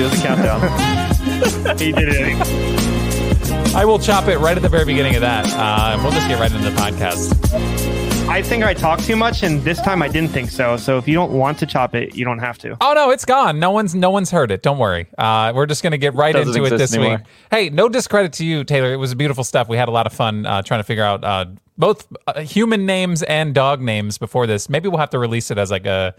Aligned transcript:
Give 0.00 0.10
us 0.10 0.18
a 0.18 0.26
countdown. 0.26 1.78
he 1.78 1.92
did 1.92 2.08
it. 2.08 3.74
I 3.74 3.84
will 3.84 3.98
chop 3.98 4.28
it 4.28 4.38
right 4.38 4.56
at 4.56 4.62
the 4.62 4.68
very 4.70 4.86
beginning 4.86 5.14
of 5.14 5.20
that, 5.20 5.44
uh, 5.48 6.00
we'll 6.02 6.10
just 6.10 6.26
get 6.26 6.40
right 6.40 6.50
into 6.50 6.64
the 6.64 6.74
podcast. 6.74 7.36
I 8.26 8.40
think 8.40 8.64
I 8.64 8.72
talked 8.72 9.04
too 9.04 9.14
much, 9.14 9.42
and 9.42 9.60
this 9.60 9.78
time 9.82 10.00
I 10.00 10.08
didn't 10.08 10.30
think 10.30 10.48
so. 10.48 10.78
So 10.78 10.96
if 10.96 11.06
you 11.06 11.12
don't 11.12 11.32
want 11.32 11.58
to 11.58 11.66
chop 11.66 11.94
it, 11.94 12.14
you 12.14 12.24
don't 12.24 12.38
have 12.38 12.56
to. 12.60 12.78
Oh 12.80 12.94
no, 12.94 13.10
it's 13.10 13.26
gone. 13.26 13.58
No 13.58 13.72
one's 13.72 13.94
no 13.94 14.08
one's 14.08 14.30
heard 14.30 14.50
it. 14.50 14.62
Don't 14.62 14.78
worry. 14.78 15.06
Uh, 15.18 15.52
we're 15.54 15.66
just 15.66 15.82
gonna 15.82 15.98
get 15.98 16.14
right 16.14 16.32
Doesn't 16.32 16.56
into 16.56 16.74
it 16.74 16.78
this 16.78 16.94
anymore. 16.94 17.18
week. 17.18 17.26
Hey, 17.50 17.68
no 17.68 17.90
discredit 17.90 18.32
to 18.34 18.44
you, 18.46 18.64
Taylor. 18.64 18.94
It 18.94 18.96
was 18.96 19.14
beautiful 19.14 19.44
stuff. 19.44 19.68
We 19.68 19.76
had 19.76 19.90
a 19.90 19.92
lot 19.92 20.06
of 20.06 20.14
fun 20.14 20.46
uh, 20.46 20.62
trying 20.62 20.80
to 20.80 20.84
figure 20.84 21.04
out 21.04 21.22
uh, 21.22 21.44
both 21.76 22.10
uh, 22.26 22.40
human 22.40 22.86
names 22.86 23.22
and 23.24 23.54
dog 23.54 23.82
names 23.82 24.16
before 24.16 24.46
this. 24.46 24.70
Maybe 24.70 24.88
we'll 24.88 25.00
have 25.00 25.10
to 25.10 25.18
release 25.18 25.50
it 25.50 25.58
as 25.58 25.70
like 25.70 25.84
a 25.84 26.14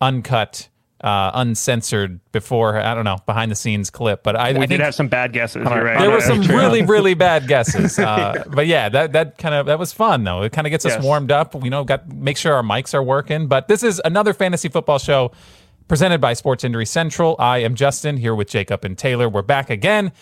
uncut, 0.00 0.70
uh, 1.02 1.30
uncensored 1.34 2.20
before 2.32 2.78
I 2.78 2.94
don't 2.94 3.04
know 3.04 3.18
behind 3.26 3.50
the 3.50 3.54
scenes 3.54 3.90
clip. 3.90 4.22
But 4.22 4.34
I, 4.36 4.52
We 4.52 4.58
I 4.58 4.60
did 4.60 4.68
think 4.68 4.80
have 4.80 4.94
some 4.94 5.08
bad 5.08 5.32
guesses. 5.32 5.64
Right. 5.64 5.98
there 5.98 6.10
were 6.10 6.20
some 6.20 6.40
really 6.42 6.82
really 6.82 7.14
bad 7.14 7.46
guesses 7.48 7.98
uh, 7.98 8.44
but 8.48 8.66
yeah 8.66 8.88
that 8.88 9.12
that 9.12 9.36
kind 9.38 9.54
of 9.54 9.66
that 9.66 9.78
was 9.78 9.92
fun 9.92 10.24
though. 10.24 10.42
It 10.42 10.52
kind 10.52 10.66
of 10.66 10.70
gets 10.70 10.86
us 10.86 11.02
warmed 11.02 11.30
up 11.30 11.54
you 11.62 11.70
know 11.70 11.84
got 11.84 12.08
make 12.08 12.36
sure 12.36 12.54
our 12.54 12.62
mics 12.62 12.94
are 12.94 13.02
working 13.02 13.46
but 13.46 13.68
this 13.68 13.82
is 13.82 14.00
another 14.04 14.32
fantasy 14.32 14.68
football 14.68 14.98
show 14.98 15.32
presented 15.86 16.20
by 16.20 16.32
sports 16.32 16.64
injury 16.64 16.86
central. 16.86 17.36
I 17.38 17.58
am 17.58 17.74
justin 17.74 18.16
here 18.16 18.34
with 18.34 18.48
jacob 18.48 18.84
and 18.84 18.96
taylor. 18.96 19.28
We're 19.28 19.42
back 19.42 19.68
again. 19.68 20.12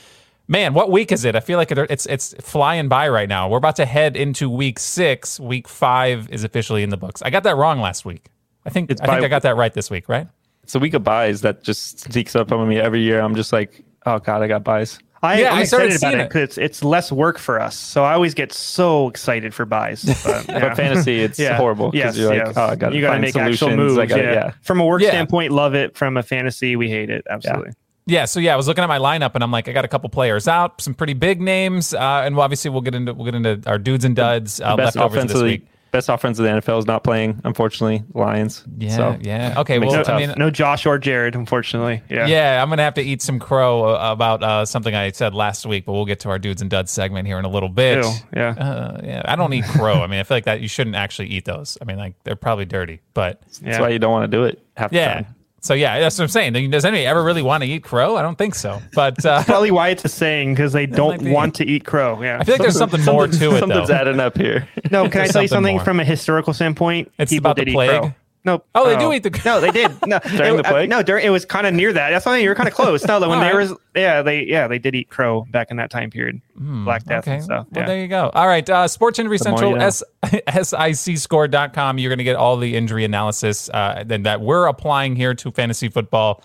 Man 0.48 0.74
what 0.74 0.90
week 0.90 1.12
is 1.12 1.24
it? 1.24 1.36
I 1.36 1.40
feel 1.40 1.56
like 1.56 1.70
it's 1.70 2.04
it's 2.06 2.34
flying 2.40 2.88
by 2.88 3.08
right 3.08 3.28
now. 3.28 3.48
We're 3.48 3.58
about 3.58 3.76
to 3.76 3.86
head 3.86 4.16
into 4.16 4.50
week 4.50 4.80
six. 4.80 5.38
Week 5.38 5.68
five 5.68 6.28
is 6.30 6.42
officially 6.42 6.82
in 6.82 6.90
the 6.90 6.96
books. 6.98 7.22
I 7.22 7.30
got 7.30 7.44
that 7.44 7.56
wrong 7.56 7.80
last 7.80 8.04
week. 8.04 8.26
I 8.66 8.70
think 8.70 8.90
It's 8.90 9.00
i 9.00 9.06
think 9.06 9.22
i 9.22 9.28
got 9.28 9.42
that 9.42 9.56
right 9.56 9.72
this 9.72 9.90
week 9.90 10.08
right 10.08 10.26
It's 10.64 10.74
a 10.74 10.78
week 10.78 10.94
of 10.94 11.04
buys 11.04 11.40
that 11.42 11.62
just 11.62 12.00
sneaks 12.00 12.34
up 12.34 12.50
on 12.52 12.68
me 12.68 12.78
every 12.78 13.00
year. 13.02 13.20
I'm 13.20 13.34
just 13.36 13.52
like, 13.52 13.84
oh 14.06 14.18
god, 14.18 14.42
I 14.42 14.48
got 14.48 14.64
buys. 14.64 14.98
I, 15.22 15.40
Yeah, 15.40 15.52
I'm 15.52 15.58
I 15.60 15.64
started 15.64 15.92
excited 15.92 16.02
about 16.02 16.10
seeing 16.10 16.20
it 16.20 16.24
it. 16.24 16.28
because 16.28 16.42
it's, 16.42 16.58
it's 16.58 16.84
less 16.84 17.10
work 17.12 17.38
for 17.38 17.58
us. 17.60 17.76
So 17.76 18.04
I 18.04 18.12
always 18.12 18.34
get 18.34 18.52
so 18.52 19.08
excited 19.08 19.54
for 19.54 19.64
buys. 19.64 20.04
But, 20.24 20.48
yeah. 20.48 20.58
But 20.60 20.76
fantasy, 20.76 21.20
it's 21.20 21.38
Yeah. 21.38 21.56
horrible 21.56 21.90
Yes, 21.94 22.16
you're 22.16 22.28
like, 22.28 22.44
yes. 22.46 22.54
oh, 22.56 22.64
I 22.64 22.76
got 22.76 22.90
to 22.90 22.94
you 22.96 23.00
gotta 23.00 23.20
make 23.20 23.32
solutions. 23.32 23.62
actual 23.62 23.76
moves. 23.76 23.96
Gotta, 23.96 24.22
yeah. 24.22 24.32
yeah. 24.32 24.52
From 24.62 24.80
a 24.80 24.84
work 24.84 25.00
Yeah. 25.00 25.10
standpoint, 25.10 25.52
love 25.52 25.74
it. 25.74 25.96
From 25.96 26.16
a 26.18 26.22
fantasy, 26.22 26.76
we 26.76 26.90
hate 26.90 27.08
it. 27.08 27.24
Absolutely. 27.30 27.72
Yeah, 28.06 28.26
so 28.26 28.38
yeah, 28.38 28.52
I 28.52 28.56
was 28.56 28.68
looking 28.68 28.84
at 28.84 28.88
my 28.88 28.98
lineup 28.98 29.30
and 29.34 29.42
I'm 29.42 29.50
like, 29.50 29.66
I 29.66 29.72
got 29.72 29.86
a 29.86 29.88
couple 29.88 30.10
players 30.10 30.46
out, 30.46 30.82
some 30.82 30.92
pretty 30.92 31.14
big 31.14 31.40
names, 31.40 31.94
uh, 31.94 32.22
and 32.26 32.38
obviously 32.38 32.70
we'll 32.70 32.82
get 32.82 32.94
into 32.94 33.14
we'll 33.14 33.24
get 33.24 33.34
into 33.34 33.62
our 33.66 33.78
dudes 33.78 34.04
and 34.04 34.14
duds 34.14 34.60
uh, 34.60 34.76
Best 34.76 34.94
leftovers 34.96 35.22
this 35.24 35.32
of 35.32 35.38
the 35.38 35.44
week. 35.44 35.66
Best 35.94 36.08
offense 36.08 36.40
of 36.40 36.44
the 36.44 36.50
NFL 36.50 36.80
is 36.80 36.86
not 36.86 37.04
playing. 37.04 37.40
Unfortunately, 37.44 38.02
Lions. 38.14 38.64
Yeah, 38.78 38.96
So, 38.96 39.18
yeah. 39.20 39.54
Okay, 39.58 39.78
well, 39.78 39.94
it 39.94 40.08
I 40.08 40.18
mean, 40.18 40.34
No 40.36 40.50
Josh 40.50 40.86
or 40.86 40.98
Jared, 40.98 41.36
unfortunately. 41.36 42.02
Yeah. 42.10 42.26
yeah, 42.26 42.60
I'm 42.60 42.68
gonna 42.68 42.82
have 42.82 42.94
to 42.94 43.02
eat 43.02 43.22
some 43.22 43.38
crow 43.38 43.94
uh, 43.94 44.12
about 44.12 44.42
uh, 44.42 44.66
something 44.66 44.92
I 44.92 45.12
said 45.12 45.34
last 45.34 45.64
week, 45.66 45.86
but 45.86 45.92
we'll 45.92 46.04
get 46.04 46.18
to 46.20 46.30
our 46.30 46.38
dudes 46.40 46.62
and 46.62 46.68
duds 46.70 46.90
segment 46.90 47.28
here 47.28 47.38
in 47.38 47.44
a 47.44 47.48
little 47.48 47.68
bit. 47.68 48.04
Ew, 48.04 48.10
yeah. 48.34 48.48
Uh, 48.48 49.00
yeah, 49.04 49.22
I 49.24 49.36
don't 49.36 49.52
eat 49.52 49.64
crow. 49.66 50.02
I 50.02 50.08
mean, 50.08 50.18
I 50.18 50.24
feel 50.24 50.36
like 50.36 50.46
that 50.46 50.60
you 50.60 50.66
shouldn't 50.66 50.96
actually 50.96 51.28
eat 51.28 51.44
those. 51.44 51.78
I 51.80 51.84
mean, 51.84 51.96
like 51.96 52.14
they're 52.24 52.34
probably 52.34 52.64
dirty, 52.64 53.00
but 53.14 53.40
That's 53.62 53.78
why 53.78 53.90
you 53.90 54.00
don't 54.00 54.12
want 54.12 54.28
to 54.28 54.36
do 54.36 54.44
it 54.44 54.60
half 54.76 54.90
the 54.90 54.96
yeah. 54.96 55.14
time. 55.14 55.26
So 55.64 55.72
yeah, 55.72 55.98
that's 55.98 56.18
what 56.18 56.24
I'm 56.24 56.28
saying. 56.28 56.70
Does 56.70 56.84
anybody 56.84 57.06
ever 57.06 57.24
really 57.24 57.40
want 57.40 57.62
to 57.64 57.68
eat 57.70 57.82
crow? 57.84 58.16
I 58.16 58.22
don't 58.22 58.36
think 58.36 58.54
so. 58.54 58.82
But 58.92 59.24
uh, 59.24 59.42
Probably 59.44 59.70
why 59.70 59.88
it's 59.88 60.04
a 60.04 60.08
saying 60.10 60.52
because 60.52 60.74
they 60.74 60.84
don't 61.02 61.24
be. 61.24 61.30
want 61.30 61.54
to 61.54 61.64
eat 61.66 61.86
crow. 61.86 62.22
Yeah. 62.22 62.36
I 62.38 62.44
feel 62.44 62.52
like 62.56 62.60
there's 62.62 62.76
something 62.76 63.02
more 63.02 63.26
to 63.26 63.34
it 63.34 63.38
though. 63.38 63.58
Something's 63.60 63.88
adding 63.88 64.20
up 64.20 64.36
here. 64.36 64.68
no, 64.90 65.08
can 65.08 65.22
I 65.22 65.24
There's 65.24 65.32
tell 65.32 65.42
you 65.42 65.48
something 65.48 65.48
something 65.48 65.76
more. 65.76 65.84
from 65.84 66.00
a 66.00 66.04
historical 66.04 66.52
standpoint? 66.52 67.10
It's 67.18 67.32
People 67.32 67.50
about 67.50 67.56
the 67.56 67.64
did 67.64 67.70
eat 67.70 67.88
crow. 67.88 68.14
Nope. 68.46 68.66
Oh, 68.74 68.86
they 68.86 68.96
do 68.98 69.10
eat 69.12 69.22
the- 69.22 69.40
No, 69.44 69.58
they 69.60 69.70
did. 69.70 69.90
No, 70.06 70.18
During 70.18 70.54
it- 70.54 70.56
the 70.58 70.62
plague? 70.64 70.92
uh, 70.92 70.96
no, 70.96 71.02
during 71.02 71.24
it 71.24 71.30
was 71.30 71.46
kind 71.46 71.66
of 71.66 71.72
near 71.72 71.92
that. 71.94 72.10
That's 72.10 72.26
why 72.26 72.36
you 72.38 72.48
were 72.50 72.54
kind 72.54 72.68
of 72.68 72.74
close. 72.74 73.02
No, 73.06 73.18
when 73.26 73.40
there 73.40 73.56
right. 73.56 73.70
was, 73.70 73.72
yeah, 73.96 74.20
they, 74.20 74.44
yeah, 74.44 74.68
they 74.68 74.78
did 74.78 74.94
eat 74.94 75.08
crow 75.08 75.46
back 75.50 75.70
in 75.70 75.78
that 75.78 75.90
time 75.90 76.10
period. 76.10 76.42
Black 76.56 77.04
Death 77.04 77.24
Okay. 77.24 77.36
and 77.36 77.44
stuff. 77.44 77.66
Well, 77.72 77.82
yeah. 77.82 77.86
there 77.86 78.00
you 78.02 78.08
go. 78.08 78.30
All 78.34 78.46
right. 78.46 78.68
Uh, 78.68 78.86
Sports 78.86 79.18
Injury 79.18 79.38
The 79.38 79.44
Central, 79.44 79.70
you 79.72 79.78
know. 79.78 79.86
S- 79.86 80.02
SICscore.com. 80.24 81.98
You're 81.98 82.10
going 82.10 82.18
to 82.18 82.24
get 82.24 82.36
all 82.36 82.56
the 82.56 82.76
injury 82.76 83.04
analysis 83.04 83.68
uh, 83.70 84.04
that 84.06 84.40
we're 84.40 84.66
applying 84.66 85.16
here 85.16 85.34
to 85.34 85.50
fantasy 85.50 85.88
football. 85.88 86.42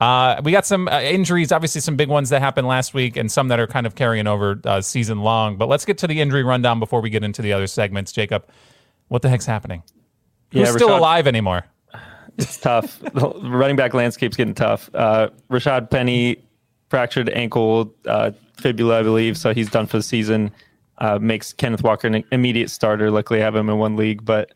Uh, 0.00 0.40
we 0.44 0.52
got 0.52 0.66
some 0.66 0.88
uh, 0.88 1.00
injuries, 1.00 1.52
obviously, 1.52 1.80
some 1.80 1.96
big 1.96 2.08
ones 2.08 2.28
that 2.30 2.42
happened 2.42 2.66
last 2.66 2.92
week 2.92 3.16
and 3.16 3.32
some 3.32 3.48
that 3.48 3.58
are 3.58 3.66
kind 3.66 3.86
of 3.86 3.94
carrying 3.94 4.26
over 4.26 4.60
uh, 4.64 4.80
season 4.80 5.20
long. 5.22 5.56
But 5.56 5.68
let's 5.68 5.84
get 5.86 5.96
to 5.98 6.06
the 6.06 6.20
injury 6.20 6.42
rundown 6.42 6.78
before 6.80 7.00
we 7.00 7.08
get 7.08 7.24
into 7.24 7.40
the 7.40 7.52
other 7.54 7.66
segments. 7.66 8.12
Jacob, 8.12 8.46
what 9.08 9.22
the 9.22 9.28
heck's 9.30 9.46
happening? 9.46 9.82
Who's 10.52 10.60
Yeah, 10.68 10.72
still 10.72 10.88
Rashaad- 10.88 10.98
alive 10.98 11.26
anymore? 11.26 11.64
It's 12.38 12.58
tough. 12.58 12.98
the 13.14 13.30
running 13.42 13.76
back 13.76 13.94
landscape's 13.94 14.36
getting 14.36 14.54
tough. 14.54 14.90
Uh, 14.94 15.28
Rashaad 15.50 15.90
Penny 15.90 16.36
fractured 16.90 17.28
ankle, 17.30 17.92
uh, 18.06 18.30
fibula, 18.58 19.00
I 19.00 19.02
believe, 19.02 19.36
so 19.38 19.52
he's 19.54 19.70
done 19.70 19.86
for 19.86 19.96
the 19.96 20.02
season. 20.02 20.50
Uh, 20.98 21.18
makes 21.18 21.52
Kenneth 21.52 21.82
Walker 21.82 22.06
an 22.06 22.22
immediate 22.32 22.70
starter. 22.70 23.10
Luckily, 23.10 23.40
I 23.40 23.44
have 23.44 23.56
him 23.56 23.68
in 23.68 23.78
one 23.78 23.96
league, 23.96 24.24
but 24.24 24.52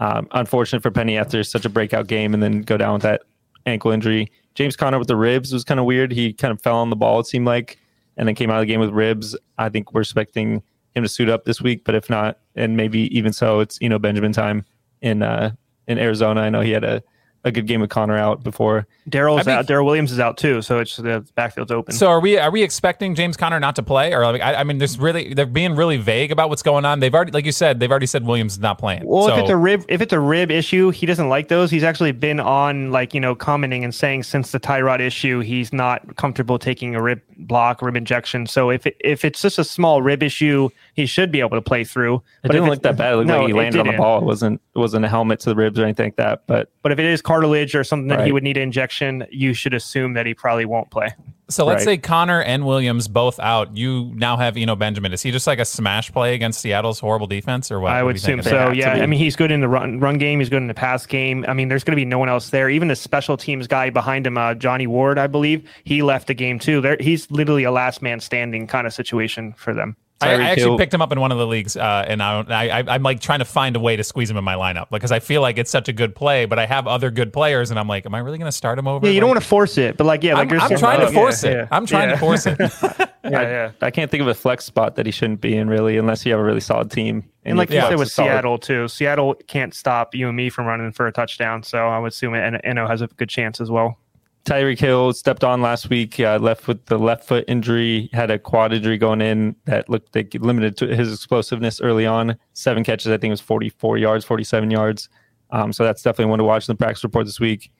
um, 0.00 0.26
unfortunate 0.32 0.82
for 0.82 0.90
Penny 0.90 1.16
after 1.16 1.42
such 1.44 1.64
a 1.64 1.68
breakout 1.68 2.06
game 2.08 2.34
and 2.34 2.42
then 2.42 2.62
go 2.62 2.76
down 2.76 2.94
with 2.94 3.02
that 3.02 3.22
ankle 3.66 3.90
injury. 3.90 4.30
James 4.54 4.76
Conner 4.76 4.98
with 4.98 5.08
the 5.08 5.16
ribs 5.16 5.52
was 5.52 5.64
kind 5.64 5.80
of 5.80 5.86
weird. 5.86 6.12
He 6.12 6.32
kind 6.32 6.52
of 6.52 6.60
fell 6.60 6.76
on 6.76 6.90
the 6.90 6.96
ball, 6.96 7.20
it 7.20 7.26
seemed 7.26 7.46
like, 7.46 7.78
and 8.16 8.26
then 8.28 8.34
came 8.34 8.50
out 8.50 8.56
of 8.56 8.62
the 8.62 8.66
game 8.66 8.80
with 8.80 8.90
ribs. 8.90 9.36
I 9.58 9.68
think 9.68 9.94
we're 9.94 10.02
expecting 10.02 10.62
him 10.94 11.02
to 11.04 11.08
suit 11.08 11.28
up 11.30 11.44
this 11.44 11.62
week, 11.62 11.84
but 11.84 11.94
if 11.94 12.10
not, 12.10 12.38
and 12.54 12.76
maybe 12.76 13.16
even 13.16 13.32
so, 13.32 13.60
it's 13.60 13.78
you 13.80 13.88
know 13.88 13.98
Benjamin 13.98 14.32
time 14.32 14.64
in 15.02 15.22
uh, 15.22 15.52
in 15.86 15.98
Arizona. 15.98 16.40
I 16.40 16.50
know 16.50 16.60
he 16.60 16.70
had 16.70 16.84
a, 16.84 17.02
a 17.44 17.50
good 17.50 17.66
game 17.66 17.80
with 17.80 17.90
Conner 17.90 18.16
out 18.16 18.44
before. 18.44 18.86
Darrel's 19.08 19.46
I 19.48 19.52
out. 19.52 19.66
Darrel 19.66 19.84
Williams 19.84 20.12
is 20.12 20.20
out 20.20 20.36
too, 20.36 20.62
so 20.62 20.78
it's 20.78 20.96
the 20.96 21.26
backfield's 21.34 21.72
open. 21.72 21.94
So 21.94 22.08
are 22.08 22.20
we 22.20 22.38
are 22.38 22.50
we 22.50 22.62
expecting 22.62 23.14
James 23.14 23.36
Conner 23.36 23.58
not 23.58 23.76
to 23.76 23.82
play, 23.82 24.14
or 24.14 24.24
like 24.24 24.40
I, 24.40 24.56
I 24.56 24.64
mean, 24.64 24.78
there's 24.78 24.98
really 24.98 25.34
they're 25.34 25.46
being 25.46 25.74
really 25.74 25.96
vague 25.96 26.30
about 26.30 26.48
what's 26.50 26.62
going 26.62 26.84
on. 26.84 27.00
They've 27.00 27.14
already, 27.14 27.32
like 27.32 27.44
you 27.44 27.52
said, 27.52 27.80
they've 27.80 27.90
already 27.90 28.06
said 28.06 28.24
Williams 28.24 28.52
is 28.54 28.60
not 28.60 28.78
playing. 28.78 29.04
Well, 29.04 29.26
so, 29.26 29.34
if 29.34 29.40
it's 29.40 29.50
a 29.50 29.56
rib, 29.56 29.84
if 29.88 30.00
it's 30.00 30.12
a 30.12 30.20
rib 30.20 30.50
issue, 30.50 30.90
he 30.90 31.06
doesn't 31.06 31.28
like 31.28 31.48
those. 31.48 31.70
He's 31.70 31.84
actually 31.84 32.12
been 32.12 32.38
on 32.38 32.92
like 32.92 33.12
you 33.14 33.20
know 33.20 33.34
commenting 33.34 33.82
and 33.82 33.94
saying 33.94 34.22
since 34.22 34.52
the 34.52 34.60
Tyrod 34.60 35.00
issue, 35.00 35.40
he's 35.40 35.72
not 35.72 36.16
comfortable 36.16 36.58
taking 36.58 36.94
a 36.94 37.02
rib 37.02 37.20
block, 37.38 37.82
rib 37.82 37.96
injection. 37.96 38.46
So 38.46 38.70
if 38.70 38.86
it, 38.86 38.96
if 39.00 39.24
it's 39.24 39.42
just 39.42 39.58
a 39.58 39.64
small 39.64 40.02
rib 40.02 40.22
issue, 40.22 40.68
he 40.94 41.06
should 41.06 41.32
be 41.32 41.40
able 41.40 41.56
to 41.56 41.62
play 41.62 41.84
through. 41.84 42.16
It 42.16 42.22
if 42.44 42.52
didn't 42.52 42.68
look 42.68 42.82
that 42.82 42.96
bad. 42.96 43.14
It 43.14 43.16
looked 43.16 43.28
no, 43.28 43.38
like 43.40 43.48
he 43.48 43.52
landed 43.52 43.80
on 43.80 43.86
the 43.86 43.96
ball. 43.96 44.18
It 44.18 44.24
wasn't 44.24 44.60
it 44.74 44.78
wasn't 44.78 45.04
a 45.04 45.08
helmet 45.08 45.40
to 45.40 45.50
the 45.50 45.56
ribs 45.56 45.78
or 45.78 45.84
anything 45.84 46.06
like 46.06 46.16
that. 46.16 46.46
But 46.46 46.70
But 46.82 46.92
if 46.92 46.98
it 46.98 47.06
is 47.06 47.20
cartilage 47.32 47.74
or 47.74 47.82
something 47.82 48.08
that 48.08 48.26
he 48.26 48.32
would 48.32 48.42
need 48.42 48.58
an 48.58 48.64
injection, 48.64 49.26
you 49.30 49.54
should 49.54 49.72
assume 49.72 50.12
that 50.14 50.26
he 50.26 50.34
probably 50.34 50.66
won't 50.66 50.90
play. 50.90 51.08
so 51.48 51.64
let's 51.64 51.86
right. 51.86 51.94
say 51.94 51.98
Conner 51.98 52.42
and 52.42 52.66
Williams 52.66 53.08
both 53.08 53.40
out. 53.40 53.74
You 53.74 54.12
now 54.14 54.36
have 54.36 54.56
Eno 54.56 54.76
Benjamin. 54.76 55.12
Is 55.14 55.22
he 55.22 55.30
just 55.30 55.46
like 55.46 55.58
a 55.58 55.64
smash 55.64 56.12
play 56.12 56.34
against 56.34 56.60
Seattle's 56.60 57.00
horrible 57.00 57.26
defense, 57.26 57.70
or 57.70 57.80
what? 57.80 57.92
I 57.92 58.02
would 58.02 58.16
do 58.16 58.20
think 58.20 58.40
assume 58.40 58.52
so. 58.52 58.70
Yeah. 58.70 58.92
I 58.92 59.06
mean 59.06 59.18
he's 59.18 59.34
good 59.34 59.50
in 59.50 59.60
the 59.60 59.68
run 59.68 59.98
run 59.98 60.18
game. 60.18 60.40
He's 60.40 60.50
good 60.50 60.62
in 60.62 60.66
the 60.66 60.74
pass 60.74 61.06
game. 61.06 61.44
I 61.48 61.54
mean, 61.54 61.68
there's 61.68 61.84
going 61.84 61.96
to 61.96 62.00
be 62.00 62.04
no 62.04 62.18
one 62.18 62.28
else 62.28 62.50
there. 62.50 62.68
Even 62.68 62.88
the 62.88 62.96
special 62.96 63.36
teams 63.38 63.66
guy 63.66 63.88
behind 63.88 64.26
him, 64.26 64.36
uh, 64.36 64.54
Johnny 64.54 64.86
Ward, 64.86 65.18
I 65.18 65.26
believe, 65.26 65.68
he 65.84 66.02
left 66.02 66.26
the 66.26 66.34
game 66.34 66.58
too. 66.58 66.80
There, 66.82 66.96
he's 67.00 67.30
literally 67.30 67.64
a 67.64 67.70
last 67.70 68.02
man 68.02 68.20
standing 68.20 68.66
kind 68.66 68.86
of 68.86 68.92
situation 68.92 69.54
for 69.54 69.72
them. 69.72 69.96
I, 70.22 70.30
I 70.32 70.42
actually 70.42 70.62
Hill- 70.62 70.78
picked 70.78 70.94
him 70.94 71.02
up 71.02 71.12
in 71.12 71.20
one 71.20 71.32
of 71.32 71.38
the 71.38 71.46
leagues, 71.46 71.76
uh, 71.76 72.04
and 72.06 72.22
I, 72.22 72.44
I, 72.48 72.68
I, 72.80 72.84
I'm 72.94 73.02
like 73.02 73.20
trying 73.20 73.40
to 73.40 73.44
find 73.44 73.76
a 73.76 73.80
way 73.80 73.96
to 73.96 74.04
squeeze 74.04 74.30
him 74.30 74.36
in 74.36 74.44
my 74.44 74.54
lineup 74.54 74.88
because 74.90 75.12
I 75.12 75.20
feel 75.20 75.40
like 75.42 75.58
it's 75.58 75.70
such 75.70 75.88
a 75.88 75.92
good 75.92 76.14
play, 76.14 76.44
but 76.46 76.58
I 76.58 76.66
have 76.66 76.86
other 76.86 77.10
good 77.10 77.32
players, 77.32 77.70
and 77.70 77.78
I'm 77.78 77.88
like, 77.88 78.06
am 78.06 78.14
I 78.14 78.18
really 78.18 78.38
going 78.38 78.48
to 78.48 78.56
start 78.56 78.78
him 78.78 78.86
over? 78.88 79.06
Yeah, 79.06 79.12
you 79.12 79.20
don't 79.20 79.28
want 79.30 79.40
to 79.40 79.46
force 79.46 79.78
it, 79.78 79.96
but 79.96 80.04
like 80.04 80.22
yeah, 80.22 80.34
like 80.34 80.42
I'm, 80.42 80.48
there's 80.48 80.62
I'm 80.62 80.68
some- 80.70 80.78
trying 80.78 81.00
to 81.00 81.06
yeah, 81.06 81.12
force 81.12 81.44
it. 81.44 81.52
yeah, 81.52 81.68
I'm 81.70 81.86
trying 81.86 82.08
yeah. 82.08 82.14
to 82.14 82.20
force 82.20 82.46
it. 82.46 82.58
yeah, 82.98 83.08
yeah. 83.24 83.72
I 83.80 83.90
can't 83.90 84.10
think 84.10 84.20
of 84.20 84.28
a 84.28 84.34
flex 84.34 84.64
spot 84.64 84.96
that 84.96 85.06
he 85.06 85.12
shouldn't 85.12 85.40
be 85.40 85.56
in 85.56 85.68
really, 85.68 85.96
unless 85.96 86.24
you 86.26 86.32
have 86.32 86.40
a 86.40 86.44
really 86.44 86.60
solid 86.60 86.90
team. 86.90 87.24
And 87.44 87.58
like 87.58 87.70
you 87.70 87.80
said 87.80 87.98
with 87.98 88.08
is 88.08 88.12
solid. 88.12 88.28
Seattle 88.28 88.58
too, 88.58 88.88
Seattle 88.88 89.34
can't 89.48 89.74
stop 89.74 90.14
you 90.14 90.28
and 90.28 90.36
me 90.36 90.48
from 90.48 90.66
running 90.66 90.92
for 90.92 91.06
a 91.06 91.12
touchdown. 91.12 91.62
So 91.62 91.88
I 91.88 91.98
would 91.98 92.12
assume 92.12 92.34
En- 92.34 92.56
Eno 92.56 92.86
has 92.86 93.02
a 93.02 93.08
good 93.08 93.28
chance 93.28 93.60
as 93.60 93.70
well. 93.70 93.98
Tyreek 94.44 94.78
Hill 94.80 95.12
stepped 95.12 95.44
on 95.44 95.62
last 95.62 95.88
week. 95.88 96.18
Uh, 96.18 96.38
left 96.40 96.66
with 96.66 96.84
the 96.86 96.98
left 96.98 97.24
foot 97.24 97.44
injury, 97.46 98.10
had 98.12 98.30
a 98.30 98.38
quad 98.38 98.72
injury 98.72 98.98
going 98.98 99.20
in 99.20 99.54
that 99.66 99.88
looked 99.88 100.14
like 100.16 100.34
limited 100.34 100.76
to 100.78 100.88
his 100.96 101.12
explosiveness 101.12 101.80
early 101.80 102.06
on. 102.06 102.36
Seven 102.52 102.82
catches, 102.82 103.06
I 103.12 103.18
think 103.18 103.30
it 103.30 103.30
was 103.30 103.40
44 103.40 103.98
yards, 103.98 104.24
47 104.24 104.70
yards. 104.70 105.08
Um, 105.50 105.72
so 105.72 105.84
that's 105.84 106.02
definitely 106.02 106.30
one 106.30 106.38
to 106.38 106.44
watch 106.44 106.68
in 106.68 106.72
the 106.72 106.76
practice 106.76 107.04
report 107.04 107.26
this 107.26 107.38
week. 107.38 107.70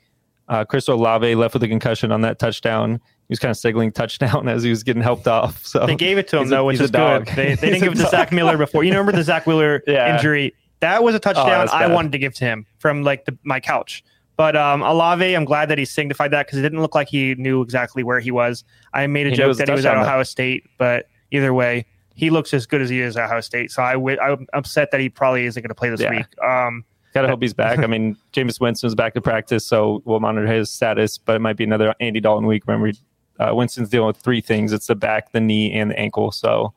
Uh, 0.48 0.64
Chris 0.64 0.86
Olave 0.88 1.34
left 1.34 1.54
with 1.54 1.62
a 1.62 1.68
concussion 1.68 2.12
on 2.12 2.20
that 2.20 2.38
touchdown. 2.38 2.92
He 2.94 3.32
was 3.32 3.38
kind 3.38 3.50
of 3.50 3.56
signaling 3.56 3.90
touchdown 3.92 4.46
as 4.50 4.62
he 4.62 4.70
was 4.70 4.82
getting 4.82 5.02
helped 5.02 5.26
off. 5.26 5.64
So 5.66 5.86
They 5.86 5.96
gave 5.96 6.18
it 6.18 6.28
to 6.28 6.36
him 6.36 6.42
he's 6.44 6.52
a- 6.52 6.54
though, 6.54 6.64
which 6.66 6.80
is 6.80 6.90
good. 6.90 7.26
They, 7.34 7.54
they 7.54 7.70
didn't 7.70 7.80
give 7.80 7.92
it 7.94 8.04
to. 8.04 8.08
Zach 8.10 8.30
Miller 8.30 8.56
before. 8.56 8.84
You 8.84 8.90
remember 8.92 9.12
the 9.12 9.22
Zach 9.24 9.46
Miller 9.46 9.82
Yeah. 9.86 10.14
injury? 10.14 10.54
That 10.80 11.02
was 11.02 11.14
a 11.14 11.20
touchdown 11.20 11.46
that's 11.46 11.72
I 11.72 11.86
wanted 11.86 12.12
to 12.12 12.18
give 12.18 12.34
to 12.34 12.44
him 12.44 12.66
from 12.78 13.02
like 13.04 13.24
the, 13.24 13.36
my 13.44 13.60
couch. 13.60 14.04
But 14.36 14.56
um, 14.56 14.82
Olave, 14.82 15.34
I'm 15.34 15.44
glad 15.44 15.68
that 15.68 15.78
he 15.78 15.84
signified 15.84 16.30
that 16.30 16.46
because 16.46 16.58
it 16.58 16.62
didn't 16.62 16.80
look 16.80 16.94
like 16.94 17.08
he 17.08 17.34
knew 17.34 17.60
exactly 17.60 18.02
where 18.02 18.18
he 18.20 18.30
was. 18.30 18.64
I 18.94 19.06
made 19.06 19.26
a 19.26 19.30
He 19.30 19.36
joke 19.36 19.56
that 19.58 19.68
he 19.68 19.74
was 19.74 19.84
at. 19.86 19.96
Ohio 19.96 20.22
State, 20.22 20.64
but 20.78 21.06
either 21.30 21.52
way, 21.52 21.84
he 22.14 22.30
looks 22.30 22.52
as 22.54 22.66
good 22.66 22.80
as 22.80 22.88
he 22.90 23.00
is 23.00 23.16
at 23.16 23.24
Ohio 23.24 23.40
State. 23.40 23.70
So 23.70 23.82
I 23.82 23.92
w- 23.92 24.18
I'm 24.20 24.46
upset 24.54 24.90
that 24.90 25.00
he 25.00 25.08
probably 25.08 25.44
isn't 25.46 25.62
going 25.62 25.68
to 25.68 25.74
play 25.74 25.90
this 25.90 26.00
Yeah. 26.00 26.10
week. 26.10 26.26
Um, 26.42 26.84
Gotta 27.14 27.28
hope 27.28 27.42
he's 27.42 27.52
back. 27.52 27.78
I 27.80 27.86
mean, 27.86 28.16
Jameis 28.32 28.58
Winston's 28.58 28.94
back 28.94 29.12
to 29.14 29.20
practice, 29.20 29.66
so 29.66 30.00
we'll 30.06 30.20
monitor 30.20 30.46
his 30.46 30.70
status. 30.70 31.18
But 31.18 31.36
it 31.36 31.40
might 31.40 31.56
be 31.58 31.64
another 31.64 31.94
Andy 32.00 32.20
Dalton 32.20 32.46
week. 32.46 32.62
Remember, 32.66 32.90
uh, 33.38 33.54
Winston's 33.54 33.90
dealing 33.90 34.06
with 34.06 34.16
three 34.16 34.40
things: 34.40 34.72
it's 34.72 34.86
the 34.86 34.94
back, 34.94 35.32
the 35.32 35.40
knee, 35.40 35.70
and 35.72 35.90
the 35.90 35.98
ankle. 35.98 36.32
So 36.32 36.72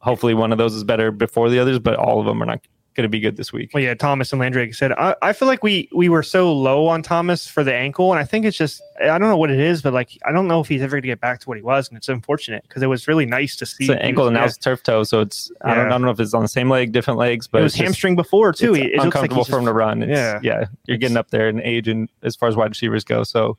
hopefully, 0.00 0.34
one 0.34 0.52
of 0.52 0.58
those 0.58 0.74
is 0.74 0.84
better 0.84 1.10
before 1.10 1.48
the 1.48 1.58
others. 1.58 1.78
But 1.78 1.96
all 1.96 2.20
of 2.20 2.26
them 2.26 2.42
are 2.42 2.46
not 2.46 2.60
going 2.94 3.04
to 3.04 3.08
be 3.08 3.20
good 3.20 3.36
this 3.36 3.52
week. 3.52 3.70
Well, 3.72 3.82
yeah, 3.82 3.94
Thomas 3.94 4.32
and 4.32 4.40
Landry 4.40 4.62
like 4.62 4.70
I 4.70 4.72
said. 4.72 4.92
I, 4.92 5.14
I 5.22 5.32
feel 5.32 5.46
like 5.48 5.62
we 5.62 5.88
we 5.92 6.08
were 6.08 6.22
so 6.22 6.52
low 6.52 6.86
on 6.86 7.02
Thomas 7.02 7.46
for 7.46 7.62
the 7.62 7.74
ankle, 7.74 8.12
and 8.12 8.18
I 8.18 8.24
think 8.24 8.44
it's 8.44 8.56
just 8.56 8.82
I 9.00 9.18
don't 9.18 9.28
know 9.28 9.36
what 9.36 9.50
it 9.50 9.60
is, 9.60 9.82
but 9.82 9.92
like 9.92 10.18
I 10.24 10.32
don't 10.32 10.48
know 10.48 10.60
if 10.60 10.68
he's 10.68 10.82
ever 10.82 10.92
going 10.92 11.02
to 11.02 11.08
get 11.08 11.20
back 11.20 11.40
to 11.40 11.48
what 11.48 11.56
he 11.56 11.62
was, 11.62 11.88
and 11.88 11.96
it's 11.96 12.08
unfortunate 12.08 12.62
because 12.64 12.82
it 12.82 12.86
was 12.86 13.06
really 13.06 13.26
nice 13.26 13.56
to 13.56 13.66
see. 13.66 13.84
It's 13.84 13.92
an 13.92 13.98
ankle 13.98 14.26
and 14.26 14.34
now 14.34 14.40
yeah. 14.40 14.46
it's 14.46 14.56
turf 14.56 14.82
toe, 14.82 15.04
so 15.04 15.20
it's 15.20 15.50
I, 15.62 15.74
don't, 15.74 15.86
I 15.86 15.88
don't 15.90 16.02
know 16.02 16.10
if 16.10 16.20
it's 16.20 16.34
on 16.34 16.42
the 16.42 16.48
same 16.48 16.68
leg, 16.68 16.92
different 16.92 17.18
legs, 17.18 17.46
but 17.46 17.58
it 17.58 17.64
was 17.64 17.72
it's 17.72 17.78
just- 17.78 17.86
hamstring 17.86 18.16
before 18.16 18.52
too. 18.52 18.74
it's 18.74 18.84
It, 18.84 18.86
it 18.86 18.96
looks 18.96 18.98
like 18.98 19.04
uncomfortable 19.06 19.44
he's 19.44 19.50
for 19.50 19.58
him 19.58 19.66
to 19.66 19.72
run. 19.72 20.02
It's, 20.02 20.10
yeah. 20.10 20.40
yeah, 20.42 20.64
you're 20.86 20.98
getting 20.98 21.16
up 21.16 21.30
there 21.30 21.48
in 21.48 21.60
age 21.62 21.88
and 21.88 22.08
as 22.22 22.36
far 22.36 22.48
as 22.48 22.56
wide 22.56 22.70
receivers 22.70 23.04
go. 23.04 23.22
So 23.22 23.56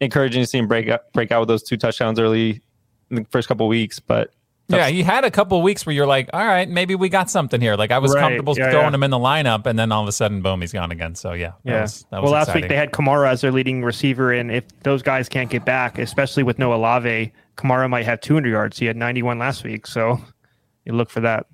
encouraging 0.00 0.42
to 0.42 0.46
see 0.46 0.58
him 0.58 0.68
break 0.68 0.88
out, 0.88 1.12
break 1.12 1.32
out 1.32 1.40
with 1.40 1.48
those 1.48 1.62
two 1.62 1.76
touchdowns 1.76 2.18
early 2.18 2.60
in 3.10 3.16
the 3.16 3.24
first 3.30 3.48
couple 3.48 3.66
weeks. 3.68 4.00
But 4.00 4.30
Yeah, 4.68 4.88
he 4.88 5.02
had 5.04 5.24
a 5.24 5.30
couple 5.30 5.62
weeks 5.62 5.86
where 5.86 5.94
you're 5.94 6.06
like, 6.08 6.28
all 6.32 6.44
right, 6.44 6.68
maybe 6.68 6.94
we 6.96 7.08
got 7.08 7.30
something 7.30 7.60
here. 7.60 7.76
Like 7.76 7.92
I 7.92 7.98
was 7.98 8.12
Right, 8.14 8.20
comfortable 8.20 8.54
yeah, 8.58 8.70
throwing 8.70 8.86
yeah. 8.88 8.94
him 8.94 9.02
in 9.04 9.10
the 9.12 9.18
lineup, 9.18 9.64
and 9.66 9.78
then 9.78 9.92
all 9.92 10.02
of 10.02 10.08
a 10.08 10.12
sudden, 10.12 10.42
boom, 10.42 10.60
he's 10.60 10.72
gone 10.72 10.90
again. 10.90 11.14
So 11.14 11.34
yeah, 11.34 11.52
that 11.64 11.70
Yeah. 11.72 11.80
was, 11.82 12.04
that 12.10 12.20
was 12.20 12.24
well, 12.24 12.32
last 12.32 12.48
exciting. 12.48 12.62
week 12.62 12.68
they 12.70 12.76
had 12.76 12.90
Kamara 12.90 13.28
as 13.30 13.42
their 13.42 13.52
leading 13.52 13.84
receiver, 13.84 14.32
and 14.32 14.50
if 14.50 14.64
those 14.82 15.02
guys 15.02 15.28
can't 15.28 15.50
get 15.50 15.64
back, 15.64 15.98
especially 15.98 16.42
with 16.42 16.58
no 16.58 16.72
Olave, 16.74 17.32
Kamara 17.56 17.88
might 17.88 18.06
have 18.06 18.20
200 18.20 18.48
yards. 18.50 18.78
He 18.78 18.86
had 18.86 18.96
91 18.96 19.38
last 19.38 19.62
week, 19.62 19.86
so 19.86 20.20
you 20.84 20.94
look 20.94 21.10
for 21.10 21.20
that. 21.20 21.46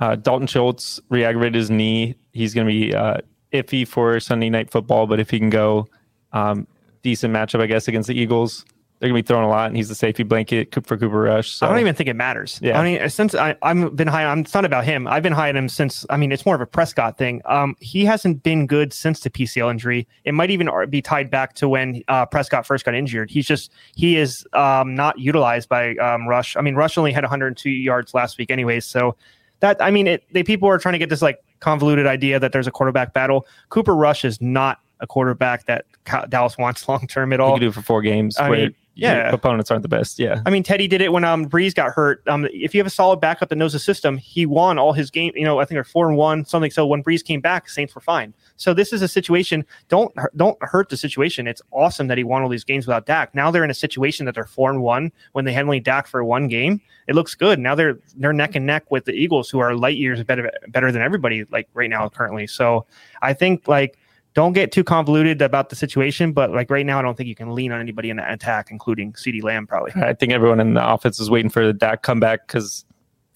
uh, 0.00 0.16
Dalton 0.16 0.46
Schultz 0.46 1.00
re-aggravated 1.10 1.54
his 1.54 1.70
knee. 1.70 2.14
He's 2.32 2.52
going 2.54 2.66
to 2.66 2.72
be 2.72 2.94
uh, 2.94 3.18
iffy 3.52 3.86
for 3.86 4.18
Sunday 4.20 4.48
night 4.50 4.70
football, 4.70 5.06
but 5.06 5.18
if 5.20 5.30
he 5.30 5.38
can 5.38 5.50
go, 5.50 5.88
um, 6.32 6.66
decent 7.02 7.32
matchup, 7.34 7.60
I 7.60 7.66
guess, 7.66 7.88
against 7.88 8.08
the 8.08 8.18
Eagles. 8.18 8.64
They're 8.98 9.08
going 9.08 9.18
to 9.18 9.22
be 9.22 9.26
throwing 9.26 9.44
a 9.44 9.48
lot, 9.48 9.68
and 9.68 9.76
he's 9.76 9.88
the 9.88 9.94
safety 9.94 10.24
blanket 10.24 10.74
for 10.74 10.96
Cooper 10.96 11.20
Rush. 11.20 11.50
So. 11.50 11.66
I 11.66 11.70
don't 11.70 11.78
even 11.78 11.94
think 11.94 12.08
it 12.08 12.16
matters. 12.16 12.58
Yeah. 12.60 12.80
I 12.80 12.82
mean, 12.82 13.08
since 13.08 13.32
I, 13.32 13.54
I've 13.62 13.94
been 13.94 14.08
high, 14.08 14.24
I'm 14.24 14.40
it's 14.40 14.52
not 14.52 14.64
about 14.64 14.84
him. 14.84 15.06
I've 15.06 15.22
been 15.22 15.32
high 15.32 15.48
on 15.50 15.56
him 15.56 15.68
since. 15.68 16.04
I 16.10 16.16
mean, 16.16 16.32
it's 16.32 16.44
more 16.44 16.56
of 16.56 16.60
a 16.60 16.66
Prescott 16.66 17.16
thing. 17.16 17.40
Um, 17.44 17.76
he 17.78 18.04
hasn't 18.04 18.42
been 18.42 18.66
good 18.66 18.92
since 18.92 19.20
the 19.20 19.30
PCL 19.30 19.70
injury. 19.70 20.08
It 20.24 20.34
might 20.34 20.50
even 20.50 20.68
be 20.90 21.00
tied 21.00 21.30
back 21.30 21.54
to 21.54 21.68
when 21.68 22.02
uh, 22.08 22.26
Prescott 22.26 22.66
first 22.66 22.84
got 22.84 22.94
injured. 22.94 23.30
He's 23.30 23.46
just 23.46 23.70
he 23.94 24.16
is 24.16 24.44
um, 24.52 24.96
not 24.96 25.18
utilized 25.20 25.68
by 25.68 25.94
um, 25.96 26.26
Rush. 26.26 26.56
I 26.56 26.60
mean, 26.60 26.74
Rush 26.74 26.98
only 26.98 27.12
had 27.12 27.22
102 27.22 27.70
yards 27.70 28.14
last 28.14 28.36
week, 28.36 28.50
anyways. 28.50 28.84
So 28.84 29.14
that 29.60 29.80
I 29.80 29.92
mean, 29.92 30.08
it, 30.08 30.24
they 30.32 30.42
people 30.42 30.68
are 30.68 30.78
trying 30.78 30.94
to 30.94 30.98
get 30.98 31.08
this 31.08 31.22
like 31.22 31.42
convoluted 31.60 32.06
idea 32.08 32.40
that 32.40 32.52
there's 32.52 32.66
a 32.66 32.72
quarterback 32.72 33.12
battle. 33.12 33.46
Cooper 33.68 33.94
Rush 33.94 34.24
is 34.24 34.40
not 34.40 34.80
a 35.00 35.06
quarterback 35.06 35.66
that 35.66 35.84
Dallas 36.28 36.58
wants 36.58 36.88
long 36.88 37.06
term 37.06 37.32
at 37.32 37.38
You 37.38 37.44
all. 37.44 37.52
can 37.52 37.60
do 37.60 37.68
it 37.68 37.74
for 37.74 37.82
four 37.82 38.02
games. 38.02 38.38
I 38.38 38.50
mean, 38.50 38.74
yeah. 38.98 39.30
opponents 39.30 39.70
aren't 39.70 39.82
the 39.82 39.88
best. 39.88 40.18
Yeah, 40.18 40.42
I 40.44 40.50
mean, 40.50 40.62
Teddy 40.62 40.88
did 40.88 41.00
it 41.00 41.12
when 41.12 41.24
um 41.24 41.46
Brees 41.46 41.74
got 41.74 41.92
hurt. 41.92 42.22
Um, 42.26 42.48
if 42.52 42.74
you 42.74 42.80
have 42.80 42.86
a 42.86 42.90
solid 42.90 43.20
backup 43.20 43.48
that 43.48 43.56
knows 43.56 43.72
the 43.72 43.78
system, 43.78 44.16
he 44.18 44.44
won 44.44 44.78
all 44.78 44.92
his 44.92 45.10
game. 45.10 45.32
You 45.34 45.44
know, 45.44 45.60
I 45.60 45.64
think 45.64 45.76
they're 45.76 45.84
four 45.84 46.08
and 46.08 46.16
one, 46.16 46.44
something. 46.44 46.70
So 46.70 46.86
when 46.86 47.02
Brees 47.02 47.24
came 47.24 47.40
back, 47.40 47.68
Saints 47.68 47.94
were 47.94 48.00
fine. 48.00 48.34
So 48.56 48.74
this 48.74 48.92
is 48.92 49.00
a 49.02 49.08
situation. 49.08 49.64
Don't 49.88 50.12
don't 50.36 50.58
hurt 50.62 50.88
the 50.88 50.96
situation. 50.96 51.46
It's 51.46 51.62
awesome 51.70 52.08
that 52.08 52.18
he 52.18 52.24
won 52.24 52.42
all 52.42 52.48
these 52.48 52.64
games 52.64 52.86
without 52.86 53.06
Dak. 53.06 53.34
Now 53.34 53.50
they're 53.50 53.64
in 53.64 53.70
a 53.70 53.74
situation 53.74 54.26
that 54.26 54.34
they're 54.34 54.44
four 54.44 54.70
and 54.70 54.82
one 54.82 55.12
when 55.32 55.44
they 55.44 55.52
had 55.52 55.64
only 55.64 55.80
Dak 55.80 56.06
for 56.06 56.24
one 56.24 56.48
game. 56.48 56.80
It 57.06 57.14
looks 57.14 57.34
good. 57.34 57.58
Now 57.58 57.74
they're 57.74 57.98
they're 58.16 58.32
neck 58.32 58.56
and 58.56 58.66
neck 58.66 58.90
with 58.90 59.04
the 59.04 59.12
Eagles, 59.12 59.48
who 59.48 59.60
are 59.60 59.74
light 59.74 59.96
years 59.96 60.22
better 60.24 60.50
better 60.68 60.90
than 60.90 61.02
everybody 61.02 61.44
like 61.44 61.68
right 61.72 61.90
now 61.90 62.08
currently. 62.08 62.46
So 62.46 62.84
I 63.22 63.32
think 63.32 63.68
like. 63.68 63.96
Don't 64.34 64.52
get 64.52 64.70
too 64.70 64.84
convoluted 64.84 65.42
about 65.42 65.68
the 65.68 65.76
situation, 65.76 66.32
but 66.32 66.52
like 66.52 66.70
right 66.70 66.86
now, 66.86 66.98
I 66.98 67.02
don't 67.02 67.16
think 67.16 67.28
you 67.28 67.34
can 67.34 67.54
lean 67.54 67.72
on 67.72 67.80
anybody 67.80 68.10
in 68.10 68.18
that 68.18 68.32
attack, 68.32 68.70
including 68.70 69.12
CeeDee 69.14 69.42
Lamb, 69.42 69.66
probably. 69.66 69.92
I 70.00 70.12
think 70.12 70.32
everyone 70.32 70.60
in 70.60 70.74
the 70.74 70.88
offense 70.88 71.18
is 71.18 71.28
waiting 71.28 71.50
for 71.50 71.66
the 71.66 71.72
Dak 71.72 72.02
comeback 72.02 72.46
because 72.46 72.84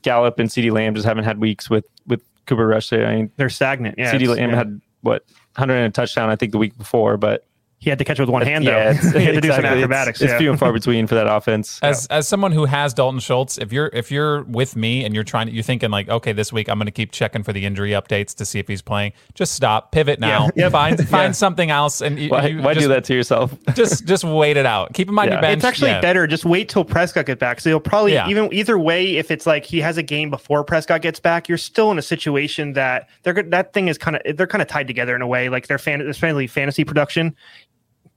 Gallup 0.02 0.38
and 0.38 0.48
CeeDee 0.48 0.70
Lamb 0.70 0.94
just 0.94 1.06
haven't 1.06 1.24
had 1.24 1.38
weeks 1.38 1.68
with 1.68 1.86
with 2.06 2.22
Cooper 2.46 2.66
Rush. 2.66 2.92
I 2.92 3.16
mean, 3.16 3.32
They're 3.36 3.48
stagnant. 3.48 3.96
Yeah, 3.98 4.12
CeeDee 4.12 4.28
Lamb 4.36 4.50
yeah. 4.50 4.56
had 4.56 4.80
what 5.00 5.24
100 5.56 5.74
and 5.74 5.86
a 5.86 5.90
touchdown, 5.90 6.30
I 6.30 6.36
think, 6.36 6.52
the 6.52 6.58
week 6.58 6.76
before, 6.78 7.16
but 7.16 7.46
he 7.82 7.90
had 7.90 7.98
to 7.98 8.04
catch 8.04 8.18
it 8.20 8.22
with 8.22 8.30
one 8.30 8.42
hand 8.42 8.64
though. 8.64 8.70
yeah, 8.70 8.92
it's, 8.92 9.12
he 9.12 9.24
had 9.24 9.34
to 9.34 9.40
do 9.40 9.48
some 9.48 9.58
exactly. 9.58 9.66
It's- 9.66 9.78
acrobatics. 9.82 10.20
It's, 10.22 10.30
yeah. 10.32 10.38
few 10.38 10.50
and 10.50 10.58
far 10.58 10.72
between 10.72 11.08
for 11.08 11.16
that 11.16 11.26
offense. 11.26 11.80
as 11.82 12.06
as 12.06 12.28
someone 12.28 12.52
who 12.52 12.64
has 12.64 12.94
Dalton 12.94 13.18
Schultz, 13.18 13.58
if 13.58 13.72
you're 13.72 13.90
if 13.92 14.12
you're 14.12 14.42
with 14.44 14.76
me 14.76 15.04
and 15.04 15.14
you're 15.14 15.24
trying 15.24 15.48
to 15.48 15.52
you're 15.52 15.64
thinking 15.64 15.90
like, 15.90 16.08
okay, 16.08 16.32
this 16.32 16.52
week 16.52 16.68
I'm 16.68 16.78
going 16.78 16.86
to 16.86 16.92
keep 16.92 17.10
checking 17.10 17.42
for 17.42 17.52
the 17.52 17.66
injury 17.66 17.90
updates 17.90 18.34
to 18.36 18.44
see 18.44 18.60
if 18.60 18.68
he's 18.68 18.82
playing. 18.82 19.12
Just 19.34 19.54
stop, 19.54 19.90
pivot 19.90 20.20
now, 20.20 20.44
Yeah. 20.56 20.64
Yep. 20.64 20.72
find 20.72 20.96
find 21.08 21.28
Yeah. 21.28 21.32
something 21.32 21.70
else, 21.70 22.00
and 22.00 22.18
you, 22.20 22.28
Why, 22.30 22.46
you 22.46 22.62
why 22.62 22.74
just, 22.74 22.84
do 22.84 22.88
that 22.88 23.02
to 23.04 23.14
yourself? 23.14 23.52
Just 23.74 24.06
just 24.06 24.22
wait 24.22 24.56
it 24.56 24.66
out. 24.66 24.92
Keep 24.94 25.08
in 25.08 25.14
mind 25.14 25.30
Yeah. 25.30 25.34
your 25.34 25.42
bench. 25.42 25.56
it's 25.58 25.64
actually 25.64 25.90
Yeah. 25.90 26.00
better. 26.00 26.26
Just 26.28 26.44
wait 26.44 26.68
till 26.68 26.84
Prescott 26.84 27.26
gets 27.26 27.40
back. 27.40 27.60
So 27.60 27.68
you'll 27.68 27.80
probably 27.80 28.12
Yeah. 28.12 28.28
even 28.28 28.52
either 28.52 28.78
way. 28.78 29.16
If 29.16 29.30
it's 29.30 29.46
like 29.46 29.64
he 29.64 29.80
has 29.80 29.96
a 29.98 30.02
game 30.02 30.30
before 30.30 30.62
Prescott 30.62 31.02
gets 31.02 31.18
back, 31.18 31.48
you're 31.48 31.58
still 31.58 31.90
in 31.90 31.98
a 31.98 32.02
situation 32.02 32.74
that 32.74 33.08
they're 33.24 33.42
that 33.42 33.72
thing 33.72 33.88
is 33.88 33.98
kind 33.98 34.16
of 34.24 34.36
they're 34.36 34.46
kind 34.46 34.62
of 34.62 34.68
tied 34.68 34.86
together 34.86 35.16
in 35.16 35.22
a 35.22 35.26
way. 35.26 35.48
Like 35.48 35.66
their 35.66 35.78
fan, 35.78 36.00
especially 36.02 36.46
fantasy 36.46 36.84
production. 36.84 37.34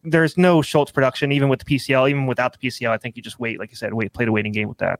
There's 0.05 0.37
no 0.37 0.61
Schultz 0.61 0.91
production 0.91 1.31
even 1.31 1.49
with 1.49 1.59
the 1.59 1.65
PCL, 1.65 2.09
even 2.09 2.25
without 2.27 2.59
the 2.59 2.67
PCL. 2.67 2.89
I 2.89 2.97
think 2.97 3.15
you 3.15 3.21
just 3.21 3.39
wait, 3.39 3.59
like 3.59 3.71
you 3.71 3.75
said, 3.75 3.93
wait, 3.93 4.13
play 4.13 4.25
the 4.25 4.31
waiting 4.31 4.51
game 4.51 4.69
with 4.69 4.77
that. 4.79 4.99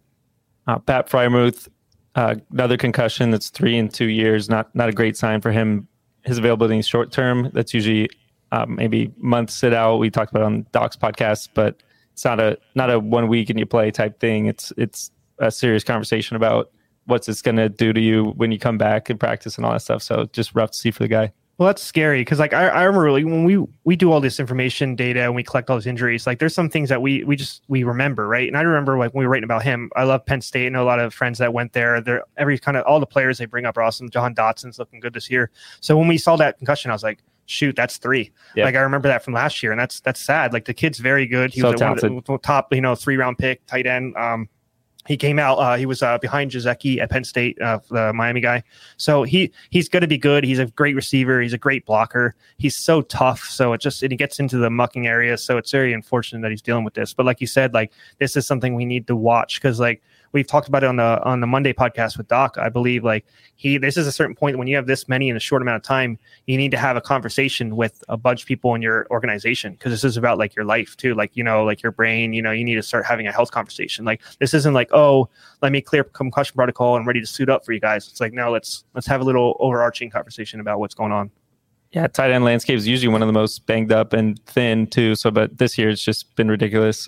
Uh, 0.68 0.80
Pat 0.80 1.10
Freiermuth, 1.10 1.68
uh, 2.16 2.36
another 2.52 2.78
concussion. 2.78 3.32
That's 3.32 3.50
three 3.50 3.78
in 3.78 3.90
two 3.90 4.10
years. 4.10 4.50
Not 4.50 4.74
not 4.76 4.90
a 4.90 4.94
great 4.94 5.16
sign 5.18 5.42
for 5.42 5.52
him. 5.52 5.88
His 6.24 6.38
availability 6.38 6.80
is 6.80 6.88
short 6.88 7.12
term. 7.12 7.52
That's 7.54 7.74
usually 7.74 8.10
um, 8.52 8.76
maybe 8.76 9.14
months 9.18 9.54
sit 9.54 9.74
out. 9.74 9.98
We 9.98 10.10
talked 10.10 10.32
about 10.32 10.44
on 10.44 10.66
Doc's 10.72 10.96
podcast, 10.96 11.50
but 11.54 11.84
it's 12.14 12.26
not 12.26 12.40
a 12.40 12.58
not 12.74 12.90
a 12.90 13.00
one 13.00 13.28
week 13.28 13.50
and 13.50 13.60
you 13.60 13.66
play 13.66 13.92
type 13.92 14.20
thing. 14.20 14.48
It's 14.48 14.72
it's 14.78 15.12
a 15.40 15.52
serious 15.52 15.84
conversation 15.84 16.36
about 16.36 16.72
what's 17.06 17.30
it's 17.30 17.42
going 17.42 17.58
to 17.58 17.70
do 17.70 17.94
to 17.94 18.02
you 18.02 18.34
when 18.38 18.52
you 18.52 18.60
come 18.60 18.78
back 18.78 19.10
and 19.10 19.20
practice 19.20 19.58
and 19.58 19.66
all 19.66 19.74
that 19.74 19.82
stuff. 19.82 20.02
So 20.02 20.26
just 20.32 20.56
rough 20.56 20.72
to 20.72 20.78
see 20.78 20.92
for 20.92 21.04
the 21.04 21.08
guy. 21.08 21.34
Well, 21.58 21.68
that's 21.68 21.82
scary 21.82 22.20
because 22.22 22.38
like 22.38 22.54
I, 22.54 22.68
I 22.68 22.84
remember 22.84 23.12
like, 23.14 23.24
when 23.24 23.46
we 23.46 23.64
we 23.86 23.96
do 23.96 24.12
all 24.12 24.20
this 24.20 24.42
information 24.42 24.94
data 24.96 25.22
and 25.24 25.34
we 25.36 25.42
collect 25.42 25.70
all 25.70 25.78
these 25.78 25.88
injuries, 25.88 26.28
like 26.28 26.40
there's 26.40 26.54
some 26.54 26.70
things 26.70 26.90
that 26.90 27.02
we 27.02 27.24
we 27.24 27.38
just 27.38 27.64
we 27.70 27.84
remember, 27.84 28.28
right? 28.28 28.48
And 28.48 28.58
I 28.58 28.62
remember 28.62 28.98
like 28.98 29.14
when 29.14 29.22
we 29.22 29.26
were 29.26 29.32
writing 29.32 29.46
about 29.46 29.64
him, 29.64 29.90
I 29.96 30.04
love 30.04 30.26
Penn 30.26 30.42
State. 30.42 30.66
I 30.66 30.70
know 30.70 30.84
a 30.84 30.86
lot 30.86 31.00
of 31.00 31.14
friends 31.14 31.38
that 31.40 31.54
went 31.54 31.72
there. 31.72 32.02
They're 32.02 32.24
every 32.36 32.60
kind 32.60 32.76
of 32.76 32.84
all 32.86 33.00
the 33.00 33.06
players 33.06 33.38
they 33.38 33.46
bring 33.46 33.66
up 33.66 33.78
are 33.78 33.84
awesome. 33.84 34.10
Jahan 34.10 34.36
Dotson's 34.36 34.80
looking 34.80 35.00
good 35.00 35.14
this 35.14 35.30
year. 35.32 35.50
So 35.80 35.98
when 35.98 36.10
we 36.10 36.18
saw 36.18 36.36
that 36.36 36.58
concussion, 36.58 36.92
I 36.92 36.94
was 36.94 37.04
like, 37.04 37.24
shoot, 37.46 37.74
that's 37.76 37.98
three. 37.98 38.32
Like 38.66 38.76
I 38.76 38.80
remember 38.82 39.08
that 39.08 39.24
from 39.24 39.34
last 39.34 39.64
year, 39.64 39.72
and 39.72 39.80
that's 39.80 40.02
that's 40.02 40.20
sad. 40.20 40.52
Like 40.52 40.66
the 40.66 40.74
kid's 40.74 41.00
very 41.00 41.26
good. 41.26 41.54
He 41.54 41.62
So 41.62 41.72
was 41.72 41.80
a- 41.80 41.86
one 41.86 41.94
of 41.94 42.02
the 42.02 42.08
talented. 42.10 42.44
top, 42.44 42.74
you 42.74 42.82
know, 42.82 42.96
three 42.96 43.16
round 43.16 43.38
pick, 43.38 43.66
tight 43.66 43.88
end. 43.88 44.14
Um, 44.18 44.50
he 45.08 45.18
came 45.18 45.38
out. 45.38 45.56
Uh, 45.58 45.76
he 45.76 45.86
was 45.86 46.02
uh, 46.02 46.18
behind 46.18 46.52
Gesicki 46.52 47.00
at 47.00 47.10
Penn 47.10 47.24
State, 47.24 47.62
uh, 47.62 47.80
the 47.90 48.12
Miami 48.14 48.42
guy. 48.42 48.64
So 48.98 49.24
he 49.24 49.52
he's 49.70 49.88
going 49.88 50.02
to 50.02 50.08
be 50.08 50.18
good. 50.18 50.44
He's 50.44 50.60
a 50.60 50.66
great 50.68 50.96
receiver. 50.96 51.42
He's 51.42 51.54
a 51.54 51.58
great 51.58 51.86
blocker. 51.86 52.36
He's 52.58 52.76
so 52.76 53.02
tough. 53.02 53.44
So 53.44 53.74
it 53.74 53.82
just 53.82 54.02
and 54.02 54.12
he 54.12 54.18
gets 54.18 54.40
into 54.40 54.58
the 54.58 54.70
mucking 54.70 55.08
area. 55.08 55.38
So 55.38 55.58
it's 55.58 55.72
very 55.72 55.94
unfortunate 55.94 56.42
that 56.42 56.52
he's 56.52 56.62
dealing 56.62 56.84
with 56.84 56.96
this. 56.96 57.14
But 57.14 57.26
like 57.26 57.42
you 57.42 57.48
said, 57.48 57.74
like 57.74 57.92
this 58.20 58.36
is 58.36 58.48
something 58.48 58.76
we 58.76 58.86
need 58.86 59.08
to 59.08 59.16
watch 59.16 59.62
because 59.62 59.80
like 59.80 60.02
we've 60.36 60.46
talked 60.46 60.68
about 60.68 60.84
it 60.84 60.88
on 60.88 60.98
the 60.98 61.24
on 61.24 61.40
the 61.40 61.48
Monday 61.48 61.74
podcast 61.74 62.18
with 62.18 62.28
Doc. 62.28 62.58
I 62.60 62.68
believe 62.68 63.04
like 63.04 63.26
he 63.56 63.78
this 63.78 63.96
is 63.96 64.06
a 64.06 64.12
certain 64.12 64.36
point 64.36 64.58
when 64.58 64.68
you 64.68 64.76
have 64.76 64.86
this 64.86 65.08
many 65.08 65.30
in 65.30 65.38
a 65.38 65.40
short 65.40 65.62
amount 65.62 65.78
of 65.78 65.82
time, 65.82 66.20
you 66.46 66.58
need 66.58 66.72
to 66.72 66.78
have 66.78 66.98
a 66.98 67.02
conversation 67.02 67.76
with 67.76 68.04
a 68.10 68.18
bunch 68.18 68.42
of 68.42 68.48
people 68.48 68.76
in 68.76 68.82
your 68.82 69.08
organization 69.10 69.74
because 69.74 69.94
this 69.94 70.04
is 70.04 70.18
about 70.18 70.38
like 70.38 70.54
your 70.54 70.66
life 70.66 70.96
too. 70.98 71.16
Like 71.16 71.36
you 71.36 71.44
know, 71.44 71.64
like 71.64 71.82
your 71.82 71.94
brain. 71.94 72.34
You 72.34 72.42
know, 72.42 72.52
you 72.52 72.66
need 72.66 72.76
to 72.76 72.84
start 72.84 73.06
having 73.06 73.26
a 73.26 73.32
health 73.32 73.52
conversation. 73.52 74.04
Like 74.04 74.22
this 74.40 74.54
isn't 74.54 74.74
like 74.74 74.90
oh, 74.92 75.30
let 75.62 75.72
me 75.72 75.82
clear 75.82 76.04
concussion 76.04 76.54
protocol 76.54 76.98
and 76.98 77.08
ready 77.08 77.22
to 77.22 77.28
suit 77.28 77.50
up 77.50 77.66
for 77.66 77.72
you 77.72 77.80
guys. 77.80 78.08
It's 78.10 78.20
like 78.20 78.34
no, 78.34 78.52
let's 78.52 78.84
let's 78.94 79.08
have 79.08 79.22
a 79.22 79.24
little 79.24 79.56
overarching 79.62 80.10
conversation 80.10 80.60
about 80.60 80.80
what's 80.80 80.94
going 80.94 81.14
on. 81.14 81.32
Yeah, 81.92 82.08
tight 82.08 82.32
end 82.32 82.44
landscape 82.44 82.76
is 82.76 82.86
usually 82.86 83.08
one 83.08 83.22
of 83.22 83.28
the 83.28 83.34
most 83.34 83.66
banged 83.68 83.94
up 83.94 84.12
and 84.12 84.38
thin 84.48 84.88
too. 84.88 85.16
So, 85.16 85.32
but 85.32 85.58
this 85.58 85.78
year 85.78 85.90
it's 85.90 86.04
just 86.04 86.36
been 86.36 86.50
ridiculous 86.50 87.08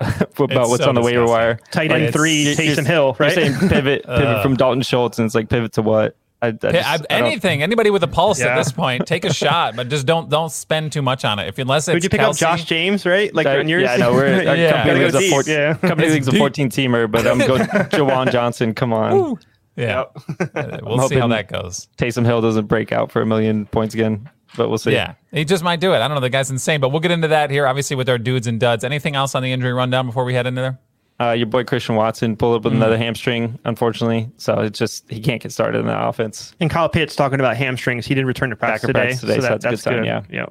about 0.00 0.50
It's 0.50 0.68
what's 0.70 0.82
so 0.84 0.88
on 0.88 0.94
the 0.94 1.02
waiver 1.02 1.26
wire. 1.26 1.58
Tight 1.70 1.90
end 1.92 2.04
it's- 2.04 2.14
three, 2.14 2.44
Taysom 2.54 2.86
Hill, 2.86 3.16
right? 3.18 3.36
You're 3.36 3.46
saying 3.52 3.68
pivot, 3.68 4.02
pivot 4.04 4.06
Uh. 4.08 4.42
from 4.42 4.56
Dalton 4.56 4.82
Schultz, 4.82 5.18
and 5.18 5.26
it's 5.26 5.34
like 5.34 5.48
pivot 5.48 5.72
to 5.72 5.82
what? 5.82 6.16
I, 6.40 6.48
I, 6.48 6.50
just- 6.52 6.64
I- 6.88 6.94
I 6.94 6.98
anything, 7.10 7.64
anybody 7.64 7.90
with 7.90 8.04
a 8.04 8.06
pulse 8.08 8.38
Yeah. 8.38 8.48
at 8.48 8.56
this 8.58 8.70
point, 8.70 9.06
take 9.06 9.24
a 9.24 9.32
shot, 9.34 9.74
but 9.74 9.88
just 9.88 10.06
don't 10.06 10.28
don't 10.30 10.52
spend 10.52 10.92
too 10.92 11.02
much 11.02 11.24
on 11.24 11.40
it. 11.40 11.48
If 11.48 11.58
unless 11.58 11.88
it's 11.88 11.94
Would 11.94 12.04
you 12.04 12.10
pick 12.10 12.20
Kelce, 12.20 12.30
up 12.30 12.36
Josh 12.36 12.64
James, 12.64 13.04
right? 13.04 13.34
Like 13.34 13.48
I- 13.48 13.58
on 13.58 13.66
yours? 13.68 13.82
yeah, 13.82 13.96
no, 13.96 14.12
we're 14.12 14.26
our 14.48 14.54
Yeah. 14.56 14.70
company 14.84 15.00
Gotta 15.00 15.00
league's 15.00 15.14
a 15.14 15.18
deep, 15.18 15.30
four, 15.32 15.42
yeah. 15.46 15.74
company 15.74 16.08
league's 16.10 16.28
a 16.28 16.32
14 16.32 16.70
teamer, 16.70 17.10
but 17.10 17.26
I'm 17.26 17.38
going 17.38 17.62
Juwan 17.66 18.30
Johnson. 18.30 18.74
Come 18.74 18.92
on, 18.92 19.16
Woo. 19.18 19.38
Yeah, 19.74 20.04
Uh, 20.54 20.78
we'll 20.84 21.00
I'm 21.00 21.08
see 21.08 21.16
how 21.18 21.26
that 21.28 21.48
goes. 21.48 21.88
Taysom 21.98 22.24
Hill 22.24 22.40
doesn't 22.40 22.66
break 22.66 22.92
out 22.92 23.10
for 23.12 23.20
a 23.22 23.26
million 23.26 23.66
points 23.66 23.94
again, 23.94 24.28
but 24.56 24.68
we'll 24.68 24.78
see. 24.78 24.92
Yeah, 24.92 25.14
he 25.32 25.44
just 25.44 25.62
might 25.62 25.80
do 25.80 25.92
it. 25.92 25.98
I 25.98 26.08
don't 26.08 26.14
know. 26.14 26.20
The 26.20 26.30
guy's 26.30 26.50
insane, 26.50 26.80
but 26.80 26.90
we'll 26.90 27.00
get 27.00 27.10
into 27.10 27.28
that 27.28 27.50
here. 27.50 27.66
Obviously, 27.66 27.96
with 27.96 28.08
our 28.08 28.18
dudes 28.18 28.46
and 28.46 28.58
duds. 28.58 28.84
Anything 28.84 29.16
else 29.16 29.34
on 29.34 29.42
the 29.42 29.52
injury 29.52 29.72
rundown 29.72 30.06
before 30.06 30.24
we 30.24 30.34
head 30.34 30.46
into 30.46 30.60
there? 30.60 30.78
Uh, 31.20 31.32
your 31.32 31.46
boy 31.46 31.64
Christian 31.64 31.96
Watson 31.96 32.36
pulled 32.36 32.56
up 32.56 32.64
with 32.64 32.72
another 32.72 32.96
hamstring, 32.96 33.58
unfortunately. 33.64 34.30
So 34.36 34.60
it's 34.60 34.78
just 34.78 35.10
he 35.10 35.20
can't 35.20 35.42
get 35.42 35.50
started 35.50 35.80
in 35.80 35.86
the 35.86 36.08
offense. 36.08 36.54
And 36.60 36.70
Kyle 36.70 36.88
Pitts 36.88 37.16
talking 37.16 37.40
about 37.40 37.56
hamstrings. 37.56 38.06
He 38.06 38.14
didn't 38.14 38.28
return 38.28 38.50
to 38.50 38.56
practice 38.56 38.86
today, 38.86 39.00
practice 39.00 39.20
today, 39.20 39.34
so, 39.34 39.40
so 39.40 39.42
that, 39.42 39.60
that's 39.60 39.64
good 39.64 39.72
that's 39.72 39.82
sign, 39.82 39.94
good. 39.94 40.06
yeah. 40.06 40.22
yeah. 40.30 40.46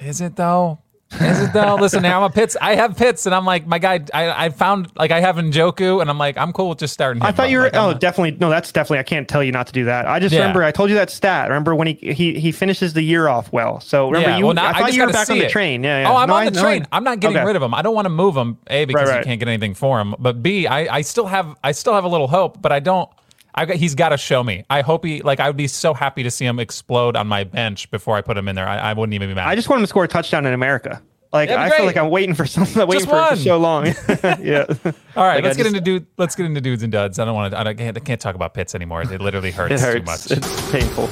Is 0.00 0.20
it 0.22 0.36
though? 0.36 0.78
Is 1.20 1.52
though? 1.52 1.76
Listen, 1.76 2.02
now 2.02 2.18
I'm 2.18 2.24
a 2.24 2.30
Pitts. 2.30 2.56
I 2.60 2.74
have 2.76 2.96
Pitts, 2.96 3.26
and 3.26 3.34
I'm 3.34 3.44
like, 3.44 3.66
my 3.66 3.78
guy. 3.78 4.00
I, 4.14 4.46
I 4.46 4.48
found 4.50 4.90
like 4.96 5.10
I 5.10 5.20
have 5.20 5.36
Njoku, 5.36 6.00
and 6.00 6.08
I'm 6.10 6.18
like, 6.18 6.36
I'm 6.36 6.52
cool 6.52 6.68
with 6.70 6.78
just 6.78 6.92
starting. 6.94 7.20
Him, 7.22 7.26
I 7.26 7.32
thought 7.32 7.50
you 7.50 7.58
were. 7.58 7.64
like, 7.64 7.74
oh, 7.76 7.94
definitely. 7.94 8.32
No, 8.38 8.50
that's 8.50 8.70
definitely. 8.72 8.98
I 8.98 9.02
can't 9.02 9.28
tell 9.28 9.42
you 9.42 9.52
not 9.52 9.66
to 9.68 9.72
do 9.72 9.84
that. 9.86 10.06
I 10.06 10.18
just 10.18 10.32
Yeah. 10.34 10.40
remember 10.40 10.62
I 10.64 10.70
told 10.72 10.90
you 10.90 10.96
that 10.96 11.10
stat. 11.10 11.48
Remember 11.48 11.74
when 11.74 11.88
he 11.88 11.94
he 12.12 12.38
he 12.38 12.52
finishes 12.52 12.92
the 12.92 13.02
year 13.02 13.28
off 13.28 13.52
well. 13.52 13.80
So 13.80 14.06
remember 14.08 14.30
Yeah, 14.30 14.38
you. 14.38 14.44
well, 14.46 14.54
now 14.54 14.66
I 14.68 14.72
thought 14.72 14.80
just 14.86 14.96
you 14.96 15.06
were 15.06 15.12
back 15.12 15.30
on 15.30 15.38
the 15.38 15.46
it. 15.46 15.50
train. 15.50 15.82
Yeah. 15.84 16.02
yeah. 16.02 16.10
Oh, 16.10 16.16
I'm 16.16 16.28
No, 16.28 16.34
on 16.34 16.44
the 16.46 16.50
no, 16.52 16.62
train. 16.62 16.86
I- 16.92 16.96
I'm 16.96 17.04
not 17.04 17.20
getting 17.20 17.36
Okay. 17.36 17.46
rid 17.46 17.56
of 17.56 17.62
him. 17.62 17.74
I 17.74 17.82
don't 17.82 17.94
want 17.94 18.06
to 18.06 18.10
move 18.10 18.36
him. 18.36 18.58
A 18.68 18.84
because 18.84 19.08
Right, 19.08 19.18
you 19.18 19.24
can't 19.24 19.38
get 19.40 19.48
anything 19.48 19.74
for 19.74 20.00
him. 20.00 20.14
But 20.18 20.42
B, 20.42 20.66
I, 20.66 20.96
I 20.98 21.00
still 21.02 21.26
have 21.26 21.56
I 21.64 21.72
still 21.72 21.94
have 21.94 22.04
a 22.04 22.08
little 22.08 22.28
hope. 22.28 22.60
But 22.62 22.72
I 22.72 22.80
don't. 22.80 23.08
I 23.54 23.64
got, 23.64 23.76
he's 23.76 23.96
got 23.96 24.10
to 24.10 24.16
show 24.18 24.44
me. 24.44 24.62
I 24.70 24.82
hope 24.82 25.04
he 25.04 25.20
like. 25.22 25.40
I 25.40 25.48
would 25.48 25.56
be 25.56 25.66
so 25.66 25.92
happy 25.92 26.22
to 26.22 26.30
see 26.30 26.44
him 26.44 26.60
explode 26.60 27.16
on 27.16 27.26
my 27.26 27.42
bench 27.42 27.90
before 27.90 28.16
I 28.16 28.20
put 28.20 28.36
him 28.38 28.46
in 28.46 28.54
there. 28.54 28.68
I, 28.68 28.76
I 28.78 28.92
wouldn't 28.92 29.14
even 29.14 29.28
be 29.28 29.34
mad. 29.34 29.48
I 29.48 29.56
just 29.56 29.68
want 29.68 29.80
him 29.80 29.82
to 29.84 29.88
score 29.88 30.04
a 30.04 30.08
touchdown 30.08 30.46
in 30.46 30.52
America. 30.52 31.02
Like 31.32 31.50
I 31.50 31.68
feel 31.70 31.84
like 31.84 31.96
I'm 31.96 32.10
waiting 32.10 32.34
for 32.34 32.46
something. 32.56 32.80
I'm 32.80 32.88
waiting 32.88 33.06
Just 33.06 33.10
for 33.10 33.16
one. 33.20 33.30
for 33.30 33.36
so 33.36 33.58
long. 33.58 33.86
yeah. 34.40 34.64
All 35.16 35.24
right, 35.24 35.36
Like, 35.36 35.44
let's 35.44 35.56
I 35.56 35.58
get 35.58 35.64
just- 35.64 35.66
into 35.66 35.80
dude. 35.80 36.06
Let's 36.16 36.34
get 36.34 36.46
into 36.46 36.60
dudes 36.60 36.82
and 36.82 36.90
duds. 36.90 37.18
I 37.18 37.24
don't 37.24 37.34
want 37.34 37.52
to. 37.52 37.58
I, 37.60 37.64
don't- 37.64 37.72
I 37.78 37.82
can't, 37.82 37.96
I 37.96 38.00
can't 38.00 38.20
talk 38.20 38.34
about 38.34 38.54
pits 38.54 38.74
anymore. 38.74 39.02
It 39.02 39.20
literally 39.20 39.50
hurts, 39.50 39.82
It 39.82 39.98
too 39.98 40.02
much. 40.04 40.30
It's 40.30 40.70
painful. 40.70 41.08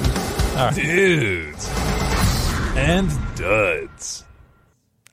Dudes 0.73 1.69
and 2.75 3.11
duds. 3.35 4.23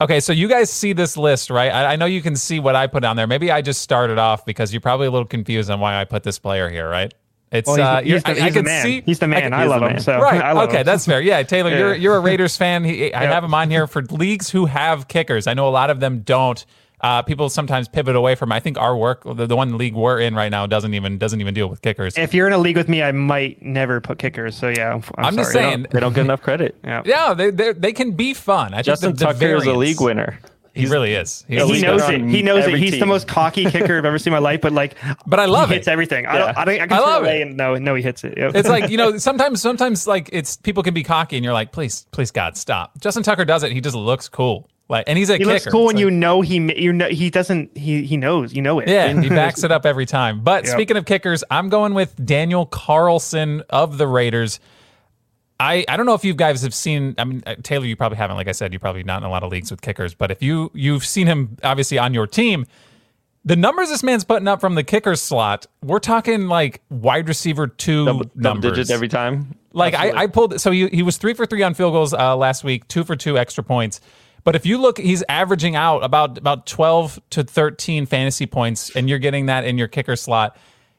Okay, 0.01 0.21
so 0.21 0.33
you 0.33 0.49
guys 0.49 0.71
see 0.71 0.93
this 0.93 1.17
list, 1.17 1.51
right? 1.51 1.71
I, 1.71 1.93
I 1.93 1.97
know 1.97 2.07
you 2.07 2.21
can 2.23 2.35
see 2.35 2.59
what 2.61 2.75
I 2.75 2.87
put 2.87 3.05
on 3.05 3.17
there. 3.17 3.27
Maybe 3.27 3.51
I 3.51 3.63
just 3.63 3.81
started 3.83 4.19
off 4.19 4.45
because 4.45 4.73
you're 4.73 4.81
probably 4.81 5.07
a 5.07 5.11
little 5.11 5.27
confused 5.27 5.71
on 5.71 5.81
why 5.81 6.01
I 6.01 6.05
put 6.05 6.23
this 6.25 6.39
player 6.39 6.69
here, 6.69 6.89
right? 6.89 7.13
It's 7.55 7.67
Well, 7.69 7.77
he's, 7.77 7.85
uh, 7.85 8.01
he's 8.01 8.09
you're- 8.09 8.21
the, 8.21 8.29
I, 8.29 8.35
he's 8.35 8.43
I 8.43 8.49
the 8.51 8.55
can 8.57 8.65
man. 8.65 8.83
see 8.83 9.01
he's 9.07 9.19
the 9.21 9.29
man. 9.29 9.43
can- 9.43 9.53
I, 9.55 9.65
love 9.65 9.81
the 9.81 9.89
him. 9.91 10.01
So 10.01 10.19
right. 10.21 10.43
I 10.43 10.53
love 10.53 10.69
okay, 10.69 10.81
him. 10.81 10.85
that's 10.87 11.07
fair. 11.07 11.21
Yeah, 11.21 11.43
Taylor, 11.45 11.71
Yeah. 11.71 11.79
you're 11.79 11.95
you're 11.95 12.17
a 12.17 12.21
Raiders 12.21 12.57
fan. 12.57 12.85
He, 12.85 13.15
I 13.15 13.25
have 13.25 13.45
him 13.45 13.55
on 13.55 13.71
here 13.71 13.87
for 13.87 14.03
leagues 14.03 14.51
who 14.51 14.67
have 14.67 15.09
kickers. 15.09 15.47
I 15.47 15.55
know 15.55 15.69
a 15.69 15.71
lot 15.71 15.89
of 15.91 16.01
them 16.01 16.21
don't. 16.21 16.65
Uh, 17.01 17.21
people 17.21 17.51
sometimes 17.51 17.87
pivot 17.87 18.17
away 18.17 18.35
from. 18.35 18.51
I 18.51 18.61
think 18.61 18.79
our 18.79 18.97
work, 18.97 19.25
the, 19.25 19.47
the 19.47 19.57
one 19.57 19.77
league 19.77 19.95
we're 19.95 20.21
in 20.21 20.35
right 20.35 20.49
now, 20.49 20.67
doesn't 20.67 20.95
even 20.95 21.19
doesn't 21.19 21.39
even 21.41 21.53
deal 21.53 21.69
with 21.69 21.83
kickers. 21.83 22.17
If 22.17 22.33
you're 22.33 22.47
in 22.47 22.55
a 22.55 22.59
league 22.59 22.77
with 22.79 22.89
me, 22.89 23.03
I 23.03 23.13
might 23.13 23.61
never 23.63 24.01
put 24.01 24.19
kickers. 24.19 24.57
So 24.57 24.69
yeah, 24.71 24.95
I'm, 24.95 25.03
I'm, 25.19 25.25
I'm 25.27 25.37
just 25.37 25.53
saying. 25.53 25.87
They 25.91 26.01
don't 26.01 26.15
get 26.15 26.23
enough 26.23 26.41
credit. 26.41 26.77
Yeah. 26.83 27.03
Yeah, 27.05 27.35
they 27.35 27.51
they 27.51 27.73
they 27.75 27.93
can 27.93 28.13
be 28.13 28.33
fun. 28.33 28.73
I 28.73 28.81
Justin 28.83 29.11
think 29.11 29.19
the, 29.19 29.27
the 29.27 29.33
Tucker 29.35 29.57
is 29.57 29.67
a 29.67 29.75
league 29.75 30.01
winner. 30.01 30.39
He 30.75 30.87
really 30.87 31.15
is. 31.15 31.45
He's 31.49 31.63
He 31.69 31.81
knows 31.83 32.03
it. 32.09 32.21
He 32.21 32.43
knows 32.43 32.65
it. 32.65 32.69
every 32.69 32.81
He's 32.81 32.99
the 32.99 33.07
most 33.07 33.29
cocky 33.29 33.65
kicker 33.65 33.97
I've 33.99 34.05
ever 34.05 34.19
seen 34.19 34.33
in 34.33 34.37
my 34.37 34.41
life. 34.41 34.61
But 34.61 34.73
like, 34.73 34.97
But 35.27 35.39
I 35.41 35.45
love 35.47 35.69
he 35.69 35.75
it. 35.77 35.79
hits 35.79 35.89
everything. 35.89 36.27
I 36.27 36.37
don't. 36.39 36.57
I, 36.59 36.65
don't, 36.65 36.75
I 36.75 36.87
can 36.89 36.93
I 36.93 36.99
love 36.99 37.25
it. 37.25 37.43
and 37.43 37.57
no, 37.57 37.77
no, 37.77 37.95
he 37.95 38.03
hits 38.03 38.25
it. 38.25 38.35
Yep. 38.37 38.55
It's 38.57 38.69
like 38.69 38.91
you 38.91 38.97
know, 38.97 39.17
sometimes, 39.19 39.63
sometimes 39.63 40.07
like 40.07 40.29
it's 40.33 40.57
people 40.57 40.83
can 40.83 40.93
be 40.95 41.03
cocky, 41.05 41.37
and 41.37 41.45
you're 41.45 41.55
like, 41.55 41.71
please, 41.73 42.07
please, 42.11 42.31
God, 42.31 42.57
stop. 42.57 42.99
Justin 43.01 43.23
Tucker 43.23 43.45
does 43.45 43.63
it. 43.63 43.73
He 43.73 43.81
just 43.81 43.95
looks 43.97 44.29
cool, 44.29 44.69
like, 44.89 45.05
and 45.07 45.17
he's 45.17 45.31
a 45.31 45.35
he 45.35 45.39
kicker. 45.39 45.51
looks 45.53 45.67
cool, 45.67 45.91
It's 45.91 45.93
and 45.93 45.97
like- 45.99 46.01
you 46.01 46.11
know 46.11 46.41
he 46.41 46.83
you 46.83 46.93
know 46.93 47.09
he 47.09 47.31
doesn't 47.31 47.77
he 47.77 48.03
he 48.05 48.17
knows 48.17 48.53
you 48.53 48.61
know 48.63 48.81
it. 48.81 48.89
Yeah, 48.89 49.09
he 49.23 49.29
backs 49.29 49.63
it 49.65 49.71
up 49.71 49.87
every 49.87 50.07
time. 50.07 50.41
But 50.43 50.65
Yep. 50.65 50.73
speaking 50.73 50.97
of 50.97 51.05
kickers, 51.07 51.45
I'm 51.51 51.69
going 51.69 51.95
with 51.95 52.15
Daniel 52.27 52.67
Carlson 52.67 53.63
of 53.71 53.97
the 53.99 54.07
Raiders. 54.07 54.59
I, 55.61 55.85
I 55.89 55.97
don't 55.97 56.07
know 56.07 56.15
if 56.15 56.25
you 56.25 56.35
guys 56.35 56.63
have 56.63 56.75
seen. 56.75 57.15
I 57.17 57.25
mean, 57.25 57.43
uh, 57.47 57.55
Taylor, 57.63 57.87
you 57.87 57.97
probably 57.97 58.19
haven't. 58.19 58.37
Like 58.37 58.49
I 58.49 58.53
said, 58.53 58.73
you're 58.73 58.81
probably 58.81 59.05
not 59.05 59.23
in 59.23 59.25
a 59.25 59.31
lot 59.31 59.43
of 59.43 59.53
leagues 59.53 59.71
with 59.71 59.81
kickers. 59.83 60.15
But 60.15 60.31
if 60.31 60.43
you 60.43 60.71
you've 60.75 61.05
seen 61.05 61.27
him, 61.27 61.57
obviously 61.63 61.99
on 61.99 62.13
your 62.13 62.27
team, 62.27 62.67
the 63.45 63.57
numbers 63.57 63.89
this 63.89 64.03
man's 64.03 64.25
putting 64.25 64.49
up 64.49 64.61
from 64.61 64.75
the 64.75 64.83
kicker 64.83 65.15
slot, 65.15 65.67
we're 65.83 66.01
talking 66.01 66.49
like 66.49 66.81
wide 66.91 67.29
receiver 67.29 67.67
two 67.69 68.05
Double, 68.07 68.21
double 68.21 68.41
numbers 68.41 68.73
digits 68.73 68.91
every 68.91 69.09
time. 69.09 69.55
like 69.73 69.95
I, 69.95 70.11
I 70.23 70.27
pulled 70.27 70.61
so 70.61 70.71
he, 70.71 70.89
he 70.89 71.03
was 71.03 71.19
three 71.19 71.35
for 71.35 71.47
three 71.47 71.63
on 71.63 71.75
field 71.75 71.93
goals 71.93 72.13
uh, 72.13 72.37
last 72.37 72.65
week, 72.65 72.89
two 72.89 73.05
for 73.05 73.15
two 73.15 73.39
extra 73.39 73.63
points. 73.63 74.01
But 74.43 74.57
if 74.57 74.67
you 74.67 74.77
look, 74.77 74.99
he's 74.99 75.23
averaging 75.29 75.77
out 75.77 76.05
about 76.05 76.37
about 76.37 76.67
twelve 76.67 77.21
to 77.31 77.45
thirteen 77.45 78.07
fantasy 78.07 78.47
points, 78.47 78.95
and 78.95 79.09
you're 79.09 79.19
getting 79.19 79.47
that 79.47 79.65
in 79.65 79.79
your 79.79 79.89
kicker 79.89 80.17
slot. 80.17 80.57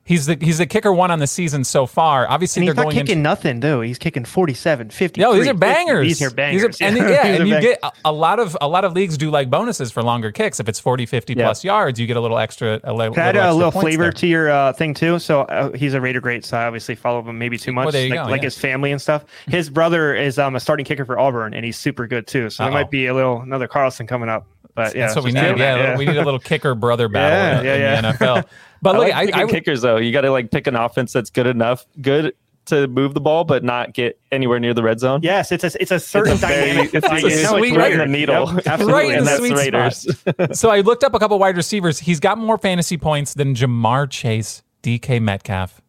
He's 0.07 0.27
the 0.27 0.37
he's 0.39 0.59
the 0.59 0.67
kicker 0.67 0.93
one 0.93 1.09
on 1.09 1.17
the 1.17 1.25
season 1.25 1.63
so 1.63 1.87
far. 1.87 2.29
Obviously, 2.29 2.59
And 2.61 2.67
they're 2.67 2.73
he's 2.73 2.77
not 2.77 2.83
going 2.93 2.95
kicking 3.07 3.17
in. 3.17 3.23
nothing, 3.23 3.59
though. 3.59 3.81
He's 3.81 3.97
kicking 3.97 4.23
47, 4.23 4.91
50. 4.91 5.19
No, 5.19 5.33
these 5.33 5.47
are 5.47 5.53
bangers. 5.55 6.07
These 6.07 6.21
are 6.21 6.29
bangers. 6.29 6.61
These 6.77 6.81
are- 6.81 6.85
and, 6.85 6.97
yeah, 7.09 7.25
and 7.25 7.47
you 7.49 7.59
get 7.59 7.79
a, 8.05 8.11
lot 8.11 8.37
of 8.39 8.55
a 8.61 8.67
lot 8.67 8.85
of 8.85 8.93
leagues 8.93 9.17
do 9.17 9.31
like 9.31 9.49
bonuses 9.49 9.91
for 9.91 10.03
longer 10.03 10.31
kicks. 10.31 10.59
If 10.59 10.69
it's 10.69 10.79
40, 10.79 11.07
50 11.07 11.33
Yeah. 11.33 11.45
plus 11.45 11.63
yards, 11.63 11.99
you 11.99 12.05
get 12.05 12.17
a 12.17 12.21
little 12.21 12.37
extra. 12.37 12.79
A 12.83 12.93
li- 12.93 13.09
Can 13.09 13.19
I 13.19 13.27
add 13.29 13.35
little 13.35 13.51
a 13.51 13.53
little 13.55 13.71
flavor 13.81 14.03
there. 14.03 14.11
to 14.11 14.27
your 14.27 14.51
uh, 14.51 14.73
thing 14.73 14.93
too? 14.93 15.17
So 15.17 15.41
uh, 15.41 15.71
he's 15.75 15.95
a 15.95 16.01
Raider 16.01 16.21
great, 16.21 16.45
so 16.45 16.55
I 16.57 16.65
obviously 16.65 16.93
follow 16.93 17.23
him 17.27 17.39
maybe 17.39 17.57
too 17.57 17.71
much, 17.73 17.91
Well, 17.91 18.03
like, 18.09 18.13
go, 18.13 18.29
like 18.29 18.41
yeah. 18.41 18.45
his 18.45 18.57
family 18.59 18.91
and 18.91 19.01
stuff. 19.01 19.25
His 19.47 19.71
brother 19.71 20.13
is 20.13 20.37
um, 20.37 20.55
a 20.55 20.59
starting 20.59 20.85
kicker 20.85 21.05
for 21.05 21.17
Auburn, 21.17 21.55
and 21.55 21.65
he's 21.65 21.79
super 21.79 22.05
good 22.05 22.27
too. 22.27 22.51
So 22.51 22.61
there 22.63 22.71
Uh-oh. 22.71 22.75
might 22.79 22.91
be 22.91 23.07
a 23.07 23.13
little 23.15 23.41
another 23.41 23.67
Carlson 23.67 24.05
coming 24.05 24.29
up. 24.29 24.45
But 24.75 24.93
yeah, 24.93 25.05
That's 25.05 25.15
what 25.15 25.23
we 25.25 25.31
need. 25.31 25.39
add 25.39 25.57
Yeah, 25.57 25.97
we 25.97 26.05
need 26.05 26.17
a 26.17 26.23
little 26.25 26.39
kicker 26.39 26.75
brother 26.75 27.07
battle 27.09 27.65
Yeah, 27.65 27.73
in, 27.75 27.79
yeah, 27.81 27.97
in 27.97 28.01
the 28.03 28.11
NFL. 28.11 28.45
But 28.85 28.95
I 28.95 28.99
look, 28.99 29.07
like 29.09 29.15
I, 29.15 29.25
picking 29.25 29.41
I, 29.41 29.47
kickers 29.51 29.81
though. 29.81 29.97
You 29.97 30.11
got 30.11 30.21
to 30.21 30.31
like 30.31 30.51
pick 30.51 30.67
an 30.67 30.75
offense 30.75 31.11
that's 31.13 31.29
good 31.29 31.47
enough, 31.47 31.85
good 32.01 32.33
to 32.67 32.87
move 32.87 33.13
the 33.13 33.21
ball, 33.21 33.43
but 33.43 33.63
not 33.63 33.93
get 33.93 34.19
anywhere 34.31 34.59
near 34.59 34.73
the 34.73 34.81
red 34.81 34.99
zone. 34.99 35.19
Yes, 35.21 35.51
it's 35.51 35.63
a 35.63 35.71
it's 35.79 35.91
a 35.91 35.99
certain 35.99 36.33
It's 36.33 36.43
a 36.43 36.47
very- 36.47 36.69
dynamic. 36.71 36.93
it's 36.95 37.05
I 37.07 37.17
a 37.19 37.21
know, 37.43 37.57
sweet- 37.59 37.75
right 37.77 37.91
in 37.91 37.99
the 37.99 38.05
needle. 38.07 38.51
Yep, 38.55 38.67
absolutely. 38.67 38.93
Right 38.93 39.11
in 39.11 39.17
and 39.19 39.27
the 39.27 39.29
that's 39.29 39.37
sweet 39.39 40.43
Raiders. 40.43 40.57
so 40.59 40.69
I 40.71 40.79
looked 40.81 41.03
up 41.03 41.13
a 41.13 41.19
couple 41.19 41.37
wide 41.37 41.57
receivers. 41.57 41.99
He's 41.99 42.19
got 42.19 42.37
more 42.37 42.57
fantasy 42.57 42.97
points 42.97 43.33
than 43.35 43.53
Ja'Marr 43.55 44.09
Chase, 44.09 44.63
DK 44.81 45.21
Metcalf, 45.21 45.79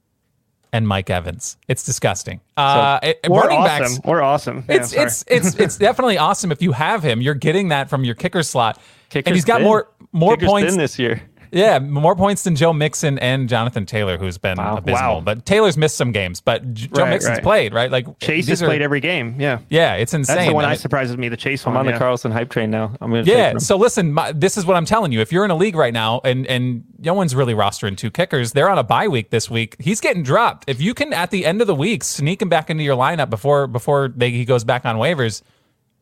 and 0.73 0.87
Mike 0.87 1.09
Evans. 1.09 1.57
It's 1.69 1.83
disgusting. 1.83 2.41
Uh, 2.59 2.99
it- 3.03 3.21
We're 3.29 3.41
running 3.43 3.59
awesome. 3.59 3.79
backs. 3.95 4.01
We're 4.05 4.21
awesome. 4.23 4.65
Yeah, 4.69 4.75
It's 4.77 4.91
sorry. 4.93 5.07
it's 5.07 5.25
it's 5.29 5.55
it's 5.57 5.77
definitely 5.79 6.19
awesome 6.19 6.53
if 6.53 6.61
you 6.61 6.73
have 6.73 7.03
him. 7.03 7.23
You're 7.23 7.35
getting 7.35 7.69
that 7.69 7.89
from 7.89 8.05
your 8.05 8.15
kicker 8.15 8.43
slot, 8.43 8.79
and 9.15 9.27
he's 9.29 9.47
got 9.47 9.57
thin. 9.59 9.65
more 9.65 9.89
more 10.13 10.35
Kicker's 10.37 10.49
points. 10.51 10.71
thin 10.73 10.79
this 10.79 10.99
year. 10.99 11.23
Yeah, 11.53 11.79
more 11.79 12.15
points 12.17 12.43
than 12.43 12.57
Joe 12.57 12.73
Mixon 12.73 13.19
and 13.19 13.49
Jonathan 13.49 13.87
Taylor, 13.87 14.19
who's 14.19 14.39
been 14.39 14.59
Wow. 14.59 14.77
abysmal. 14.79 15.15
Wow. 15.17 15.21
But 15.21 15.47
Taylor's 15.47 15.77
missed 15.77 15.97
some 15.97 16.13
games, 16.13 16.41
but 16.41 16.75
J- 16.75 16.89
Joe 16.95 17.03
Right, 17.03 17.11
Mixon's 17.11 17.37
right. 17.37 17.43
played 17.43 17.75
right. 17.75 17.91
Like 17.91 18.19
Chase 18.21 18.49
has 18.49 18.63
are- 18.63 18.67
played 18.67 18.83
every 18.83 19.01
game. 19.01 19.37
Yeah, 19.39 19.59
Yeah, 19.69 19.95
it's 19.95 20.15
insane. 20.15 20.37
that's 20.37 20.49
the 20.49 20.55
one 20.55 20.65
I 20.65 20.69
that 20.69 20.73
mean- 20.75 20.79
surprises 20.81 21.17
me. 21.17 21.29
The 21.29 21.37
Chase 21.37 21.65
one. 21.65 21.75
I'm 21.77 21.79
one. 21.81 21.87
on 21.89 21.93
the. 21.93 21.99
Carlson 21.99 22.33
hype 22.33 22.51
train 22.51 22.71
now. 22.71 22.93
I'm 23.01 23.11
gonna 23.11 23.23
Yeah. 23.25 23.59
So 23.59 23.77
listen, 23.77 24.13
my, 24.13 24.33
this 24.33 24.57
is 24.57 24.67
what 24.67 24.77
I'm 24.77 24.85
telling 24.85 25.13
you. 25.13 25.21
If 25.21 25.33
you're 25.33 25.45
in 25.45 25.51
a 25.51 25.57
league 25.57 25.77
right 25.77 25.93
now 25.95 26.21
and 26.25 26.47
and 26.47 26.85
no 26.99 27.15
one's 27.15 27.35
really 27.35 27.55
rostering 27.55 27.97
two 27.97 28.11
kickers, 28.11 28.53
they're 28.53 28.71
on 28.71 28.79
a 28.79 28.83
bye 28.85 29.09
week 29.09 29.31
this 29.31 29.51
week. 29.51 29.77
He's 29.79 30.01
getting 30.01 30.23
dropped. 30.23 30.65
If 30.69 30.81
you 30.81 30.95
can 30.95 31.13
at 31.13 31.31
the 31.31 31.45
end 31.47 31.61
of 31.61 31.67
the 31.67 31.75
week 31.75 32.05
sneak 32.05 32.43
him 32.43 32.49
back 32.49 32.71
into 32.71 32.83
your 32.85 32.97
lineup 32.97 33.31
before 33.31 33.67
before 33.67 34.13
they, 34.15 34.31
he 34.31 34.45
goes 34.45 34.65
back 34.65 34.85
on 34.87 34.97
waivers, 34.97 35.43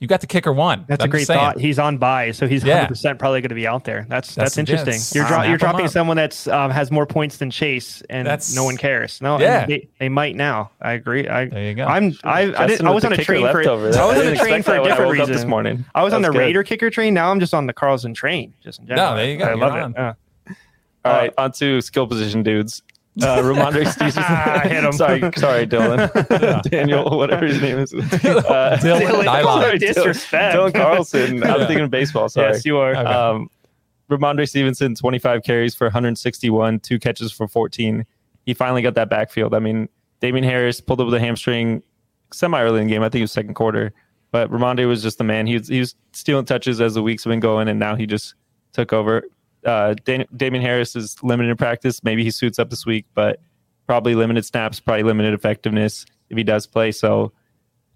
you 0.05 0.09
got 0.09 0.21
the 0.21 0.27
kicker 0.27 0.53
one. 0.53 0.85
That's 0.87 1.03
I'm 1.03 1.09
a 1.09 1.11
great 1.11 1.27
thought. 1.27 1.59
He's 1.59 1.79
on 1.79 1.97
buy, 1.97 2.31
so 2.33 2.47
he's 2.47 2.63
Yeah. 2.63 2.75
100 2.75 2.89
percent 2.89 3.19
probably 3.19 3.41
going 3.41 3.49
to 3.49 3.55
be 3.55 3.67
out 3.67 3.85
there. 3.85 4.05
That's 4.07 4.35
That's- 4.35 4.51
that's, 4.55 4.59
interesting. 4.59 4.87
that's- 4.93 5.15
you're 5.15 5.27
dro- 5.27 5.43
you're 5.45 5.57
dropping 5.57 5.89
someone 5.89 6.19
that's 6.19 6.47
um, 6.47 6.71
has 6.71 6.91
more 6.91 7.07
points 7.07 7.39
than 7.39 7.51
Chase, 7.51 8.03
and 8.11 8.27
That's- 8.27 8.55
no 8.55 8.65
one 8.65 8.77
cares. 8.77 9.23
No, 9.23 9.41
Yeah. 9.41 9.65
they, 9.65 9.89
they 9.99 10.11
might 10.11 10.37
now. 10.37 10.71
I 10.83 10.93
agree. 10.93 11.27
I, 11.27 11.47
There 11.47 11.63
you 11.65 11.75
go. 11.75 11.87
I'm 11.87 12.13
I 12.23 12.53
I, 12.55 12.67
didn't, 12.67 12.87
I 12.87 12.91
was 12.91 13.05
on 13.07 13.15
a 13.15 13.17
train 13.17 13.41
for 13.41 13.55
leftover. 13.65 13.87
I 13.87 14.05
was 14.05 14.19
on 14.19 14.27
a 14.27 14.37
train 14.37 14.63
for 14.63 14.77
a 14.77 14.85
different 14.85 15.11
reason 15.13 15.33
this 15.33 15.47
morning. 15.47 15.87
I 15.95 16.03
was 16.05 16.13
on 16.13 16.21
the 16.21 16.29
good. 16.31 16.39
Raider 16.39 16.63
kicker 16.63 16.91
train. 16.91 17.15
Now 17.15 17.31
I'm 17.31 17.41
just 17.41 17.55
on 17.55 17.67
the 17.67 17.73
Carlson 17.73 18.13
train. 18.13 18.53
Just 18.63 18.81
in 18.81 18.87
general. 18.87 19.13
No, 19.13 19.17
there 19.17 19.31
you 19.31 19.39
go. 19.39 19.45
I 19.47 19.55
love 19.55 19.95
it. 19.97 20.17
All 21.07 21.13
right, 21.13 21.33
on 21.39 21.53
to 21.53 21.81
skill 21.81 22.07
position 22.07 22.43
dudes. 22.43 22.83
Uh, 23.23 23.39
Rhamondre 23.39 23.87
Stevenson. 23.93 24.71
Hit 24.71 24.85
him. 24.85 24.93
sorry, 24.93 25.21
sorry, 25.37 25.67
Dylan. 25.67 26.63
Daniel, 26.71 27.17
whatever 27.17 27.47
his 27.47 27.61
name 27.61 27.79
is. 27.79 27.93
Uh, 28.25 28.77
Dylan 28.81 29.25
Dylan, 29.25 29.45
sorry, 29.45 29.79
disrespect. 29.79 30.57
Dylan 30.57 30.75
Carlson. 30.75 31.43
I'm 31.45 31.67
thinking 31.67 31.85
of 31.85 31.91
baseball. 31.91 32.29
Sorry. 32.29 32.53
Yes, 32.53 32.65
you 32.65 32.77
are. 32.79 32.91
Okay. 32.91 33.01
Um, 33.01 33.49
Rhamondre 34.11 34.49
Stevenson, 34.49 34.95
25 34.95 35.43
carries 35.43 35.75
for 35.75 35.87
161, 35.87 36.81
two 36.81 36.99
catches 36.99 37.33
for 37.33 37.49
14. 37.49 38.05
He 38.45 38.55
finally 38.55 38.83
got 38.83 38.95
that 38.95 39.09
backfield. 39.09 39.55
I 39.55 39.59
mean, 39.61 39.89
Damien 40.21 40.45
Harris 40.45 40.81
pulled 40.81 41.01
up 41.01 41.07
with 41.07 41.15
a 41.15 41.21
hamstring 41.21 41.83
semi 42.33 42.61
early 42.61 42.81
in 42.81 42.87
the 42.87 42.93
game. 42.93 43.03
I 43.03 43.09
think 43.09 43.21
it 43.21 43.25
was 43.25 43.33
second 43.33 43.55
quarter. 43.55 43.93
But 44.31 44.51
Rhamondre 44.51 44.89
was 44.89 45.03
just 45.03 45.19
the 45.19 45.25
man. 45.25 45.47
He 45.47 45.57
was, 45.59 45.69
he 45.69 45.79
was 45.79 45.95
stealing 46.13 46.45
touches 46.45 46.81
as 46.81 46.95
the 46.95 47.03
weeks 47.03 47.25
have 47.25 47.31
been 47.31 47.41
going, 47.41 47.69
and 47.69 47.79
now 47.79 47.95
he 47.95 48.07
just 48.07 48.35
took 48.73 48.93
over. 48.93 49.23
Uh, 49.65 49.95
Dan- 50.05 50.27
Damien 50.37 50.63
Harris 50.63 50.95
is 50.97 51.17
limited 51.23 51.51
in 51.51 51.57
practice. 51.57 52.03
Maybe 52.05 52.23
he 52.25 52.31
suits 52.31 52.59
up 52.59 52.71
this 52.71 52.85
week, 52.87 53.07
but 53.15 53.41
probably 53.87 54.15
limited 54.15 54.45
snaps, 54.45 54.81
probably 54.81 55.03
limited 55.03 55.35
effectiveness 55.35 56.07
if 56.31 56.37
he 56.37 56.45
does 56.45 56.67
play. 56.67 56.93
So 56.93 57.33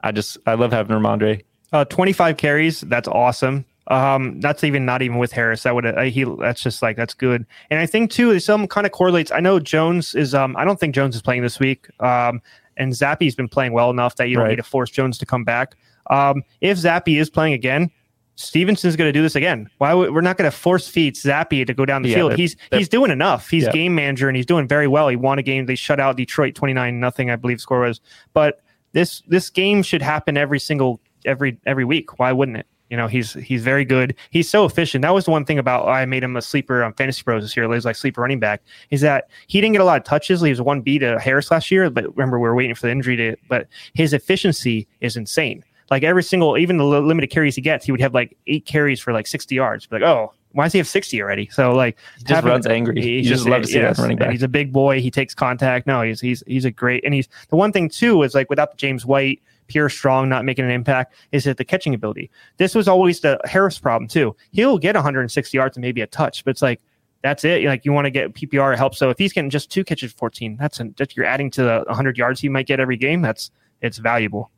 I 0.02 0.12
just, 0.12 0.38
I 0.46 0.54
love 0.54 0.72
having 0.72 0.96
Rhamondre. 0.96 1.44
Uh, 1.72 1.84
25 1.84 2.37
carries. 2.37 2.80
That's 2.82 3.08
awesome. 3.08 3.64
Um, 3.88 4.40
that's 4.40 4.64
even 4.64 4.84
not 4.84 5.00
even 5.02 5.16
with 5.18 5.32
Harris. 5.32 5.62
That 5.62 5.75
would 5.75 5.87
uh, 5.87 6.02
he. 6.02 6.25
That's 6.40 6.62
just 6.62 6.82
like 6.82 6.96
that's 6.96 7.14
good. 7.14 7.46
And 7.70 7.80
I 7.80 7.87
think 7.87 8.10
too, 8.10 8.28
there's 8.30 8.44
some 8.44 8.66
kind 8.66 8.87
of 8.87 8.92
correlates. 8.92 9.32
I 9.32 9.40
know 9.40 9.58
Jones 9.58 10.14
is. 10.14 10.34
Um, 10.34 10.54
I 10.58 10.66
don't 10.66 10.78
think 10.78 10.94
Jones 10.94 11.16
is 11.16 11.22
playing 11.22 11.40
this 11.42 11.58
week. 11.58 11.87
Um, 12.00 12.42
and 12.76 12.92
Zappe's 12.92 13.34
been 13.34 13.48
playing 13.48 13.72
well 13.72 13.88
enough 13.90 14.16
that 14.16 14.28
you 14.28 14.34
don't 14.34 14.44
Right. 14.44 14.50
need 14.50 14.56
to 14.56 14.62
force 14.62 14.90
Jones 14.90 15.16
to 15.18 15.26
come 15.26 15.42
back. 15.42 15.75
Um, 16.10 16.42
if 16.60 16.76
Zappe 16.78 17.18
is 17.18 17.30
playing 17.30 17.54
again, 17.54 17.90
Stevenson's 18.38 18.95
going 18.95 19.09
to 19.09 19.12
do 19.12 19.21
this 19.21 19.35
again. 19.35 19.68
Why 19.78 19.92
would, 19.92 20.14
we're 20.14 20.21
not 20.21 20.37
going 20.37 20.49
to 20.49 20.57
force 20.57 20.87
feed 20.87 21.16
Zappe 21.16 21.66
to 21.66 21.75
go 21.75 21.85
down 21.85 22.02
the 22.02 22.11
Yeah, 22.11 22.14
field? 22.16 22.30
they're- 22.30 22.37
He's 22.38 22.57
they're- 22.71 22.78
he's 22.78 22.88
doing 22.88 23.11
enough. 23.11 23.50
He's 23.50 23.64
Yeah. 23.64 23.73
game 23.73 23.97
manager 23.97 24.28
and 24.28 24.37
he's 24.37 24.47
doing 24.47 24.68
very 24.68 24.87
well. 24.87 25.09
He 25.09 25.16
won 25.16 25.40
a 25.40 25.42
game. 25.42 25.66
They 25.66 25.75
shut 25.75 25.99
out 25.99 26.16
Detroit 26.16 26.54
twenty 26.54 26.73
nine 26.73 27.00
nothing, 27.00 27.30
I 27.30 27.37
believe 27.37 27.61
score 27.61 27.80
was. 27.80 28.00
But 28.35 28.61
this 28.92 29.23
this 29.26 29.50
game 29.50 29.83
should 29.83 30.02
happen 30.02 30.37
every 30.37 30.61
single 30.61 31.00
every 31.26 31.59
every 31.66 31.85
week. 31.85 32.21
Why 32.21 32.30
wouldn't 32.30 32.59
it? 32.59 32.66
You 32.90 32.97
know, 32.97 33.07
he's 33.09 33.33
he's 33.35 33.62
very 33.62 33.85
good. 33.85 34.14
He's 34.30 34.49
so 34.49 34.64
efficient. 34.64 35.02
That 35.02 35.12
was 35.12 35.25
the 35.26 35.30
one 35.33 35.45
thing 35.45 35.59
about 35.59 35.85
why 35.87 36.00
I 36.02 36.07
made 36.07 36.23
him 36.23 36.37
a 36.37 36.40
sleeper 36.40 36.83
on 36.85 36.95
Fantasy 36.95 37.23
Pros 37.25 37.42
this 37.42 37.54
year. 37.57 37.64
He 37.64 37.68
was 37.71 37.85
like 37.85 37.97
sleeper 37.97 38.21
running 38.23 38.38
back. 38.40 38.62
Is 38.90 39.00
that 39.02 39.28
he 39.49 39.61
didn't 39.61 39.73
get 39.73 39.83
a 39.83 39.85
lot 39.85 39.99
of 39.99 40.04
touches. 40.04 40.40
He 40.40 40.49
was 40.49 40.62
one 40.62 40.80
B 40.80 40.99
to 41.00 41.18
Harris 41.18 41.50
last 41.50 41.71
year, 41.73 41.90
but 41.90 42.04
remember 42.16 42.38
we 42.38 42.49
were 42.49 42.54
waiting 42.54 42.75
for 42.75 42.87
the 42.87 42.92
injury 42.92 43.16
to. 43.16 43.37
But 43.49 43.66
his 43.95 44.12
efficiency 44.14 44.87
is 45.02 45.16
insane. 45.18 45.64
Like 45.90 46.02
every 46.02 46.23
single, 46.23 46.59
even 46.59 46.76
the 46.76 46.85
limited 46.85 47.28
carries 47.28 47.54
he 47.54 47.62
gets, 47.62 47.85
he 47.85 47.92
would 47.92 48.00
have 48.00 48.14
like 48.14 48.37
eight 48.47 48.66
carries 48.66 49.00
for 49.00 49.12
like 49.12 49.26
sixty 49.26 49.54
yards. 49.54 49.87
Be 49.87 49.97
like, 49.97 50.09
oh, 50.09 50.33
why 50.52 50.64
does 50.64 50.73
he 50.73 50.78
have 50.78 50.88
sixty 50.88 51.23
already? 51.23 51.49
So 51.50 51.73
like, 51.73 51.97
He 52.18 52.25
just 52.25 52.45
runs 52.45 52.66
angry. 52.66 53.00
He's 53.00 53.26
You 53.26 53.35
just 53.35 53.47
love 53.47 53.62
to 53.62 53.68
see 53.68 53.78
that 53.78 53.99
running 53.99 54.18
back. 54.18 54.30
He's 54.30 54.42
a 54.42 54.49
big 54.49 54.73
boy. 54.73 55.00
He 55.00 55.11
takes 55.11 55.35
contact. 55.35 55.87
No, 55.87 56.02
he's 56.02 56.21
he's 56.21 56.42
he's 56.47 56.64
a 56.64 56.71
great. 56.71 57.04
And 57.04 57.14
he's 57.14 57.28
the 57.49 57.57
one 57.57 57.73
thing 57.73 57.88
too 57.88 58.23
is 58.23 58.35
like 58.35 58.50
without 58.50 58.71
the 58.71 58.76
James 58.76 59.07
White, 59.07 59.40
Pierre 59.68 59.88
Strong, 59.88 60.28
not 60.28 60.45
making 60.45 60.64
an 60.64 60.71
impact, 60.71 61.14
is 61.33 61.45
that 61.45 61.57
the 61.57 61.64
catching 61.64 61.95
ability. 61.95 62.30
This 62.57 62.75
was 62.75 62.88
always 62.88 63.21
the 63.21 63.40
Harris 63.45 63.78
problem 63.78 64.09
too. 64.09 64.35
He'll 64.50 64.78
get 64.78 64.95
160 64.95 65.57
yards 65.57 65.76
and 65.76 65.83
maybe 65.83 66.00
a 66.00 66.07
touch, 66.07 66.45
but 66.45 66.50
it's 66.50 66.62
like 66.62 66.80
that's 67.23 67.45
it. 67.45 67.64
Like 67.64 67.85
you 67.85 67.92
want 67.92 68.07
to 68.07 68.11
get 68.11 68.35
PPR 68.35 68.76
help. 68.76 68.95
So 68.95 69.11
if 69.11 69.18
he's 69.18 69.33
getting 69.33 69.50
just 69.50 69.71
two 69.71 69.85
catches, 69.85 70.12
14, 70.12 70.57
that's 70.57 70.80
an, 70.80 70.95
that 70.99 71.16
you're 71.16 71.26
adding 71.26 71.50
to 71.52 71.62
the 71.62 71.85
100 71.87 72.16
yards 72.16 72.40
he 72.40 72.49
might 72.49 72.66
get 72.66 72.80
every 72.80 72.97
game. 72.97 73.23
That's 73.23 73.50
it's 73.80 73.99
valuable. 73.99 74.50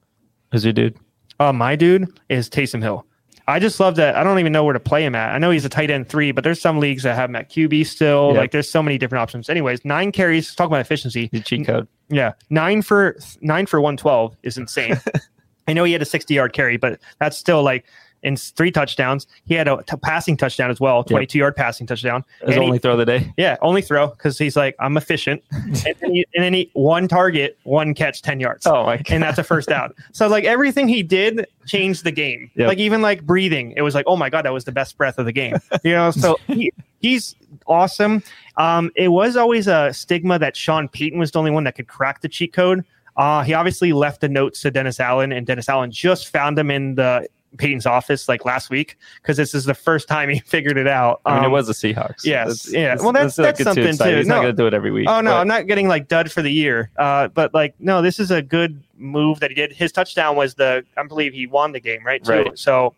Is 0.53 0.65
your 0.65 0.73
dude? 0.73 0.97
Uh, 1.40 1.52
my 1.52 1.75
dude 1.75 2.20
is 2.28 2.49
Taysom 2.49 2.82
Hill. 2.82 3.06
I 3.49 3.59
just 3.59 3.80
love 3.80 3.97
that. 3.97 4.14
I 4.14 4.23
don't 4.23 4.38
even 4.38 4.52
know 4.52 4.62
where 4.62 4.75
to 4.75 4.78
play 4.78 5.04
him 5.04 5.16
at. 5.16 5.35
I 5.35 5.38
know 5.38 5.50
he's 5.50 5.64
a 5.64 5.68
tight 5.68 5.90
end 5.90 6.09
three, 6.09 6.30
but 6.30 6.44
there's 6.44 6.61
some 6.61 6.78
leagues 6.78 7.02
that 7.02 7.16
have 7.16 7.30
him 7.30 7.37
at 7.37 7.50
QB 7.50 7.85
still. 7.87 8.32
Yeah. 8.32 8.40
Like 8.40 8.52
there's 8.52 8.70
so 8.70 8.82
many 8.82 8.97
different 8.97 9.23
options. 9.23 9.49
Anyways, 9.49 9.85
nine 9.85 10.12
carries. 10.12 10.54
Talk 10.54 10.68
about 10.68 10.80
efficiency. 10.80 11.28
The 11.32 11.40
cheat 11.40 11.66
code. 11.66 11.88
Yeah, 12.11 12.35
nine 12.50 12.82
for 12.82 13.16
nine 13.40 13.66
for 13.66 13.80
one 13.80 13.97
twelve 13.97 14.37
is 14.42 14.56
insane. 14.56 15.00
I 15.68 15.73
know 15.73 15.85
he 15.85 15.92
had 15.92 16.02
a 16.02 16.06
sixty 16.06 16.35
yard 16.35 16.52
carry, 16.52 16.76
but 16.76 17.00
that's 17.18 17.37
still 17.37 17.62
like 17.62 17.87
in 18.23 18.37
three 18.37 18.71
touchdowns. 18.71 19.27
He 19.47 19.55
had 19.55 19.69
a 19.69 19.83
t- 19.89 19.97
passing 19.97 20.37
touchdown 20.37 20.71
as 20.71 20.81
well, 20.81 21.03
twenty 21.05 21.27
two 21.27 21.39
yard 21.39 21.57
passing 21.57 21.87
touchdown. 21.87 22.25
His 22.41 22.50
And 22.50 22.62
he- 22.62 22.67
only 22.67 22.79
throw 22.79 22.93
of 22.93 22.99
the 22.99 23.07
day. 23.07 23.33
yeah, 23.39 23.57
only 23.62 23.83
throw 23.83 24.09
because 24.09 24.39
he's 24.39 24.57
like 24.57 24.75
I'm 24.79 24.97
efficient, 24.97 25.43
and, 25.53 25.75
then 25.75 26.15
he, 26.15 26.27
and 26.35 26.45
then 26.45 26.53
he 26.55 26.71
one 26.75 27.09
target, 27.09 27.59
one 27.65 27.95
catch, 27.95 28.23
ten 28.23 28.41
yards 28.41 28.67
Oh 28.67 28.85
my 28.85 28.97
god. 28.99 29.11
and 29.11 29.23
that's 29.23 29.39
a 29.39 29.45
first 29.45 29.69
down. 29.69 29.95
So 30.12 30.29
like 30.29 30.45
everything 30.45 30.89
he 30.89 31.03
did 31.03 31.47
changed 31.67 32.05
the 32.05 32.12
game. 32.12 32.50
Yep. 32.57 32.69
Like 32.69 32.79
even 32.79 33.03
like 33.03 33.25
breathing, 33.25 33.73
it 33.77 33.83
was 33.83 33.95
like, 33.95 34.05
oh 34.07 34.17
my 34.17 34.29
god, 34.31 34.45
that 34.45 34.53
was 34.53 34.65
the 34.65 34.73
best 34.73 34.97
breath 34.99 35.19
of 35.19 35.25
the 35.27 35.33
game. 35.33 35.57
You 35.85 35.93
know, 35.93 36.11
so 36.11 36.37
he, 36.47 36.73
he's 37.00 37.35
awesome. 37.67 38.23
Um, 38.57 38.91
it 38.97 39.09
was 39.09 39.37
always 39.37 39.67
a 39.67 39.93
stigma 39.93 40.39
that 40.39 40.57
Sean 40.57 40.89
Payton 40.89 41.19
was 41.19 41.31
the 41.31 41.39
only 41.39 41.50
one 41.50 41.65
that 41.65 41.75
could 41.75 41.89
crack 41.89 42.21
the 42.21 42.29
cheat 42.29 42.53
code. 42.53 42.85
Uh, 43.17 43.43
he 43.43 43.55
obviously 43.55 43.93
left 43.93 44.21
the 44.21 44.29
notes 44.29 44.61
to 44.62 44.71
Dennis 44.71 44.99
Allen, 45.00 45.33
and 45.33 45.47
Dennis 45.47 45.69
Allen 45.69 45.91
just 45.91 46.29
found 46.29 46.59
him 46.59 46.71
in 46.71 46.95
the 46.95 47.27
Payton's 47.57 47.87
office 47.87 48.28
like 48.28 48.45
last 48.45 48.71
week 48.71 48.97
because 49.21 49.37
this 49.37 49.54
is 49.54 49.64
the 49.64 49.75
first 49.75 50.07
time 50.09 50.28
he 50.28 50.38
figured 50.47 50.76
it 50.78 50.87
out. 50.87 51.21
I 51.26 51.35
mean, 51.35 51.42
it 51.45 51.47
Um, 51.47 51.52
was 51.52 51.66
the 51.66 51.73
Seahawks. 51.73 52.25
yes, 52.25 52.71
yeah. 52.73 52.95
Well, 53.00 53.12
that's- 53.12 53.37
that's 53.37 53.59
too 53.59 53.64
something 53.64 53.97
too. 53.97 54.16
He's 54.16 54.26
No. 54.26 54.37
not 54.37 54.42
going 54.42 54.57
to 54.57 54.62
do 54.62 54.66
it 54.66 54.75
every 54.75 54.90
week. 54.90 55.09
Oh 55.09 55.21
no, 55.21 55.30
but- 55.33 55.37
I'm 55.40 55.49
not 55.49 55.66
getting 55.66 55.88
like 55.88 56.09
dud 56.09 56.30
for 56.30 56.42
the 56.42 56.50
year. 56.52 56.90
Uh, 56.97 57.28
but 57.28 57.52
like 57.54 57.75
no, 57.80 58.02
this 58.02 58.21
is 58.21 58.30
a 58.30 58.40
good 58.42 58.83
move 58.97 59.40
that 59.40 59.50
he 59.50 59.54
did. 59.54 59.73
His 59.73 59.90
touchdown 59.92 60.37
was 60.37 60.54
the 60.54 60.85
I 60.97 61.02
believe 61.04 61.33
he 61.33 61.47
won 61.47 61.73
the 61.73 61.80
game, 61.80 62.04
right? 62.04 62.23
Too. 62.23 62.33
Right. 62.33 62.59
So 62.59 62.95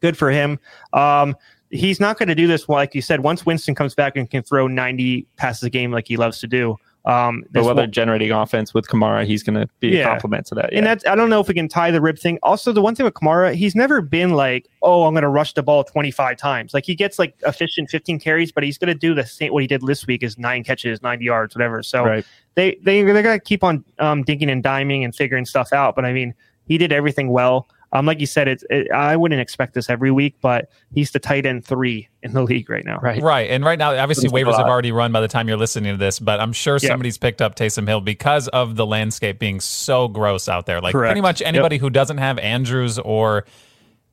good 0.00 0.16
for 0.16 0.30
him. 0.30 0.58
Um, 0.92 1.34
he's 1.70 2.00
not 2.00 2.18
going 2.18 2.28
to 2.28 2.34
do 2.34 2.46
this 2.46 2.68
like 2.68 2.94
you 2.94 3.02
said. 3.02 3.20
Once 3.20 3.44
Winston 3.44 3.74
comes 3.74 3.94
back 3.94 4.16
and 4.16 4.30
can 4.30 4.42
throw 4.42 4.66
90 4.68 5.26
passes 5.36 5.62
a 5.64 5.70
game 5.70 5.90
like 5.92 6.08
he 6.08 6.16
loves 6.16 6.38
to 6.40 6.46
do. 6.46 6.76
Um, 7.08 7.42
But 7.50 7.64
whether 7.64 7.82
won't- 7.82 7.94
generating 7.94 8.30
offense 8.32 8.74
with 8.74 8.86
Kamara, 8.86 9.24
he's 9.24 9.42
going 9.42 9.58
to 9.58 9.66
be 9.80 9.88
Yeah. 9.88 10.00
a 10.00 10.10
compliment 10.10 10.46
to 10.48 10.54
that. 10.56 10.74
And 10.74 10.84
that's 10.86 11.06
I 11.06 11.14
don't 11.14 11.30
know 11.30 11.40
if 11.40 11.48
we 11.48 11.54
can 11.54 11.66
tie 11.66 11.90
the 11.90 12.02
rib 12.02 12.18
thing. 12.18 12.38
Also, 12.42 12.70
the 12.70 12.82
one 12.82 12.94
thing 12.94 13.04
with 13.04 13.14
Kamara, 13.14 13.54
he's 13.54 13.74
never 13.74 14.02
been 14.02 14.32
like, 14.32 14.68
oh, 14.82 15.04
I'm 15.04 15.14
going 15.14 15.22
to 15.22 15.28
rush 15.30 15.54
the 15.54 15.62
ball 15.62 15.84
25 15.84 16.36
times. 16.36 16.74
Like 16.74 16.84
he 16.84 16.94
gets 16.94 17.18
like 17.18 17.34
efficient 17.46 17.88
15 17.88 18.20
carries, 18.20 18.52
but 18.52 18.62
he's 18.62 18.76
going 18.76 18.92
to 18.92 18.98
do 18.98 19.14
the 19.14 19.24
same. 19.24 19.54
What 19.54 19.62
he 19.62 19.66
did 19.66 19.80
this 19.86 20.06
week 20.06 20.22
is 20.22 20.36
nine 20.38 20.64
catches, 20.64 21.02
90 21.02 21.24
yards, 21.24 21.54
whatever. 21.56 21.82
So 21.82 22.04
right. 22.04 22.26
they 22.56 22.78
they 22.82 23.02
they're 23.02 23.22
gonna 23.22 23.40
keep 23.40 23.64
on 23.64 23.84
um, 23.98 24.22
dinking 24.22 24.52
and 24.52 24.62
diming 24.62 25.02
and 25.02 25.14
figuring 25.14 25.46
stuff 25.46 25.72
out. 25.72 25.96
But 25.96 26.04
I 26.04 26.12
mean, 26.12 26.34
he 26.66 26.76
did 26.76 26.92
everything 26.92 27.30
well. 27.30 27.68
Um, 27.92 28.04
like 28.04 28.20
you 28.20 28.26
said, 28.26 28.48
it's 28.48 28.64
it, 28.68 28.90
I 28.92 29.16
wouldn't 29.16 29.40
expect 29.40 29.72
this 29.74 29.88
every 29.88 30.10
week, 30.10 30.36
but 30.42 30.70
he's 30.92 31.10
the 31.12 31.18
tight 31.18 31.46
end 31.46 31.64
three 31.64 32.08
in 32.22 32.34
the 32.34 32.42
league 32.44 32.68
right 32.68 32.84
now. 32.84 32.98
Right. 33.00 33.22
Right. 33.22 33.50
And 33.50 33.64
right 33.64 33.78
now, 33.78 33.96
obviously, 33.96 34.24
Doesn't 34.24 34.36
take 34.36 34.46
a 34.46 34.50
waivers 34.50 34.58
have 34.58 34.66
already 34.66 34.92
run 34.92 35.10
by 35.10 35.20
the 35.22 35.28
time 35.28 35.48
you're 35.48 35.56
listening 35.56 35.94
to 35.94 35.98
this, 35.98 36.18
but 36.18 36.38
I'm 36.40 36.52
sure 36.52 36.78
Yeah. 36.82 36.88
somebody's 36.88 37.16
picked 37.16 37.40
up 37.40 37.54
Taysom 37.56 37.88
Hill 37.88 38.00
because 38.02 38.48
of 38.48 38.76
the 38.76 38.84
landscape 38.84 39.38
being 39.38 39.58
so 39.60 40.06
gross 40.08 40.48
out 40.48 40.66
there. 40.66 40.80
Like 40.82 40.92
Correct. 40.92 41.10
pretty 41.12 41.22
much 41.22 41.40
anybody 41.40 41.78
who 41.78 41.88
doesn't 41.88 42.18
have 42.18 42.38
Andrews 42.38 42.98
or, 42.98 43.46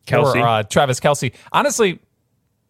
Kelce. 0.08 0.36
or 0.36 0.48
uh, 0.48 0.64
Travis 0.64 1.00
Kelce. 1.02 1.34
Honestly, 1.52 2.00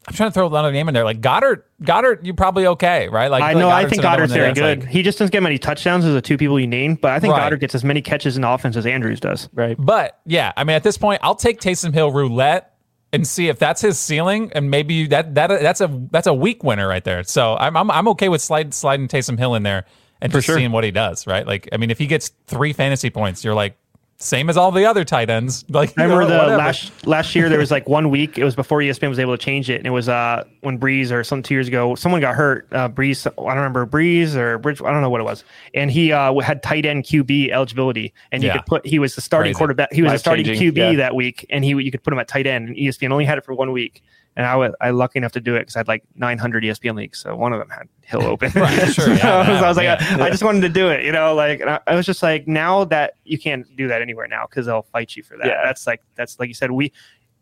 I'm 0.08 0.14
trying 0.14 0.30
to 0.30 0.34
throw 0.34 0.46
another 0.48 0.72
name 0.72 0.88
in 0.88 0.94
there. 0.94 1.04
Like 1.04 1.20
Goedert, 1.20 1.64
Goedert, 1.82 2.24
you're 2.24 2.36
probably 2.36 2.68
okay, 2.68 3.10
right? 3.10 3.30
Like 3.32 3.42
I 3.44 3.52
feel 3.54 3.62
know. 3.62 3.68
like 3.70 3.88
I 3.88 3.90
think 3.90 4.04
Goedert's 4.04 4.34
very 4.34 4.54
good. 4.54 4.82
like- 4.84 4.90
he 4.90 5.02
just 5.02 5.18
doesn't 5.18 5.32
get 5.32 5.42
many 5.42 5.58
touchdowns 5.58 6.06
as 6.06 6.14
the 6.14 6.22
two 6.22 6.38
people 6.38 6.60
you 6.60 6.68
named, 6.68 7.02
but 7.02 7.12
I 7.12 7.20
think 7.20 7.34
Right. 7.34 7.52
Goedert 7.52 7.60
gets 7.60 7.74
as 7.74 7.84
many 7.84 8.02
catches 8.02 8.38
in 8.38 8.44
offense 8.44 8.76
as 8.78 8.86
Andrews 8.86 9.20
does. 9.20 9.50
Right. 9.54 9.76
But 9.80 10.20
yeah, 10.26 10.54
I 10.56 10.64
mean, 10.64 10.76
at 10.76 10.84
this 10.84 10.98
point, 10.98 11.22
I'll 11.24 11.36
take 11.36 11.60
Taysom 11.60 11.94
Hill 11.94 12.12
roulette 12.12 12.76
and 13.14 13.26
see 13.26 13.48
if 13.48 13.58
that's 13.58 13.82
his 13.82 13.98
ceiling, 13.98 14.52
and 14.54 14.70
maybe 14.70 15.08
that 15.08 15.34
that 15.36 15.48
that's 15.48 15.82
a 15.82 15.90
that's 16.12 16.28
a 16.28 16.34
weak 16.34 16.64
winner 16.64 16.88
right 16.88 17.04
there. 17.04 17.24
So 17.24 17.56
I'm 17.56 17.76
I'm, 17.76 17.90
I'm 17.90 18.08
okay 18.10 18.30
with 18.30 18.42
slide, 18.42 18.74
sliding 18.74 19.08
Taysom 19.08 19.40
Hill 19.40 19.56
in 19.56 19.64
there 19.64 19.86
and 20.22 20.32
just 20.32 20.46
sure. 20.46 20.58
seeing 20.58 20.72
what 20.72 20.84
he 20.84 20.92
does. 20.92 21.26
Right? 21.26 21.48
Like, 21.48 21.68
I 21.72 21.78
mean, 21.78 21.90
if 21.92 21.98
he 21.98 22.08
gets 22.08 22.32
three 22.48 22.74
fantasy 22.74 23.10
points, 23.10 23.44
you're 23.44 23.56
like 23.56 23.78
same 24.18 24.50
as 24.50 24.56
all 24.58 24.72
the 24.72 24.86
other 24.86 25.04
tight 25.04 25.30
ends. 25.30 25.66
Like, 25.70 25.98
I 25.98 26.04
remember 26.04 26.26
the 26.26 26.38
whatever. 26.38 26.58
last 26.58 27.06
last 27.06 27.36
year 27.36 27.50
there 27.50 27.60
was 27.60 27.70
like 27.72 27.88
one 27.90 28.10
week. 28.10 28.38
It 28.38 28.44
was 28.46 28.56
before 28.56 28.80
ESPN 28.80 29.10
was 29.10 29.20
able 29.20 29.36
to 29.38 29.44
change 29.44 29.70
it, 29.70 29.76
and 29.78 29.86
it 29.86 29.90
was 29.92 30.08
uh 30.08 30.44
when 30.62 30.80
Brees 30.80 31.12
or 31.12 31.24
some 31.24 31.44
two 31.44 31.54
years 31.54 31.68
ago 31.68 31.96
someone 31.96 32.22
got 32.22 32.34
hurt. 32.36 32.68
Uh, 32.72 32.88
Brees, 32.88 33.28
I 33.28 33.32
don't 33.36 33.56
remember 33.58 33.86
Brees 33.86 34.36
or 34.36 34.58
Bridge, 34.58 34.82
I 34.82 34.92
don't 34.92 35.02
know 35.02 35.10
what 35.10 35.22
it 35.22 35.26
was, 35.26 35.44
and 35.74 35.92
he 35.92 36.12
uh 36.14 36.34
had 36.40 36.64
tight 36.64 36.86
end 36.86 37.04
QB 37.04 37.52
eligibility, 37.52 38.14
and 38.32 38.42
you 38.42 38.48
Yeah. 38.48 38.58
could 38.58 38.66
put 38.68 38.86
he 38.88 39.00
was 39.00 39.16
the 39.16 39.22
starting 39.22 39.50
Crazy. 39.52 39.58
quarterback. 39.58 39.92
He 39.92 40.02
was 40.02 40.14
the 40.14 40.20
starting 40.20 40.46
Life-changing, 40.46 40.74
QB 40.74 40.92
yeah. 40.94 40.98
that 40.98 41.16
week, 41.16 41.46
and 41.50 41.64
he 41.66 41.72
you 41.72 41.92
could 41.92 42.04
put 42.04 42.14
him 42.14 42.20
at 42.20 42.28
tight 42.28 42.48
end. 42.48 42.70
And 42.70 42.78
ESPN 42.78 43.12
only 43.12 43.26
had 43.26 43.38
it 43.38 43.44
for 43.46 43.54
one 43.54 43.72
week, 43.74 44.02
and 44.36 44.46
I 44.46 44.56
was 44.56 44.74
I 44.82 44.90
lucky 44.90 45.18
enough 45.18 45.32
to 45.34 45.42
do 45.42 45.56
it 45.56 45.62
because 45.62 45.76
I 45.76 45.80
had 45.80 45.88
like 45.88 46.04
900 46.16 46.64
ESPN 46.64 46.96
leagues, 46.96 47.20
so 47.20 47.36
one 47.36 47.54
of 47.54 47.60
them 47.60 47.70
had 47.70 47.88
Hill 48.02 48.24
open. 48.26 48.52
Right, 48.56 48.88
sure, 48.94 49.14
yeah, 49.14 49.46
so 49.46 49.66
I 49.66 49.68
was 49.68 49.78
like, 49.78 49.86
yeah. 49.86 50.18
I, 50.20 50.24
I 50.24 50.30
just 50.30 50.44
wanted 50.44 50.62
to 50.62 50.70
do 50.70 50.90
it, 50.90 51.06
you 51.06 51.12
know, 51.12 51.34
like 51.34 51.60
and 51.60 51.70
I, 51.70 51.80
I 51.88 51.96
was 51.96 52.06
just 52.06 52.22
like, 52.22 52.48
now 52.48 52.86
that 52.86 53.16
you 53.24 53.38
can't 53.38 53.66
do 53.76 53.88
that 53.88 54.02
anywhere 54.02 54.28
now 54.28 54.46
because 54.50 54.66
they'll 54.66 54.88
fight 54.92 55.16
you 55.16 55.24
for 55.24 55.38
that. 55.38 55.48
Yeah. 55.48 55.62
That's 55.64 55.88
like 55.88 56.02
that's 56.16 56.40
like 56.40 56.48
you 56.48 56.54
said, 56.54 56.72
we 56.72 56.92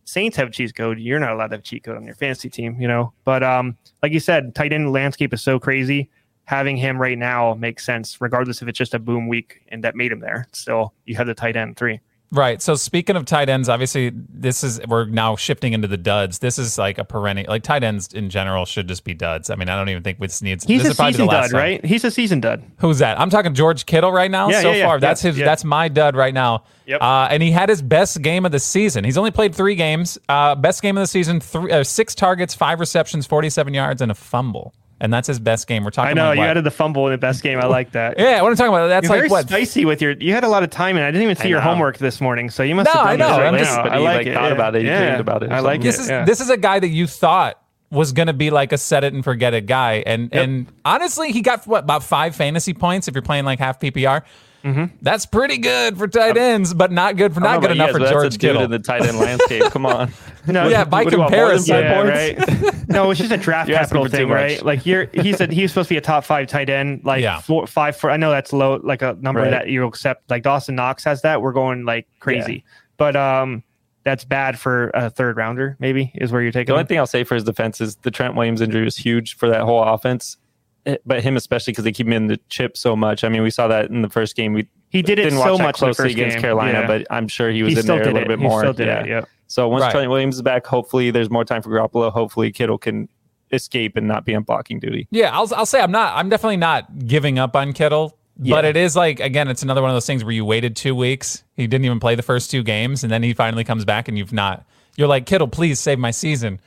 Saints 0.05 0.35
have 0.37 0.51
cheat 0.51 0.75
code. 0.75 0.99
You're 0.99 1.19
not 1.19 1.31
allowed 1.31 1.47
to 1.47 1.55
have 1.55 1.63
cheat 1.63 1.83
code 1.83 1.95
on 1.95 2.05
your 2.05 2.15
fantasy 2.15 2.49
team, 2.49 2.79
you 2.79 2.87
know. 2.87 3.13
But 3.23 3.43
um, 3.43 3.77
like 4.01 4.11
you 4.11 4.19
said, 4.19 4.53
tight 4.55 4.73
end 4.73 4.91
landscape 4.91 5.33
is 5.33 5.41
so 5.41 5.59
crazy. 5.59 6.09
Having 6.45 6.77
him 6.77 7.01
right 7.01 7.17
now 7.17 7.53
makes 7.53 7.85
sense, 7.85 8.19
regardless 8.19 8.61
if 8.61 8.67
it's 8.67 8.77
just 8.77 8.93
a 8.93 8.99
boom 8.99 9.27
week 9.27 9.61
and 9.69 9.83
that 9.83 9.95
made 9.95 10.11
him 10.11 10.19
there. 10.19 10.47
Still, 10.51 10.93
you 11.05 11.15
have 11.15 11.27
the 11.27 11.33
tight 11.33 11.55
end 11.55 11.77
three. 11.77 12.01
Right. 12.33 12.63
So 12.63 12.73
speaking 12.73 13.15
of 13.15 13.25
tight 13.25 13.47
ends, 13.47 13.69
obviously 13.69 14.11
this 14.11 14.63
is 14.63 14.81
we're 14.87 15.05
now 15.05 15.35
shifting 15.35 15.73
into 15.73 15.87
the 15.87 15.97
duds. 15.97 16.39
This 16.39 16.57
is 16.57 16.79
like 16.79 16.97
a 16.97 17.05
perennial 17.05 17.47
like 17.47 17.61
tight 17.61 17.83
ends 17.83 18.11
in 18.11 18.31
general 18.31 18.65
should 18.65 18.87
just 18.87 19.03
be 19.03 19.13
duds. 19.13 19.51
I 19.51 19.55
mean, 19.55 19.69
I 19.69 19.75
don't 19.75 19.87
even 19.89 20.01
think 20.01 20.17
this 20.17 20.41
needs. 20.41 20.63
He's 20.63 20.81
this 20.81 20.87
a 20.87 20.91
is 20.91 20.95
probably 20.97 21.11
the 21.11 21.17
season 21.17 21.27
last 21.27 21.43
dud, 21.43 21.51
time. 21.51 21.59
right? 21.59 21.85
He's 21.85 22.03
a 22.03 22.09
season 22.09 22.39
dud. 22.39 22.63
Who's 22.79 22.97
that? 22.97 23.19
I'm 23.19 23.29
talking 23.29 23.53
George 23.53 23.85
Kittle 23.85 24.11
right 24.11 24.31
now. 24.31 24.49
Yeah, 24.49 24.61
so 24.61 24.71
yeah, 24.71 24.77
yeah, 24.77 24.85
far, 24.87 24.99
that's 24.99 25.21
his. 25.21 25.37
That's 25.37 25.63
my 25.63 25.89
dud 25.89 26.15
right 26.15 26.33
now. 26.33 26.63
Yep. 26.87 27.01
Uh, 27.03 27.27
and 27.29 27.43
he 27.43 27.51
had 27.51 27.69
his 27.69 27.83
best 27.83 28.19
game 28.23 28.47
of 28.47 28.51
the 28.51 28.59
season. 28.59 29.03
He's 29.03 29.17
only 29.17 29.31
played 29.31 29.53
three 29.53 29.75
games. 29.75 30.17
Uh, 30.27 30.55
best 30.55 30.81
game 30.81 30.97
of 30.97 31.01
the 31.01 31.07
season: 31.07 31.39
three, 31.39 31.71
uh, 31.71 31.83
six 31.83 32.15
targets, 32.15 32.55
five 32.55 32.79
receptions, 32.79 33.27
47 33.27 33.75
yards, 33.75 34.01
and 34.01 34.11
a 34.11 34.15
fumble. 34.15 34.73
And 34.99 35.11
that's 35.13 35.27
his 35.27 35.39
best 35.39 35.67
game. 35.67 35.83
We're 35.83 35.89
talking. 35.91 36.13
About. 36.13 36.21
I 36.21 36.23
know 36.23 36.29
like 36.29 36.35
you 36.37 36.41
what? 36.41 36.49
added 36.49 36.63
the 36.63 36.71
fumble 36.71 37.07
in 37.07 37.11
the 37.11 37.17
best 37.17 37.43
game. 37.43 37.59
I 37.59 37.65
like 37.65 37.91
that. 37.91 38.15
Yeah, 38.23 38.41
what 38.41 38.49
I'm 38.51 38.55
talking 38.55 38.73
about. 38.73 38.87
That's 38.87 39.03
You're 39.03 39.09
like 39.11 39.19
very 39.21 39.29
what? 39.29 39.47
spicy 39.47 39.83
with 39.85 40.01
your. 40.01 40.11
You 40.11 40.33
had 40.33 40.43
a 40.43 40.47
lot 40.47 40.63
of 40.63 40.69
time, 40.69 40.95
and 40.95 41.05
I 41.05 41.11
didn't 41.11 41.23
even 41.23 41.35
see 41.35 41.49
your 41.49 41.59
homework 41.61 41.97
this 41.97 42.21
morning. 42.21 42.49
So 42.49 42.63
you 42.63 42.73
must. 42.75 42.85
No, 42.93 42.99
have 43.01 43.05
I 43.07 43.17
done 43.17 43.19
this 43.19 43.27
know, 43.37 43.37
right 43.43 43.47
I'm 43.53 43.57
just- 43.57 43.75
now. 43.75 43.83
but 43.83 43.91
I 43.91 43.97
like 43.97 44.15
like, 44.19 44.27
it. 44.27 44.33
thought 44.35 44.43
yeah. 44.47 44.53
about 44.53 44.75
it, 44.75 44.81
he 44.83 44.87
Yeah. 44.87 45.05
dreamed 45.05 45.19
about 45.21 45.43
it 45.43 45.51
I 45.51 45.59
like 45.59 45.81
it. 45.81 45.83
This 45.83 45.99
is 45.99 46.09
yeah. 46.09 46.23
this 46.25 46.39
is 46.39 46.49
a 46.49 46.57
guy 46.57 46.79
that 46.79 46.87
you 46.89 47.07
thought 47.07 47.59
was 47.91 48.11
going 48.11 48.27
to 48.27 48.33
be 48.33 48.49
like 48.49 48.71
a 48.71 48.77
set 48.77 49.03
it 49.03 49.13
and 49.13 49.23
forget 49.23 49.53
it 49.53 49.65
guy, 49.65 50.03
and 50.05 50.29
Yep. 50.31 50.43
and 50.43 50.67
honestly, 50.85 51.31
he 51.31 51.41
got 51.41 51.67
what 51.67 51.83
about 51.83 52.03
five 52.03 52.35
fantasy 52.35 52.73
points 52.73 53.07
if 53.07 53.13
you're 53.15 53.21
playing 53.21 53.45
like 53.45 53.59
half 53.59 53.79
PPR. 53.79 54.23
Mm-hmm. 54.63 54.95
That's 55.01 55.25
pretty 55.25 55.57
good 55.57 55.97
for 55.97 56.07
tight 56.07 56.37
ends, 56.37 56.73
but 56.73 56.91
not 56.91 57.17
good 57.17 57.33
for 57.33 57.41
not 57.41 57.61
good 57.61 57.71
enough 57.71 57.89
about 57.89 57.95
for 57.95 57.99
you 57.99 58.05
guys, 58.05 58.11
but 58.11 58.13
George 58.13 58.23
that's 58.23 58.35
a 58.35 58.39
Kittle. 58.39 58.61
in 58.63 58.71
the 58.71 58.79
tight 58.79 59.01
end 59.05 59.19
landscape. 59.19 59.63
Come 59.71 59.85
on. 59.85 60.11
No, 60.45 60.67
Yeah, 60.67 60.83
by 60.83 61.03
what 61.03 61.09
do 61.11 61.15
you 61.15 61.19
want, 61.21 61.31
more 61.31 61.47
than- 61.55 61.63
comparison 61.63 61.75
yeah, 61.77 62.01
right? 62.01 62.79
no, 62.89 63.09
it's 63.11 63.19
just 63.21 63.31
a 63.31 63.37
draft 63.37 63.69
You're 63.69 63.77
capital 63.77 64.07
thing, 64.09 64.27
right? 64.27 64.61
Like 64.61 64.85
you're, 64.85 65.05
he 65.13 65.31
said 65.31 65.53
he's 65.53 65.71
supposed 65.71 65.87
to 65.87 65.93
be 65.93 65.97
a 65.97 66.01
top 66.01 66.25
five 66.25 66.47
tight 66.49 66.69
end, 66.69 67.01
like 67.05 67.21
Yeah. 67.21 67.39
four, 67.39 67.65
five, 67.65 67.95
four. 67.95 68.09
I 68.11 68.17
know 68.17 68.29
that's 68.29 68.51
low, 68.51 68.81
like 68.83 69.01
a 69.01 69.15
number 69.21 69.39
Right. 69.41 69.51
that 69.51 69.67
you 69.69 69.85
accept. 69.85 70.29
Like 70.29 70.43
Dawson 70.43 70.75
Knox 70.75 71.05
has 71.05 71.21
that. 71.21 71.41
We're 71.41 71.53
going 71.53 71.85
like 71.85 72.07
crazy, 72.19 72.65
but 72.97 73.15
um, 73.15 73.63
that's 74.03 74.25
bad 74.25 74.59
for 74.59 74.89
a 74.93 75.09
third 75.09 75.37
rounder. 75.37 75.77
Maybe 75.79 76.11
is 76.15 76.33
where 76.33 76.41
you're 76.41 76.51
taking. 76.51 76.65
The 76.65 76.65
taking. 76.65 76.73
only 76.73 76.81
him. 76.81 76.87
thing 76.87 76.97
I'll 76.99 77.07
say 77.07 77.23
for 77.23 77.35
his 77.35 77.45
defense 77.45 77.79
is 77.79 77.95
the 77.97 78.11
Trent 78.11 78.35
Williams 78.35 78.59
injury 78.59 78.83
was 78.83 78.97
huge 78.97 79.37
for 79.37 79.47
that 79.49 79.61
whole 79.61 79.81
offense, 79.81 80.35
Eh, 80.85 80.97
but 81.05 81.23
him 81.23 81.37
especially 81.37 81.71
because 81.71 81.83
they 81.85 81.91
keep 81.91 82.07
him 82.07 82.13
in 82.13 82.27
the 82.27 82.37
chip 82.49 82.75
so 82.75 82.95
much. 82.95 83.23
I 83.23 83.29
mean, 83.29 83.41
we 83.41 83.49
saw 83.49 83.67
that 83.69 83.89
in 83.89 84.01
the 84.01 84.09
first 84.09 84.35
game. 84.35 84.53
We 84.53 84.67
He 84.89 85.01
did 85.01 85.17
it 85.19 85.23
didn't 85.23 85.39
so 85.39 85.51
watch 85.53 85.57
that 85.59 85.63
much 85.63 85.81
in 85.81 85.87
the 85.89 85.93
closely 85.93 86.03
first 86.05 86.15
against 86.15 86.35
game. 86.35 86.41
Carolina, 86.41 86.79
Yeah. 86.81 86.87
but 86.87 87.07
I'm 87.09 87.27
sure 87.27 87.49
he 87.51 87.63
was 87.63 87.73
he 87.73 87.79
in 87.79 87.85
there 87.85 88.01
a 88.01 88.05
little 88.05 88.19
it. 88.21 88.27
bit 88.27 88.39
He 88.39 88.43
more. 88.45 88.59
still 88.61 88.73
did 88.73 88.87
yeah. 88.87 88.99
it. 89.01 89.07
Yeah. 89.07 89.21
So 89.47 89.69
once 89.69 89.83
Right. 89.83 89.91
Trent 89.91 90.09
Williams 90.09 90.35
is 90.35 90.41
back, 90.41 90.65
hopefully 90.65 91.11
there's 91.11 91.29
more 91.29 91.45
time 91.45 91.61
for 91.61 91.69
Garoppolo. 91.69 92.11
Hopefully 92.11 92.51
Kittle 92.51 92.77
can 92.77 93.07
escape 93.51 93.95
and 93.95 94.07
not 94.07 94.25
be 94.25 94.33
on 94.35 94.43
blocking 94.43 94.79
duty. 94.79 95.07
Yeah, 95.11 95.29
I'll 95.31 95.49
I'll 95.55 95.65
say 95.65 95.79
I'm 95.79 95.91
not 95.91 96.17
I'm 96.17 96.27
definitely 96.27 96.57
not 96.57 97.07
giving 97.07 97.39
up 97.39 97.55
on 97.55 97.71
Kittle. 97.73 98.17
But 98.35 98.65
it 98.65 98.75
is 98.75 98.95
like 98.95 99.19
again, 99.19 99.47
it's 99.47 99.61
another 99.61 99.81
one 99.81 99.91
of 99.91 99.95
those 99.95 100.07
things 100.07 100.23
where 100.23 100.33
you 100.33 100.43
waited 100.43 100.75
two 100.75 100.95
weeks. 100.95 101.43
He 101.55 101.67
didn't 101.67 101.85
even 101.85 101.99
play 101.99 102.15
the 102.15 102.23
first 102.23 102.49
two 102.49 102.63
games, 102.63 103.03
and 103.03 103.11
then 103.13 103.21
he 103.21 103.31
finally 103.33 103.63
comes 103.63 103.85
back, 103.85 104.07
and 104.07 104.17
you've 104.17 104.33
not. 104.33 104.65
You're 104.97 105.07
like 105.07 105.27
Kittle, 105.27 105.47
please 105.47 105.79
save 105.79 105.99
my 105.99 106.09
season. 106.11 106.59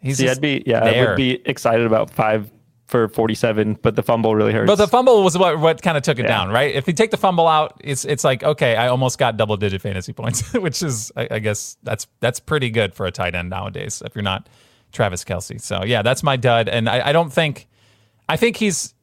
He's 0.00 0.18
See, 0.18 0.24
just 0.26 0.36
I'd 0.38 0.42
be 0.42 0.62
yeah, 0.66 0.84
I 0.84 0.90
there. 0.90 1.08
would 1.08 1.16
be 1.16 1.40
excited 1.46 1.86
about 1.86 2.10
five 2.10 2.50
for 2.94 3.08
47, 3.08 3.78
but 3.82 3.96
the 3.96 4.04
fumble 4.04 4.36
really 4.36 4.52
hurts. 4.52 4.68
But 4.70 4.76
the 4.76 4.86
fumble 4.86 5.24
was 5.24 5.36
what 5.36 5.58
what 5.58 5.82
kind 5.82 5.96
of 5.96 6.04
took 6.04 6.20
it 6.20 6.22
Yeah. 6.22 6.28
down, 6.28 6.50
right? 6.50 6.72
If 6.72 6.86
you 6.86 6.92
take 6.92 7.10
the 7.10 7.16
fumble 7.16 7.48
out, 7.48 7.80
it's 7.82 8.04
it's 8.04 8.22
like 8.22 8.44
okay, 8.44 8.76
I 8.76 8.86
almost 8.86 9.18
got 9.18 9.36
double 9.36 9.56
digit 9.56 9.82
fantasy 9.82 10.12
points, 10.12 10.52
which 10.66 10.80
is 10.80 11.10
I, 11.16 11.26
I 11.32 11.38
guess 11.40 11.76
that's 11.82 12.06
that's 12.20 12.38
pretty 12.38 12.70
good 12.70 12.94
for 12.94 13.04
a 13.06 13.10
tight 13.10 13.34
end 13.34 13.50
nowadays. 13.50 14.00
If 14.06 14.14
you're 14.14 14.22
not 14.22 14.48
Travis 14.92 15.24
Kelce, 15.24 15.60
so 15.60 15.82
yeah, 15.84 16.02
that's 16.02 16.22
my 16.22 16.36
dud, 16.36 16.68
and 16.68 16.88
I, 16.88 17.08
I 17.08 17.12
don't 17.12 17.32
think 17.32 17.66
I 18.28 18.36
think 18.36 18.56
he's 18.58 18.94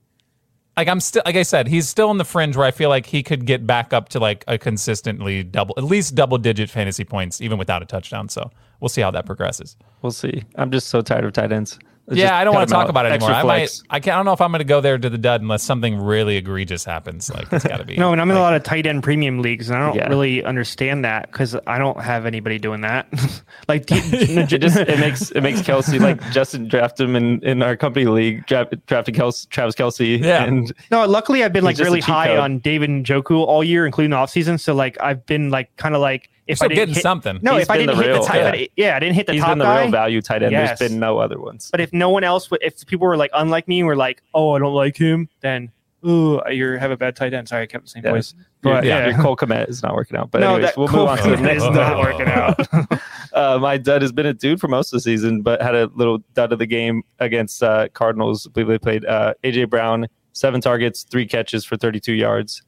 like 0.78 0.88
I'm 0.88 1.02
still 1.02 1.22
like 1.26 1.36
I 1.36 1.44
said, 1.44 1.68
he's 1.68 1.90
still 1.90 2.12
in 2.12 2.18
the 2.18 2.24
fringe 2.24 2.56
where 2.56 2.66
I 2.66 2.72
feel 2.72 2.88
like 2.88 3.06
he 3.08 3.24
could 3.24 3.46
get 3.46 3.68
back 3.68 3.92
up 3.92 4.08
to 4.10 4.20
like 4.22 4.46
a 4.48 4.58
consistently 4.58 5.44
double 5.44 5.76
at 5.78 5.84
least 5.84 6.16
double 6.16 6.38
digit 6.38 6.70
fantasy 6.70 7.04
points 7.04 7.42
even 7.42 7.58
without 7.58 7.82
a 7.82 7.86
touchdown. 7.86 8.30
So 8.30 8.52
we'll 8.80 8.88
see 8.88 9.02
how 9.02 9.12
that 9.12 9.26
progresses. 9.26 9.76
we'll 10.02 10.14
see. 10.14 10.44
I'm 10.56 10.72
just 10.72 10.88
so 10.88 11.02
tired 11.02 11.26
of 11.26 11.34
tight 11.34 11.52
ends. 11.52 11.78
Just 12.12 12.20
yeah, 12.22 12.38
I 12.38 12.44
don't 12.44 12.54
want 12.54 12.68
to 12.68 12.74
talk 12.74 12.84
out. 12.86 12.90
about 12.90 13.06
it 13.06 13.14
anymore. 13.14 13.32
I 13.32 13.44
might. 13.44 13.82
I 13.90 14.00
can't 14.00 14.14
I 14.16 14.18
don't 14.18 14.26
know 14.26 14.34
if 14.34 14.42
I'm 14.42 14.52
going 14.52 14.60
to 14.60 14.64
go 14.66 14.82
there 14.82 14.98
to 14.98 15.10
the 15.10 15.18
dud 15.18 15.42
unless 15.42 15.64
something 15.64 15.98
really 15.98 16.38
egregious 16.38 16.84
happens. 16.86 17.30
Like 17.34 17.52
it's 17.52 17.66
got 17.66 17.78
to 17.78 17.86
be 17.86 17.96
No, 17.98 18.12
and 18.12 18.22
I'm 18.22 18.30
in 18.30 18.38
a 18.38 18.42
lot 18.42 18.54
of 18.54 18.64
tight 18.64 18.86
end 18.86 19.04
premium 19.04 19.40
leagues, 19.42 19.70
and 19.70 19.78
I 19.82 19.86
don't 19.88 19.96
Yeah. 19.96 20.08
really 20.10 20.44
understand 20.44 21.06
that 21.06 21.32
because 21.32 21.56
I 21.68 21.78
don't 21.78 22.00
have 22.02 22.26
anybody 22.26 22.60
doing 22.60 22.82
that. 22.82 23.08
like, 23.68 23.86
It 23.92 24.48
just 24.48 24.78
it 24.78 25.00
makes 25.00 25.32
it 25.32 25.42
makes 25.42 25.62
Kelce 25.62 26.00
like 26.00 26.22
Justin 26.32 26.68
drafted 26.68 27.10
him 27.10 27.16
in, 27.16 27.44
in 27.44 27.62
our 27.64 27.76
company 27.76 28.06
league, 28.06 28.46
draft, 28.46 28.74
drafted 28.88 29.16
Kelce, 29.16 29.48
Travis 29.50 29.76
Kelce, 29.76 30.20
Yeah. 30.22 30.44
and 30.44 30.72
No, 30.92 31.06
luckily 31.06 31.44
I've 31.44 31.54
been 31.54 31.64
like 31.64 31.78
really 31.78 32.02
high 32.02 32.28
code. 32.28 32.40
on 32.40 32.60
David 32.60 32.90
Njoku 32.90 33.38
all 33.46 33.64
year, 33.64 33.86
including 33.86 34.12
the 34.12 34.18
offseason. 34.18 34.60
So 34.60 34.74
like 34.74 34.98
I've 35.02 35.26
been 35.26 35.50
like 35.50 35.76
kind 35.78 35.96
of 35.96 36.02
like 36.02 36.30
if 36.52 36.58
still 36.60 36.72
I 36.72 36.76
didn't 36.76 36.96
hit, 36.96 37.02
something. 37.02 37.40
No, 37.42 37.54
He's 37.56 37.64
if 37.64 37.70
I 37.72 37.78
didn't 37.78 37.96
the 37.98 38.04
hit 38.04 38.10
real- 38.12 38.22
the 38.22 38.28
top, 38.28 38.36
yeah. 38.36 38.66
yeah. 38.76 38.96
I 38.96 39.00
didn't 39.00 39.16
hit 39.16 39.28
the 39.28 39.34
he's 39.34 39.42
top 39.42 39.52
been 39.52 39.60
the 39.60 39.66
guy. 39.66 39.82
real 39.84 39.92
value 39.92 40.22
tight 40.22 40.44
end. 40.44 40.52
Yes. 40.52 40.78
There's 40.80 40.92
been 40.92 41.00
no 41.00 41.18
other 41.20 41.40
ones. 41.40 41.70
But 41.72 41.80
if 41.82 41.92
no 41.94 42.10
one 42.10 42.24
else, 42.24 42.50
if 42.62 42.86
people 42.86 43.08
were 43.08 43.18
like 43.18 43.32
unlike 43.34 43.68
me, 43.68 43.80
and 43.80 43.88
were 43.88 43.96
like, 43.96 44.22
oh, 44.34 44.54
I 44.56 44.60
don't 44.60 44.74
like 44.74 44.98
him, 44.98 45.30
then 45.42 45.72
ooh, 46.08 46.42
you 46.50 46.74
have 46.78 46.92
a 46.92 46.98
bad 46.98 47.16
tight 47.16 47.34
end. 47.34 47.48
Sorry, 47.50 47.64
I 47.64 47.66
kept 47.68 47.86
the 47.86 47.90
same 47.90 48.04
Yeah. 48.04 48.12
voice. 48.12 48.34
But 48.62 48.84
yeah, 48.84 49.00
yeah, 49.00 49.08
your 49.10 49.22
Cole 49.24 49.36
Kmet 49.36 49.70
is 49.70 49.82
not 49.82 49.96
working 49.96 50.18
out. 50.18 50.30
But 50.32 50.42
no, 50.42 50.54
anyways, 50.56 50.66
that 50.76 50.78
we'll 50.78 50.88
move 50.88 51.08
on 51.08 51.18
to 51.18 51.30
the 51.32 51.36
Cole 51.36 51.46
next. 51.46 51.64
is 51.64 51.70
not 51.72 51.98
working 51.98 52.28
out. 52.28 53.02
Uh, 53.34 53.58
my 53.62 53.78
dud 53.78 54.02
has 54.02 54.12
been 54.12 54.26
a 54.26 54.34
dude 54.34 54.60
for 54.60 54.68
most 54.68 54.92
of 54.92 54.98
the 54.98 55.00
season, 55.02 55.42
but 55.42 55.62
had 55.62 55.74
a 55.74 55.90
little 55.96 56.18
dud 56.34 56.52
of 56.52 56.60
the 56.60 56.66
game 56.66 57.02
against 57.20 57.64
uh, 57.64 57.88
Cardinals. 57.94 58.46
I 58.46 58.50
believe 58.50 58.68
they 58.68 58.78
played 58.78 59.06
uh, 59.06 59.36
AJ 59.46 59.70
Brown, 59.70 60.06
seven 60.34 60.60
targets, 60.60 61.04
three 61.04 61.26
catches 61.26 61.64
for 61.64 61.78
32 61.78 62.12
yards. 62.12 62.62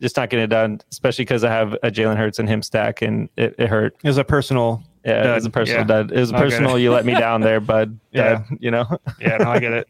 Just 0.00 0.16
not 0.16 0.30
getting 0.30 0.44
it 0.44 0.48
done, 0.48 0.80
especially 0.90 1.24
because 1.24 1.44
I 1.44 1.50
have 1.50 1.74
a 1.82 1.90
Jalen 1.90 2.16
Hurts 2.16 2.38
and 2.38 2.48
him 2.48 2.62
stack, 2.62 3.02
and 3.02 3.28
it, 3.36 3.54
it 3.58 3.68
hurt. 3.68 3.96
It 4.02 4.08
was 4.08 4.16
a 4.18 4.24
personal. 4.24 4.82
Yeah, 5.04 5.32
it 5.32 5.34
was 5.34 5.46
a 5.46 5.50
personal 5.50 5.80
yeah. 5.80 5.86
dud. 5.86 6.12
It 6.12 6.18
was 6.18 6.30
a 6.30 6.34
personal. 6.34 6.78
You 6.78 6.90
let 6.92 7.04
me 7.04 7.14
down 7.14 7.40
there, 7.40 7.60
bud. 7.60 7.98
Yeah. 8.12 8.32
Dud, 8.34 8.44
you 8.60 8.70
know. 8.70 8.86
Yeah, 9.20 9.38
no, 9.38 9.50
I 9.50 9.58
get 9.58 9.72
it. 9.72 9.88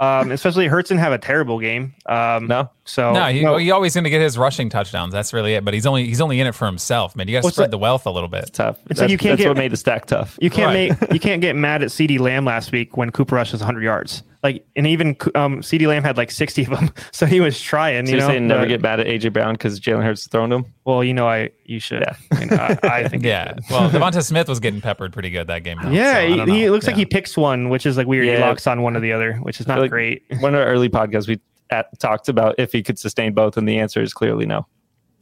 Um, 0.00 0.32
especially 0.32 0.66
Hurts 0.66 0.88
didn't 0.88 1.00
have 1.00 1.12
a 1.12 1.18
terrible 1.18 1.60
game. 1.60 1.94
Um, 2.06 2.48
no, 2.48 2.70
so 2.84 3.12
no, 3.12 3.26
he, 3.26 3.42
no, 3.42 3.56
he 3.56 3.70
always 3.70 3.94
going 3.94 4.02
to 4.02 4.10
get 4.10 4.20
his 4.20 4.36
rushing 4.36 4.68
touchdowns. 4.68 5.12
That's 5.12 5.32
really 5.32 5.54
it. 5.54 5.64
But 5.64 5.74
he's 5.74 5.86
only 5.86 6.06
he's 6.06 6.20
only 6.20 6.40
in 6.40 6.46
it 6.48 6.56
for 6.56 6.66
himself, 6.66 7.14
man. 7.14 7.28
You 7.28 7.36
got 7.36 7.44
to 7.44 7.52
spread 7.52 7.64
like- 7.66 7.70
the 7.70 7.78
wealth 7.78 8.04
a 8.06 8.10
little 8.10 8.28
bit. 8.28 8.52
tough. 8.52 8.78
It's 8.90 9.00
like 9.00 9.10
you 9.10 9.18
can't 9.18 9.32
That's 9.38 9.42
get- 9.42 9.48
what 9.48 9.56
made 9.58 9.70
the 9.70 9.76
stack 9.76 10.06
tough. 10.06 10.36
You 10.40 10.50
can't 10.50 10.74
Right. 10.74 11.00
make 11.00 11.12
you 11.12 11.20
can't 11.20 11.40
get 11.40 11.54
mad 11.54 11.82
at 11.82 11.90
CeeDee 11.90 12.18
Lamb 12.18 12.44
last 12.44 12.72
week 12.72 12.96
when 12.96 13.10
Cooper 13.10 13.36
Rush 13.36 13.52
was 13.52 13.60
100 13.60 13.82
yards. 13.84 14.24
Like, 14.42 14.66
and 14.74 14.88
even 14.88 15.10
um, 15.36 15.60
CeeDee 15.60 15.86
Lamb 15.86 16.02
had 16.02 16.16
like 16.16 16.32
60 16.32 16.64
of 16.64 16.70
them, 16.70 16.90
so 17.12 17.26
he 17.26 17.40
was 17.40 17.60
trying. 17.60 18.06
So 18.06 18.10
you 18.12 18.18
you're 18.18 18.26
know, 18.26 18.32
saying 18.32 18.48
never 18.48 18.62
but- 18.62 18.68
get 18.68 18.80
mad 18.82 18.98
at 18.98 19.06
AJ 19.06 19.32
Brown 19.32 19.54
because 19.54 19.78
Jalen 19.78 20.02
Hurts 20.02 20.26
thrown 20.26 20.50
him? 20.50 20.64
well, 20.84 21.04
you 21.04 21.14
know, 21.14 21.28
I 21.28 21.50
you 21.64 21.78
should. 21.78 22.00
Yeah. 22.02 22.40
You 22.40 22.46
know, 22.46 22.56
I, 22.56 22.78
I 22.82 23.08
think. 23.08 23.22
Yeah. 23.22 23.54
Well, 23.70 23.88
DeVonta 23.88 24.20
Smith 24.26 24.48
was 24.48 24.58
getting 24.58 24.80
peppered 24.80 25.12
pretty 25.12 25.30
good 25.30 25.46
that 25.46 25.62
game. 25.62 25.78
though, 25.80 25.90
Yeah, 25.90 26.14
so 26.14 26.26
he, 26.26 26.32
he 26.52 26.64
know. 26.66 26.72
looks 26.72 26.88
like 26.88 26.96
he 26.96 27.06
picks 27.06 27.36
one, 27.36 27.68
which 27.68 27.86
is 27.86 27.96
like 27.96 28.08
weird. 28.08 28.26
He 28.26 28.36
locks 28.36 28.66
on 28.66 28.82
one 28.82 28.96
or 28.96 29.00
the 29.00 29.12
other, 29.12 29.34
which 29.36 29.60
is 29.60 29.68
not 29.68 29.78
Like, 29.78 29.90
great. 29.90 30.24
One 30.40 30.54
of 30.56 30.60
our 30.60 30.66
early 30.66 30.88
podcasts, 30.88 31.28
we 31.28 31.38
at, 31.70 31.96
talked 32.00 32.28
about 32.28 32.56
if 32.58 32.72
he 32.72 32.82
could 32.82 32.98
sustain 32.98 33.34
both, 33.34 33.56
and 33.56 33.68
the 33.68 33.78
answer 33.78 34.02
is 34.02 34.12
clearly 34.12 34.44
no. 34.44 34.66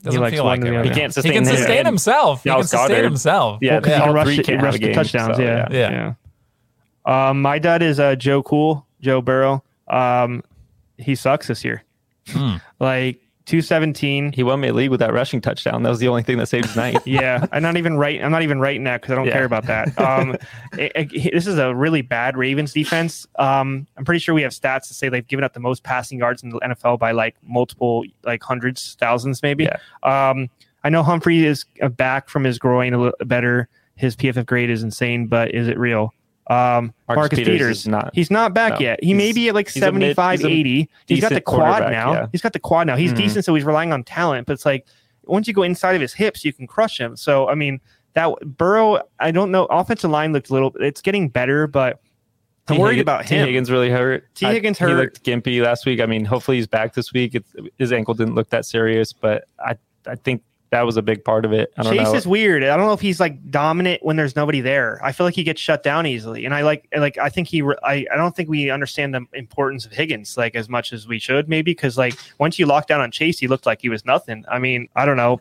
doesn't 0.03 0.19
likes 0.19 0.35
feel 0.35 0.45
one 0.47 0.61
like 0.63 0.67
it. 0.71 0.75
right 0.75 0.85
He 0.87 0.91
can't 0.93 1.11
He 1.11 1.13
sustain 1.13 1.33
can 1.35 1.45
sustain 1.45 1.77
And 1.81 1.87
himself. 1.89 2.43
He 2.43 2.49
can 2.49 2.55
Dallas 2.57 2.71
sustain 2.71 2.97
Goedert. 2.97 3.05
himself. 3.05 3.59
Yeah, 3.61 3.81
Because 3.81 3.91
they 3.93 3.99
he 3.99 4.03
can 4.07 4.15
rush, 4.15 4.25
three 4.27 4.39
it, 4.39 4.47
can't 4.47 4.63
rush 4.63 4.73
the 4.73 4.79
game, 4.79 4.95
touchdowns. 4.95 5.37
so, 5.37 5.43
yeah. 5.43 5.69
yeah. 5.71 6.15
yeah. 7.07 7.29
Um, 7.29 7.43
my 7.43 7.59
dad 7.59 7.83
is 7.83 8.01
uh, 8.01 8.15
Joe 8.17 8.43
Cool, 8.43 8.87
Joe 9.01 9.21
Burrow. 9.21 9.63
Um, 9.89 10.43
he 10.99 11.15
sucks 11.15 11.47
this 11.49 11.65
year. 11.65 11.83
Hmm. 12.29 12.57
Like 12.79 13.21
217. 13.47 14.33
He 14.33 14.43
won 14.45 14.61
me 14.61 14.69
a 14.69 14.73
league 14.73 14.91
with 14.91 15.01
that 15.01 15.13
rushing 15.13 15.41
touchdown. 15.41 15.83
That 15.83 15.91
was 15.91 15.99
the 15.99 16.07
only 16.09 16.23
thing 16.23 16.39
that 16.39 16.47
saved 16.47 16.67
his 16.67 16.77
night. 16.77 16.99
yeah, 17.07 17.45
I'm 17.51 17.63
not 17.63 17.77
even 17.77 17.97
right. 17.99 18.23
I'm 18.23 18.31
not 18.31 18.43
even 18.43 18.61
writing 18.61 18.85
that 18.85 19.01
because 19.01 19.13
I 19.13 19.17
don't 19.17 19.27
Yeah. 19.27 19.33
care 19.33 19.45
about 19.45 19.67
that. 19.67 19.99
Um, 19.99 20.37
it- 20.79 20.93
it- 20.95 21.33
this 21.35 21.47
is 21.49 21.59
a 21.59 21.75
really 21.75 22.01
bad 22.03 22.37
Ravens 22.37 22.73
defense. 22.73 23.27
Um, 23.39 23.87
I'm 23.97 24.05
pretty 24.05 24.21
sure 24.21 24.35
we 24.35 24.43
have 24.43 24.53
stats 24.53 24.87
to 24.89 24.95
say 24.95 25.09
they've 25.09 25.27
given 25.27 25.43
up 25.45 25.53
the 25.53 25.61
most 25.61 25.83
passing 25.83 26.19
yards 26.19 26.43
in 26.43 26.51
the 26.51 26.59
NFL 26.61 26.99
by 27.01 27.11
like 27.13 27.37
multiple, 27.43 28.05
like 28.23 28.43
hundreds, 28.43 28.97
thousands, 29.01 29.43
maybe. 29.43 29.65
Yeah. 29.65 30.31
Um, 30.31 30.49
I 30.85 30.89
know 30.89 31.03
Humphrey 31.03 31.45
is 31.45 31.65
uh, 31.83 31.89
back 31.89 32.29
from 32.29 32.45
his 32.45 32.59
groin 32.59 32.95
a 32.95 32.99
little 32.99 33.15
better. 33.27 33.69
His 33.97 34.15
PFF 34.17 34.47
grade 34.47 34.71
is 34.71 34.83
insane, 34.83 35.27
but 35.27 35.53
is 35.55 35.67
it 35.69 35.77
real? 35.79 36.15
Um, 36.51 36.93
Marcus 37.07 37.17
Marcus, 37.21 37.39
Peters 37.39 37.55
Peters, 37.59 37.89
not- 37.89 38.11
He's 38.13 38.31
not 38.31 38.53
back 38.55 38.75
no. 38.75 38.79
yet. 38.81 39.03
He 39.05 39.15
may 39.15 39.33
be 39.33 39.49
at 39.49 39.55
like 39.55 39.69
he's 39.71 39.83
a 39.83 39.93
mid- 39.93 40.17
75, 40.17 40.41
he's 40.41 40.47
a 40.47 40.51
80. 40.51 40.91
He's 41.07 41.21
got 41.21 41.33
the 41.33 41.41
quad 41.41 41.91
now. 41.93 42.13
yeah. 42.13 42.27
He's 42.33 42.43
got 42.43 42.53
the 42.53 42.59
quad 42.59 42.87
now. 42.89 42.97
He's 42.97 43.13
Mhm. 43.13 43.17
decent, 43.19 43.45
so 43.45 43.55
he's 43.55 43.65
relying 43.65 43.93
on 43.93 44.03
talent. 44.03 44.47
But 44.49 44.55
it's 44.55 44.67
like 44.67 44.85
once 45.27 45.47
you 45.47 45.55
go 45.55 45.63
inside 45.63 45.93
of 45.95 46.01
his 46.01 46.13
hips, 46.15 46.45
you 46.45 46.53
can 46.53 46.67
crush 46.67 46.99
him. 46.99 47.17
So 47.17 47.49
I 47.49 47.55
mean, 47.55 47.81
that 48.15 48.33
Burrow, 48.45 49.01
I 49.21 49.31
don't 49.31 49.53
know. 49.53 49.67
Offensive 49.67 50.11
line 50.11 50.33
looked 50.33 50.51
a 50.51 50.53
little. 50.53 50.73
It's 50.81 51.01
getting 51.01 51.29
better, 51.29 51.69
but 51.69 52.01
I'm 52.69 52.75
T. 52.77 52.83
worried 52.83 52.91
Higgins- 52.97 53.03
about 53.03 53.27
T. 53.27 53.35
him. 53.37 53.47
Higgins 53.47 53.71
really 53.71 53.91
hurt. 53.91 54.25
T. 54.35 54.47
I- 54.47 54.53
Higgins 54.53 54.79
He 54.79 54.85
hurt. 54.85 54.97
looked 54.97 55.23
gimpy 55.25 55.63
last 55.63 55.87
week. 55.87 56.01
I 56.01 56.07
mean, 56.07 56.25
hopefully 56.25 56.57
he's 56.57 56.67
back 56.67 56.95
this 56.95 57.13
week. 57.13 57.37
It's, 57.37 57.55
his 57.79 57.93
ankle 57.93 58.15
didn't 58.15 58.35
look 58.35 58.51
that 58.51 58.65
serious, 58.65 59.13
but 59.13 59.45
I 59.65 59.77
I 60.09 60.17
think 60.17 60.43
that 60.71 60.87
was 60.87 60.97
a 60.97 61.03
big 61.03 61.25
part 61.25 61.45
of 61.45 61.53
it. 61.53 61.73
I 61.77 61.83
don't 61.83 61.97
Chase 61.97 62.07
know. 62.07 62.15
is 62.15 62.27
weird. 62.27 62.63
I 62.63 62.77
don't 62.77 62.87
know 62.87 62.93
if 62.93 63.01
he's 63.01 63.19
like 63.19 63.51
dominant 63.51 64.05
when 64.05 64.17
there's 64.17 64.37
nobody 64.37 64.61
there. 64.61 65.01
I 65.03 65.11
feel 65.11 65.27
like 65.27 65.35
he 65.35 65.43
gets 65.43 65.61
shut 65.61 65.83
down 65.83 66.07
easily, 66.07 66.45
and 66.45 66.55
I 66.55 66.63
like 66.63 66.87
like 66.97 67.19
I 67.19 67.29
think 67.29 67.49
he. 67.49 67.63
I 67.83 68.07
I 68.13 68.17
don't 68.17 68.35
think 68.35 68.49
we 68.49 68.71
understand 68.71 69.13
the 69.13 69.27
importance 69.33 69.85
of 69.85 69.93
Higgins 69.93 70.37
like 70.37 70.55
as 70.55 70.69
much 70.69 70.93
as 70.93 71.09
we 71.09 71.19
should 71.19 71.49
maybe 71.49 71.73
because 71.73 71.99
like 71.99 72.15
once 72.39 72.59
you 72.59 72.67
lock 72.67 72.87
down 72.87 73.01
on 73.01 73.11
Chase, 73.11 73.39
he 73.41 73.49
looked 73.49 73.67
like 73.67 73.83
he 73.83 73.89
was 73.89 74.05
nothing. 74.05 74.45
I 74.49 74.61
mean, 74.61 74.89
I 74.95 75.07
don't 75.07 75.17
know. 75.17 75.41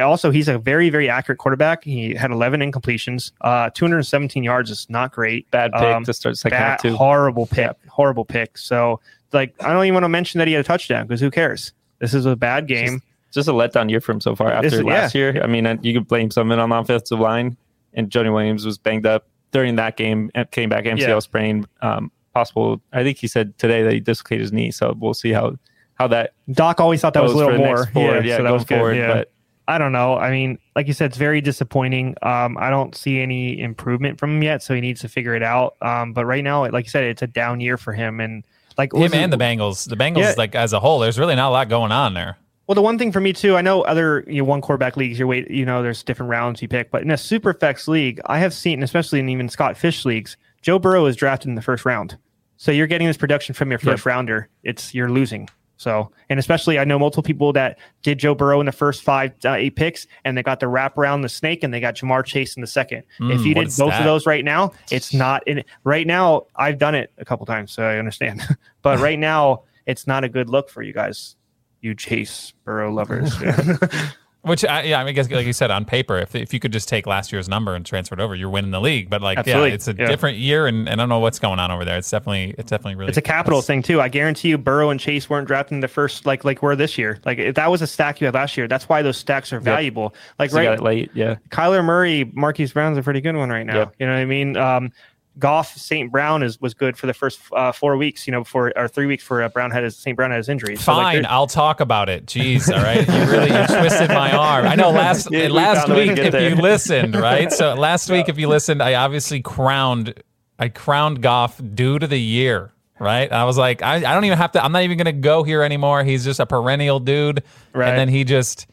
Also, 0.00 0.30
he's 0.30 0.48
a 0.48 0.58
very 0.58 0.90
very 0.90 1.08
accurate 1.08 1.38
quarterback. 1.38 1.82
He 1.82 2.14
had 2.14 2.30
11 2.30 2.60
incompletions. 2.60 3.32
Uh, 3.40 3.70
217 3.70 4.44
yards 4.44 4.70
is 4.70 4.88
not 4.88 5.12
great. 5.12 5.50
bad 5.50 5.72
pick 5.72 5.82
um, 5.82 6.04
to 6.04 6.12
start 6.12 6.38
second 6.38 6.56
Bad, 6.56 6.70
half 6.70 6.82
too. 6.82 6.96
horrible 6.96 7.46
pick. 7.46 7.72
Horrible 7.88 8.24
pick. 8.24 8.56
So 8.56 9.00
like 9.32 9.54
I 9.60 9.72
don't 9.72 9.84
even 9.84 9.94
want 9.94 10.04
to 10.04 10.08
mention 10.08 10.38
that 10.38 10.46
he 10.46 10.54
had 10.54 10.64
a 10.64 10.68
touchdown 10.68 11.06
because 11.06 11.20
who 11.20 11.30
cares? 11.32 11.72
This 11.98 12.14
is 12.14 12.26
a 12.26 12.36
bad 12.36 12.68
game. 12.68 13.02
Just 13.32 13.48
a 13.48 13.52
letdown 13.52 13.90
year 13.90 14.00
for 14.00 14.12
him 14.12 14.20
so 14.20 14.36
far. 14.36 14.52
After 14.52 14.68
This 14.70 14.78
is- 14.78 14.84
last 14.84 15.14
year, 15.14 15.40
I 15.42 15.46
mean, 15.46 15.78
you 15.82 15.94
could 15.94 16.06
blame 16.06 16.30
some 16.30 16.50
of 16.50 16.58
it 16.58 16.60
on 16.62 16.68
the 16.68 16.76
offensive 16.76 17.18
line, 17.18 17.56
and 17.94 18.10
Jonah 18.10 18.32
Williams 18.32 18.64
was 18.66 18.78
banged 18.78 19.06
up 19.06 19.26
during 19.52 19.76
that 19.76 19.96
game. 19.96 20.30
and 20.34 20.50
Came 20.50 20.68
back 20.68 20.84
MCL 20.86 21.08
Yeah. 21.08 21.18
sprain. 21.20 21.66
Um, 21.80 22.10
possible. 22.34 22.80
I 22.92 23.02
think 23.02 23.18
he 23.18 23.26
said 23.26 23.56
today 23.58 23.82
that 23.82 23.92
he 23.92 24.00
dislocated 24.00 24.40
his 24.42 24.52
knee. 24.52 24.70
So 24.70 24.96
we'll 24.98 25.14
see 25.14 25.32
how 25.32 25.56
how 25.94 26.08
that 26.08 26.32
Doc 26.50 26.80
always 26.80 27.00
thought 27.02 27.12
that 27.14 27.22
was 27.22 27.32
a 27.32 27.36
little 27.36 27.58
more. 27.58 27.76
next 27.76 27.90
forward. 27.92 28.24
Yeah, 28.24 28.38
so 28.38 28.42
that 28.44 28.52
was 28.52 28.64
good. 28.64 28.76
forward. 28.78 28.96
Yeah. 28.96 29.12
But 29.12 29.30
I 29.68 29.76
don't 29.78 29.92
know. 29.92 30.16
I 30.16 30.30
mean, 30.30 30.58
like 30.74 30.86
you 30.88 30.94
said, 30.94 31.10
it's 31.10 31.18
very 31.18 31.40
disappointing. 31.42 32.16
Um, 32.22 32.56
I 32.58 32.70
don't 32.70 32.96
see 32.96 33.20
any 33.20 33.60
improvement 33.60 34.18
from 34.18 34.36
him 34.36 34.42
yet, 34.42 34.62
so 34.62 34.74
he 34.74 34.80
needs 34.80 35.00
to 35.02 35.08
figure 35.08 35.34
it 35.34 35.42
out. 35.42 35.74
Um, 35.82 36.12
but 36.14 36.24
right 36.24 36.42
now, 36.42 36.66
like 36.70 36.86
you 36.86 36.90
said, 36.90 37.04
it's 37.04 37.22
a 37.22 37.26
down 37.26 37.60
year 37.60 37.76
for 37.76 37.92
him, 37.92 38.18
and 38.20 38.44
like 38.78 38.92
Him 38.94 39.00
was 39.02 39.12
it- 39.12 39.18
and 39.18 39.32
the 39.32 39.36
Bengals. 39.36 39.88
The 39.88 39.96
Bengals, 39.96 40.16
Yeah. 40.22 40.34
like 40.38 40.54
as 40.54 40.72
a 40.72 40.80
whole, 40.80 40.98
there's 40.98 41.18
really 41.18 41.36
not 41.36 41.50
a 41.50 41.52
lot 41.52 41.68
going 41.68 41.92
on 41.92 42.14
there. 42.14 42.38
Well, 42.66 42.74
the 42.74 42.82
one 42.82 42.98
thing 42.98 43.12
for 43.12 43.20
me 43.20 43.32
too, 43.32 43.56
I 43.56 43.62
know 43.62 43.82
other 43.82 44.24
you 44.26 44.38
know, 44.38 44.44
one 44.44 44.60
quarterback 44.60 44.96
leagues, 44.96 45.18
you're 45.18 45.28
wait, 45.28 45.50
you 45.50 45.66
know, 45.66 45.82
there's 45.82 46.02
different 46.02 46.30
rounds 46.30 46.62
you 46.62 46.68
pick, 46.68 46.90
but 46.90 47.02
in 47.02 47.10
a 47.10 47.16
super 47.16 47.52
flex 47.52 47.88
league, 47.88 48.20
I 48.26 48.38
have 48.38 48.54
seen, 48.54 48.82
especially 48.82 49.20
in 49.20 49.28
even 49.28 49.48
Scott 49.48 49.76
Fish 49.76 50.04
leagues, 50.04 50.36
Joe 50.60 50.78
Burrow 50.78 51.06
is 51.06 51.16
drafted 51.16 51.48
in 51.48 51.54
the 51.56 51.62
first 51.62 51.84
round, 51.84 52.16
so 52.56 52.70
you're 52.70 52.86
getting 52.86 53.08
this 53.08 53.16
production 53.16 53.54
from 53.54 53.70
your 53.70 53.80
first 53.80 54.06
rounder. 54.06 54.48
It's 54.62 54.94
you're 54.94 55.10
losing. 55.10 55.48
So, 55.82 56.12
and 56.28 56.38
especially 56.38 56.78
I 56.78 56.84
know 56.84 56.96
multiple 56.96 57.24
people 57.24 57.52
that 57.54 57.76
did 58.04 58.18
Joe 58.18 58.36
Burrow 58.36 58.60
in 58.60 58.66
the 58.66 58.72
first 58.72 59.02
five, 59.02 59.32
uh, 59.44 59.54
eight 59.54 59.74
picks, 59.74 60.06
and 60.24 60.38
they 60.38 60.42
got 60.44 60.60
the 60.60 60.68
wrap 60.68 60.96
around 60.96 61.22
the 61.22 61.28
snake, 61.28 61.64
and 61.64 61.74
they 61.74 61.80
got 61.80 61.96
Ja'Marr 61.96 62.24
Chase 62.24 62.54
in 62.54 62.60
the 62.60 62.68
second. 62.68 63.02
Mm, 63.18 63.34
if 63.34 63.44
you 63.44 63.52
did 63.52 63.64
both 63.64 63.90
that? 63.90 63.98
of 63.98 64.04
those 64.04 64.24
right 64.24 64.44
now, 64.44 64.72
it's 64.92 65.12
not 65.12 65.46
in. 65.48 65.64
Right 65.82 66.06
now, 66.06 66.46
I've 66.54 66.78
done 66.78 66.94
it 66.94 67.12
a 67.18 67.24
couple 67.24 67.46
times, 67.46 67.72
so 67.72 67.82
I 67.82 67.98
understand. 67.98 68.42
but 68.82 69.00
right 69.00 69.18
now, 69.18 69.64
it's 69.84 70.06
not 70.06 70.22
a 70.22 70.28
good 70.28 70.48
look 70.48 70.70
for 70.70 70.82
you 70.82 70.92
guys, 70.92 71.34
you 71.82 71.94
Chase 71.94 72.54
Burrow 72.64 72.92
lovers. 72.92 73.34
Which, 74.42 74.64
I, 74.64 74.82
yeah, 74.82 74.98
I 74.98 75.04
mean, 75.04 75.10
I 75.10 75.12
guess 75.12 75.30
like 75.30 75.46
you 75.46 75.52
said, 75.52 75.70
on 75.70 75.84
paper, 75.84 76.18
if, 76.18 76.34
if 76.34 76.52
you 76.52 76.58
could 76.58 76.72
just 76.72 76.88
take 76.88 77.06
last 77.06 77.30
year's 77.30 77.48
number 77.48 77.76
and 77.76 77.86
transfer 77.86 78.14
it 78.16 78.20
over, 78.20 78.34
you're 78.34 78.50
winning 78.50 78.72
the 78.72 78.80
league. 78.80 79.08
But 79.08 79.22
like, 79.22 79.38
Absolutely, 79.38 79.68
yeah, 79.68 79.74
it's 79.74 79.86
a 79.86 79.94
yeah. 79.96 80.06
different 80.06 80.38
year, 80.38 80.66
and, 80.66 80.88
and 80.88 81.00
I 81.00 81.02
don't 81.04 81.08
know 81.08 81.20
what's 81.20 81.38
going 81.38 81.60
on 81.60 81.70
over 81.70 81.84
there. 81.84 81.96
It's 81.96 82.10
definitely, 82.10 82.52
it's 82.58 82.68
definitely 82.68 82.96
really. 82.96 83.10
It's 83.10 83.18
a 83.18 83.22
capital 83.22 83.60
that's- 83.60 83.68
thing 83.68 83.82
too. 83.82 84.00
I 84.00 84.08
guarantee 84.08 84.48
you, 84.48 84.58
Burrow 84.58 84.90
and 84.90 84.98
Chase 84.98 85.30
weren't 85.30 85.46
drafted 85.46 85.74
in 85.74 85.80
the 85.80 85.86
first 85.86 86.26
like 86.26 86.44
like 86.44 86.60
were 86.60 86.74
this 86.74 86.98
year. 86.98 87.20
Like 87.24 87.38
if 87.38 87.54
that 87.54 87.70
was 87.70 87.82
a 87.82 87.86
stack 87.86 88.20
you 88.20 88.24
had 88.24 88.34
last 88.34 88.56
year, 88.56 88.66
that's 88.66 88.88
why 88.88 89.00
those 89.02 89.16
stacks 89.16 89.52
are 89.52 89.60
valuable. 89.60 90.12
Like 90.40 90.50
So 90.50 90.56
right, 90.56 90.80
late. 90.80 91.12
Yeah. 91.14 91.36
Kyler 91.50 91.84
Murray, 91.84 92.24
Marquise 92.34 92.72
Brown's 92.72 92.98
a 92.98 93.02
pretty 93.02 93.20
good 93.20 93.36
one 93.36 93.48
right 93.48 93.64
now. 93.64 93.76
Yep. 93.76 93.94
You 94.00 94.06
know 94.06 94.12
what 94.12 94.18
I 94.18 94.24
mean? 94.24 94.56
Um, 94.56 94.92
Goff, 95.38 95.76
St. 95.76 96.12
Brown 96.12 96.42
is 96.42 96.60
was 96.60 96.74
good 96.74 96.96
for 96.98 97.06
the 97.06 97.14
first 97.14 97.40
uh, 97.52 97.72
four 97.72 97.96
weeks. 97.96 98.26
You 98.26 98.32
know, 98.32 98.40
before 98.42 98.72
or 98.76 98.86
three 98.88 99.06
weeks 99.06 99.24
for 99.24 99.42
uh, 99.42 99.48
Brown 99.48 99.70
had 99.70 99.82
his 99.84 99.96
St. 99.96 100.14
Brown 100.16 100.30
had 100.30 100.36
his 100.38 100.48
injury. 100.48 100.76
So, 100.76 100.92
like, 100.92 101.02
Fine, 101.02 101.22
there- 101.22 101.30
I'll 101.32 101.46
talk 101.46 101.80
about 101.80 102.08
it. 102.08 102.26
Jeez, 102.26 102.68
all 102.74 102.82
right. 102.82 103.06
You 103.06 103.32
really 103.32 103.50
you 103.50 103.66
twisted 103.80 104.08
my 104.10 104.32
arm. 104.32 104.66
I 104.66 104.74
know 104.74 104.90
last 104.90 105.28
Yeah, 105.32 105.48
last 105.48 105.86
found 105.86 105.92
a 105.92 105.94
way 105.96 106.04
to 106.06 106.10
week 106.12 106.20
if 106.20 106.32
there. 106.32 106.48
you 106.50 106.56
listened, 106.56 107.14
right? 107.16 107.50
So 107.52 107.74
last 107.78 108.10
week 108.10 108.28
if 108.28 108.38
you 108.38 108.48
listened, 108.48 108.82
I 108.82 108.94
obviously 108.94 109.40
crowned 109.40 110.22
I 110.58 110.68
crowned 110.68 111.22
Goff 111.22 111.60
dude 111.74 112.02
of 112.02 112.10
the 112.10 112.20
year, 112.20 112.70
right? 113.00 113.32
I 113.32 113.44
was 113.44 113.56
like, 113.56 113.82
I, 113.82 113.96
I 113.96 114.00
don't 114.14 114.24
even 114.26 114.38
have 114.38 114.52
to. 114.52 114.62
I'm 114.64 114.72
not 114.72 114.82
even 114.82 114.98
gonna 114.98 115.12
go 115.12 115.42
here 115.44 115.62
anymore. 115.62 116.04
He's 116.04 116.24
just 116.24 116.40
a 116.40 116.46
perennial 116.46 117.00
dude, 117.00 117.42
Right. 117.72 117.88
and 117.88 117.98
then 117.98 118.08
he 118.08 118.24
just. 118.24 118.66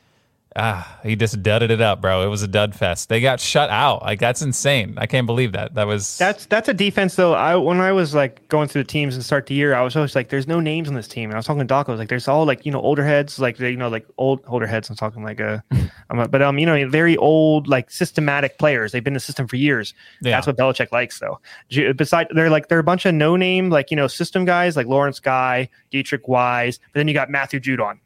Ah, 0.55 0.99
he 1.03 1.15
just 1.15 1.43
dudded 1.43 1.69
it 1.69 1.79
up, 1.79 2.01
bro. 2.01 2.23
It 2.23 2.27
was 2.27 2.41
a 2.41 2.47
dud 2.47 2.73
fest. 2.73 3.07
They 3.07 3.21
got 3.21 3.39
shut 3.39 3.69
out. 3.69 4.01
Like 4.01 4.19
that's 4.19 4.41
insane. 4.41 4.95
I 4.97 5.05
can't 5.05 5.27
believe 5.27 5.51
that. 5.51 5.75
That 5.75 5.85
was 5.85 6.17
That's 6.17 6.47
that's 6.47 6.67
a 6.67 6.73
defense 6.73 7.15
though. 7.15 7.33
I 7.33 7.55
when 7.55 7.79
I 7.79 7.91
was 7.91 8.15
like 8.15 8.47
going 8.47 8.67
through 8.67 8.81
the 8.83 8.87
teams 8.87 9.13
and 9.13 9.23
start 9.23 9.45
the 9.45 9.53
year, 9.53 9.75
I 9.75 9.81
was 9.83 9.95
always 9.95 10.15
like, 10.15 10.29
"There's 10.29 10.47
no 10.47 10.59
names 10.59 10.87
on 10.87 10.95
this 10.95 11.07
team." 11.07 11.29
And 11.29 11.35
I 11.35 11.37
was 11.37 11.45
talking 11.45 11.59
to 11.59 11.65
Doc. 11.65 11.87
I 11.87 11.91
was 11.91 11.99
like, 11.99 12.09
"There's 12.09 12.27
all 12.27 12.45
like 12.45 12.65
you 12.65 12.71
know 12.71 12.81
older 12.81 13.05
heads, 13.05 13.37
like 13.37 13.57
they, 13.57 13.69
you 13.69 13.77
know 13.77 13.89
like 13.89 14.07
old 14.17 14.41
older 14.47 14.65
heads." 14.65 14.89
I'm 14.89 14.95
talking 14.95 15.23
like 15.23 15.39
uh, 15.39 15.59
I'm 16.09 16.17
a, 16.19 16.27
but 16.27 16.41
um 16.41 16.57
you 16.57 16.65
know 16.65 16.89
very 16.89 17.15
old 17.15 17.67
like 17.67 17.91
systematic 17.91 18.57
players. 18.57 18.91
They've 18.91 19.03
been 19.03 19.11
in 19.13 19.15
the 19.15 19.19
system 19.19 19.47
for 19.47 19.55
years. 19.55 19.93
Yeah. 20.21 20.31
That's 20.31 20.47
what 20.47 20.57
Belichick 20.57 20.91
likes 20.91 21.19
though. 21.19 21.39
Ju- 21.69 21.93
Beside 21.93 22.27
they're 22.33 22.49
like 22.49 22.69
they're 22.69 22.79
a 22.79 22.83
bunch 22.83 23.05
of 23.05 23.13
no 23.13 23.35
name 23.35 23.69
like 23.69 23.91
you 23.91 23.97
know 23.97 24.07
system 24.07 24.45
guys 24.45 24.75
like 24.75 24.87
Lawrence 24.87 25.19
Guy, 25.19 25.69
Deatrich 25.91 26.27
Wise, 26.27 26.79
but 26.91 26.99
then 26.99 27.07
you 27.07 27.13
got 27.13 27.29
Matthew 27.29 27.59
Judon. 27.59 27.99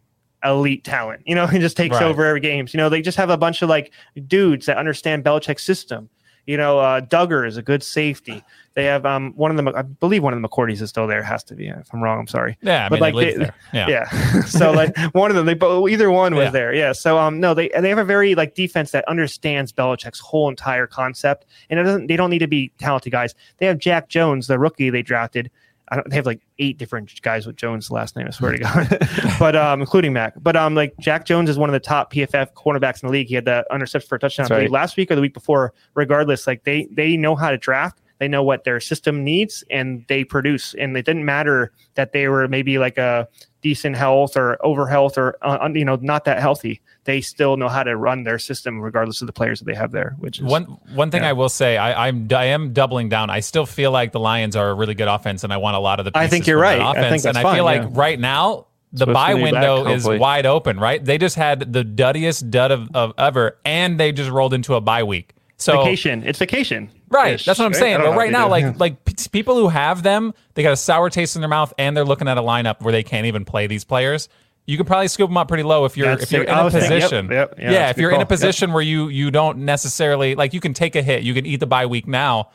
Elite 0.43 0.83
talent, 0.83 1.21
you 1.25 1.35
know, 1.35 1.47
he 1.53 1.59
just 1.59 1.77
takes 1.77 1.93
Right. 1.95 2.03
over 2.03 2.25
every 2.25 2.39
games. 2.41 2.73
You 2.73 2.77
know, 2.79 2.89
they 2.89 3.01
just 3.01 3.17
have 3.17 3.29
a 3.29 3.37
bunch 3.37 3.61
of 3.61 3.69
like 3.69 3.91
dudes 4.27 4.65
that 4.65 4.77
understand 4.77 5.23
Belichick's 5.23 5.63
system. 5.63 6.09
You 6.45 6.57
know, 6.57 6.77
uh, 6.77 6.99
Dugger 6.99 7.47
is 7.47 7.55
a 7.55 7.61
good 7.61 7.81
safety. 7.81 8.43
They 8.73 8.83
have 8.83 9.05
um 9.05 9.31
one 9.37 9.49
of 9.49 9.55
them, 9.55 9.69
I 9.69 9.81
believe 9.83 10.23
one 10.23 10.33
of 10.33 10.41
the 10.41 10.45
McCourties 10.49 10.81
is 10.81 10.89
still 10.89 11.07
there. 11.07 11.23
Has 11.23 11.41
to 11.45 11.55
be. 11.55 11.67
If 11.69 11.87
I'm 11.93 12.01
wrong, 12.03 12.19
I'm 12.19 12.27
sorry. 12.27 12.57
yeah. 12.61 12.85
I 12.85 12.89
but 12.89 12.95
mean, 12.99 13.13
like 13.13 13.37
they. 13.37 13.49
Yeah. 13.71 13.87
Yeah. 13.87 14.41
so 14.45 14.71
like 14.73 14.97
one 15.13 15.29
of 15.31 15.37
them, 15.37 15.45
they 15.45 15.53
both 15.53 15.89
either 15.89 16.11
one 16.11 16.35
was 16.35 16.45
Yeah. 16.45 16.49
there. 16.49 16.73
Yeah. 16.73 16.91
So 16.91 17.17
um 17.17 17.39
no, 17.39 17.53
they 17.53 17.69
they 17.79 17.87
have 17.87 17.97
a 17.97 18.03
very 18.03 18.35
like 18.35 18.55
defense 18.55 18.91
that 18.91 19.07
understands 19.07 19.71
Belichick's 19.71 20.19
whole 20.19 20.49
entire 20.49 20.85
concept, 20.85 21.45
and 21.69 21.79
it 21.79 21.83
doesn't. 21.83 22.07
They 22.07 22.17
don't 22.17 22.29
need 22.29 22.39
to 22.39 22.47
be 22.47 22.73
talented 22.77 23.13
guys. 23.13 23.35
They 23.59 23.65
have 23.67 23.77
Jack 23.77 24.09
Jones, 24.09 24.47
the 24.47 24.59
rookie 24.59 24.89
they 24.89 25.01
drafted. 25.03 25.49
I 25.89 25.95
don't, 25.95 26.09
they 26.09 26.15
have 26.15 26.25
like 26.25 26.41
eight 26.59 26.77
different 26.77 27.21
guys 27.21 27.45
with 27.45 27.55
Jones' 27.55 27.91
last 27.91 28.15
name. 28.15 28.27
I 28.27 28.31
swear 28.31 28.53
to 28.53 28.57
God, 28.59 29.07
but 29.39 29.55
um, 29.55 29.81
including 29.81 30.13
Mac. 30.13 30.33
But 30.41 30.55
um, 30.55 30.75
like 30.75 30.93
Jack 30.99 31.25
Jones 31.25 31.49
is 31.49 31.57
one 31.57 31.69
of 31.69 31.73
the 31.73 31.79
top 31.79 32.13
PFF 32.13 32.53
cornerbacks 32.53 33.03
in 33.03 33.07
the 33.07 33.11
league. 33.11 33.27
He 33.27 33.35
had 33.35 33.45
the 33.45 33.65
interception 33.73 34.07
for 34.07 34.15
a 34.15 34.19
touchdown 34.19 34.45
That's 34.45 34.51
I 34.51 34.55
believe, 34.55 34.71
right. 34.71 34.79
last 34.79 34.97
week 34.97 35.11
or 35.11 35.15
the 35.15 35.21
week 35.21 35.33
before. 35.33 35.73
Regardless, 35.95 36.47
like 36.47 36.63
they 36.63 36.87
they 36.91 37.17
know 37.17 37.35
how 37.35 37.51
to 37.51 37.57
draft. 37.57 38.01
They 38.23 38.29
know 38.29 38.41
what 38.41 38.63
their 38.63 38.79
system 38.79 39.25
needs, 39.25 39.65
and 39.69 40.05
they 40.07 40.23
produce. 40.23 40.73
And 40.75 40.95
it 40.95 41.05
didn't 41.05 41.25
matter 41.25 41.73
that 41.95 42.13
they 42.13 42.29
were 42.29 42.47
maybe 42.47 42.77
like 42.77 42.97
a 42.97 43.27
decent 43.61 43.97
health 43.97 44.37
or 44.37 44.65
over 44.65 44.87
health 44.87 45.17
or 45.17 45.35
uh, 45.41 45.67
you 45.73 45.83
know 45.83 45.97
not 46.01 46.23
that 46.23 46.39
healthy. 46.39 46.81
They 47.03 47.19
still 47.19 47.57
know 47.57 47.67
how 47.67 47.83
to 47.83 47.97
run 47.97 48.23
their 48.23 48.39
system 48.39 48.79
regardless 48.79 49.19
of 49.19 49.27
the 49.27 49.33
players 49.33 49.59
that 49.59 49.65
they 49.65 49.73
have 49.73 49.91
there. 49.91 50.15
Which 50.19 50.39
is 50.39 50.45
One 50.45 50.63
one 50.93 51.11
thing 51.11 51.23
yeah. 51.23 51.31
I 51.31 51.33
will 51.33 51.49
say, 51.49 51.75
I, 51.75 52.07
I'm 52.07 52.29
I 52.31 52.45
am 52.45 52.71
doubling 52.71 53.09
down. 53.09 53.29
I 53.29 53.41
still 53.41 53.65
feel 53.65 53.91
like 53.91 54.13
the 54.13 54.21
Lions 54.21 54.55
are 54.55 54.69
a 54.69 54.73
really 54.73 54.95
good 54.95 55.09
offense, 55.09 55.43
and 55.43 55.51
I 55.51 55.57
want 55.57 55.75
a 55.75 55.79
lot 55.79 55.99
of 55.99 56.05
the. 56.05 56.11
I 56.15 56.27
think 56.27 56.47
you're 56.47 56.57
right. 56.57 56.79
I 56.79 56.91
Offense, 56.91 57.09
think 57.09 57.23
that's 57.23 57.37
and 57.37 57.45
I 57.45 57.55
feel 57.55 57.65
like 57.65 57.81
yeah. 57.81 57.89
right 57.91 58.17
now 58.17 58.67
the 58.93 59.05
buy 59.07 59.33
gonna 59.33 59.51
back, 59.51 59.53
window 59.53 59.87
is 59.87 60.07
wide 60.07 60.45
open. 60.45 60.79
Right, 60.79 61.03
they 61.03 61.17
just 61.17 61.35
had 61.35 61.73
the 61.73 61.83
duddiest 61.83 62.49
dud 62.49 62.71
of, 62.71 62.87
of 62.93 63.13
ever, 63.17 63.57
and 63.65 63.99
they 63.99 64.13
just 64.13 64.29
rolled 64.29 64.53
into 64.53 64.75
a 64.75 64.79
bye 64.79 65.03
week. 65.03 65.35
So 65.57 65.77
vacation. 65.77 66.23
It's 66.23 66.39
vacation. 66.39 66.89
Right, 67.13 67.35
Ish, 67.35 67.45
that's 67.45 67.59
what 67.59 67.65
I'm 67.65 67.73
saying. 67.73 67.99
But 67.99 68.15
right 68.17 68.31
now, 68.31 68.49
like 68.49 68.79
like 68.79 69.05
p- 69.05 69.13
people 69.31 69.55
who 69.55 69.69
have 69.69 70.03
them, 70.03 70.33
they 70.55 70.63
got 70.63 70.73
a 70.73 70.77
sour 70.77 71.09
taste 71.09 71.35
in 71.35 71.41
their 71.41 71.49
mouth, 71.49 71.71
and 71.77 71.95
they're 71.95 72.03
looking 72.05 72.27
at 72.27 72.37
a 72.37 72.41
lineup 72.41 72.81
where 72.81 72.91
they 72.91 73.03
can't 73.03 73.25
even 73.27 73.45
play 73.45 73.67
these 73.67 73.83
players. 73.83 74.29
You 74.65 74.77
could 74.77 74.87
probably 74.87 75.09
scoop 75.09 75.29
them 75.29 75.37
up 75.37 75.47
pretty 75.49 75.63
low 75.63 75.83
if 75.85 75.97
you're 75.97 76.07
That's 76.07 76.23
if 76.23 76.31
you're 76.31 76.43
in 76.43 76.49
a 76.49 76.71
thinking- 76.71 76.91
yep, 76.91 77.01
position. 77.01 77.29
yep, 77.31 77.55
yeah, 77.59 77.71
yeah, 77.71 77.89
if 77.89 77.97
you're 77.97 78.09
in 78.11 78.15
a 78.15 78.17
call. 78.17 78.21
Yep. 78.21 78.29
position 78.29 78.71
where 78.73 78.81
you 78.81 79.09
you 79.09 79.29
don't 79.29 79.59
necessarily 79.59 80.35
like, 80.35 80.53
you 80.53 80.59
can 80.61 80.73
take 80.73 80.95
a 80.95 81.01
hit, 81.03 81.23
you 81.23 81.33
can 81.33 81.45
eat 81.45 81.59
the 81.59 81.67
bye 81.67 81.85
week 81.85 82.07
now. 82.07 82.49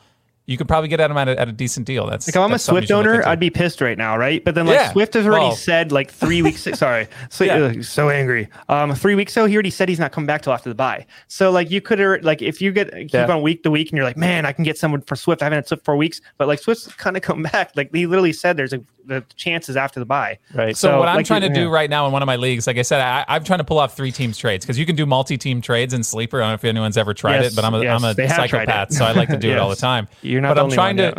You 0.49 0.57
could 0.57 0.67
probably 0.67 0.87
get 0.89 0.99
at 0.99 1.09
them 1.09 1.17
at 1.17 1.27
a, 1.29 1.39
at 1.39 1.47
a 1.47 1.51
decent 1.51 1.85
deal. 1.85 2.07
That's 2.07 2.27
Like 2.27 2.35
if 2.35 2.41
I'm 2.41 2.49
a 2.49 2.53
that's 2.55 2.63
something 2.63 2.81
you 2.81 2.87
Swift 2.87 3.07
owner. 3.07 3.27
I'd 3.27 3.39
be 3.39 3.51
pissed 3.51 3.81
right 3.81 3.97
now, 3.97 4.17
right? 4.17 4.43
But 4.43 4.55
then 4.55 4.65
like 4.65 4.77
Yeah. 4.79 4.91
Swift 4.91 5.13
has 5.13 5.27
already 5.27 5.45
Well- 5.45 5.55
said 5.55 5.91
like 5.91 6.09
three 6.09 6.41
weeks. 6.41 6.67
sorry, 6.73 7.07
so, 7.29 7.43
Yeah. 7.43 7.73
so 7.81 8.09
angry. 8.09 8.49
Um, 8.67 8.95
three 8.95 9.13
weeks 9.13 9.37
ago, 9.37 9.45
he 9.45 9.53
already 9.55 9.69
said 9.69 9.89
he's 9.89 9.99
not 9.99 10.11
coming 10.11 10.25
back 10.25 10.41
till 10.41 10.51
after 10.51 10.67
the 10.67 10.73
buy. 10.75 11.05
So 11.27 11.51
like 11.51 11.69
you 11.69 11.81
could 11.81 11.99
like 12.25 12.41
if 12.41 12.61
you 12.63 12.71
get 12.71 12.91
keep 12.91 13.13
Yeah. 13.13 13.27
on 13.31 13.43
week 13.43 13.61
to 13.61 13.69
week 13.69 13.89
and 13.91 13.97
you're 13.97 14.05
like, 14.07 14.17
man, 14.17 14.47
I 14.47 14.51
can 14.51 14.63
get 14.63 14.75
someone 14.77 15.01
for 15.01 15.15
Swift. 15.15 15.43
I 15.43 15.45
haven't 15.45 15.57
had 15.57 15.67
Swift 15.67 15.85
for 15.85 15.95
weeks, 15.95 16.19
but 16.39 16.47
like 16.47 16.57
Swift's 16.59 16.87
kind 16.95 17.15
of 17.15 17.21
come 17.21 17.43
back. 17.53 17.71
Like 17.75 17.93
he 17.93 18.07
literally 18.07 18.33
said, 18.33 18.57
there's 18.57 18.73
a 18.73 18.81
the 19.09 19.25
chances 19.35 19.75
after 19.75 19.99
the 19.99 20.05
buy. 20.05 20.39
Right. 20.53 20.77
So, 20.77 20.89
So, 20.91 20.99
what 20.99 21.09
I'm 21.09 21.17
like, 21.17 21.25
trying 21.25 21.41
to 21.41 21.47
yeah. 21.47 21.53
do 21.53 21.69
right 21.69 21.89
now 21.89 22.05
in 22.05 22.13
one 22.13 22.21
of 22.21 22.27
my 22.27 22.37
leagues, 22.37 22.65
like 22.67 22.77
I 22.77 22.83
said, 22.83 23.01
I, 23.01 23.25
I'm 23.27 23.43
trying 23.43 23.59
to 23.59 23.63
pull 23.65 23.79
off 23.79 23.95
three 23.97 24.11
teams 24.11 24.37
trades 24.37 24.65
because 24.65 24.79
you 24.79 24.85
can 24.85 24.95
do 24.95 25.05
multi-team 25.05 25.61
trades 25.61 25.93
in 25.93 26.03
sleeper. 26.03 26.37
I 26.37 26.45
don't 26.45 26.49
know 26.51 26.53
if 26.55 26.63
anyone's 26.63 26.97
ever 26.97 27.13
tried 27.13 27.41
Yes, 27.41 27.51
it, 27.51 27.55
but 27.55 27.65
I'm 27.65 27.73
a 27.73 27.83
yes, 27.83 28.01
am 28.03 28.09
a 28.09 28.13
they 28.13 28.27
have 28.27 28.37
tried 28.37 28.49
psychopath, 28.49 28.93
so 28.93 29.03
I 29.05 29.11
like 29.11 29.29
to 29.29 29.37
do 29.37 29.51
it 29.51 29.57
all 29.57 29.69
the 29.69 29.75
time. 29.75 30.07
You're 30.21 30.41
not 30.41 30.49
but 30.49 30.53
the 30.55 30.59
I'm 30.61 30.65
only 30.65 30.75
trying 30.75 30.97
one, 30.97 31.13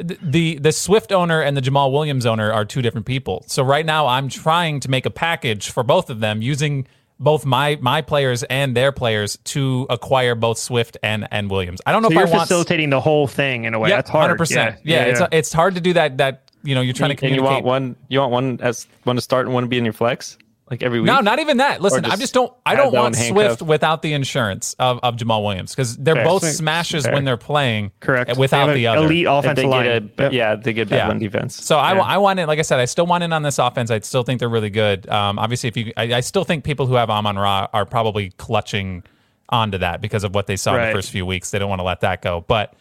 to 0.00 0.16
the 0.22 0.58
the 0.58 0.72
Swift 0.72 1.12
owner 1.12 1.40
and 1.42 1.56
the 1.56 1.60
Jamaal 1.62 1.92
Williams 1.92 2.24
owner 2.26 2.50
are 2.52 2.64
two 2.64 2.80
different 2.82 3.06
people. 3.06 3.44
So 3.46 3.62
right 3.62 3.84
now 3.84 4.06
I'm 4.06 4.28
trying 4.28 4.80
to 4.80 4.90
make 4.90 5.04
a 5.06 5.10
package 5.10 5.70
for 5.70 5.82
both 5.82 6.08
of 6.10 6.20
them 6.20 6.40
using 6.42 6.86
both 7.20 7.44
my 7.46 7.78
my 7.80 8.02
players 8.02 8.42
and 8.44 8.76
their 8.76 8.90
players 8.90 9.38
to 9.44 9.86
acquire 9.90 10.34
both 10.34 10.58
Swift 10.58 10.96
and 11.04 11.28
and 11.30 11.48
Williams. 11.50 11.80
I 11.86 11.92
don't 11.92 12.02
know 12.02 12.08
So 12.08 12.14
if 12.14 12.18
you're 12.18 12.28
I 12.28 12.30
want 12.30 12.48
facilitating 12.48 12.90
the 12.90 13.00
whole 13.00 13.28
thing 13.28 13.64
in 13.64 13.74
a 13.74 13.78
way. 13.78 13.90
yeah, 13.90 13.96
That's 13.96 14.10
hard. 14.10 14.36
100%. 14.38 14.78
Yeah, 14.82 15.04
it's 15.04 15.20
it's 15.30 15.52
hard 15.52 15.76
to 15.76 15.80
do 15.80 15.92
that 15.92 16.18
that 16.18 16.50
you 16.62 16.74
know, 16.74 16.80
you're 16.80 16.94
trying 16.94 17.16
to 17.16 17.26
and 17.26 17.34
you 17.34 17.42
want 17.42 17.64
one. 17.64 17.96
You 18.08 18.20
want 18.20 18.32
one 18.32 18.58
as 18.62 18.86
one 19.04 19.16
to 19.16 19.22
start 19.22 19.46
and 19.46 19.54
one 19.54 19.64
to 19.64 19.68
be 19.68 19.78
in 19.78 19.84
your 19.84 19.92
flex, 19.92 20.38
like 20.70 20.82
every 20.82 21.00
week. 21.00 21.06
No, 21.06 21.20
not 21.20 21.38
even 21.38 21.56
that. 21.58 21.80
Listen, 21.82 22.04
I 22.04 22.10
just 22.10 22.20
just 22.20 22.34
don't. 22.34 22.52
I 22.64 22.74
don't 22.76 22.92
want 22.92 23.16
Swift 23.16 23.34
handcuff. 23.48 23.62
without 23.68 24.02
the 24.02 24.12
insurance 24.12 24.74
of, 24.78 25.00
of 25.02 25.16
Jamaal 25.16 25.42
Williams 25.44 25.72
because 25.74 25.96
they're 25.96 26.14
Fair. 26.14 26.24
both 26.24 26.44
smashes 26.44 27.04
Fair. 27.04 27.14
when 27.14 27.24
they're 27.24 27.36
playing. 27.36 27.90
correct. 28.00 28.36
Without 28.36 28.72
the 28.74 28.86
other. 28.86 29.04
elite 29.06 29.26
If 29.26 29.30
offensive 29.32 29.64
line. 29.64 29.86
a, 29.86 30.22
Yep. 30.22 30.32
yeah, 30.32 30.54
they 30.54 30.72
get 30.72 30.88
bad 30.88 30.96
Yeah. 30.96 31.08
on 31.08 31.18
defense. 31.18 31.56
So 31.56 31.76
I, 31.78 31.94
Yeah. 31.94 32.00
I 32.02 32.18
want 32.18 32.38
in, 32.38 32.46
like 32.46 32.58
I 32.58 32.62
said, 32.62 32.78
I 32.80 32.84
still 32.86 33.06
want 33.06 33.24
in 33.24 33.32
on 33.32 33.42
this 33.42 33.58
offense. 33.58 33.90
I 33.90 33.98
still 34.00 34.22
think 34.22 34.38
they're 34.40 34.48
really 34.48 34.70
good. 34.70 35.08
Um, 35.08 35.38
obviously, 35.38 35.68
if 35.68 35.76
you, 35.76 35.92
I, 35.96 36.14
I 36.14 36.20
still 36.20 36.44
think 36.44 36.64
people 36.64 36.86
who 36.86 36.94
have 36.94 37.10
Amon 37.10 37.36
Ra 37.38 37.68
are 37.72 37.84
probably 37.84 38.30
clutching 38.38 39.02
onto 39.48 39.78
that 39.78 40.00
because 40.00 40.24
of 40.24 40.34
what 40.34 40.46
they 40.46 40.56
saw 40.56 40.76
in 40.76 40.86
the 40.86 40.92
first 40.92 41.10
few 41.10 41.26
weeks. 41.26 41.50
They 41.50 41.58
don't 41.58 41.68
want 41.68 41.80
to 41.80 41.84
let 41.84 42.00
that 42.00 42.22
go. 42.22 42.44
But 42.48 42.74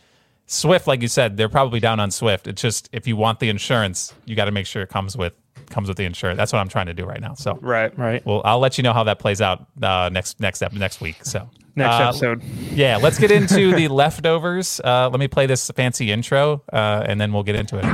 Swift, 0.51 0.85
like 0.85 1.01
you 1.01 1.07
said, 1.07 1.37
they're 1.37 1.47
probably 1.47 1.79
down 1.79 2.01
on 2.01 2.11
Swift. 2.11 2.45
It's 2.45 2.61
just 2.61 2.89
if 2.91 3.07
you 3.07 3.15
want 3.15 3.39
the 3.39 3.47
insurance, 3.47 4.13
you 4.25 4.35
got 4.35 4.45
to 4.45 4.51
make 4.51 4.65
sure 4.65 4.81
it 4.81 4.89
comes 4.89 5.15
with 5.15 5.33
comes 5.69 5.87
with 5.87 5.95
the 5.95 6.03
insurance. 6.03 6.35
That's 6.35 6.51
what 6.51 6.59
I'm 6.59 6.67
trying 6.67 6.87
to 6.87 6.93
do 6.93 7.05
right 7.05 7.21
now. 7.21 7.35
So 7.35 7.57
Right. 7.61 7.97
right. 7.97 8.25
Well, 8.25 8.41
I'll 8.43 8.59
let 8.59 8.77
you 8.77 8.83
know 8.83 8.91
how 8.91 9.05
that 9.05 9.17
plays 9.19 9.39
out 9.39 9.65
uh, 9.81 10.09
next 10.11 10.41
next 10.41 10.61
ep- 10.61 10.73
next 10.73 10.99
week. 10.99 11.23
So 11.23 11.49
Next 11.77 11.95
uh, 11.95 12.09
episode. 12.09 12.43
yeah, 12.73 12.97
let's 12.97 13.17
get 13.17 13.31
into 13.39 13.73
the 13.73 13.87
leftovers. 13.87 14.81
Uh, 14.83 15.07
let 15.09 15.21
me 15.21 15.29
play 15.29 15.45
this 15.45 15.71
fancy 15.71 16.11
intro, 16.11 16.61
uh, 16.73 17.05
and 17.07 17.19
then 17.21 17.31
we'll 17.31 17.43
get 17.43 17.55
into 17.55 17.77
it. 17.77 17.85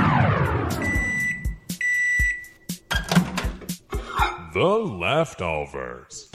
The 4.53 4.63
leftovers. 4.65 6.26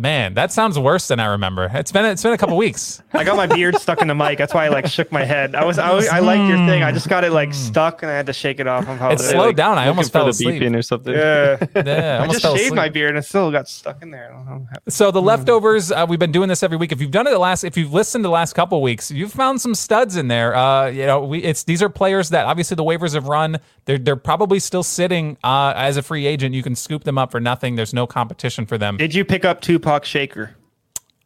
Man, 0.00 0.34
that 0.34 0.52
sounds 0.52 0.78
worse 0.78 1.08
than 1.08 1.18
I 1.18 1.26
remember. 1.26 1.68
It's 1.74 1.90
been 1.90 2.04
it's 2.04 2.22
been 2.22 2.32
a 2.32 2.38
couple 2.38 2.56
weeks. 2.66 3.02
I 3.12 3.24
got 3.24 3.36
my 3.36 3.48
beard 3.48 3.74
stuck 3.76 4.00
in 4.00 4.06
the 4.06 4.14
mic. 4.14 4.38
That's 4.38 4.54
why 4.54 4.66
I 4.66 4.68
like 4.68 4.86
shook 4.86 5.10
my 5.10 5.24
head. 5.24 5.56
I 5.56 5.64
was 5.64 5.76
I, 5.76 5.92
was, 5.92 6.06
I 6.06 6.20
liked 6.20 6.48
your 6.48 6.56
thing. 6.68 6.84
I 6.84 6.92
just 6.92 7.08
got 7.08 7.24
it 7.24 7.32
like 7.32 7.52
stuck 7.52 8.02
and 8.04 8.10
I 8.10 8.14
had 8.14 8.26
to 8.26 8.32
shake 8.32 8.60
it 8.60 8.68
off. 8.68 8.88
I'm 8.88 9.10
It 9.10 9.18
slowed 9.18 9.56
down. 9.56 9.76
I 9.76 9.88
almost 9.88 10.12
fell 10.12 10.24
the 10.26 10.30
asleep. 10.30 10.62
beeping 10.62 10.76
or 10.76 10.82
something. 10.82 11.12
Yeah. 11.12 11.58
Yeah, 11.88 12.20
I 12.20 12.24
I 12.24 12.26
just 12.28 12.42
shaved 12.42 12.56
asleep. 12.56 12.74
my 12.74 12.88
beard 12.88 13.10
and 13.10 13.18
it 13.18 13.24
still 13.24 13.50
got 13.50 13.68
stuck 13.68 14.02
in 14.02 14.10
there. 14.10 14.32
I 14.32 14.36
don't 14.36 14.60
know. 14.62 14.66
So 14.88 15.10
the 15.10 15.22
leftovers, 15.22 15.90
uh, 15.90 16.06
we've 16.08 16.18
been 16.18 16.32
doing 16.32 16.48
this 16.48 16.62
every 16.62 16.76
week. 16.76 16.92
If 16.92 17.00
you've 17.00 17.10
done 17.10 17.26
it 17.26 17.30
the 17.30 17.38
last, 17.38 17.64
if 17.64 17.76
you've 17.76 17.92
listened 17.92 18.22
to 18.22 18.28
the 18.28 18.32
last 18.32 18.52
couple 18.54 18.80
weeks, 18.82 19.10
you've 19.10 19.32
found 19.32 19.60
some 19.60 19.74
studs 19.74 20.16
in 20.16 20.28
there. 20.28 20.54
Uh, 20.54 20.86
you 20.86 21.06
know, 21.06 21.24
we 21.24 21.42
it's 21.42 21.64
these 21.64 21.82
are 21.82 21.88
players 21.88 22.28
that 22.30 22.46
obviously 22.46 22.74
the 22.76 22.84
waivers 22.84 23.14
have 23.14 23.26
run. 23.26 23.58
They're 23.86 23.98
they're 23.98 24.16
probably 24.16 24.58
still 24.60 24.82
sitting 24.82 25.38
uh, 25.42 25.72
as 25.74 25.96
a 25.96 26.02
free 26.02 26.26
agent. 26.26 26.54
You 26.54 26.62
can 26.62 26.76
scoop 26.76 27.04
them 27.04 27.18
up 27.18 27.30
for 27.32 27.40
nothing. 27.40 27.74
There's 27.76 27.94
no 27.94 28.06
competition 28.06 28.66
for 28.66 28.76
them. 28.78 28.96
Did 28.96 29.14
you 29.14 29.24
pick 29.24 29.44
up 29.44 29.60
Tupac 29.88 30.04
Shaker? 30.04 30.54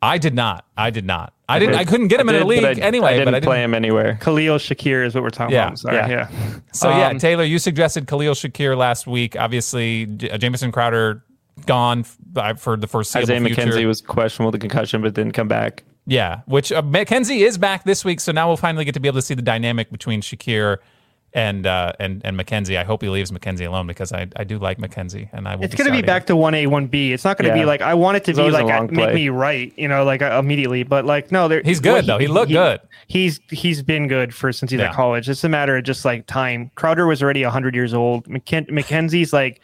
I 0.00 0.18
did 0.18 0.34
not. 0.34 0.64
I 0.76 0.90
did 0.90 1.04
not. 1.04 1.32
I 1.48 1.58
didn't. 1.58 1.74
I 1.76 1.84
couldn't 1.84 2.08
get 2.08 2.20
him 2.20 2.28
I 2.28 2.34
in 2.36 2.42
a 2.42 2.44
league 2.46 2.62
but 2.62 2.78
I, 2.78 2.80
anyway. 2.80 3.08
I 3.08 3.12
didn't 3.12 3.24
but 3.26 3.34
I 3.34 3.40
didn't 3.40 3.44
play 3.48 3.62
him 3.62 3.74
anywhere. 3.74 4.18
Khalil 4.20 4.56
Shakir 4.58 5.04
is 5.04 5.14
what 5.14 5.22
we're 5.22 5.30
talking 5.30 5.54
Yeah. 5.54 5.66
about. 5.66 5.78
Sorry. 5.78 5.96
Yeah. 5.96 6.08
Yeah. 6.08 6.28
So 6.72 6.88
yeah, 6.90 7.08
Um, 7.08 7.18
Taylor, 7.18 7.44
you 7.44 7.58
suggested 7.58 8.06
Khalil 8.08 8.34
Shakir 8.34 8.76
last 8.76 9.06
week. 9.06 9.36
Obviously, 9.36 10.06
J- 10.06 10.30
uh, 10.30 10.38
Jamison 10.38 10.72
Crowder 10.72 11.24
gone 11.66 12.04
for 12.04 12.76
the 12.76 12.86
first. 12.86 13.14
Isaiah 13.14 13.40
future. 13.40 13.62
McKenzie 13.62 13.86
was 13.86 14.00
questionable 14.00 14.50
with 14.50 14.60
the 14.60 14.66
concussion, 14.68 15.02
but 15.02 15.14
didn't 15.14 15.32
come 15.32 15.48
back. 15.48 15.84
Yeah, 16.06 16.40
which 16.46 16.72
uh, 16.72 16.82
McKenzie 16.82 17.46
is 17.46 17.58
back 17.58 17.84
this 17.84 18.04
week, 18.04 18.18
so 18.20 18.32
now 18.32 18.48
we'll 18.48 18.56
finally 18.56 18.84
get 18.84 18.94
to 18.94 19.00
be 19.00 19.06
able 19.08 19.18
to 19.18 19.22
see 19.26 19.34
the 19.34 19.42
dynamic 19.42 19.90
between 19.92 20.20
Shakir 20.20 20.78
and 21.34 21.66
uh, 21.66 21.92
and 21.98 22.20
and 22.24 22.38
McKenzie. 22.38 22.76
I 22.76 22.84
hope 22.84 23.02
he 23.02 23.08
leaves 23.08 23.30
McKenzie 23.30 23.66
alone 23.66 23.86
because 23.86 24.12
I, 24.12 24.28
I 24.36 24.44
do 24.44 24.58
like 24.58 24.78
McKenzie, 24.78 25.28
and 25.32 25.48
I 25.48 25.56
will. 25.56 25.64
It's 25.64 25.74
going 25.74 25.86
to 25.90 25.92
be 25.96 26.02
back 26.02 26.26
to 26.26 26.36
one 26.36 26.54
A, 26.54 26.66
one 26.66 26.86
B. 26.86 27.12
It's 27.12 27.24
not 27.24 27.38
going 27.38 27.48
to 27.50 27.54
be 27.58 27.64
like 27.64 27.80
I 27.80 27.94
want 27.94 28.16
it 28.18 28.24
to 28.24 28.30
It's 28.32 28.38
be 28.38 28.42
always 28.42 28.54
a 28.56 28.64
like 28.64 28.66
long 28.78 28.94
make 28.94 29.14
me 29.14 29.28
right, 29.30 29.72
you 29.76 29.88
know, 29.88 30.04
like 30.04 30.20
uh, 30.22 30.38
immediately. 30.42 30.82
But 30.82 31.04
like 31.06 31.32
no, 31.32 31.48
there- 31.48 31.62
He's 31.64 31.80
good, 31.80 32.06
though. 32.06 32.18
He 32.18 32.26
looked 32.28 32.52
good. 32.52 32.80
He's 33.06 33.40
he's 33.50 33.82
been 33.82 34.08
good 34.08 34.34
for 34.34 34.52
since 34.52 34.70
he's 34.70 34.80
Yeah. 34.80 34.90
at 34.90 34.94
college. 34.94 35.28
It's 35.28 35.42
a 35.44 35.48
matter 35.48 35.76
of 35.76 35.84
just 35.84 36.04
like 36.04 36.26
time. 36.26 36.70
Crowder 36.74 37.06
was 37.06 37.22
already 37.22 37.42
hundred 37.42 37.74
years 37.74 37.94
old. 37.94 38.26
McKen- 38.26 38.68
McKenzie's 38.70 39.32
like 39.32 39.60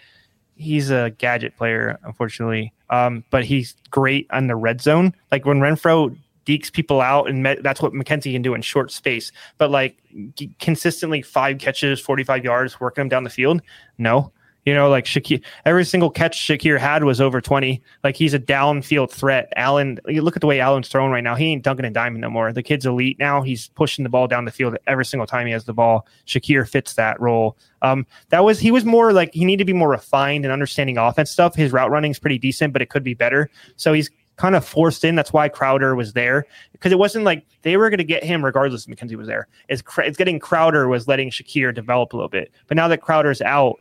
he's 0.57 0.91
a 0.91 1.11
gadget 1.19 1.57
player, 1.57 1.99
unfortunately. 2.03 2.73
Um, 2.91 3.23
but 3.31 3.45
he's 3.45 3.77
great 3.91 4.27
on 4.31 4.47
the 4.47 4.57
red 4.57 4.81
zone. 4.81 5.13
Like 5.31 5.45
when 5.45 5.59
Renfrow 5.61 6.17
dekes 6.49 6.73
people 6.73 7.01
out, 7.01 7.29
and 7.29 7.45
that's 7.63 7.83
what 7.83 7.93
McKenzie 7.93 8.33
can 8.33 8.43
do 8.43 8.55
in 8.55 8.63
short 8.63 8.91
space. 8.91 9.31
But 9.59 9.71
like 9.71 9.99
g- 10.35 10.51
consistently 10.59 11.21
five 11.21 11.59
catches, 11.59 12.01
forty 12.01 12.25
five 12.25 12.45
yards, 12.45 12.81
working 12.81 13.03
them 13.03 13.09
down 13.09 13.25
the 13.25 13.31
field. 13.31 13.61
No, 13.99 14.33
you 14.69 14.75
know, 14.75 14.91
like 14.91 15.07
Shakir, 15.07 15.43
every 15.65 15.85
single 15.87 16.11
catch 16.11 16.47
Shakir 16.47 16.79
had 16.79 17.03
was 17.03 17.23
over 17.23 17.41
20. 17.41 17.81
Like 18.05 18.17
he's 18.17 18.35
a 18.35 18.39
downfield 18.39 19.11
threat. 19.11 19.51
Allen, 19.57 19.99
you 20.07 20.21
look 20.21 20.37
at 20.37 20.43
the 20.43 20.47
way 20.47 20.61
Allen's 20.61 20.89
throwing 20.89 21.11
right 21.11 21.25
now. 21.25 21.35
He 21.35 21.47
ain't 21.47 21.63
dunking 21.65 21.87
and 21.87 21.97
diming 21.97 22.19
no 22.19 22.29
more. 22.29 22.53
The 22.53 22.63
kid's 22.63 22.85
elite 22.85 23.19
now. 23.19 23.41
He's 23.41 23.69
pushing 23.69 24.03
the 24.03 24.11
ball 24.11 24.27
down 24.27 24.45
the 24.45 24.51
field 24.51 24.77
every 24.87 25.07
single 25.07 25.27
time 25.27 25.47
he 25.47 25.55
has 25.55 25.65
the 25.65 25.73
ball. 25.73 26.07
Shakir 26.27 26.69
fits 26.69 26.93
that 26.95 27.19
role. 27.19 27.57
Um, 27.81 28.07
that 28.29 28.45
was 28.45 28.59
he 28.61 28.71
was 28.71 28.85
more 28.85 29.15
like 29.15 29.33
he 29.33 29.47
needed 29.47 29.65
to 29.65 29.73
be 29.73 29.73
more 29.73 29.89
refined 29.89 30.45
and 30.45 30.53
understanding 30.53 30.99
offense 30.99 31.31
stuff. 31.31 31.55
His 31.55 31.73
route 31.73 31.91
running 31.91 32.11
is 32.11 32.19
pretty 32.19 32.39
decent, 32.39 32.75
but 32.75 32.83
it 32.83 32.91
could 32.91 33.03
be 33.03 33.15
better. 33.15 33.49
So 33.77 33.95
he's 33.95 34.11
kind 34.39 34.57
of 34.57 34.65
forced 34.65 35.05
in. 35.05 35.15
That's 35.15 35.33
why 35.33 35.49
Crowder 35.49 35.95
was 35.95 36.15
there 36.15 36.47
because 36.73 36.93
it 36.93 36.99
wasn't 36.99 37.25
like 37.25 37.45
they 37.63 37.77
were 37.77 37.91
going 37.91 37.99
to 37.99 38.05
get 38.05 38.25
him 38.25 38.45
regardless 38.45 38.87
if 38.87 38.97
McKenzie 38.97 39.17
was 39.17 39.27
there. 39.27 39.49
It's, 39.69 39.83
it's 39.99 40.17
getting 40.17 40.39
Crowder 40.39 40.89
was 40.89 41.07
letting 41.07 41.31
Shakir 41.31 41.75
develop 41.75 42.13
a 42.13 42.17
little 42.17 42.29
bit, 42.31 42.51
but 42.67 42.77
now 42.77 42.89
that 42.89 43.03
Crowder's 43.03 43.43
out, 43.43 43.79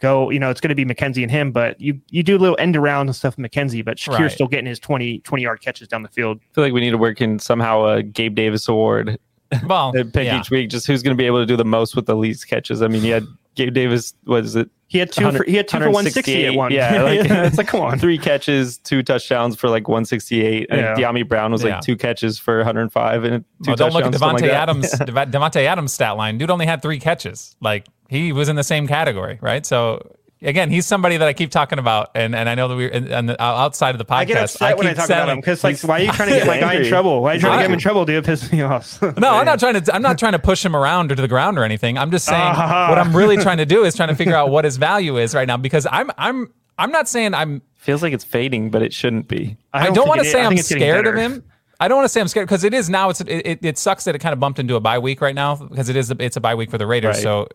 go 0.00 0.30
you 0.30 0.38
know 0.38 0.48
it's 0.48 0.60
going 0.60 0.68
to 0.68 0.74
be 0.76 0.84
McKenzie 0.84 1.22
and 1.22 1.30
him. 1.30 1.52
But 1.52 1.80
you 1.80 2.00
you 2.10 2.22
do 2.22 2.36
a 2.36 2.38
little 2.38 2.56
end 2.58 2.76
around 2.76 3.08
and 3.08 3.16
stuff 3.16 3.36
with 3.36 3.50
McKenzie, 3.50 3.84
but 3.84 3.98
Shakir's 3.98 4.20
Right. 4.20 4.32
still 4.32 4.46
getting 4.46 4.66
his 4.66 4.78
20, 4.78 5.20
20 5.20 5.42
yard 5.42 5.60
catches 5.60 5.88
down 5.88 6.02
the 6.02 6.08
field. 6.08 6.38
I 6.40 6.54
feel 6.54 6.64
like 6.64 6.72
we 6.72 6.80
need 6.80 6.90
to 6.90 6.98
work 6.98 7.20
in 7.20 7.38
somehow 7.38 7.84
a 7.84 8.02
Gabe 8.02 8.34
Davis 8.34 8.68
award 8.68 9.18
well. 9.64 9.92
pick 10.12 10.26
yeah. 10.26 10.40
each 10.40 10.50
week 10.50 10.70
just 10.70 10.86
who's 10.86 11.02
going 11.02 11.16
to 11.16 11.20
be 11.20 11.26
able 11.26 11.40
to 11.40 11.46
do 11.46 11.56
the 11.56 11.64
most 11.64 11.96
with 11.96 12.06
the 12.06 12.16
least 12.16 12.48
catches. 12.48 12.82
I 12.82 12.88
mean, 12.88 13.04
you 13.04 13.12
had 13.12 13.24
Gabe 13.54 13.74
Davis. 13.74 14.14
What 14.24 14.44
is 14.44 14.56
it? 14.56 14.70
He 14.90 14.98
had 14.98 15.12
two. 15.12 15.30
For, 15.30 15.44
he 15.44 15.54
had 15.54 15.68
two 15.68 15.78
for 15.78 15.90
one 15.90 16.04
sixty 16.08 16.46
at 16.46 16.54
168. 16.54 16.56
one. 16.56 16.72
Yeah, 16.72 17.02
like, 17.02 17.30
it's 17.46 17.58
like 17.58 17.68
come 17.68 17.82
on. 17.82 17.98
Three 17.98 18.16
catches, 18.16 18.78
two 18.78 19.02
touchdowns 19.02 19.54
for 19.54 19.68
like 19.68 19.86
168. 19.86 20.66
And 20.70 20.80
Yeah. 20.80 20.94
De'Ami 20.94 21.28
Brown 21.28 21.52
was 21.52 21.62
Yeah. 21.62 21.74
like 21.74 21.82
two 21.82 21.94
catches 21.96 22.38
for 22.38 22.56
105 22.56 23.24
and 23.24 23.44
two 23.64 23.72
Oh, 23.72 23.74
don't 23.76 23.92
look 23.92 24.04
at 24.06 24.12
touchdowns, 24.12 24.18
something 24.40 24.44
Davante 24.48 24.50
like. 24.50 24.58
Adams. 24.58 24.90
Deva- 25.06 25.26
Davante 25.26 25.64
Adams 25.66 25.92
stat 25.92 26.16
line. 26.16 26.38
Dude 26.38 26.50
only 26.50 26.64
had 26.66 26.80
three 26.80 26.98
catches. 26.98 27.54
Like 27.60 27.86
he 28.08 28.32
was 28.32 28.48
in 28.48 28.56
the 28.56 28.64
same 28.64 28.86
category, 28.88 29.38
right? 29.42 29.66
So 29.66 30.00
again, 30.42 30.70
he's 30.70 30.86
somebody 30.86 31.16
that 31.16 31.26
I 31.26 31.32
keep 31.32 31.50
talking 31.50 31.78
about, 31.78 32.10
and, 32.14 32.34
and 32.34 32.48
I 32.48 32.54
know 32.54 32.68
that 32.68 32.76
we're 32.76 32.88
and, 32.90 33.08
and 33.08 33.28
the, 33.28 33.42
outside 33.42 33.90
of 33.94 33.98
the 33.98 34.04
podcast. 34.04 34.16
I 34.18 34.24
get 34.24 34.36
upset 34.44 34.78
when 34.78 34.86
I 34.86 34.94
talk 34.94 35.06
about 35.06 35.28
him 35.28 35.38
because 35.38 35.64
like, 35.64 35.80
why 35.82 36.00
are 36.00 36.04
you 36.04 36.12
trying 36.12 36.28
to 36.30 36.34
get 36.36 36.46
my 36.48 36.60
guy 36.60 36.74
in 36.74 36.88
trouble? 36.88 37.22
Why 37.22 37.32
are 37.32 37.34
you 37.34 37.40
trying 37.40 37.52
to 37.52 37.58
get 37.58 37.66
him 37.66 37.72
in 37.72 37.78
I- 37.78 37.82
trouble, 37.82 38.04
dude? 38.04 38.24
Piss 38.24 38.52
me 38.52 38.62
off. 38.62 39.00
No, 39.18 39.30
I'm 39.34 39.46
not 39.46 39.58
trying 39.58 39.80
to. 39.80 39.94
I'm 39.94 40.02
not 40.02 40.18
trying 40.18 40.32
to 40.32 40.38
push 40.38 40.64
him 40.64 40.76
around 40.76 41.10
or 41.12 41.16
to 41.16 41.22
the 41.22 41.28
ground 41.28 41.58
or 41.58 41.64
anything. 41.64 41.98
I'm 41.98 42.10
just 42.10 42.26
saying 42.26 42.40
Ah. 42.40 42.88
what 42.88 42.98
I'm 42.98 43.14
really 43.16 43.36
trying 43.42 43.58
to 43.58 43.66
do 43.66 43.84
is 43.84 43.94
trying 43.96 44.10
to 44.10 44.14
figure 44.14 44.34
out 44.34 44.50
what 44.50 44.64
his 44.64 44.76
value 44.76 45.16
is 45.18 45.34
right 45.34 45.46
now 45.46 45.56
because 45.56 45.86
I'm 45.90 46.10
I'm 46.18 46.52
I'm 46.78 46.90
not 46.92 47.08
saying 47.08 47.34
I'm 47.34 47.62
Feels 47.76 48.02
like 48.02 48.12
it's 48.12 48.24
fading, 48.24 48.70
but 48.70 48.82
it 48.82 48.92
shouldn't 48.92 49.28
be. 49.28 49.56
I 49.72 49.86
don't, 49.86 49.94
think 49.94 50.06
want 50.08 50.20
to 50.20 50.26
say 50.26 50.40
I 50.40 50.44
I'm 50.44 50.48
think 50.50 50.60
it's 50.60 50.68
getting 50.68 50.82
scared 50.82 51.06
of 51.06 51.14
him. 51.14 51.44
I 51.80 51.86
don't 51.88 51.96
want 51.96 52.04
to 52.06 52.08
say 52.08 52.20
I'm 52.20 52.28
scared 52.28 52.46
because 52.48 52.64
it 52.64 52.74
is 52.74 52.90
now. 52.90 53.08
It's 53.10 53.20
it, 53.20 53.28
it, 53.28 53.58
it 53.62 53.78
sucks 53.78 54.04
that 54.04 54.14
it 54.14 54.18
kind 54.18 54.32
of 54.32 54.40
bumped 54.40 54.58
into 54.58 54.74
a 54.74 54.80
bye 54.80 54.98
week 54.98 55.20
right 55.20 55.34
now 55.34 55.54
because 55.54 55.88
it 55.88 55.96
is 55.96 56.12
it's 56.18 56.36
a 56.36 56.40
bye 56.40 56.54
week 56.56 56.70
for 56.70 56.76
the 56.78 56.86
Raiders. 56.86 57.16
Right. 57.16 57.22
So, 57.22 57.48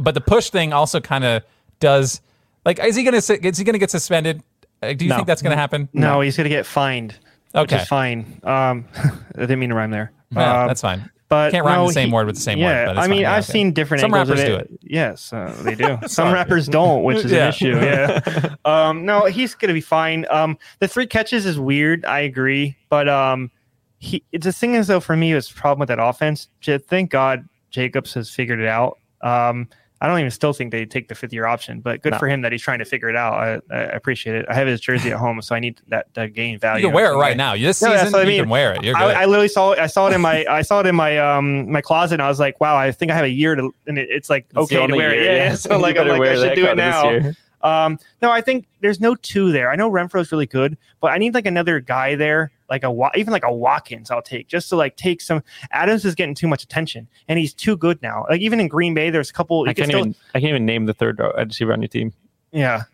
but 0.00 0.14
the 0.14 0.20
push 0.20 0.50
thing 0.50 0.72
also 0.72 1.00
kind 1.00 1.24
of 1.24 1.42
does 1.80 2.20
like 2.64 2.78
is 2.82 2.96
he 2.96 3.02
gonna 3.04 3.18
is 3.18 3.58
he 3.58 3.64
gonna 3.64 3.78
get 3.78 3.90
suspended? 3.90 4.42
Uh, 4.82 4.92
Do 4.92 5.04
you 5.04 5.08
No. 5.10 5.16
think 5.16 5.26
that's 5.26 5.42
gonna 5.42 5.56
happen? 5.56 5.88
No, 5.92 6.20
he's 6.20 6.36
gonna 6.36 6.48
get 6.48 6.66
fined. 6.66 7.14
Okay. 7.54 7.84
fine. 7.84 8.40
Um, 8.44 8.84
I 8.96 9.10
didn't 9.40 9.58
mean 9.60 9.70
to 9.70 9.74
rhyme 9.74 9.90
there. 9.90 10.12
Yeah, 10.30 10.62
Um, 10.62 10.66
that's 10.68 10.82
fine. 10.82 11.08
But 11.28 11.50
Can't 11.50 11.64
rhyme 11.64 11.78
no, 11.78 11.86
the 11.88 11.92
same 11.92 12.08
he- 12.08 12.14
word 12.14 12.26
with 12.26 12.36
the 12.36 12.40
same 12.42 12.58
yeah, 12.58 12.86
word. 12.88 12.94
But 12.94 12.98
I 12.98 13.06
mean, 13.08 13.24
fine. 13.24 13.32
I've 13.32 13.44
okay. 13.44 13.52
seen 13.52 13.72
different 13.72 14.00
Some 14.02 14.14
angles 14.14 14.28
rappers 14.38 14.42
of 14.42 14.46
do 14.48 14.54
it. 14.56 14.70
it. 14.72 14.80
Yes, 14.92 15.32
uh, 15.32 15.56
they 15.62 15.74
do. 15.74 15.98
Some 16.06 16.32
rappers 16.32 16.68
don't, 16.68 17.02
which 17.02 17.24
is 17.24 17.32
Yeah. 17.32 17.44
an 17.44 17.48
issue. 17.48 17.74
Yeah. 17.80 18.54
um, 18.64 19.04
no, 19.04 19.24
he's 19.24 19.54
gonna 19.56 19.72
be 19.72 19.80
fine. 19.80 20.26
Um, 20.30 20.56
the 20.78 20.86
three 20.86 21.06
catches 21.06 21.44
is 21.46 21.58
weird. 21.58 22.04
I 22.04 22.20
agree, 22.20 22.76
but 22.90 23.08
um, 23.08 23.50
he 23.98 24.22
it's 24.32 24.44
the 24.44 24.52
thing 24.52 24.74
is 24.74 24.86
though 24.86 25.00
for 25.00 25.16
me, 25.16 25.34
was 25.34 25.50
a 25.50 25.54
problem 25.54 25.80
with 25.80 25.88
that 25.88 25.98
offense. 25.98 26.48
Thank 26.62 27.10
God 27.10 27.48
Jacobs 27.70 28.12
has 28.14 28.30
figured 28.30 28.60
it 28.60 28.68
out. 28.68 28.98
Um, 29.22 29.68
I 30.00 30.06
don't 30.08 30.18
even 30.18 30.30
still 30.30 30.52
think 30.52 30.72
they 30.72 30.84
take 30.84 31.08
the 31.08 31.14
fifth 31.14 31.32
year 31.32 31.46
option, 31.46 31.80
but 31.80 32.02
good 32.02 32.12
No. 32.12 32.18
for 32.18 32.28
him 32.28 32.42
that 32.42 32.52
he's 32.52 32.60
trying 32.60 32.80
to 32.80 32.84
figure 32.84 33.08
it 33.08 33.16
out. 33.16 33.32
I, 33.34 33.74
I 33.74 33.78
appreciate 33.84 34.36
it. 34.36 34.46
I 34.48 34.52
have 34.54 34.66
his 34.66 34.80
jersey 34.80 35.10
at 35.10 35.16
home, 35.18 35.40
so 35.40 35.54
I 35.54 35.60
need 35.60 35.80
that 35.88 36.12
to 36.14 36.28
gain 36.28 36.58
value. 36.58 36.82
You 36.82 36.88
can 36.88 36.94
wear 36.94 37.12
it 37.12 37.16
right 37.16 37.36
now. 37.36 37.54
This 37.56 37.80
No, 37.80 37.96
season, 37.96 38.14
I 38.14 38.20
you 38.22 38.26
mean. 38.26 38.40
can 38.42 38.48
wear 38.50 38.74
it. 38.74 38.84
I, 38.94 39.22
I 39.22 39.24
literally 39.24 39.48
saw 39.48 39.72
it. 39.72 39.78
I 39.78 39.86
saw 39.86 40.08
it 40.08 40.12
in 40.12 40.20
my 40.20 40.44
I 40.50 40.60
saw 40.62 40.80
it 40.80 40.86
in 40.86 40.94
my 40.94 41.16
um 41.18 41.70
my 41.72 41.80
closet. 41.80 42.16
and 42.16 42.22
I 42.22 42.28
was 42.28 42.38
like, 42.38 42.60
wow, 42.60 42.76
I 42.76 42.92
think 42.92 43.10
I 43.10 43.14
have 43.14 43.24
a 43.24 43.30
year 43.30 43.54
to, 43.54 43.74
and 43.86 43.98
it, 43.98 44.08
it's 44.10 44.28
like 44.28 44.44
It's 44.50 44.58
okay 44.58 44.86
to 44.86 44.94
wear 44.94 45.14
year, 45.14 45.32
it. 45.32 45.36
Yeah, 45.36 45.54
so 45.54 45.78
like 45.78 45.96
I'm 45.96 46.08
like 46.08 46.20
I 46.20 46.34
should 46.34 46.54
do 46.56 46.66
it 46.66 46.76
now. 46.76 47.32
Um, 47.62 47.98
no, 48.22 48.30
I 48.30 48.42
think 48.42 48.66
there's 48.80 49.00
no 49.00 49.14
two 49.14 49.50
there. 49.50 49.70
I 49.70 49.76
know 49.76 49.90
Renfrow's 49.90 50.30
really 50.30 50.46
good, 50.46 50.76
but 51.00 51.10
I 51.12 51.18
need 51.18 51.32
like 51.34 51.46
another 51.46 51.80
guy 51.80 52.14
there, 52.14 52.52
like 52.68 52.84
a 52.84 53.10
even 53.14 53.32
like 53.32 53.44
a 53.44 53.52
Watkins. 53.52 54.10
I'll 54.10 54.22
take 54.22 54.48
just 54.48 54.68
to 54.70 54.76
like 54.76 54.96
take 54.96 55.20
some. 55.20 55.42
Adams 55.70 56.04
is 56.04 56.14
getting 56.14 56.34
too 56.34 56.48
much 56.48 56.62
attention, 56.62 57.08
and 57.28 57.38
he's 57.38 57.54
too 57.54 57.76
good 57.76 58.00
now. 58.02 58.26
Like 58.28 58.40
even 58.40 58.60
in 58.60 58.68
Green 58.68 58.94
Bay, 58.94 59.10
there's 59.10 59.30
a 59.30 59.32
couple. 59.32 59.62
I 59.62 59.74
can 59.74 59.74
can't 59.74 59.88
still- 59.90 60.00
even. 60.00 60.14
I 60.34 60.40
can't 60.40 60.50
even 60.50 60.66
name 60.66 60.86
the 60.86 60.94
third 60.94 61.20
uh, 61.20 61.32
receiver 61.36 61.72
on 61.72 61.82
your 61.82 61.88
team. 61.88 62.12
Yeah, 62.52 62.84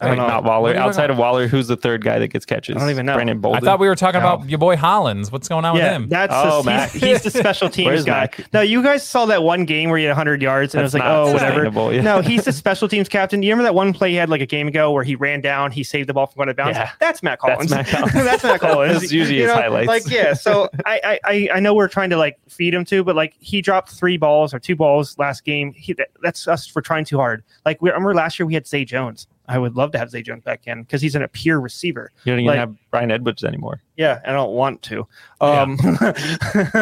I 0.00 0.06
Like 0.10 0.16
don't 0.16 0.26
know. 0.28 0.34
not 0.34 0.44
Waller. 0.44 0.70
are 0.70 0.74
you 0.74 0.80
Outside 0.80 1.10
of 1.10 1.18
Waller, 1.18 1.48
who's 1.48 1.66
the 1.66 1.76
third 1.76 2.04
guy 2.04 2.18
that 2.20 2.28
gets 2.28 2.44
catches? 2.46 2.76
I 2.76 2.80
don't 2.80 2.90
even 2.90 3.04
know. 3.06 3.14
Brandon 3.14 3.40
Bolden. 3.40 3.62
I 3.62 3.64
thought 3.64 3.80
we 3.80 3.88
were 3.88 3.96
talking 3.96 4.20
No. 4.20 4.34
about 4.34 4.48
your 4.48 4.58
boy 4.58 4.76
Hollins. 4.76 5.32
What's 5.32 5.48
going 5.48 5.64
on 5.64 5.74
with 5.74 5.82
yeah, 5.82 5.96
him? 5.96 6.08
that's 6.08 6.32
Oh, 6.34 6.62
the, 6.62 6.86
he's, 6.86 7.02
he's 7.02 7.22
the 7.24 7.30
special 7.32 7.68
teams 7.70 8.04
guy. 8.04 8.20
Mac? 8.20 8.52
No, 8.52 8.60
you 8.60 8.80
guys 8.82 9.02
saw 9.04 9.26
that 9.26 9.42
one 9.42 9.64
game 9.64 9.88
where 9.90 9.98
he 9.98 10.04
had 10.04 10.10
100 10.10 10.40
yards, 10.40 10.74
and 10.74 10.84
That's 10.84 10.94
it 10.94 10.98
was 10.98 11.02
like, 11.02 11.10
oh, 11.10 11.32
whatever. 11.32 11.92
yeah. 11.92 12.00
No, 12.02 12.20
he's 12.20 12.44
the 12.44 12.52
special 12.52 12.86
teams 12.88 13.08
captain. 13.08 13.40
Do 13.40 13.46
you 13.48 13.52
remember 13.52 13.64
that 13.66 13.74
one 13.74 13.92
play 13.92 14.10
he 14.10 14.16
had 14.16 14.28
like 14.30 14.40
a 14.40 14.46
game 14.46 14.68
ago 14.68 14.92
where 14.92 15.02
he 15.02 15.16
ran 15.16 15.40
down, 15.40 15.72
he 15.72 15.82
saved 15.82 16.08
the 16.08 16.14
ball 16.14 16.26
from 16.26 16.36
going 16.38 16.48
out 16.48 16.50
of 16.50 16.56
bounds? 16.56 16.78
Yeah. 16.78 16.90
That's 17.00 17.22
Mack 17.24 17.40
Hollins. 17.40 17.70
Mack 17.70 17.88
Hollins. 17.88 18.12
That's 18.12 18.44
Mack 18.44 18.60
Hollins. 18.60 18.92
That's 19.00 19.12
usually 19.12 19.38
You 19.38 19.44
his 19.46 19.52
highlights. 19.52 19.88
Like, 19.88 20.08
yeah. 20.08 20.32
So 20.34 20.68
I, 20.86 21.00
I, 21.04 21.20
I, 21.24 21.48
I 21.54 21.60
know 21.60 21.74
we're 21.74 21.88
trying 21.88 22.10
to 22.10 22.16
like 22.16 22.38
feed 22.48 22.72
him 22.72 22.84
to, 22.84 23.02
but 23.02 23.16
like 23.16 23.34
he 23.40 23.60
dropped 23.60 23.90
three 23.90 24.16
balls 24.16 24.54
or 24.54 24.60
two 24.60 24.76
balls 24.76 25.18
last 25.18 25.44
game. 25.44 25.72
He, 25.72 25.92
that, 25.94 26.08
that's 26.22 26.46
us 26.46 26.66
for 26.68 26.80
trying 26.82 27.04
too 27.04 27.16
hard. 27.16 27.42
Like 27.66 27.82
we 27.82 27.90
I 27.90 27.94
remember 27.94 28.14
last 28.14 28.38
year 28.38 28.46
we 28.46 28.54
had 28.54 28.64
Zay 28.66 28.84
Jones. 28.84 29.26
I 29.48 29.58
would 29.58 29.76
love 29.76 29.92
to 29.92 29.98
have 29.98 30.10
Zay 30.10 30.22
Jones 30.22 30.44
back 30.44 30.66
in 30.66 30.82
because 30.82 31.00
he's 31.00 31.14
in 31.14 31.22
a 31.22 31.28
pure 31.28 31.60
receiver. 31.60 32.12
You 32.24 32.32
don't 32.32 32.40
even 32.40 32.46
like- 32.48 32.58
have 32.58 32.74
Bryan 32.90 33.10
Edwards 33.10 33.44
anymore. 33.44 33.80
Yeah, 33.96 34.20
I 34.24 34.30
don't 34.32 34.52
want 34.52 34.82
to. 34.82 35.06
Um, 35.40 35.76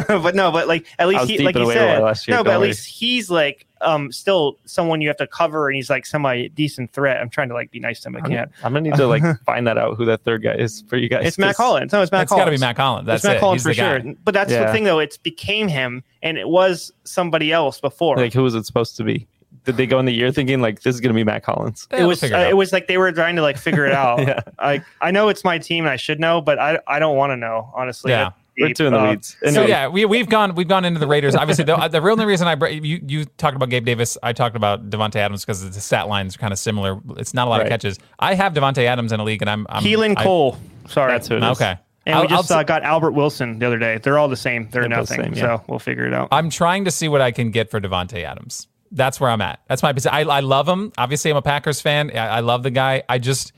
but 0.09 0.35
no, 0.35 0.51
but 0.53 0.69
like 0.69 0.87
at 0.99 1.09
least 1.09 1.21
was 1.23 1.31
he, 1.31 1.39
like 1.39 1.57
you 1.57 1.67
said, 1.73 1.99
year, 1.99 1.99
no, 1.99 2.05
but 2.05 2.27
don't 2.27 2.47
at 2.49 2.59
worry. 2.59 2.69
least 2.69 2.87
he's 2.87 3.31
like 3.31 3.67
um 3.81 4.11
still 4.13 4.59
someone 4.67 5.01
you 5.01 5.09
have 5.09 5.17
to 5.17 5.27
cover, 5.27 5.69
and 5.69 5.77
he's 5.77 5.89
like 5.89 6.05
semi 6.07 6.49
decent 6.49 6.93
threat. 6.93 7.19
I'm 7.21 7.31
trying 7.31 7.49
to 7.49 7.55
like 7.55 7.71
be 7.71 7.81
nice 7.81 8.01
to 8.01 8.09
him, 8.09 8.17
I 8.17 8.21
can't. 8.21 8.51
I'm 8.63 8.73
gonna 8.73 8.83
need 8.83 8.97
to 8.97 9.07
like 9.07 9.23
find 9.47 9.67
that 9.67 9.79
out 9.79 9.97
who 9.97 10.05
that 10.07 10.23
third 10.23 10.43
guy 10.43 10.55
is 10.55 10.83
for 10.89 10.97
you 10.97 11.09
guys. 11.09 11.27
It's 11.27 11.39
Matt 11.39 11.57
'cause 11.57 11.65
Collins. 11.65 11.93
No, 11.93 12.03
it's 12.03 12.13
Matt 12.13 12.25
It's 12.25 12.33
got 12.33 12.45
to 12.45 12.51
be 12.51 12.59
Mack 12.59 12.77
Hollins. 12.77 13.07
That's 13.07 13.21
it's 13.21 13.25
Matt 13.25 13.37
it. 13.37 13.41
Collins 13.41 13.65
He's 13.65 13.77
for 13.77 13.83
sure. 13.83 14.15
But 14.25 14.35
that's 14.35 14.53
the 14.53 14.71
thing, 14.73 14.85
though. 14.85 14.99
It's 14.99 15.17
became 15.17 15.69
him, 15.69 16.05
and 16.23 16.37
it 16.39 16.49
was 16.49 16.93
somebody 17.05 17.53
else 17.53 17.81
before. 17.81 18.17
Like 18.17 18.33
who 18.35 18.43
was 18.43 18.55
it 18.55 18.67
supposed 18.67 18.97
to 18.99 19.05
be? 19.05 19.27
Did 19.67 19.77
they 19.77 19.87
go 19.87 19.99
in 19.99 20.07
the 20.07 20.15
year 20.15 20.33
thinking 20.33 20.61
like 20.63 20.81
this 20.81 20.95
is 20.95 21.01
going 21.03 21.13
to 21.13 21.15
be 21.15 21.25
Mack 21.25 21.45
Hollins? 21.45 21.87
Yeah, 21.91 21.99
it 21.99 22.01
we'll 22.01 22.09
was 22.09 22.23
uh, 22.23 22.27
it, 22.29 22.33
it 22.51 22.57
was 22.57 22.73
like 22.73 22.87
they 22.87 22.97
were 22.97 23.13
trying 23.13 23.37
to 23.37 23.43
like 23.43 23.59
figure 23.59 23.85
it 23.85 23.93
out. 24.05 24.21
Yeah. 24.21 24.41
Like 24.59 24.83
I 25.03 25.11
know 25.11 25.29
it's 25.29 25.45
my 25.45 25.59
team 25.59 25.85
and 25.85 25.93
I 25.93 25.97
should 25.97 26.19
know, 26.21 26.41
but 26.41 26.59
I 26.59 26.79
I 26.87 26.99
don't 26.99 27.17
want 27.17 27.33
to 27.33 27.37
know 27.37 27.71
honestly. 27.75 28.13
Yeah. 28.13 28.31
We're 28.59 28.73
two 28.73 28.87
in 28.87 28.95
the 28.95 28.99
Uh, 28.99 29.11
weeds. 29.11 29.37
So 29.51 29.67
yeah, 29.67 29.87
we 29.89 30.07
we've 30.07 30.31
gone 30.31 30.55
we've 30.55 30.67
gone 30.67 30.87
into 30.87 30.99
the 30.99 31.07
Raiders. 31.07 31.35
Obviously, 31.37 31.65
the, 31.65 31.77
the 31.89 32.01
real 32.01 32.13
only 32.13 32.25
reason 32.25 32.49
I 32.49 32.55
br- 32.55 32.69
you 32.69 33.03
you 33.07 33.25
talked 33.37 33.55
about 33.55 33.69
Gabe 33.69 33.85
Davis, 33.85 34.17
I 34.23 34.33
talked 34.33 34.57
about 34.57 34.89
Davante 34.89 35.17
Adams 35.17 35.45
because 35.45 35.69
the 35.75 35.79
stat 35.79 36.09
lines 36.09 36.37
are 36.37 36.39
kind 36.39 36.55
of 36.55 36.59
similar. 36.59 36.99
It's 37.19 37.35
not 37.35 37.49
a 37.49 37.51
lot 37.51 37.61
of 37.61 37.69
catches. 37.69 37.99
I 38.19 38.33
have 38.33 38.55
Davante 38.55 38.85
Adams 38.87 39.13
in 39.13 39.21
a 39.21 39.25
league, 39.25 39.43
and 39.43 39.51
I'm, 39.51 39.67
I'm 39.69 39.83
Keelan 39.83 40.15
I- 40.17 40.23
Cole. 40.23 40.57
Sorry, 40.89 41.13
that's 41.13 41.29
who 41.29 41.35
it 41.37 41.43
is. 41.43 41.51
Okay, 41.61 41.77
And 42.07 42.15
I'll- 42.15 42.23
we 42.23 42.29
just 42.29 42.51
I'll- 42.51 42.61
uh, 42.61 42.63
got 42.63 42.83
Albert 42.83 43.11
Wilson 43.13 43.59
the 43.59 43.67
other 43.67 43.79
day. 43.79 43.99
They're 43.99 44.17
all 44.19 44.29
the 44.29 44.37
same. 44.37 44.71
They're 44.71 44.89
They're 44.89 45.01
both 45.01 45.11
nothing. 45.11 45.33
the 45.33 45.37
same, 45.37 45.45
yeah. 45.51 45.59
So 45.59 45.65
we'll 45.67 45.79
figure 45.79 46.07
it 46.07 46.15
out. 46.15 46.29
I'm 46.33 46.49
trying 46.49 46.87
to 46.87 46.91
see 46.91 47.09
what 47.09 47.21
I 47.21 47.33
can 47.33 47.51
get 47.51 47.71
for 47.71 47.79
Davante 47.79 48.23
Adams. 48.25 48.69
That's 48.97 49.21
where 49.21 49.31
I'm 49.31 49.41
at. 49.43 49.61
That's 49.69 49.83
my 49.83 49.93
position. 49.93 50.15
I, 50.15 50.23
I 50.23 50.41
love 50.41 50.69
him. 50.69 50.93
Obviously, 50.99 51.31
I'm 51.31 51.37
a 51.37 51.43
Packers 51.43 51.81
fan. 51.81 52.11
I, 52.17 52.27
I 52.27 52.41
love 52.41 52.63
the 52.65 52.71
guy. 52.71 53.03
I 53.09 53.19
just 53.19 53.53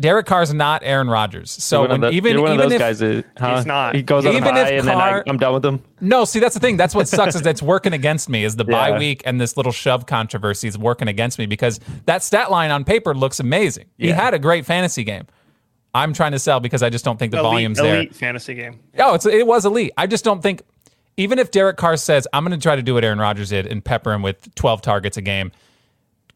Derek 0.00 0.26
Carr's 0.26 0.52
not 0.52 0.82
Aaron 0.84 1.08
Rodgers. 1.08 1.50
So 1.50 1.80
You're 1.82 1.88
one 1.88 2.00
when, 2.00 2.10
the- 2.10 2.16
even 2.16 2.32
you're 2.32 2.42
one 2.42 2.50
of 2.52 2.54
even 2.58 2.68
those 2.68 2.72
if, 2.74 2.78
guys 2.78 2.98
that 2.98 3.24
huh? 3.38 3.56
He's 3.56 3.66
not. 3.66 3.94
He 3.94 4.02
goes 4.02 4.26
on 4.26 4.32
Even 4.32 4.54
high 4.54 4.68
if 4.68 4.80
and 4.80 4.88
then 4.88 4.96
Carr- 4.96 5.24
I, 5.26 5.30
I'm 5.30 5.36
done 5.38 5.54
with 5.54 5.64
him. 5.64 5.82
No, 6.00 6.24
see 6.24 6.40
that's 6.40 6.54
the 6.54 6.60
thing. 6.60 6.76
That's 6.76 6.94
what 6.94 7.06
sucks 7.08 7.34
is 7.36 7.42
that's 7.42 7.62
working 7.62 7.92
against 7.92 8.28
me. 8.28 8.44
Is 8.44 8.56
the 8.56 8.64
bye 8.64 8.98
week 8.98 9.22
and 9.24 9.40
this 9.40 9.56
little 9.56 9.72
shove 9.72 10.06
controversy 10.06 10.66
is 10.68 10.76
working 10.76 11.08
against 11.08 11.38
me 11.38 11.46
because 11.46 11.78
that 12.06 12.22
stat 12.22 12.50
line 12.50 12.70
on 12.70 12.84
paper 12.84 13.14
looks 13.14 13.38
amazing. 13.40 13.86
He 13.98 14.08
had 14.08 14.34
a 14.34 14.38
great 14.38 14.66
fantasy 14.66 15.04
game. 15.04 15.26
I'm 15.94 16.12
trying 16.14 16.32
to 16.32 16.38
sell 16.38 16.58
because 16.58 16.82
I 16.82 16.88
just 16.88 17.04
don't 17.04 17.18
think 17.18 17.32
the 17.32 17.38
elite, 17.38 17.50
volume's 17.52 17.78
elite 17.78 18.10
there. 18.10 18.18
fantasy 18.18 18.54
game. 18.54 18.80
Oh, 18.98 19.14
it's 19.14 19.26
it 19.26 19.46
was 19.46 19.64
elite. 19.66 19.92
I 19.96 20.06
just 20.06 20.24
don't 20.24 20.42
think 20.42 20.62
even 21.16 21.38
if 21.38 21.50
Derek 21.50 21.76
Carr 21.76 21.96
says 21.96 22.26
I'm 22.32 22.44
going 22.44 22.58
to 22.58 22.62
try 22.62 22.76
to 22.76 22.82
do 22.82 22.94
what 22.94 23.04
Aaron 23.04 23.18
Rodgers 23.18 23.50
did 23.50 23.66
and 23.66 23.84
pepper 23.84 24.12
him 24.12 24.22
with 24.22 24.54
12 24.54 24.82
targets 24.82 25.16
a 25.16 25.22
game, 25.22 25.52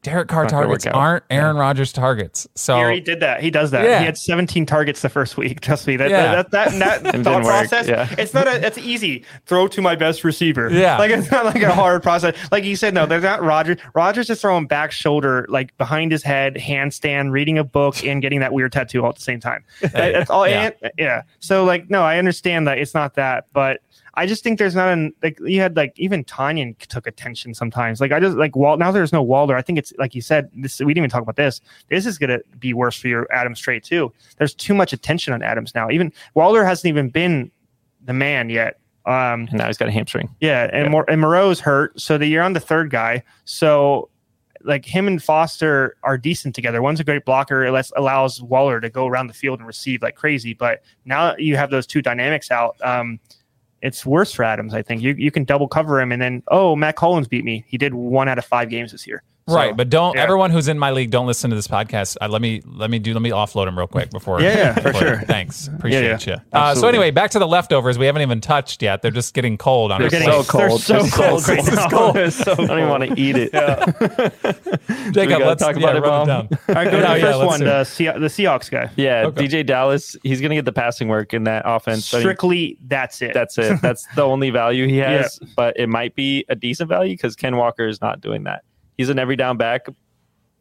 Derek 0.03 0.29
Carr 0.29 0.47
targets 0.47 0.87
aren't 0.87 1.25
Aaron 1.31 1.57
Rodgers 1.57 1.93
targets. 1.93 2.47
So 2.55 2.91
He 2.91 3.01
did 3.01 3.19
that. 3.21 3.43
He 3.43 3.51
does 3.51 3.73
that. 3.73 3.85
Yeah. 3.85 3.99
He 3.99 4.05
had 4.05 4.17
17 4.17 4.65
targets 4.65 5.03
the 5.03 5.09
first 5.09 5.37
week. 5.37 5.61
Trust 5.63 5.85
me. 5.89 5.97
That 5.97 6.11
Yeah. 6.11 6.31
that 6.43 6.51
that, 6.53 6.71
that, 6.79 7.03
that 7.03 7.21
thought 7.25 7.43
process. 7.43 7.89
yeah. 7.89 8.15
It's 8.17 8.33
not 8.33 8.47
a. 8.47 8.65
It's 8.65 8.79
easy. 8.79 9.25
Throw 9.47 9.67
to 9.67 9.83
my 9.83 9.97
best 9.97 10.23
receiver. 10.23 10.71
Yeah. 10.71 10.97
Like 10.99 11.11
it's 11.11 11.29
not 11.33 11.45
like 11.45 11.61
a 11.63 11.75
hard 11.75 12.05
process. 12.05 12.37
Like 12.53 12.63
you 12.63 12.77
said, 12.77 12.95
no, 12.95 13.07
they're 13.07 13.19
not 13.21 13.43
Rodgers. 13.43 13.79
Rodgers 13.97 14.31
is 14.31 14.41
throwing 14.41 14.69
back 14.69 14.93
shoulder, 14.93 15.45
like 15.49 15.77
behind 15.77 16.13
his 16.13 16.23
head, 16.23 16.55
handstand, 16.55 17.33
reading 17.33 17.59
a 17.59 17.65
book, 17.65 18.05
and 18.05 18.23
getting 18.23 18.39
that 18.41 18.53
weird 18.53 18.71
tattoo 18.71 19.03
all 19.03 19.09
at 19.09 19.17
the 19.17 19.23
same 19.23 19.41
time. 19.41 19.65
That- 19.81 19.93
That's 20.13 20.31
all. 20.31 20.47
Yeah. 20.47 20.71
And, 20.83 20.93
yeah. 20.99 21.23
So 21.41 21.65
like, 21.65 21.91
no, 21.91 22.03
I 22.03 22.19
understand 22.19 22.69
that 22.69 22.79
it's 22.79 22.95
not 22.95 23.15
that, 23.15 23.47
but. 23.53 23.81
I 24.19 24.27
just 24.27 24.43
think 24.43 24.59
there's 24.59 24.75
not 24.75 24.89
an 24.89 25.13
like 25.23 25.39
you 25.41 25.61
had 25.61 25.77
like 25.77 25.93
even 25.99 26.25
Tanyan 26.25 26.77
took 26.79 27.07
attention 27.07 27.53
sometimes. 27.55 28.01
Like 28.01 28.13
I 28.13 28.21
just 28.21 28.37
like 28.37 28.57
Wall 28.57 28.77
now 28.79 28.91
there's 28.91 29.13
no 29.13 29.23
Waller. 29.23 29.55
I 29.57 29.63
think 29.63 29.79
it's 29.79 29.93
like 29.99 30.15
you 30.15 30.23
said. 30.23 30.51
This 30.55 30.81
we 30.81 30.87
didn't 30.95 30.99
even 31.05 31.11
talk 31.11 31.23
about 31.23 31.37
this. 31.37 31.61
This 31.89 32.07
is 32.07 32.17
gonna 32.19 32.39
be 32.59 32.73
worse 32.73 32.99
for 32.99 33.09
your 33.09 33.31
Adams 33.33 33.61
trade 33.61 33.85
too. 33.85 34.13
There's 34.39 34.55
too 34.55 34.75
much 34.75 34.93
attention 34.93 35.35
on 35.35 35.43
Adams 35.43 35.75
now. 35.75 35.91
Even 35.91 36.13
Waller 36.35 36.65
hasn't 36.65 36.89
even 36.89 37.11
been 37.11 37.51
the 38.05 38.15
man 38.15 38.49
yet. 38.49 38.79
Um, 39.05 39.47
And 39.51 39.55
now 39.55 39.67
he's 39.67 39.77
got 39.77 39.89
a 39.89 39.93
hamstring. 39.93 40.29
yeah, 40.41 40.69
and 40.73 40.85
Yeah. 40.87 40.89
Mor- 40.91 41.09
and 41.11 41.21
Moreau's 41.21 41.61
hurt, 41.61 42.01
so 42.01 42.19
that 42.19 42.27
you're 42.27 42.43
on 42.43 42.55
the 42.55 42.61
third 42.61 42.91
guy. 42.91 43.23
So 43.45 44.09
like 44.65 44.85
him 44.85 45.07
and 45.07 45.23
Foster 45.23 45.97
are 46.03 46.19
decent 46.19 46.55
together. 46.55 46.83
One's 46.83 46.99
a 46.99 47.05
great 47.05 47.25
blocker. 47.25 47.65
It 47.65 47.71
lets, 47.71 47.93
allows 47.97 48.43
Waller 48.43 48.81
to 48.81 48.91
go 48.91 49.07
around 49.07 49.29
the 49.29 49.35
field 49.35 49.61
and 49.61 49.67
receive 49.67 50.03
like 50.03 50.17
crazy. 50.17 50.55
But 50.55 50.83
now 51.05 51.37
you 51.37 51.57
have 51.57 51.71
those 51.71 51.87
two 51.87 52.03
dynamics 52.03 52.51
out. 52.51 52.75
Um, 52.83 53.21
it's 53.83 54.07
worse 54.07 54.33
for 54.33 54.43
Adams. 54.43 54.75
I 54.75 54.83
think 54.83 55.03
you 55.03 55.15
you 55.19 55.31
can 55.31 55.45
double 55.45 55.69
cover 55.69 56.01
him, 56.01 56.13
and 56.13 56.21
then 56.21 56.43
oh, 56.49 56.77
Mack 56.77 56.99
Hollins 56.99 57.29
beat 57.29 57.45
me. 57.45 57.65
He 57.69 57.79
did 57.79 57.95
one 57.95 58.29
out 58.29 58.39
of 58.39 58.45
five 58.45 58.71
games 58.71 58.93
this 58.93 59.07
year. 59.07 59.23
So, 59.49 59.55
right, 59.55 59.77
but 59.77 59.89
don't 59.89 60.17
yeah. 60.17 60.25
everyone 60.25 60.51
who's 60.51 60.67
in 60.67 60.77
my 60.77 60.91
league 60.91 61.13
don't 61.13 61.29
listen 61.29 61.51
to 61.51 61.57
this 61.57 61.69
podcast. 61.69 62.17
Uh, 62.21 62.27
let 62.27 62.43
me 62.43 62.63
let 62.67 62.91
me 62.91 62.99
do 62.99 63.13
let 63.13 63.23
me 63.23 63.31
offload 63.31 63.67
them 63.67 63.79
real 63.79 63.87
quick 63.87 64.11
before. 64.11 64.41
Yeah, 64.41 64.57
yeah, 64.57 64.75
for 64.75 64.83
before- 64.83 65.01
sure. 65.01 65.21
Thanks, 65.21 65.69
appreciate 65.69 66.27
yeah. 66.27 66.35
you. 66.35 66.43
Uh, 66.53 66.75
so 66.75 66.89
anyway, 66.89 67.13
back 67.13 67.31
to 67.31 67.39
the 67.39 67.47
leftovers. 67.47 67.97
We 67.97 68.07
haven't 68.07 68.23
even 68.23 68.41
touched 68.41 68.83
yet. 68.83 69.03
They're 69.03 69.13
just 69.13 69.35
getting 69.35 69.57
cold 69.57 69.93
on 69.93 70.01
They're 70.01 70.11
getting 70.11 70.33
so 70.33 70.43
cold. 70.43 70.81
so 70.81 70.95
They're 70.95 71.07
so 71.09 71.17
cold 71.17 71.49
right 71.49 71.59
cold. 71.59 71.75
now. 71.77 71.85
It's 71.85 71.93
cold. 71.95 72.15
They're 72.17 72.31
so 72.33 72.53
I 72.55 72.57
don't 72.57 72.79
even 72.79 72.89
want 72.89 73.03
to 73.05 73.21
eat 73.21 73.37
it. 73.37 73.53
Jacob, 75.13 75.29
gotta 75.29 75.45
let's 75.47 75.63
talk 75.63 75.77
yeah, 75.77 75.91
about 75.97 76.23
it, 76.25 76.27
down. 76.27 76.49
All 76.69 76.75
right, 76.75 76.91
go 76.91 76.97
to 77.01 77.15
the 77.15 77.21
first 77.21 77.39
one. 77.47 77.61
The, 77.61 77.85
Se- 77.85 78.05
the 78.19 78.27
Seahawks 78.27 78.69
guy. 78.69 78.91
Yeah, 78.97 79.27
Okay. 79.27 79.47
DeeJay 79.47 79.65
Dallas, 79.67 80.17
he's 80.25 80.41
going 80.41 80.51
to 80.51 80.57
get 80.57 80.65
the 80.65 80.73
passing 80.73 81.07
work 81.07 81.33
in 81.33 81.45
that 81.45 81.63
offense. 81.65 82.13
I 82.13 82.17
mean, 82.17 82.23
Strictly, 82.23 82.79
that's 82.89 83.23
it. 83.23 83.33
that's 83.33 83.57
it. 83.59 83.81
That's 83.81 84.07
the 84.17 84.23
only 84.23 84.51
value 84.51 84.89
he 84.89 84.97
has. 84.97 85.39
But 85.55 85.79
it 85.79 85.89
might 85.89 86.17
be 86.17 86.45
a 86.49 86.57
decent 86.57 86.89
value 86.89 87.15
because 87.15 87.37
Ken 87.37 87.57
Walker 87.57 87.87
is 87.87 88.01
not 88.01 88.21
doing 88.21 88.43
that. 88.43 88.65
He's 88.97 89.09
an 89.09 89.19
every 89.19 89.37
down 89.37 89.57
back. 89.57 89.87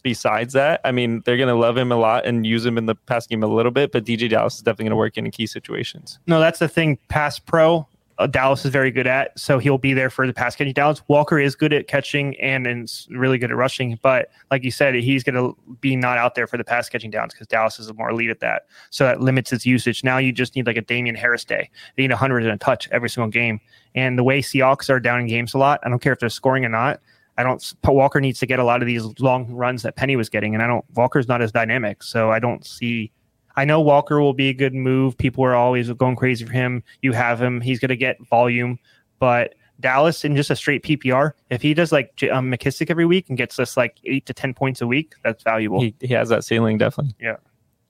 Besides 0.04 0.54
that, 0.54 0.82
I 0.84 0.92
mean, 0.92 1.24
they're 1.26 1.38
going 1.38 1.50
to 1.50 1.56
love 1.56 1.76
him 1.76 1.92
a 1.92 1.96
lot 1.96 2.28
and 2.28 2.46
use 2.46 2.64
him 2.64 2.78
in 2.78 2.86
the 2.86 2.94
pass 2.94 3.26
game 3.26 3.42
a 3.42 3.48
little 3.48 3.72
bit. 3.72 3.92
But 3.92 4.06
DeeJay 4.06 4.30
Dallas 4.30 4.58
is 4.58 4.62
definitely 4.62 4.84
going 4.84 4.92
to 4.92 4.98
work 4.98 5.18
in 5.18 5.32
key 5.32 5.48
situations. 5.48 6.20
No, 6.28 6.40
that's 6.40 6.60
the 6.60 6.68
thing. 6.68 7.00
Pass 7.08 7.40
pro, 7.40 7.88
uh, 8.18 8.28
Dallas 8.28 8.64
is 8.64 8.72
very 8.72 8.92
good 8.92 9.08
at, 9.08 9.38
so 9.38 9.60
he'll 9.60 9.78
be 9.78 9.94
there 9.94 10.10
for 10.10 10.26
the 10.26 10.34
pass 10.34 10.56
catching 10.56 10.74
downs. 10.74 11.02
Walker 11.08 11.38
is 11.38 11.56
good 11.56 11.74
at 11.74 11.88
catching 11.88 12.40
and 12.40 12.66
is 12.66 13.08
really 13.12 13.38
good 13.38 13.52
at 13.52 13.58
rushing, 13.58 14.00
but 14.02 14.30
like 14.52 14.64
you 14.64 14.72
said, 14.72 14.96
he's 14.96 15.24
going 15.24 15.36
to 15.36 15.58
be 15.82 15.96
not 15.96 16.18
out 16.18 16.36
there 16.36 16.48
for 16.48 16.58
the 16.58 16.64
pass 16.64 16.88
catching 16.88 17.12
downs 17.12 17.34
because 17.34 17.48
Dallas 17.48 17.78
is 17.78 17.94
more 17.94 18.10
elite 18.10 18.30
at 18.30 18.40
that. 18.40 18.68
So 18.90 19.04
that 19.06 19.20
limits 19.20 19.50
his 19.50 19.66
usage. 19.66 20.04
Now 20.04 20.18
you 20.18 20.32
just 20.32 20.56
need 20.56 20.66
like 20.66 20.78
a 20.78 20.82
Damien 20.82 21.16
Harris 21.16 21.44
day. 21.44 21.70
They 21.98 22.04
need 22.04 22.12
100 22.12 22.44
and 22.44 22.54
a 22.54 22.58
touch 22.58 22.88
every 22.92 23.10
single 23.10 23.30
game. 23.30 23.60
And 23.96 24.18
the 24.18 24.24
way 24.24 24.42
Seahawks 24.42 24.90
are 24.90 25.00
down 25.00 25.20
in 25.20 25.28
games 25.28 25.54
a 25.54 25.58
lot, 25.58 25.82
I 25.84 25.90
don't 25.90 26.00
care 26.00 26.14
if 26.14 26.20
they're 26.20 26.30
scoring 26.30 26.64
or 26.64 26.70
not. 26.70 27.02
I 27.38 27.44
don't. 27.44 27.74
Walker 27.84 28.22
needs 28.22 28.40
to 28.40 28.46
get 28.46 28.60
a 28.60 28.64
lot 28.64 28.82
of 28.82 28.86
these 28.86 29.04
long 29.20 29.52
runs 29.52 29.84
that 29.84 29.96
Penny 29.96 30.16
was 30.16 30.30
getting, 30.30 30.54
and 30.54 30.64
I 30.64 30.68
don't. 30.68 30.86
Walker's 30.96 31.28
not 31.28 31.42
as 31.42 31.52
dynamic, 31.52 32.02
so 32.04 32.32
I 32.32 32.40
don't 32.40 32.66
see 32.66 33.12
I 33.58 33.66
know 33.66 33.80
Walker 33.80 34.20
will 34.20 34.34
be 34.34 34.50
a 34.50 34.54
good 34.54 34.74
move. 34.74 35.18
People 35.18 35.44
are 35.46 35.56
always 35.56 35.92
going 35.94 36.16
crazy 36.16 36.46
for 36.46 36.52
him. 36.52 36.84
You 37.02 37.14
have 37.14 37.42
him. 37.42 37.62
He's 37.62 37.80
going 37.80 37.90
to 37.90 37.96
get 37.96 38.18
volume. 38.28 38.80
But 39.20 39.56
Dallas 39.80 40.26
in 40.26 40.36
just 40.36 40.50
a 40.50 40.56
straight 40.56 40.84
PPR, 40.84 41.32
if 41.50 41.62
he 41.62 41.74
does 41.74 41.92
like 41.92 42.12
um, 42.32 42.52
McKissic 42.52 42.90
every 42.90 43.06
week 43.06 43.30
and 43.30 43.38
gets 43.38 43.60
us 43.60 43.78
like 43.78 43.98
eight 44.04 44.26
to 44.26 44.34
10 44.34 44.54
points 44.54 44.82
a 44.82 44.88
week, 44.88 45.14
that's 45.24 45.44
valuable. 45.44 45.82
He, 45.82 45.96
he 46.02 46.14
has 46.14 46.30
that 46.30 46.44
ceiling, 46.44 46.78
definitely. 46.78 47.16
Yeah. 47.20 47.38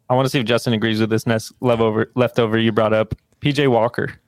I 0.10 0.14
want 0.14 0.28
to 0.28 0.30
see 0.30 0.40
if 0.40 0.46
Justin 0.46 0.74
agrees 0.74 1.00
with 1.00 1.10
this 1.10 1.26
next 1.26 1.52
leftover, 1.62 2.12
leftover 2.16 2.60
you 2.60 2.72
brought 2.72 2.94
up. 2.94 3.16
PJ 3.42 3.68
Walker, 3.68 4.20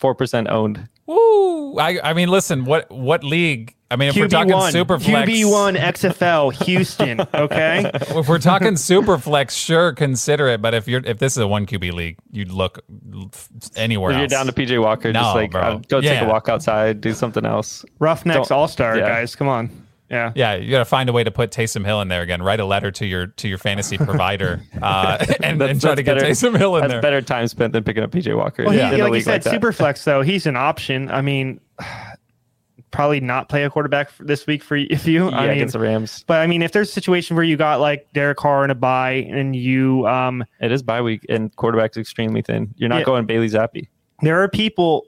4% 0.00 0.50
owned. 0.50 0.88
Woo! 1.06 1.76
I, 1.78 2.00
I 2.02 2.12
mean, 2.14 2.28
listen. 2.28 2.64
What 2.64 2.90
what 2.90 3.22
league? 3.24 3.74
I 3.90 3.96
mean, 3.96 4.08
if 4.08 4.16
we're 4.16 4.26
talking 4.28 4.52
QB1, 4.54 4.72
super 4.72 4.98
flex, 4.98 5.30
QB1 5.30 5.78
XFL 5.78 6.64
Houston, 6.64 7.20
okay? 7.34 7.90
if 7.94 8.28
we're 8.28 8.38
talking 8.38 8.76
super 8.76 9.18
flex, 9.18 9.54
sure, 9.54 9.92
consider 9.92 10.48
it. 10.48 10.60
But 10.62 10.74
if 10.74 10.88
you're 10.88 11.02
if 11.04 11.18
this 11.18 11.32
is 11.34 11.38
a 11.38 11.46
one 11.46 11.66
QB 11.66 11.92
league, 11.92 12.18
you'd 12.32 12.50
look 12.50 12.82
anywhere 13.76 14.10
If 14.10 14.14
else. 14.16 14.20
you're 14.20 14.28
down 14.28 14.46
to 14.46 14.52
PJ 14.52 14.82
Walker, 14.82 15.12
No, 15.12 15.20
just 15.20 15.34
like 15.36 15.50
bro. 15.52 15.78
go 15.88 16.00
take 16.00 16.10
Yeah. 16.10 16.24
a 16.24 16.28
walk 16.28 16.48
outside, 16.48 17.00
do 17.00 17.12
something 17.12 17.44
else. 17.44 17.84
Roughnecks 18.00 18.48
Don't- 18.48 18.58
All 18.58 18.68
Star, 18.68 18.96
yeah. 18.96 19.06
guys. 19.06 19.36
Come 19.36 19.48
on. 19.48 19.70
Yeah. 20.10 20.32
yeah, 20.34 20.54
you 20.54 20.70
got 20.70 20.78
to 20.80 20.84
find 20.84 21.08
a 21.08 21.12
way 21.12 21.24
to 21.24 21.30
put 21.30 21.50
Taysom 21.50 21.84
Hill 21.84 22.00
in 22.02 22.08
there 22.08 22.20
again. 22.22 22.42
Write 22.42 22.60
a 22.60 22.64
letter 22.66 22.90
to 22.92 23.06
your 23.06 23.28
to 23.28 23.48
your 23.48 23.58
fantasy 23.58 23.96
provider 23.96 24.60
uh, 24.82 25.24
and, 25.42 25.60
and 25.62 25.80
try 25.80 25.94
to 25.94 26.02
get 26.02 26.18
better- 26.18 26.26
Taysom 26.30 26.56
Hill 26.58 26.76
in 26.76 26.82
there. 26.82 26.88
That's 26.88 26.92
there. 26.92 27.00
better 27.00 27.22
time 27.22 27.48
spent 27.48 27.72
than 27.72 27.82
picking 27.84 28.02
up 28.02 28.10
PJ 28.10 28.36
Walker. 28.36 28.64
Well, 28.64 28.72
he, 28.72 28.80
in 28.80 29.00
like 29.00 29.14
you 29.14 29.20
said, 29.22 29.42
that. 29.42 29.50
super 29.50 29.72
flex 29.72 30.04
though. 30.04 30.22
He's 30.22 30.46
an 30.46 30.56
option. 30.56 31.10
I 31.10 31.22
mean, 31.22 31.58
probably 32.90 33.18
not 33.20 33.48
play 33.48 33.64
a 33.64 33.70
quarterback 33.70 34.08
for 34.10 34.24
this 34.24 34.46
week 34.46 34.62
for 34.62 34.76
if 34.76 35.06
you. 35.06 35.28
yeah, 35.30 35.36
I 35.36 35.42
mean, 35.42 35.50
against 35.56 35.72
the 35.72 35.80
Rams. 35.80 36.24
but 36.28 36.40
I 36.40 36.46
mean, 36.46 36.62
if 36.62 36.70
there's 36.72 36.90
a 36.90 36.92
situation 36.92 37.34
where 37.34 37.44
you 37.44 37.56
got 37.56 37.80
like 37.80 38.06
Derek 38.12 38.36
Carr 38.38 38.64
in 38.64 38.70
a 38.70 38.74
bye 38.76 39.26
and 39.30 39.56
you, 39.56 40.06
um, 40.06 40.44
It 40.60 40.70
is 40.70 40.82
bye 40.82 41.00
week, 41.00 41.24
and 41.28 41.54
quarterback's 41.56 41.96
extremely 41.96 42.42
thin. 42.42 42.72
You're 42.76 42.88
not 42.88 42.98
Yeah. 43.00 43.04
going 43.04 43.26
Bailey 43.26 43.48
Zappe. 43.48 43.88
there 44.22 44.40
are 44.42 44.48
people. 44.48 45.06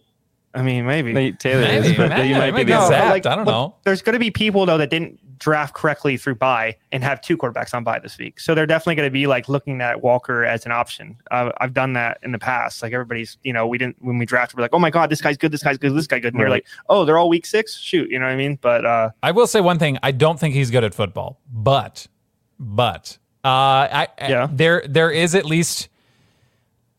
I 0.57 0.63
mean, 0.63 0.87
maybe. 0.87 1.13
Nate 1.13 1.39
Taylor 1.39 1.61
Maybe, 1.63 1.89
is, 1.89 1.97
but 1.97 2.09
maybe, 2.09 2.29
you 2.29 2.35
might 2.35 2.53
maybe 2.53 2.65
be 2.65 2.73
the 2.73 2.79
it's 2.81 2.91
No, 2.91 2.97
zapped. 2.97 3.23
but, 3.23 3.27
I 3.27 3.37
don't 3.37 3.45
but 3.45 3.51
know. 3.53 3.75
There's 3.85 4.03
going 4.03 4.15
to 4.15 4.19
be 4.19 4.31
people 4.31 4.65
though 4.67 4.79
that 4.79 4.91
didn't 4.91 5.21
draft 5.39 5.75
correctly 5.75 6.17
through 6.17 6.35
bye 6.35 6.75
and 6.93 7.05
have 7.05 7.21
two 7.21 7.37
quarterbacks 7.37 7.75
on 7.75 7.85
bye 7.85 7.99
this 7.99 8.17
week. 8.17 8.41
So 8.41 8.55
they're 8.55 8.65
definitely 8.67 8.95
going 8.95 9.07
to 9.09 9.13
be 9.13 9.27
like 9.27 9.51
looking 9.51 9.83
at 9.83 10.01
Walker 10.03 10.45
as 10.47 10.65
an 10.65 10.73
option. 10.73 11.15
Uh, 11.31 11.53
I've 11.61 11.75
done 11.75 11.93
that 11.93 12.19
in 12.23 12.33
the 12.33 12.39
past. 12.39 12.83
Like 12.83 12.95
everybody's, 12.95 13.37
you 13.43 13.53
know, 13.53 13.67
we 13.67 13.77
didn't 13.77 13.97
when 14.01 14.17
we 14.17 14.25
drafted, 14.25 14.57
we're 14.57 14.63
like, 14.63 14.73
oh 14.73 14.79
my 14.79 14.89
god, 14.91 15.11
this 15.11 15.21
guy's 15.21 15.37
good, 15.37 15.53
this 15.53 15.63
guy's 15.63 15.77
good, 15.77 15.95
this 15.95 16.07
guy 16.07 16.19
good, 16.21 16.33
and 16.33 16.41
they're 16.41 16.49
like, 16.49 16.67
oh, 16.89 17.05
they're 17.05 17.19
all 17.19 17.29
week 17.29 17.45
six. 17.45 17.79
Shoot, 17.79 18.11
you 18.11 18.19
know 18.19 18.25
what 18.25 18.33
I 18.33 18.37
mean? 18.37 18.59
But 18.63 18.87
uh, 18.87 19.11
I 19.23 19.33
will 19.33 19.47
say 19.47 19.61
one 19.61 19.79
thing. 19.79 19.99
I 20.03 20.11
don't 20.11 20.41
think 20.41 20.55
he's 20.55 20.71
good 20.71 20.85
at 20.85 20.95
football, 20.95 21.39
but 21.53 22.07
but 22.59 23.19
uh, 23.45 23.49
I 23.49 24.09
Yeah. 24.21 24.49
there 24.51 24.83
there 24.89 25.11
is 25.11 25.35
at 25.35 25.45
least 25.45 25.91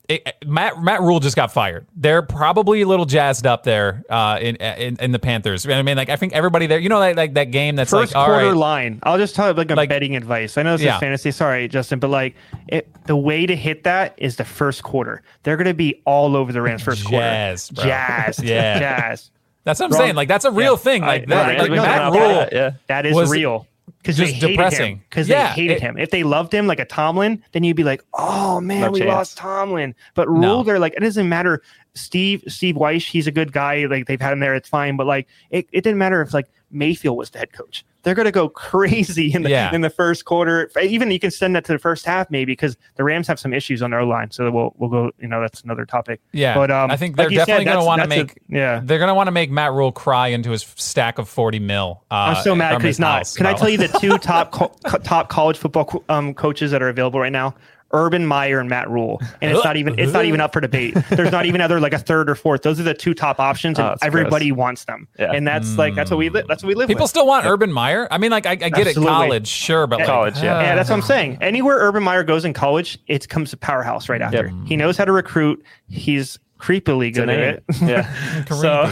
it, 0.10 0.36
Matt 0.46 0.82
Matt 0.82 1.02
Rhule 1.02 1.20
just 1.20 1.36
got 1.36 1.52
fired. 1.52 1.86
They're 1.96 2.22
probably 2.22 2.82
a 2.82 2.88
little 2.88 3.06
jazzed 3.06 3.46
up 3.46 3.64
there 3.64 4.04
uh, 4.10 4.40
in, 4.42 4.56
in 4.56 4.98
in 5.02 5.12
the 5.12 5.20
Panthers. 5.20 5.68
I 5.68 5.82
mean, 5.82 5.98
like 5.98 6.10
I 6.10 6.16
think 6.16 6.34
everybody 6.34 6.66
there. 6.68 6.80
You 6.80 6.90
know, 6.90 7.00
like 7.00 7.18
like 7.18 7.34
that 7.34 7.52
game 7.52 7.76
that's 7.76 7.92
first 7.92 8.16
like 8.16 8.26
quarter 8.26 8.48
right. 8.48 8.56
line. 8.56 9.00
I'll 9.04 9.18
just 9.18 9.36
tell 9.36 9.48
you 9.50 9.54
like 9.54 9.70
a 9.72 9.76
Like- 9.76 9.90
betting 9.90 10.16
advice. 10.16 10.58
I 10.58 10.64
know 10.64 10.74
this 10.78 10.86
Yeah. 10.86 10.96
is 10.96 11.00
fantasy. 11.02 11.32
Sorry, 11.32 11.68
Justin, 11.68 12.00
but 12.00 12.10
like 12.10 12.36
it, 12.68 12.88
the 13.06 13.18
way 13.18 13.46
to 13.46 13.56
hit 13.56 13.84
that 13.84 14.14
is 14.18 14.38
the 14.38 14.46
first 14.46 14.84
quarter. 14.84 15.24
They're 15.44 15.58
going 15.58 15.68
to 15.68 15.74
be 15.74 16.02
all 16.06 16.36
over 16.38 16.54
the 16.54 16.62
Rams 16.62 16.84
first 16.84 17.06
Jazzed, 17.08 17.76
bro. 17.76 17.84
quarter. 17.84 17.98
Jazzed, 17.98 18.44
Yeah. 18.44 18.80
jazzed. 18.80 19.32
That's 19.66 19.80
what 19.82 19.88
I'm 19.88 19.92
Wrong. 19.92 20.02
saying. 20.02 20.16
Like 20.16 20.30
that's 20.30 20.46
a 20.46 20.52
real 20.52 20.74
Yeah. 20.74 20.78
thing. 20.78 21.02
Like 21.02 21.24
I- 21.24 21.26
that. 21.26 21.48
right, 21.48 21.70
like 21.70 21.72
Matt 21.72 22.14
Rhule. 22.14 22.20
that, 22.30 22.54
yeah. 22.54 22.72
That 22.88 23.06
is 23.06 23.14
was 23.14 23.30
real. 23.30 23.68
Because 24.08 24.18
they 24.18 24.24
just 24.26 24.36
hated 24.36 24.48
depressing. 24.56 24.96
him. 24.98 25.02
Because 25.10 25.28
Yeah, 25.30 25.48
they 25.50 25.62
hated 25.62 25.74
it- 25.78 25.82
him. 25.82 25.98
If 25.98 26.10
they 26.12 26.24
loved 26.24 26.54
him 26.54 26.66
like 26.68 26.80
a 26.80 26.86
Tomlin, 26.86 27.44
then 27.52 27.64
you'd 27.64 27.76
be 27.76 27.84
like, 27.84 28.02
"Oh 28.14 28.62
man, 28.62 28.92
we 28.92 29.00
chance. 29.00 29.10
lost 29.10 29.38
Tomlin." 29.38 29.94
But 30.16 30.28
Rhule, 30.30 30.40
No. 30.40 30.64
they're 30.64 30.80
like, 30.80 30.94
it 30.96 31.02
doesn't 31.02 31.28
matter. 31.28 31.62
Steve 31.94 32.44
Steve 32.48 32.76
Weish, 32.76 33.10
he's 33.10 33.28
a 33.28 33.32
good 33.32 33.52
guy. 33.52 33.86
Like 33.86 34.06
they've 34.08 34.22
had 34.22 34.32
him 34.34 34.40
there, 34.40 34.56
it's 34.56 34.70
fine. 34.70 34.98
But 34.98 35.08
like, 35.08 35.28
it, 35.50 35.68
it 35.72 35.84
didn't 35.84 35.98
matter 35.98 36.22
if 36.22 36.34
like 36.34 36.48
Mayfield 36.72 37.18
was 37.18 37.30
the 37.32 37.40
head 37.40 37.54
coach. 37.54 37.84
They're 38.08 38.16
gonna 38.16 38.32
go 38.32 38.48
crazy 38.48 39.34
in 39.34 39.44
the 39.44 39.50
Yeah. 39.50 39.76
in 39.76 39.82
the 39.82 39.90
first 39.90 40.24
quarter. 40.24 40.72
Even 40.82 41.12
you 41.12 41.20
can 41.20 41.30
send 41.30 41.58
that 41.58 41.66
to 41.66 41.74
the 41.74 41.78
first 41.78 42.06
half 42.06 42.32
maybe 42.32 42.54
because 42.54 42.78
the 42.96 43.04
Rams 43.04 43.28
have 43.28 43.38
some 43.38 43.54
issues 43.54 43.82
on 43.82 43.92
their 43.92 44.06
line. 44.06 44.32
So 44.32 44.50
we'll 44.50 44.74
we'll 44.78 44.90
go. 44.90 45.12
You 45.20 45.28
know, 45.28 45.42
that's 45.42 45.60
another 45.62 45.86
topic. 45.86 46.22
Yeah, 46.32 46.54
But 46.56 46.72
um, 46.72 46.90
I 46.90 46.96
think 46.96 47.18
they're 47.18 47.30
said, 47.30 47.36
definitely 47.36 47.66
going 47.66 47.80
to 47.80 47.84
want 47.86 48.02
to 48.04 48.08
that's 48.08 48.22
a- 48.22 48.24
make. 48.26 48.38
yeah. 48.48 48.80
They're 48.82 48.98
going 48.98 49.10
to 49.10 49.14
want 49.14 49.28
to 49.28 49.32
make 49.34 49.52
Matt 49.52 49.74
Rhule 49.74 49.92
cry 49.92 50.28
into 50.30 50.52
his 50.52 50.62
stack 50.78 51.18
of 51.20 51.28
forty 51.28 51.60
mil. 51.60 52.04
Uh, 52.10 52.36
I'm 52.38 52.44
so 52.44 52.56
mad 52.56 52.78
because 52.78 52.84
he's 52.86 53.00
not. 53.00 53.18
house. 53.18 53.36
Can 53.36 53.46
I 53.46 53.54
tell 53.54 53.68
you 53.68 53.78
the 53.78 53.90
two 54.00 54.18
top 54.20 54.52
co- 54.54 54.74
top 55.04 55.28
college 55.28 55.58
football 55.58 55.84
co- 55.84 56.04
um, 56.08 56.34
coaches 56.34 56.72
that 56.72 56.82
are 56.82 56.88
available 56.90 57.20
right 57.20 57.32
now? 57.32 57.56
Urban 57.92 58.26
Meyer 58.28 58.60
and 58.60 58.70
Matt 58.70 58.90
Rhule, 58.90 59.22
and 59.42 59.52
it's 59.52 59.64
not 59.64 59.78
even 59.78 59.98
it's 59.98 60.12
not 60.12 60.26
even 60.26 60.42
up 60.42 60.52
for 60.54 60.60
debate. 60.62 60.96
There's 61.10 61.32
not 61.32 61.46
even 61.46 61.62
other 61.62 61.80
like 61.80 61.94
a 61.94 62.00
third 62.00 62.30
or 62.30 62.36
fourth. 62.36 62.62
Those 62.62 62.80
are 62.80 62.84
the 62.84 62.94
two 62.94 63.14
top 63.14 63.40
options, 63.40 63.80
and 63.80 63.88
Oh, 63.88 63.92
it's 63.94 64.04
everybody 64.04 64.52
wants 64.52 64.86
them. 64.86 65.08
Yeah. 65.18 65.32
And 65.32 65.48
that's 65.48 65.78
like 65.78 65.96
that's 65.96 66.12
what 66.12 66.18
we 66.18 66.30
li- 66.30 66.44
that's 66.48 66.64
what 66.64 66.68
we 66.68 66.76
live 66.76 66.88
People 66.88 67.04
with. 67.04 67.10
still 67.10 67.26
want 67.28 67.46
Urban 67.46 67.72
Meyer. 67.72 68.08
I 68.12 68.18
mean, 68.18 68.32
like 68.32 68.46
I, 68.46 68.52
I 68.52 68.56
get 68.56 68.88
it, 68.88 68.96
college, 68.96 69.48
sure, 69.48 69.88
but 69.88 70.00
like, 70.00 70.08
College, 70.08 70.36
yeah. 70.38 70.62
yeah, 70.62 70.76
that's 70.76 70.90
what 70.90 70.96
I'm 70.98 71.02
saying. 71.02 71.38
Anywhere 71.42 71.78
Urban 71.78 72.04
Meyer 72.04 72.24
goes 72.24 72.44
in 72.46 72.54
college, 72.54 73.00
it 73.08 73.30
comes 73.30 73.54
a 73.54 73.58
powerhouse 73.58 74.10
right 74.10 74.22
after. 74.22 74.52
He 74.66 74.76
knows 74.76 74.98
how 74.98 75.06
to 75.06 75.12
recruit. 75.12 75.64
He's 75.90 76.38
creepily 76.58 77.14
good 77.14 77.30
at 77.30 77.40
it. 77.40 77.64
Yeah. 77.82 78.44
so 78.46 78.92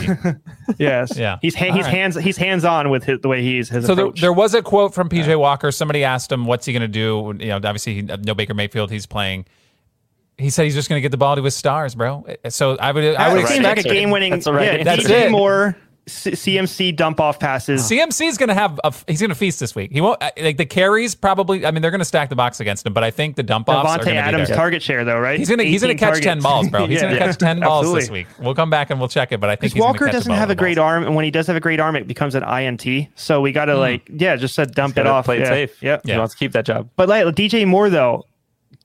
yes, 0.77 1.17
Yeah. 1.17 1.37
he's 1.41 1.55
ha- 1.55 1.71
he's 1.73 1.83
right. 1.85 1.93
hands 1.93 2.15
he's 2.15 2.37
hands 2.37 2.63
on 2.65 2.89
with 2.89 3.03
his, 3.03 3.19
the 3.21 3.27
way 3.27 3.41
he's 3.41 3.69
his 3.69 3.85
So 3.85 3.95
there, 3.95 4.05
approach. 4.05 4.21
there 4.21 4.33
was 4.33 4.53
a 4.53 4.61
quote 4.61 4.93
from 4.93 5.09
PJ 5.09 5.37
Walker. 5.39 5.71
Somebody 5.71 6.03
asked 6.03 6.31
him, 6.31 6.45
"What's 6.45 6.65
he 6.65 6.73
going 6.73 6.81
to 6.81 6.87
do?" 6.87 7.33
You 7.39 7.49
know, 7.49 7.55
obviously, 7.55 8.01
he, 8.01 8.09
uh, 8.11 8.17
no 8.17 8.33
Baker 8.35 8.53
Mayfield. 8.53 8.91
He's 8.91 9.05
playing. 9.05 9.45
He 10.37 10.49
said 10.49 10.63
he's 10.65 10.75
just 10.75 10.89
going 10.89 10.97
to 10.97 11.01
get 11.01 11.11
the 11.11 11.17
ball 11.17 11.37
to 11.37 11.43
his 11.43 11.55
stars, 11.55 11.95
bro. 11.95 12.25
Uh, 12.43 12.49
so 12.49 12.75
I 12.77 12.91
would, 12.91 13.15
I 13.15 13.33
would 13.33 13.43
it 13.43 13.47
seems 13.47 13.63
like 13.63 13.79
a 13.79 13.83
game 13.83 14.09
winning. 14.09 14.31
That's 14.31 14.47
right 14.47 14.79
yeah. 14.79 14.83
That's 14.83 15.03
DJ 15.05 15.27
it. 15.27 15.31
Moore, 15.31 15.77
C- 16.07 16.31
CMC 16.31 16.95
dump 16.95 17.19
off 17.19 17.39
passes. 17.39 17.81
CMC 17.89 18.27
is 18.27 18.37
going 18.37 18.49
to 18.49 18.53
have 18.53 18.79
a, 18.83 18.93
he's 19.07 19.19
going 19.19 19.29
to 19.29 19.35
feast 19.35 19.59
this 19.59 19.73
week. 19.73 19.91
He 19.91 20.01
won't 20.01 20.21
like 20.21 20.57
the 20.57 20.65
carries 20.65 21.15
probably. 21.15 21.65
I 21.65 21.71
mean, 21.71 21.81
they're 21.81 21.91
going 21.91 21.99
to 21.99 22.05
stack 22.05 22.29
the 22.29 22.35
box 22.35 22.59
against 22.59 22.85
him, 22.85 22.93
but 22.93 23.03
I 23.03 23.11
think 23.11 23.35
the 23.35 23.43
dump 23.43 23.69
offs 23.69 23.89
are 23.89 23.97
Davante 23.97 24.05
going 24.05 24.15
to 24.15 24.21
be 24.21 24.27
Adams 24.27 24.47
there. 24.49 24.57
target 24.57 24.83
share 24.83 25.03
though, 25.03 25.19
right? 25.19 25.39
He's 25.39 25.49
gonna 25.49 25.63
he's 25.63 25.81
gonna 25.81 25.95
catch 25.95 26.21
targets. 26.21 26.25
ten 26.25 26.39
balls, 26.41 26.69
bro. 26.69 26.85
He's 26.87 27.01
Yeah. 27.01 27.09
gonna 27.09 27.19
catch 27.19 27.37
ten 27.37 27.59
balls 27.59 27.93
this 27.93 28.09
week. 28.09 28.27
We'll 28.39 28.55
come 28.55 28.69
back 28.69 28.89
and 28.89 28.99
we'll 28.99 29.09
check 29.09 29.31
it, 29.31 29.39
but 29.39 29.49
I 29.49 29.55
think 29.55 29.73
he's 29.73 29.81
Walker 29.81 30.05
catch 30.05 30.13
doesn't 30.13 30.31
lot 30.31 30.37
have 30.37 30.49
a 30.49 30.55
great 30.55 30.77
balls. 30.77 30.85
arm, 30.85 31.03
and 31.05 31.15
when 31.15 31.25
he 31.25 31.31
does 31.31 31.47
have 31.47 31.55
a 31.55 31.59
great 31.59 31.79
arm, 31.79 31.95
it 31.95 32.07
becomes 32.07 32.35
an 32.35 32.43
INT. 32.43 33.09
So 33.15 33.41
we 33.41 33.51
got 33.51 33.65
to 33.65 33.73
hmm. 33.73 33.79
like, 33.79 34.09
yeah, 34.13 34.35
just 34.35 34.55
said 34.55 34.73
dump 34.73 34.97
it 34.97 35.07
off. 35.07 35.25
Play 35.25 35.37
it 35.37 35.41
yeah. 35.41 35.49
safe. 35.49 35.81
Yep. 35.81 36.01
Yeah. 36.05 36.13
He 36.13 36.19
wants 36.19 36.33
to 36.35 36.37
keep 36.37 36.51
that 36.51 36.65
job. 36.65 36.89
But 36.95 37.09
like 37.09 37.25
DJ 37.35 37.67
Moore 37.67 37.89
though, 37.89 38.25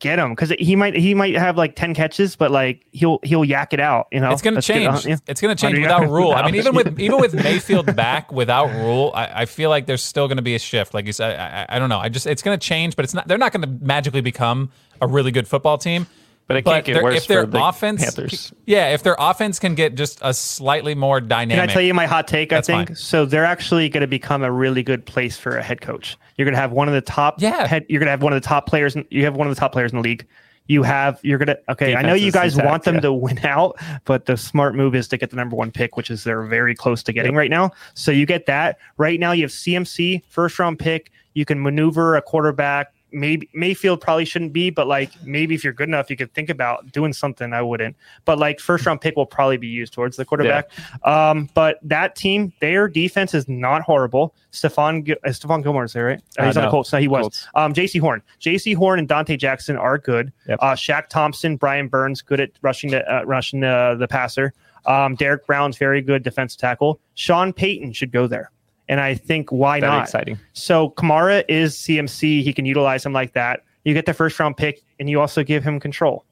get 0.01 0.18
him 0.18 0.30
because 0.30 0.51
he 0.59 0.74
might 0.74 0.96
he 0.96 1.14
might 1.14 1.36
have 1.36 1.57
like 1.57 1.76
ten 1.76 1.94
catches, 1.94 2.34
but 2.34 2.51
like 2.51 2.84
he'll 2.90 3.20
he'll 3.22 3.44
yak 3.44 3.72
it 3.72 3.80
out. 3.80 4.09
You 4.11 4.20
know, 4.20 4.32
It's 4.32 4.42
going 4.42 4.55
to 4.55 4.57
Let's 4.59 4.66
get 4.66 4.76
it 4.82 4.90
change. 4.90 5.07
yeah. 5.07 5.16
It's 5.28 5.40
going 5.40 5.55
to 5.55 5.61
change 5.61 5.78
without 5.78 6.09
Rhule. 6.09 6.32
I 6.32 6.44
mean, 6.44 6.57
even 6.57 6.74
with 6.74 6.98
even 7.01 7.20
with 7.20 7.34
Mayfield 7.34 7.94
back 7.94 8.32
without 8.32 8.66
Rhule, 8.70 9.12
I, 9.14 9.42
I 9.42 9.44
feel 9.46 9.70
like 9.70 9.86
there's 9.86 10.03
still 10.03 10.26
going 10.26 10.38
to 10.38 10.42
be 10.42 10.55
a 10.57 10.59
shift. 10.59 10.92
Like 10.94 11.07
you 11.07 11.12
said, 11.12 11.38
I, 11.38 11.62
I, 11.62 11.76
I 11.76 11.78
don't 11.78 11.88
know. 11.88 12.01
I 12.01 12.09
just 12.09 12.26
it's 12.26 12.42
going 12.42 12.59
to 12.59 12.66
change, 12.66 12.96
but 12.96 13.05
it's 13.05 13.14
not. 13.14 13.28
They're 13.28 13.38
not 13.38 13.53
going 13.53 13.62
to 13.62 13.84
magically 13.86 14.22
become 14.22 14.70
a 15.01 15.07
really 15.07 15.30
good 15.30 15.46
football 15.46 15.78
team. 15.78 16.07
But 16.46 16.57
it 16.57 16.64
can't 16.64 16.84
get 16.84 17.01
worse 17.01 17.18
if 17.18 17.26
their 17.28 17.42
for 17.42 17.46
the 17.46 17.64
offense, 17.64 18.03
Panthers. 18.03 18.53
yeah, 18.66 18.88
if 18.88 19.05
their 19.05 19.14
offense 19.16 19.61
can 19.61 19.76
get 19.76 19.94
just 19.94 20.18
a 20.20 20.34
slightly 20.34 20.96
more 20.96 21.20
dynamic. 21.20 21.61
Can. 21.62 21.70
I 21.70 21.72
tell 21.72 21.80
you 21.80 21.94
my 21.94 22.07
hot 22.07 22.26
take? 22.26 22.53
I 22.53 22.61
think 22.61 22.88
fine. 22.88 22.96
so. 22.96 23.24
They're 23.24 23.44
actually 23.44 23.88
going 23.88 24.01
to 24.01 24.09
become 24.09 24.42
a 24.42 24.51
really 24.51 24.82
good 24.82 25.07
place 25.07 25.36
for 25.36 25.57
a 25.57 25.62
head 25.62 25.80
coach. 25.80 26.18
You're 26.41 26.47
going 26.47 26.55
to 26.55 26.61
have 26.61 26.72
one 26.72 26.88
of 26.88 26.95
the 26.95 27.03
top. 27.03 27.43
Yeah. 27.43 27.66
Head, 27.66 27.84
you're 27.91 27.99
going 27.99 28.07
to 28.07 28.12
have 28.12 28.22
one 28.22 28.32
of 28.32 28.41
the 28.41 28.49
top 28.49 28.66
players. 28.66 28.97
in- 28.97 29.07
You 29.11 29.24
have 29.24 29.36
one 29.36 29.47
of 29.47 29.55
the 29.55 29.61
top 29.61 29.72
players 29.72 29.93
in 29.93 29.99
the 29.99 30.03
league. 30.03 30.26
You 30.68 30.82
have. 30.84 31.20
You're 31.22 31.36
going 31.36 31.49
to. 31.49 31.61
Okay. 31.68 31.95
I 31.95 32.01
know 32.01 32.14
you 32.14 32.32
guys 32.32 32.55
intact, 32.55 32.70
want 32.70 32.84
them 32.84 32.95
yeah. 32.95 33.01
to 33.03 33.12
win 33.12 33.38
out, 33.45 33.78
but 34.07 34.24
the 34.24 34.38
smart 34.38 34.74
move 34.74 34.95
is 34.95 35.07
to 35.09 35.18
get 35.18 35.28
the 35.28 35.36
number 35.36 35.55
one 35.55 35.70
pick, 35.70 35.99
which 35.99 36.11
is 36.11 36.24
they're 36.24 36.45
very 36.45 36.74
close 36.74 37.03
to 37.03 37.12
getting 37.12 37.34
right 37.34 37.51
now. 37.51 37.72
So 37.93 38.11
you 38.11 38.24
get 38.24 38.47
that 38.47 38.78
right 38.97 39.20
now. 39.20 39.32
You 39.32 39.43
have 39.43 39.51
CMC 39.51 40.24
first 40.28 40.59
round 40.59 40.78
pick. 40.78 41.12
You 41.34 41.45
can 41.45 41.62
maneuver 41.62 42.16
a 42.16 42.22
quarterback. 42.22 42.95
Maybe 43.12 43.48
Mayfield 43.54 44.00
probably 44.00 44.24
shouldn't 44.24 44.52
be, 44.52 44.70
but 44.70 44.86
like 44.86 45.11
maybe 45.24 45.54
if 45.54 45.64
you're 45.64 45.72
good 45.72 45.88
enough, 45.88 46.11
you 46.11 46.16
could 46.16 46.32
think 46.34 46.50
about 46.50 46.92
doing 46.92 47.12
something. 47.12 47.52
I 47.52 47.62
wouldn't, 47.62 47.96
but 48.24 48.38
like 48.38 48.61
first 48.61 48.86
round 48.86 49.00
pick 49.00 49.16
will 49.16 49.26
probably 49.26 49.56
be 49.56 49.68
used 49.68 49.92
towards 49.92 50.16
the 50.16 50.24
quarterback. 50.24 50.70
Um, 51.04 51.48
but 51.54 51.78
that 51.82 52.16
team, 52.16 52.52
their 52.61 52.88
defense 52.88 53.34
is 53.34 53.48
not 53.48 53.82
horrible. 53.82 54.34
Stefan 54.50 55.04
uh, 55.11 55.28
Stephon 55.28 55.62
Gilmore 55.62 55.84
is 55.84 55.92
there, 55.92 56.06
right? 56.06 56.22
Uh, 56.38 56.42
Uh, 56.42 56.46
he's 56.46 56.56
on 56.56 56.62
the 56.62 56.66
no. 56.66 56.70
Colts. 56.70 56.92
No, 56.92 56.98
he 56.98 57.08
was. 57.08 57.22
Colts. 57.22 57.46
Um, 57.54 57.72
Jaycee 57.72 58.00
Horn, 58.00 58.22
Jaycee 58.40 58.74
Horn, 58.74 58.98
and 58.98 59.08
Donte 59.08 59.38
Jackson 59.38 59.76
are 59.76 59.98
good. 59.98 60.32
Yep. 60.48 60.58
Uh, 60.61 60.72
Shaq 60.72 61.08
Thompson, 61.08 61.56
Brian 61.56 61.88
Burns, 61.88 62.22
good 62.22 62.40
at 62.40 62.50
rushing 62.62 62.90
the 62.90 63.08
uh, 63.12 63.22
rushing 63.24 63.62
uh, 63.62 63.94
the 63.94 64.08
passer. 64.08 64.52
Um, 64.86 65.14
Derrick 65.14 65.46
Brown's 65.46 65.76
very 65.76 66.00
good 66.00 66.22
defensive 66.22 66.58
tackle. 66.58 67.00
Sean 67.14 67.52
Payton 67.52 67.92
should 67.92 68.11
go 68.12 68.26
there, 68.26 68.50
and 68.91 69.01
I 69.01 69.14
think 69.14 69.51
why 69.51 69.80
Very 69.80 69.93
not? 69.93 70.03
exciting. 70.03 70.38
So 70.53 70.91
Kamara 70.91 71.45
is 71.49 71.76
CMC. 71.76 72.43
He 72.43 72.53
can 72.53 72.66
utilize 72.66 73.07
him 73.07 73.14
like 73.14 73.32
that. 73.32 73.61
You 73.84 73.95
get 73.95 74.05
the 74.05 74.12
first 74.12 74.38
round 74.38 74.59
pick, 74.59 74.82
and 74.99 75.09
you 75.09 75.18
also 75.20 75.43
give 75.43 75.64
him 75.64 75.80
control 75.80 76.26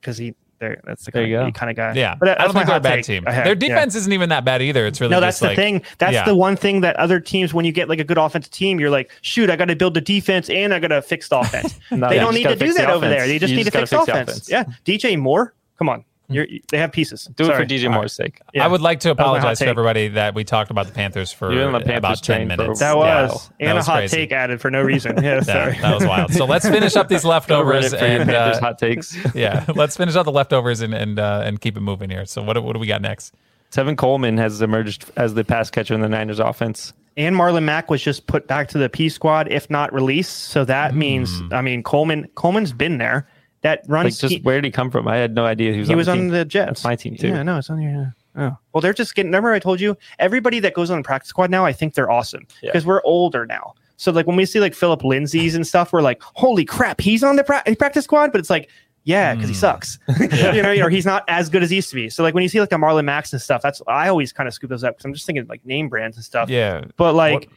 because 0.00 0.16
he 0.18 0.34
there. 0.60 0.80
That's 0.84 1.04
the 1.04 1.10
There 1.10 1.22
kind, 1.22 1.30
you 1.32 1.38
of, 1.40 1.46
go. 1.52 1.58
kind 1.58 1.70
of 1.70 1.76
guy. 1.76 1.92
yeah, 1.94 2.14
but 2.14 2.28
I 2.28 2.34
that's 2.34 2.44
don't 2.44 2.52
think 2.54 2.66
they're 2.68 2.76
a 2.76 2.80
bad 2.80 2.94
take. 2.96 3.04
team. 3.06 3.24
I 3.26 3.32
have- 3.32 3.44
Their 3.44 3.54
yeah. 3.54 3.68
defense 3.74 3.96
isn't 3.96 4.12
even 4.12 4.28
that 4.28 4.44
bad 4.44 4.62
either. 4.62 4.86
It's 4.86 5.00
really 5.00 5.10
No, 5.10 5.16
just 5.20 5.40
that's 5.40 5.40
the 5.40 5.46
like, 5.48 5.56
thing. 5.56 5.82
That's 5.98 6.12
yeah. 6.14 6.24
the 6.24 6.36
one 6.36 6.54
thing 6.56 6.82
that 6.82 6.94
other 6.96 7.18
teams, 7.18 7.52
when 7.52 7.64
you 7.64 7.72
get 7.72 7.88
like 7.88 7.98
a 7.98 8.04
good 8.04 8.18
offensive 8.18 8.52
team, 8.52 8.78
you're 8.78 8.88
like, 8.90 9.10
shoot, 9.22 9.50
I 9.50 9.56
got 9.56 9.64
to 9.64 9.74
build 9.76 9.94
the 9.94 10.00
defense 10.00 10.48
and 10.48 10.72
I 10.72 10.78
got 10.78 10.88
to 10.88 11.02
fix 11.02 11.28
the 11.28 11.38
offense. 11.40 11.76
No, 11.90 12.08
they 12.08 12.14
you 12.14 12.20
don't 12.20 12.34
need 12.34 12.44
gotta 12.44 12.54
do 12.56 12.66
fix 12.66 12.76
the 12.76 12.82
that 12.82 12.90
over 12.90 13.04
offense. 13.06 13.18
there. 13.18 13.26
They 13.26 13.38
just 13.40 13.50
You 13.50 13.56
need 13.56 13.64
to 13.64 13.70
just 13.72 13.90
fix 13.90 13.90
gotta 13.90 14.24
the 14.26 14.32
fix 14.32 14.46
the 14.46 14.60
offense. 14.60 14.86
Yeah, 14.86 14.94
DJ 15.08 15.18
Moore, 15.18 15.54
come 15.76 15.88
on, 15.88 16.04
you're, 16.34 16.46
they 16.70 16.78
have 16.78 16.92
pieces. 16.92 17.28
Do 17.36 17.44
Sorry. 17.44 17.56
it 17.62 17.68
for 17.68 17.74
DJ 17.74 17.92
Moore's 17.92 18.12
sake. 18.12 18.40
Yeah. 18.52 18.64
I 18.64 18.68
would 18.68 18.80
like 18.80 19.00
to 19.00 19.08
was 19.10 19.16
my 19.18 19.24
hot 19.24 19.30
apologize 19.36 19.58
to 19.60 19.66
everybody 19.66 20.08
that 20.08 20.34
we 20.34 20.44
talked 20.44 20.70
about 20.70 20.86
the 20.86 20.92
Panthers 20.92 21.32
for 21.32 21.48
the 21.54 21.70
Panthers 21.80 21.96
about 21.98 22.22
ten 22.22 22.48
minutes. 22.48 22.80
That 22.80 22.96
Yeah. 22.96 23.22
was 23.22 23.48
that 23.48 23.54
and 23.60 23.76
was 23.76 23.86
a 23.88 23.90
hot 23.90 23.96
crazy. 24.00 24.16
take 24.16 24.32
added 24.32 24.60
for 24.60 24.70
no 24.70 24.82
reason. 24.82 25.22
Yeah, 25.22 25.40
sorry. 25.40 25.72
That, 25.72 25.82
that 25.82 25.94
was 25.94 26.06
wild. 26.06 26.32
So 26.34 26.44
let's 26.44 26.68
finish 26.68 26.96
up 26.96 27.08
these 27.08 27.24
leftovers 27.24 27.92
Reddit 27.92 27.98
for 27.98 28.06
your 28.06 28.20
and 28.22 28.30
uh, 28.30 28.60
hot 28.60 28.78
takes. 28.78 29.16
yeah, 29.34 29.64
let's 29.74 29.96
finish 29.96 30.16
up 30.16 30.24
the 30.26 30.32
leftovers 30.32 30.80
and 30.80 30.92
and 30.94 31.18
uh, 31.18 31.42
and 31.44 31.60
keep 31.60 31.76
it 31.76 31.80
moving 31.80 32.10
here. 32.10 32.26
So 32.26 32.42
what 32.42 32.54
do- 32.54 32.62
what 32.62 32.72
do 32.74 32.78
we 32.78 32.86
got 32.86 33.00
next? 33.02 33.34
Tevin 33.72 33.96
Coleman 33.96 34.36
has 34.38 34.62
emerged 34.62 35.06
as 35.16 35.34
the 35.34 35.42
pass 35.44 35.68
catcher 35.70 35.94
in 35.94 36.00
the 36.00 36.08
Niners 36.08 36.38
offense. 36.38 36.92
and 37.16 37.34
Marlon 37.34 37.64
Mack 37.64 37.90
was 37.90 38.00
just 38.02 38.26
put 38.28 38.46
back 38.46 38.68
to 38.68 38.78
the 38.78 38.88
P 38.88 39.08
squad, 39.08 39.50
if 39.50 39.68
not 39.68 39.92
released. 39.92 40.44
So 40.50 40.64
that 40.64 40.94
means, 40.94 41.42
I 41.50 41.60
mean, 41.60 41.82
Coleman 41.82 42.28
Coleman's 42.36 42.72
been 42.72 42.98
there. 42.98 43.26
That 43.64 43.80
run 43.88 44.04
Like, 44.04 44.16
just 44.16 44.42
where 44.44 44.60
did 44.60 44.64
he 44.66 44.70
come 44.70 44.90
from? 44.90 45.08
I 45.08 45.16
had 45.16 45.34
no 45.34 45.44
idea 45.44 45.72
he 45.72 45.80
was. 45.80 45.88
he 45.88 45.94
on 45.94 45.98
was 45.98 46.06
the 46.06 46.12
on 46.12 46.18
team. 46.18 46.28
the 46.28 46.44
Jets. 46.44 46.68
That's 46.68 46.84
my 46.84 46.94
team 46.96 47.16
too. 47.16 47.28
Yeah, 47.28 47.42
no, 47.42 47.58
it's 47.58 47.68
on 47.70 47.80
your. 47.82 48.14
Oh. 48.36 48.56
Well, 48.72 48.80
they're 48.80 48.92
just 48.94 49.14
getting. 49.14 49.30
Remember, 49.32 49.52
I 49.52 49.58
told 49.58 49.80
you 49.80 49.96
everybody 50.18 50.60
that 50.60 50.74
goes 50.74 50.90
on 50.90 50.98
the 50.98 51.02
practice 51.04 51.30
squad 51.30 51.50
now. 51.50 51.64
I 51.64 51.72
think 51.72 51.94
they're 51.94 52.10
awesome 52.10 52.46
Yeah. 52.62 52.70
because 52.70 52.86
we're 52.86 53.02
older 53.04 53.44
now. 53.46 53.74
So 53.96 54.12
like 54.12 54.26
when 54.26 54.36
we 54.36 54.44
see 54.46 54.60
like 54.60 54.74
Phillip 54.74 55.02
Lindsay's 55.02 55.54
and 55.54 55.66
stuff, 55.66 55.92
we're 55.92 56.02
like, 56.02 56.20
holy 56.22 56.64
crap, 56.64 57.00
he's 57.00 57.22
on 57.24 57.36
the 57.36 57.44
pra- 57.44 57.62
practice 57.78 58.04
squad. 58.04 58.32
But 58.32 58.40
it's 58.40 58.50
like, 58.50 58.68
yeah, 59.04 59.34
because 59.34 59.48
he 59.48 59.54
Mm. 59.54 59.58
sucks. 59.60 59.98
you 60.54 60.62
know, 60.62 60.74
or 60.84 60.90
he's 60.90 61.06
not 61.06 61.24
as 61.28 61.48
good 61.48 61.62
as 61.62 61.70
he 61.70 61.76
used 61.76 61.88
to 61.90 61.94
be. 61.94 62.10
So 62.10 62.22
like 62.22 62.34
when 62.34 62.42
you 62.42 62.48
see 62.48 62.60
like 62.60 62.72
a 62.72 62.76
Marlon 62.76 63.04
Max 63.04 63.32
and 63.32 63.40
stuff, 63.40 63.62
that's 63.62 63.80
I 63.86 64.08
always 64.08 64.32
kind 64.32 64.46
of 64.46 64.52
scoop 64.52 64.68
those 64.68 64.84
up 64.84 64.94
because 64.96 65.04
I'm 65.06 65.14
just 65.14 65.24
thinking 65.26 65.46
like 65.46 65.64
name 65.64 65.88
brands 65.88 66.16
and 66.18 66.24
stuff. 66.24 66.50
Yeah. 66.50 66.84
But 66.96 67.14
like, 67.14 67.48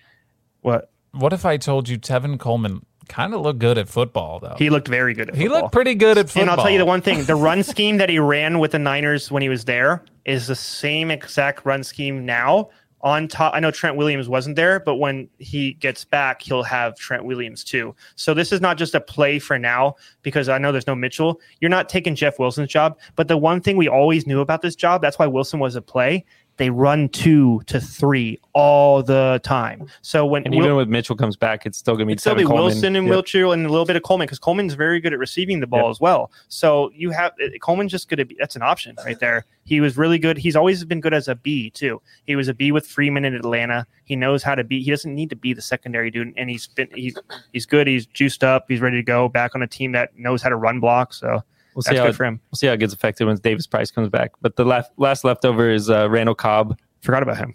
what? 0.62 0.90
What 1.12 1.34
if 1.34 1.46
I 1.46 1.58
told 1.58 1.90
you 1.90 1.98
Tevin 1.98 2.40
Coleman 2.40 2.86
kind 3.08 3.34
of 3.34 3.42
looked 3.42 3.60
good 3.60 3.78
at 3.78 3.88
football 3.90 4.40
though? 4.40 4.56
He 4.58 4.70
looked 4.70 4.88
very 4.88 5.14
good 5.14 5.30
at 5.30 5.36
He 5.36 5.44
football. 5.44 5.62
looked 5.62 5.74
pretty 5.74 5.96
good 5.96 6.18
at 6.18 6.28
football. 6.30 6.42
And 6.44 6.50
I'll 6.52 6.58
tell 6.58 6.70
you 6.72 6.78
the 6.78 6.86
one 6.86 7.02
thing: 7.02 7.24
the 7.26 7.36
run 7.48 7.64
scheme 7.64 7.98
that 7.98 8.10
he 8.10 8.20
ran 8.20 8.60
with 8.60 8.72
the 8.72 8.80
Niners 8.80 9.32
when 9.32 9.42
he 9.42 9.50
was 9.50 9.66
there 9.66 10.04
is 10.26 10.48
the 10.48 10.56
same 10.56 11.10
exact 11.12 11.66
run 11.66 11.84
scheme 11.84 12.26
now. 12.26 12.70
On 13.02 13.28
top, 13.28 13.54
I 13.54 13.60
know 13.60 13.70
Trent 13.70 13.96
Williams 13.96 14.28
wasn't 14.28 14.56
there, 14.56 14.80
but 14.80 14.96
when 14.96 15.30
he 15.38 15.74
gets 15.74 16.04
back, 16.04 16.42
he'll 16.42 16.64
have 16.64 16.96
Trent 16.96 17.24
Williams 17.26 17.64
too. 17.64 17.96
So 18.16 18.34
this 18.34 18.52
is 18.52 18.60
not 18.60 18.76
just 18.78 18.96
a 18.96 19.00
play 19.00 19.38
for 19.38 19.60
now 19.60 19.96
because 20.24 20.50
I 20.50 20.58
know 20.58 20.72
there's 20.72 20.88
no 20.88 20.96
Mitchell. 20.96 21.40
You're 21.62 21.70
not 21.70 21.90
taking 21.90 22.16
Jeff 22.16 22.40
Wilson's 22.40 22.70
job, 22.70 22.98
but 23.16 23.28
the 23.28 23.38
one 23.38 23.62
thing 23.62 23.78
we 23.78 23.88
always 23.88 24.26
knew 24.26 24.42
about 24.42 24.64
this 24.64 24.76
job, 24.76 25.02
that's 25.04 25.20
why 25.20 25.28
Wilson 25.28 25.60
was 25.60 25.76
a 25.76 25.82
play. 25.82 26.26
They 26.58 26.70
run 26.72 27.10
two 27.10 27.62
to 27.68 27.80
three 27.80 28.40
all 28.54 29.04
the 29.04 29.40
time. 29.44 29.88
So 30.02 30.26
when 30.26 30.44
And 30.46 30.56
Wil- 30.56 30.66
even 30.66 30.76
when 30.76 30.90
Mitchell 30.90 31.16
comes 31.16 31.36
back, 31.36 31.66
it's 31.66 31.78
still 31.78 31.96
going 31.96 32.08
to 32.08 32.16
be 32.16 32.20
still 32.20 32.36
be 32.36 32.44
Coleman. 32.44 32.64
Wilson 32.66 32.96
and 32.96 33.06
Yep. 33.06 33.12
Wiltshire 33.12 33.54
and 33.54 33.66
a 33.66 33.70
little 33.70 33.86
bit 33.86 33.96
of 33.96 34.04
Coleman 34.04 34.26
because 34.26 34.40
Coleman's 34.40 34.74
very 34.74 35.00
good 35.00 35.14
at 35.14 35.20
receiving 35.20 35.60
the 35.60 35.68
ball 35.68 35.84
Yep. 35.84 35.90
as 35.92 36.00
well. 36.02 36.32
So 36.48 36.92
you 36.96 37.12
have 37.12 37.34
uh, 37.44 37.50
Coleman's 37.62 37.92
just 37.92 38.10
going 38.10 38.18
to 38.18 38.26
be 38.26 38.36
that's 38.40 38.56
an 38.56 38.64
option 38.64 38.96
right 39.06 39.20
there. 39.20 39.46
He 39.66 39.82
was 39.82 39.98
really 39.98 40.18
good. 40.18 40.38
He's 40.38 40.56
always 40.56 40.84
been 40.86 41.02
good 41.02 41.14
as 41.14 41.28
a 41.28 41.36
B 41.36 41.70
too. 41.70 42.02
He 42.26 42.36
was 42.36 42.48
a 42.48 42.54
B 42.54 42.72
with 42.72 42.88
Freeman 42.88 43.24
in 43.26 43.36
Atlanta. 43.36 43.86
He 44.06 44.16
knows 44.16 44.42
how 44.42 44.56
to 44.56 44.64
be. 44.64 44.82
He 44.82 44.90
doesn't 44.90 45.14
need 45.14 45.30
to 45.30 45.36
be 45.36 45.54
the 45.54 45.62
secondary 45.62 46.10
dude, 46.10 46.34
and 46.38 46.50
he's 46.50 46.68
been 46.68 46.88
he's 46.96 47.16
he's 47.54 47.66
good. 47.66 47.86
He's 47.86 48.06
juiced 48.08 48.44
up. 48.44 48.66
He's 48.68 48.80
ready 48.82 48.98
to 48.98 49.04
go 49.04 49.30
back 49.30 49.54
on 49.56 49.62
a 49.62 49.68
team 49.68 49.92
that 49.92 50.18
knows 50.18 50.42
how 50.42 50.50
to 50.50 50.56
run 50.56 50.80
block. 50.80 51.14
So 51.14 51.44
We'll 51.78 51.84
see 51.84 51.90
that's 51.92 52.00
how 52.00 52.06
good 52.06 52.14
it, 52.16 52.18
for 52.18 52.26
him. 52.26 52.42
we'll 52.50 52.58
see 52.58 52.66
how 52.66 52.74
it 52.74 52.80
gets 52.80 52.92
affected 52.94 53.28
when 53.28 53.36
Davis 53.38 53.68
Price 53.68 53.92
comes 53.92 54.10
back. 54.10 54.32
But 54.42 54.56
the 54.56 54.66
last 54.66 54.90
last 54.98 55.24
leftover 55.24 55.70
is 55.70 55.92
uh, 55.92 56.10
Randall 56.10 56.34
Cobb 56.34 56.76
Forgot 57.02 57.22
about 57.22 57.38
him. 57.38 57.54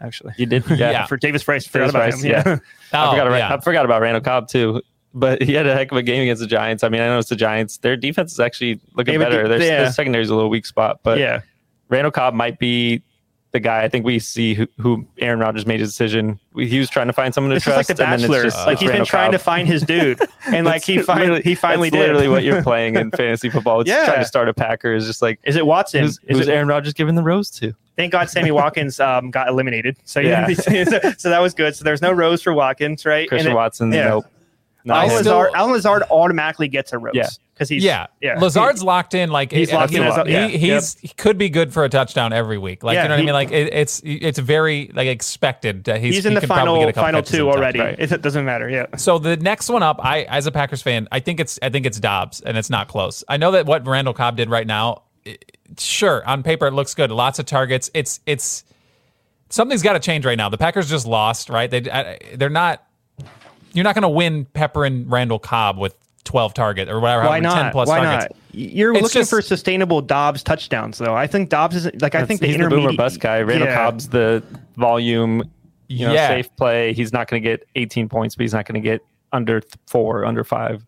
Actually, 0.00 0.34
You 0.38 0.46
did, 0.46 0.64
yeah. 0.70 0.76
Yeah. 0.92 1.06
for 1.06 1.16
Davis 1.16 1.42
Price, 1.42 1.66
forgot 1.66 1.92
Davis 1.92 1.94
about 1.94 2.10
Price, 2.10 2.22
him. 2.22 2.30
Yeah. 2.30 2.58
I 2.98 3.06
Oh, 3.08 3.10
forgot 3.10 3.26
about 3.26 3.36
yeah. 3.38 3.54
I 3.54 3.60
forgot 3.60 3.84
about 3.84 4.00
Randall 4.02 4.22
Cobb 4.22 4.46
too. 4.48 4.82
But 5.12 5.42
he 5.42 5.54
had 5.54 5.66
a 5.66 5.74
heck 5.74 5.90
of 5.90 5.98
a 5.98 6.02
game 6.04 6.22
against 6.22 6.40
the 6.40 6.46
Giants. 6.46 6.84
I 6.84 6.88
mean, 6.88 7.00
I 7.00 7.06
know 7.08 7.18
it's 7.18 7.28
the 7.28 7.34
Giants. 7.36 7.78
Their 7.78 7.96
defense 7.96 8.30
is 8.30 8.38
actually 8.38 8.80
looking 8.94 9.14
Yeah, 9.14 9.18
but 9.18 9.30
better. 9.30 9.42
the- 9.48 9.58
Their, 9.58 9.66
yeah. 9.66 9.82
their 9.82 9.92
secondary 9.92 10.22
is 10.22 10.30
a 10.30 10.34
little 10.36 10.48
weak 10.50 10.64
spot, 10.66 11.00
but 11.02 11.18
yeah. 11.18 11.40
Randall 11.88 12.12
Cobb 12.12 12.32
might 12.34 12.60
be 12.60 13.02
the 13.52 13.60
guy. 13.60 13.82
I 13.82 13.88
think 13.88 14.04
we 14.04 14.18
see 14.18 14.54
who, 14.54 14.66
who 14.78 15.06
Aaron 15.18 15.40
Rodgers 15.40 15.66
made 15.66 15.80
his 15.80 15.90
decision. 15.90 16.38
He 16.56 16.78
was 16.78 16.88
trying 16.88 17.08
to 17.08 17.12
find 17.12 17.34
someone 17.34 17.50
to 17.50 17.56
It's 17.56 17.64
just 17.64 17.76
like 17.76 17.86
trust. 17.86 17.96
the 17.98 18.04
and 18.04 18.12
then 18.12 18.20
it's 18.20 18.28
Bachelor. 18.28 18.42
just- 18.44 18.66
like 18.66 18.72
it's 18.74 18.82
he's 18.82 18.90
been 18.90 19.04
trying 19.04 19.32
to 19.32 19.38
find 19.38 19.66
his 19.68 19.82
dude, 19.82 20.20
and 20.46 20.66
like 20.66 20.84
he 20.84 20.98
finally 21.02 21.42
he 21.42 21.54
finally 21.54 21.90
that's 21.90 21.98
did. 22.00 22.06
literally 22.06 22.28
what 22.28 22.44
you're 22.44 22.62
playing 22.62 22.96
in 22.96 23.10
fantasy 23.12 23.50
football. 23.50 23.80
It's 23.80 23.88
Yeah. 23.90 24.04
trying 24.06 24.18
to 24.20 24.24
start 24.24 24.48
a 24.48 24.54
Packer 24.54 24.94
is 24.94 25.06
just 25.06 25.22
like 25.22 25.38
Is 25.44 25.56
it 25.56 25.66
Watson? 25.66 26.02
who's, 26.02 26.18
Is 26.26 26.38
who's 26.38 26.48
it, 26.48 26.52
Aaron 26.52 26.68
Rodgers 26.68 26.92
giving 26.92 27.14
the 27.14 27.22
rose 27.22 27.50
to? 27.52 27.74
thank 27.96 28.12
God 28.12 28.30
Sammy 28.30 28.50
Watkins 28.52 28.98
um, 29.00 29.30
got 29.30 29.48
eliminated. 29.48 29.96
So 30.04 30.20
Yeah. 30.20 30.48
yeah, 30.48 30.84
so, 30.84 31.00
so 31.18 31.28
that 31.30 31.40
was 31.40 31.52
good. 31.52 31.76
So 31.76 31.84
there's 31.84 32.00
no 32.00 32.12
rose 32.12 32.40
for 32.42 32.54
Watkins, 32.54 33.04
right? 33.04 33.28
Christian 33.28 33.48
And 33.48 33.52
it- 33.52 33.56
Watson, 33.56 33.92
yeah. 33.92 34.08
nope. 34.08 34.24
Not 34.84 34.96
I 34.96 35.06
Alan 35.06 35.22
still- 35.22 35.36
Lazard, 35.36 35.54
Allen 35.54 35.72
Lazard 35.72 36.02
automatically 36.10 36.68
gets 36.68 36.92
a 36.92 36.98
rose. 36.98 37.12
Yeah. 37.14 37.28
because 37.54 37.68
he's 37.68 37.84
yeah, 37.84 38.06
yeah. 38.22 38.38
Lazard's 38.38 38.82
locked 38.82 39.12
in. 39.14 39.30
Like 39.30 39.52
He's 39.52 39.70
locked 39.72 39.92
in 39.92 40.02
as 40.02 40.16
he- 40.26 40.32
yeah, 40.32 40.46
he's 40.48 40.98
he 40.98 41.08
could 41.08 41.36
be 41.36 41.50
good 41.50 41.72
for 41.74 41.84
a 41.84 41.88
touchdown 41.90 42.32
every 42.32 42.56
week. 42.56 42.82
Like 42.82 42.94
Yeah, 42.94 43.02
you 43.02 43.08
know 43.10 43.14
what 43.16 43.20
I 43.20 43.24
mean? 43.24 43.32
Like 43.34 43.50
it, 43.52 43.72
it's 43.74 44.00
it's 44.04 44.38
very 44.38 44.90
like 44.94 45.08
expected. 45.08 45.84
That 45.84 46.00
he's, 46.00 46.14
he's 46.14 46.24
in 46.26 46.32
he 46.32 46.36
the 46.36 46.40
could 46.40 46.48
final 46.48 46.78
get 46.80 46.88
a 46.88 46.92
final 46.94 47.22
two 47.22 47.50
already. 47.50 47.78
Right. 47.80 47.96
It, 47.98 48.10
it 48.10 48.22
doesn't 48.22 48.44
matter. 48.46 48.70
Yeah. 48.70 48.86
So 48.96 49.18
the 49.18 49.36
next 49.36 49.68
one 49.68 49.82
up, 49.82 50.02
I 50.02 50.22
as 50.22 50.46
a 50.46 50.52
Packers 50.52 50.80
fan, 50.80 51.06
I 51.12 51.20
think 51.20 51.38
it's 51.40 51.58
I 51.62 51.68
think 51.68 51.84
it's 51.84 52.00
Doubs, 52.00 52.40
and 52.40 52.56
it's 52.56 52.70
not 52.70 52.88
close. 52.88 53.22
I 53.28 53.36
know 53.36 53.50
that 53.50 53.66
what 53.66 53.86
Randall 53.86 54.14
Cobb 54.14 54.36
did 54.38 54.48
right 54.48 54.66
now, 54.66 55.02
i- 55.26 55.36
sure, 55.78 56.26
on 56.26 56.42
paper 56.42 56.66
it 56.66 56.72
looks 56.72 56.94
good, 56.94 57.10
lots 57.10 57.38
of 57.38 57.44
targets. 57.44 57.90
It's 57.92 58.20
it's 58.24 58.64
something's 59.50 59.82
got 59.82 59.92
to 59.92 60.00
change 60.00 60.24
right 60.24 60.38
now. 60.38 60.48
The 60.48 60.56
Packers 60.58 60.88
just 60.88 61.06
lost, 61.06 61.50
right? 61.50 61.70
They 61.70 61.90
I- 61.90 62.18
they're 62.36 62.48
not. 62.48 62.86
You're 63.72 63.84
not 63.84 63.94
going 63.94 64.02
to 64.02 64.08
win 64.08 64.44
Pepper 64.46 64.84
and 64.84 65.10
Randall 65.10 65.38
Cobb 65.38 65.78
with 65.78 65.94
12 66.24 66.54
target 66.54 66.88
or 66.88 67.00
whatever. 67.00 67.22
Why 67.22 67.40
however, 67.40 67.54
10 67.56 67.64
not? 67.66 67.72
plus 67.72 67.88
Why 67.88 68.00
targets. 68.04 68.24
not? 68.32 68.36
You're 68.52 68.92
It's 68.92 69.02
looking 69.02 69.20
just- 69.20 69.30
for 69.30 69.40
sustainable 69.42 70.00
Doubs 70.02 70.42
touchdowns, 70.42 70.98
though. 70.98 71.14
I 71.14 71.26
think 71.26 71.48
Doubs 71.50 71.76
is 71.76 71.90
like 72.00 72.14
I 72.14 72.24
think 72.24 72.40
the 72.40 72.46
he's 72.48 72.56
the 72.56 72.62
intermediate 72.64 72.88
boomer 72.90 72.96
bust 72.96 73.20
guy. 73.20 73.40
Randall 73.42 73.68
Yeah. 73.68 73.74
Cobb's 73.76 74.08
the 74.08 74.42
volume, 74.76 75.42
you 75.88 76.06
know, 76.06 76.12
Yeah. 76.12 76.28
safe 76.28 76.54
play. 76.56 76.92
He's 76.92 77.12
not 77.12 77.28
going 77.28 77.42
to 77.42 77.48
get 77.48 77.66
18 77.76 78.08
points, 78.08 78.34
but 78.34 78.42
he's 78.42 78.52
not 78.54 78.66
going 78.66 78.80
to 78.80 78.86
get 78.86 79.02
under 79.32 79.62
four, 79.86 80.24
under 80.24 80.42
five. 80.44 80.84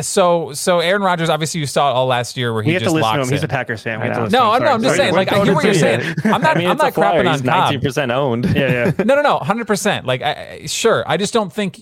So 0.00 0.52
so 0.52 0.80
Aaron 0.80 1.02
Rodgers, 1.02 1.28
obviously 1.30 1.60
you 1.60 1.66
saw 1.66 1.90
it 1.90 1.94
all 1.94 2.06
last 2.06 2.36
year 2.36 2.52
where 2.52 2.62
he 2.62 2.68
We 2.68 2.74
have 2.74 2.80
to 2.82 2.84
just 2.86 2.94
listen 2.94 3.12
to 3.12 3.18
locks 3.18 3.28
him. 3.28 3.32
He's 3.34 3.40
in. 3.42 3.44
a 3.44 3.48
Packers 3.48 3.82
fan. 3.82 4.00
We 4.00 4.04
I 4.04 4.06
have 4.08 4.14
to 4.14 4.18
know. 4.20 4.24
listen 4.24 4.38
to 4.40 4.44
No, 4.44 4.54
him. 4.54 4.62
no, 4.62 4.68
I'm 4.72 4.82
just 4.82 4.96
saying. 4.96 5.14
Like 5.14 5.32
I 5.32 5.44
hear 5.44 5.54
what 5.54 5.64
you're 5.64 5.74
saying. 5.74 6.14
I'm 6.24 6.42
not. 6.42 6.56
I 6.56 6.58
mean, 6.58 6.68
I'm 6.70 6.76
not 6.76 6.94
flyer. 6.94 7.22
crapping 7.22 7.26
on 7.28 7.32
He's 7.34 7.42
Cobb. 7.42 7.74
19% 8.08 8.12
owned. 8.14 8.44
Yeah, 8.56 8.92
yeah. 8.98 9.04
No, 9.04 9.14
no, 9.14 9.22
no, 9.22 9.38
hundred 9.38 9.66
percent. 9.66 10.06
Like, 10.06 10.22
I, 10.22 10.58
I- 10.62 10.66
sure, 10.66 11.04
I 11.06 11.16
just 11.16 11.32
don't 11.32 11.52
think. 11.52 11.80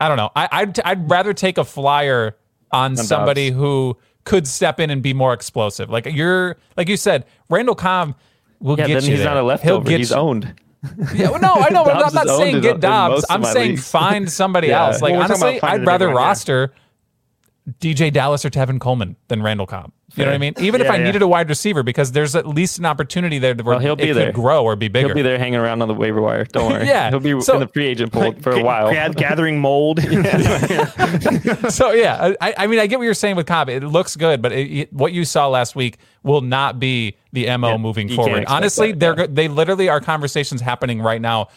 I 0.00 0.08
don't 0.08 0.16
know. 0.16 0.30
I, 0.36 0.48
I'd 0.52 0.80
I'd 0.80 1.10
rather 1.10 1.32
take 1.34 1.58
a 1.58 1.64
flyer 1.64 2.36
on 2.70 2.96
somebody 2.96 3.50
who 3.50 3.96
could 4.24 4.46
step 4.46 4.78
in 4.78 4.90
and 4.90 5.02
be 5.02 5.12
more 5.14 5.32
explosive. 5.32 5.90
Like 5.90 6.06
you're, 6.06 6.56
like 6.76 6.88
you 6.88 6.96
said, 6.96 7.24
Randall 7.48 7.74
Cobb 7.74 8.14
will 8.60 8.78
Yeah, 8.78 8.86
get 8.86 8.94
then 8.94 9.02
you 9.04 9.10
he's 9.10 9.18
there. 9.20 9.28
not 9.28 9.36
a 9.36 9.40
He'll 9.40 9.46
leftover. 9.46 9.88
get 9.88 9.98
He's 9.98 10.10
you- 10.10 10.16
owned. 10.16 10.54
Yeah, 11.12 11.30
well, 11.30 11.40
no, 11.40 11.54
I 11.54 11.70
know. 11.70 11.82
but 11.84 11.96
I'm 11.96 12.14
not 12.14 12.28
saying 12.38 12.60
get 12.60 12.78
Doubs. 12.78 13.24
I'm 13.28 13.42
saying 13.42 13.70
leagues. 13.70 13.90
find 13.90 14.30
somebody 14.30 14.68
Yeah. 14.68 14.86
else. 14.86 15.02
Like 15.02 15.12
Well, 15.14 15.22
honestly, 15.22 15.60
I'd 15.60 15.84
rather 15.84 16.06
big 16.06 16.14
one, 16.14 16.22
roster 16.22 16.72
DeeJay 17.80 18.12
Dallas 18.12 18.44
or 18.44 18.50
Tevin 18.50 18.80
Coleman 18.80 19.16
than 19.28 19.42
Randall 19.42 19.66
Cobb. 19.66 19.92
You 20.14 20.24
know 20.24 20.30
what 20.30 20.36
I 20.36 20.38
mean? 20.38 20.54
Even 20.58 20.80
if 20.80 20.88
I 20.90 20.96
yeah. 20.96 21.04
needed 21.04 21.20
a 21.20 21.28
wide 21.28 21.50
receiver, 21.50 21.82
because 21.82 22.12
there's 22.12 22.34
at 22.34 22.46
least 22.46 22.78
an 22.78 22.86
opportunity 22.86 23.38
there 23.38 23.54
where 23.54 23.74
Well, 23.74 23.78
he'll 23.78 23.92
it 23.92 23.98
be 23.98 24.06
could 24.06 24.16
there. 24.16 24.32
grow 24.32 24.64
or 24.64 24.74
be 24.74 24.88
bigger. 24.88 25.08
He'll 25.08 25.14
be 25.14 25.20
there 25.20 25.38
hanging 25.38 25.60
around 25.60 25.82
on 25.82 25.88
the 25.88 25.92
waiver 25.94 26.22
wire. 26.22 26.44
Don't 26.44 26.72
worry. 26.72 26.86
Yeah. 26.86 27.10
He'll 27.10 27.20
be 27.20 27.38
So- 27.42 27.54
in 27.54 27.60
the 27.60 27.68
free 27.68 27.86
agent 27.86 28.10
pool 28.12 28.32
for 28.40 28.52
a 28.52 28.62
while. 28.62 28.90
ga- 28.90 29.10
gathering 29.10 29.60
mold. 29.60 30.00
so 31.70 31.92
yeah, 31.92 32.32
I, 32.40 32.54
I 32.56 32.66
mean, 32.66 32.78
I 32.78 32.86
get 32.86 32.98
what 32.98 33.04
you're 33.04 33.14
saying 33.14 33.36
with 33.36 33.46
Cobb. 33.46 33.68
It 33.68 33.82
looks 33.84 34.16
good, 34.16 34.40
but 34.40 34.52
it, 34.52 34.70
it- 34.72 34.92
what 34.92 35.12
you 35.12 35.24
saw 35.26 35.48
last 35.48 35.76
week 35.76 35.98
will 36.22 36.40
not 36.40 36.80
be 36.80 37.16
the 37.32 37.54
mo 37.58 37.76
moving 37.78 38.08
forward. 38.08 38.44
Honestly, 38.46 38.92
that, 38.92 38.98
they're 39.00 39.18
yeah. 39.20 39.26
they 39.28 39.48
literally 39.48 39.88
are 39.88 40.00
conversations 40.00 40.60
happening 40.60 41.00
right 41.02 41.20
now 41.20 41.48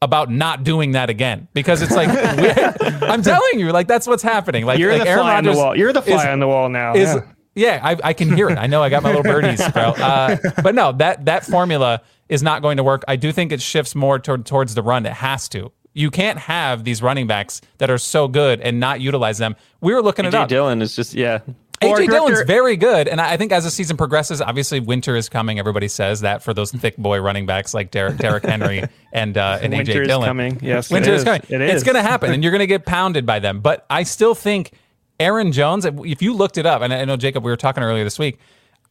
about 0.00 0.30
not 0.30 0.64
doing 0.64 0.92
that 0.92 1.10
again 1.10 1.48
because 1.54 1.82
it's 1.82 1.94
like 1.94 2.08
I'm 3.02 3.22
telling 3.22 3.58
you, 3.58 3.72
like 3.72 3.88
that's 3.88 4.06
what's 4.06 4.22
happening. 4.22 4.64
Like 4.64 4.78
You're 4.78 4.92
like 4.92 5.02
the 5.02 5.08
Aaron 5.08 5.22
fly 5.24 5.36
on 5.36 5.44
the 5.44 5.52
wall. 5.52 5.76
You're 5.76 5.92
the 5.92 6.02
fly 6.02 6.22
is- 6.22 6.26
on 6.26 6.40
the 6.40 6.46
wall 6.48 6.68
now. 6.68 6.94
is 6.94 7.14
yeah. 7.14 7.20
yeah, 7.54 7.80
I, 7.82 7.96
I 8.04 8.12
can 8.12 8.34
hear 8.34 8.48
it. 8.48 8.58
I 8.58 8.66
know 8.66 8.82
I 8.82 8.88
got 8.88 9.02
my 9.02 9.08
little 9.08 9.24
birdies, 9.24 9.66
bro. 9.72 9.94
Uh, 9.98 10.36
but 10.62 10.74
no, 10.74 10.92
that 10.92 11.24
that 11.24 11.44
formula 11.44 12.02
is 12.28 12.42
not 12.42 12.62
going 12.62 12.76
to 12.76 12.84
work. 12.84 13.04
I 13.08 13.16
do 13.16 13.32
think 13.32 13.52
it 13.52 13.60
shifts 13.60 13.94
more 13.94 14.18
toward, 14.18 14.46
towards 14.46 14.74
the 14.74 14.82
run. 14.82 15.04
It 15.06 15.14
has 15.14 15.48
to. 15.50 15.72
You 15.94 16.10
can't 16.10 16.38
have 16.38 16.84
these 16.84 17.02
running 17.02 17.26
backs 17.26 17.60
that 17.78 17.90
are 17.90 17.98
so 17.98 18.28
good 18.28 18.60
and 18.60 18.78
not 18.78 19.00
utilize 19.00 19.38
them. 19.38 19.56
We 19.80 19.94
were 19.94 20.02
looking 20.02 20.26
at 20.26 20.34
it 20.34 20.36
AJ 20.36 20.40
up. 20.42 20.48
Dillon 20.48 20.82
is 20.82 20.94
just 20.94 21.14
yeah. 21.14 21.40
AJ 21.80 22.08
Dillon's 22.08 22.42
very 22.42 22.76
good, 22.76 23.08
and 23.08 23.20
I 23.20 23.36
think 23.36 23.52
as 23.52 23.64
the 23.64 23.70
season 23.70 23.96
progresses, 23.96 24.40
obviously 24.40 24.80
winter 24.80 25.14
is 25.16 25.28
coming. 25.28 25.58
Everybody 25.58 25.88
says 25.88 26.20
that 26.20 26.42
for 26.42 26.52
those 26.52 26.72
thick 26.72 26.96
boy 26.96 27.20
running 27.20 27.46
backs 27.46 27.74
like 27.74 27.90
Derek, 27.90 28.16
Derek 28.16 28.44
Henry 28.46 28.84
and 29.12 29.36
uh, 29.36 29.58
and 29.62 29.72
Winter 29.72 29.92
AJ 29.92 30.02
is 30.02 30.08
Dillon. 30.08 30.26
coming. 30.26 30.58
Yes, 30.62 30.90
it 30.90 30.94
winter 30.94 31.12
is 31.12 31.20
is. 31.20 31.24
coming. 31.24 31.42
It 31.48 31.60
It's 31.60 31.84
going 31.84 31.94
to 32.02 32.02
happen, 32.02 32.32
and 32.32 32.42
you're 32.42 32.52
going 32.52 32.60
to 32.60 32.66
get 32.66 32.84
pounded 32.84 33.24
by 33.26 33.38
them. 33.38 33.60
But 33.60 33.86
I 33.88 34.02
still 34.02 34.34
think 34.34 34.72
Aaron 35.20 35.52
Jones. 35.52 35.84
If 35.84 36.22
you 36.22 36.34
looked 36.34 36.58
it 36.58 36.66
up, 36.66 36.82
and 36.82 36.92
I 36.92 37.04
know 37.04 37.16
Jacob, 37.16 37.44
we 37.44 37.50
were 37.50 37.56
talking 37.56 37.82
earlier 37.82 38.04
this 38.04 38.18
week, 38.18 38.38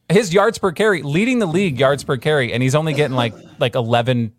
his 0.08 0.32
yards 0.32 0.58
per 0.58 0.72
carry, 0.72 1.02
leading 1.02 1.38
the 1.38 1.46
league 1.46 1.78
yards 1.78 2.04
per 2.04 2.16
carry, 2.16 2.52
and 2.52 2.62
he's 2.62 2.74
only 2.74 2.94
getting 2.94 3.16
like 3.16 3.34
like 3.58 3.74
11 3.74 4.32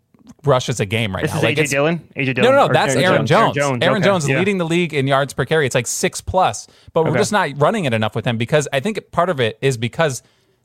rushes 0.44 0.80
a 0.80 0.86
game 0.86 1.14
right 1.14 1.22
This 1.22 1.32
now. 1.32 1.38
is 1.38 1.42
Like, 1.44 1.56
AJ 1.58 1.70
Dillon. 1.70 1.98
AJ 2.16 2.26
no, 2.28 2.32
Dillon. 2.32 2.42
no, 2.52 2.52
no. 2.52 2.66
Or 2.66 2.72
That's 2.72 2.94
Aaron, 2.96 3.26
Jones. 3.26 3.56
Aaron 3.58 4.02
Jones, 4.02 4.06
okay. 4.06 4.16
is 4.16 4.28
Yeah. 4.28 4.38
leading 4.38 4.58
the 4.58 4.64
league 4.66 4.94
in 4.94 5.06
yards 5.06 5.32
per 5.32 5.44
carry. 5.44 5.66
It's 5.66 5.74
like 5.74 5.86
six 5.86 6.20
plus, 6.20 6.66
but 6.92 7.04
we're 7.04 7.10
Okay. 7.10 7.18
just 7.20 7.32
not 7.32 7.50
running 7.56 7.84
it 7.84 7.92
enough 7.92 8.14
with 8.14 8.24
him 8.26 8.38
because 8.38 8.68
I 8.72 8.80
think 8.80 8.98
part 9.12 9.28
of 9.30 9.40
it 9.40 9.58
is 9.60 9.76
because 9.76 10.22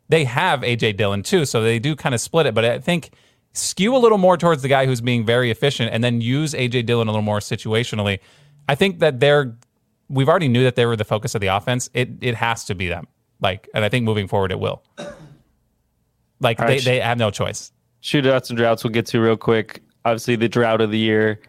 they 0.10 0.24
have 0.26 0.62
AJ 0.64 0.94
Dillon 0.94 1.24
too, 1.24 1.46
so 1.46 1.62
they 1.62 1.80
do 1.80 1.96
kind 1.96 2.14
of 2.16 2.22
split 2.22 2.46
it. 2.46 2.54
But 2.54 2.64
I 2.66 2.80
think 2.80 3.12
skew 3.54 3.96
a 3.96 3.98
little 4.00 4.18
more 4.18 4.38
towards 4.38 4.62
the 4.62 4.68
guy 4.68 4.86
who's 4.86 5.02
being 5.02 5.26
very 5.26 5.50
efficient, 5.52 5.92
and 5.94 6.04
then 6.04 6.22
use 6.22 6.54
AJ 6.54 6.84
Dillon 6.86 7.08
a 7.08 7.12
little 7.12 7.22
more 7.24 7.40
situationally. 7.40 8.20
I 8.70 8.76
think 8.76 9.00
that 9.00 9.20
they're. 9.20 9.56
We've 10.08 10.30
already 10.30 10.48
knew 10.50 10.64
that 10.64 10.76
they 10.76 10.86
were 10.86 10.96
the 10.96 11.04
focus 11.06 11.34
of 11.34 11.42
the 11.42 11.48
offense. 11.48 11.90
It 11.94 12.10
it 12.22 12.36
has 12.36 12.66
to 12.66 12.76
be 12.76 12.88
them. 12.88 13.08
Like, 13.42 13.68
and 13.74 13.84
I 13.84 13.90
think 13.90 14.06
moving 14.06 14.28
forward, 14.28 14.52
it 14.52 14.60
will. 14.60 14.84
Like 16.40 16.60
All 16.60 16.68
they, 16.68 16.80
they 16.80 17.00
have 17.00 17.18
no 17.18 17.32
choice. 17.32 17.72
Shootouts 18.06 18.50
and 18.50 18.58
droughts 18.58 18.84
we'll 18.84 18.94
get 18.94 19.08
to 19.08 19.20
real 19.20 19.36
quick. 19.36 19.82
Obviously, 20.06 20.36
the 20.36 20.48
drought 20.48 20.80
of 20.80 20.92
the 20.92 21.00
year. 21.00 21.40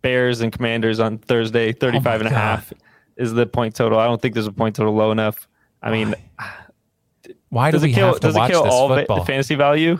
Bears 0.00 0.40
and 0.40 0.52
Commanders 0.52 0.98
on 1.00 1.18
Thursday, 1.18 1.72
35 1.72 2.20
and 2.20 2.28
a 2.28 2.30
God. 2.30 2.36
half 2.36 2.72
is 3.16 3.32
the 3.34 3.46
point 3.46 3.74
total. 3.74 3.98
I 3.98 4.06
don't 4.06 4.20
think 4.22 4.34
there's 4.34 4.46
a 4.46 4.52
point 4.52 4.74
total 4.76 4.94
low 4.94 5.10
enough. 5.12 5.46
I 5.82 5.90
mean, 5.90 6.14
Why 7.50 7.70
do 7.70 7.76
does 7.76 7.82
we 7.82 7.90
it 7.90 7.94
kill 7.94 8.06
have 8.06 8.14
to 8.16 8.20
does 8.20 8.36
it 8.36 8.46
kill 8.48 8.64
this 8.64 8.72
all 8.72 8.88
fa- 8.88 8.96
football? 8.96 9.24
fantasy 9.24 9.54
value? 9.56 9.98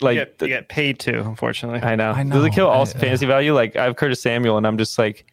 Like 0.00 0.16
You 0.16 0.24
get, 0.24 0.42
you 0.42 0.48
get 0.48 0.68
paid 0.68 0.98
to, 1.00 1.20
unfortunately. 1.20 1.80
I 1.82 1.94
know. 1.94 2.12
I 2.12 2.22
Does 2.24 2.44
it 2.44 2.50
kill 2.50 2.66
all 2.68 2.80
I- 2.80 2.82
uh, 2.82 2.86
fantasy 2.86 3.26
value? 3.26 3.54
Like 3.54 3.76
I 3.76 3.84
have 3.84 3.96
Curtis 3.96 4.20
Samuel, 4.22 4.56
and 4.56 4.66
I'm 4.66 4.76
just 4.78 4.98
like, 4.98 5.24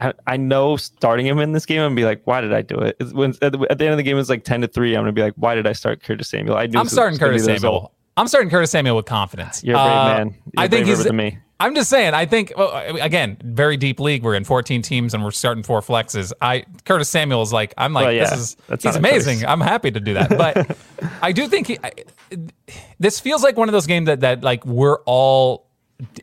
I, 0.00 0.12
I 0.26 0.36
know 0.36 0.76
starting 0.76 1.26
him 1.26 1.38
in 1.38 1.52
this 1.52 1.64
game, 1.66 1.80
and 1.80 1.96
be 1.96 2.04
like, 2.04 2.20
why 2.24 2.40
did 2.42 2.52
I 2.52 2.60
do 2.62 2.76
it? 2.80 2.96
It's 3.00 3.12
when 3.14 3.30
at 3.42 3.52
the, 3.52 3.66
at 3.70 3.78
the 3.78 3.84
end 3.84 3.92
of 3.92 3.96
the 3.96 4.02
game, 4.02 4.18
it's 4.18 4.28
like 4.28 4.44
ten 4.44 4.60
to 4.60 4.68
three. 4.68 4.94
I'm 4.94 5.02
gonna 5.02 5.12
be 5.12 5.22
like, 5.22 5.34
why 5.36 5.54
did 5.54 5.66
I 5.66 5.72
start 5.72 6.02
Curtis 6.02 6.28
Samuel? 6.28 6.56
I 6.56 6.66
knew 6.66 6.78
I'm 6.78 6.88
starting 6.88 7.18
Curtis 7.18 7.46
the 7.46 7.52
result. 7.52 7.74
Samuel. 7.74 7.92
I'm 8.16 8.28
starting 8.28 8.50
Curtis 8.50 8.70
Samuel 8.70 8.96
with 8.96 9.06
confidence. 9.06 9.64
You're 9.64 9.76
a 9.76 9.82
brave 9.82 9.92
Uh, 9.96 10.04
man. 10.18 10.26
You're 10.28 10.64
I 10.64 10.68
think 10.68 10.86
he's. 10.86 11.02
than 11.04 11.16
me. 11.16 11.38
I'm 11.60 11.74
just 11.76 11.88
saying. 11.88 12.12
I 12.12 12.26
think 12.26 12.52
well, 12.56 12.72
again, 13.00 13.36
very 13.44 13.76
deep 13.76 14.00
league. 14.00 14.24
We're 14.24 14.34
in 14.34 14.42
14 14.44 14.82
teams 14.82 15.14
and 15.14 15.22
we're 15.22 15.30
starting 15.30 15.62
four 15.62 15.80
flexes. 15.80 16.32
I 16.40 16.64
Curtis 16.84 17.08
Samuel 17.08 17.40
is 17.42 17.52
like 17.52 17.72
I'm 17.78 17.92
like 17.92 18.04
Well, 18.06 18.12
yeah, 18.12 18.30
this 18.30 18.56
is 18.70 18.82
he's 18.82 18.96
amazing. 18.96 19.38
choice. 19.40 19.48
I'm 19.48 19.60
happy 19.60 19.90
to 19.92 20.00
do 20.00 20.14
that. 20.14 20.30
But 20.30 20.76
I 21.22 21.30
do 21.32 21.46
think 21.46 21.68
he. 21.68 21.78
I, 21.82 21.92
this 22.98 23.20
feels 23.20 23.42
like 23.44 23.56
one 23.56 23.68
of 23.68 23.72
those 23.72 23.86
games 23.86 24.06
that 24.06 24.20
that 24.20 24.42
like 24.42 24.66
we're 24.66 24.98
all 25.06 25.68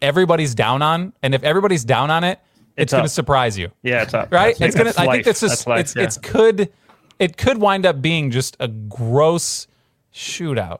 everybody's 0.01 0.53
down 0.53 0.81
on, 0.81 1.13
and 1.23 1.33
if 1.33 1.41
everybody's 1.43 1.85
down 1.85 2.11
on 2.11 2.25
it, 2.25 2.39
it's, 2.75 2.83
It's 2.83 2.91
going 2.91 3.03
to 3.05 3.09
surprise 3.09 3.57
you 3.57 3.71
Yeah, 3.81 4.01
it's 4.03 4.13
up. 4.13 4.31
right? 4.33 4.57
That's- 4.57 4.75
it's 4.75 4.75
gonna. 4.75 4.89
I 4.89 4.93
think 4.93 5.07
life. 5.07 5.25
that's 5.25 5.39
just. 5.39 5.51
That's 5.65 5.67
life, 5.67 5.79
it's 5.79 5.95
yeah. 5.95 6.03
it's 6.03 6.17
could. 6.17 6.69
It 7.17 7.37
could 7.37 7.57
wind 7.59 7.85
up 7.85 8.01
being 8.01 8.29
just 8.29 8.57
a 8.59 8.67
gross 8.67 9.67
shootout. 10.13 10.79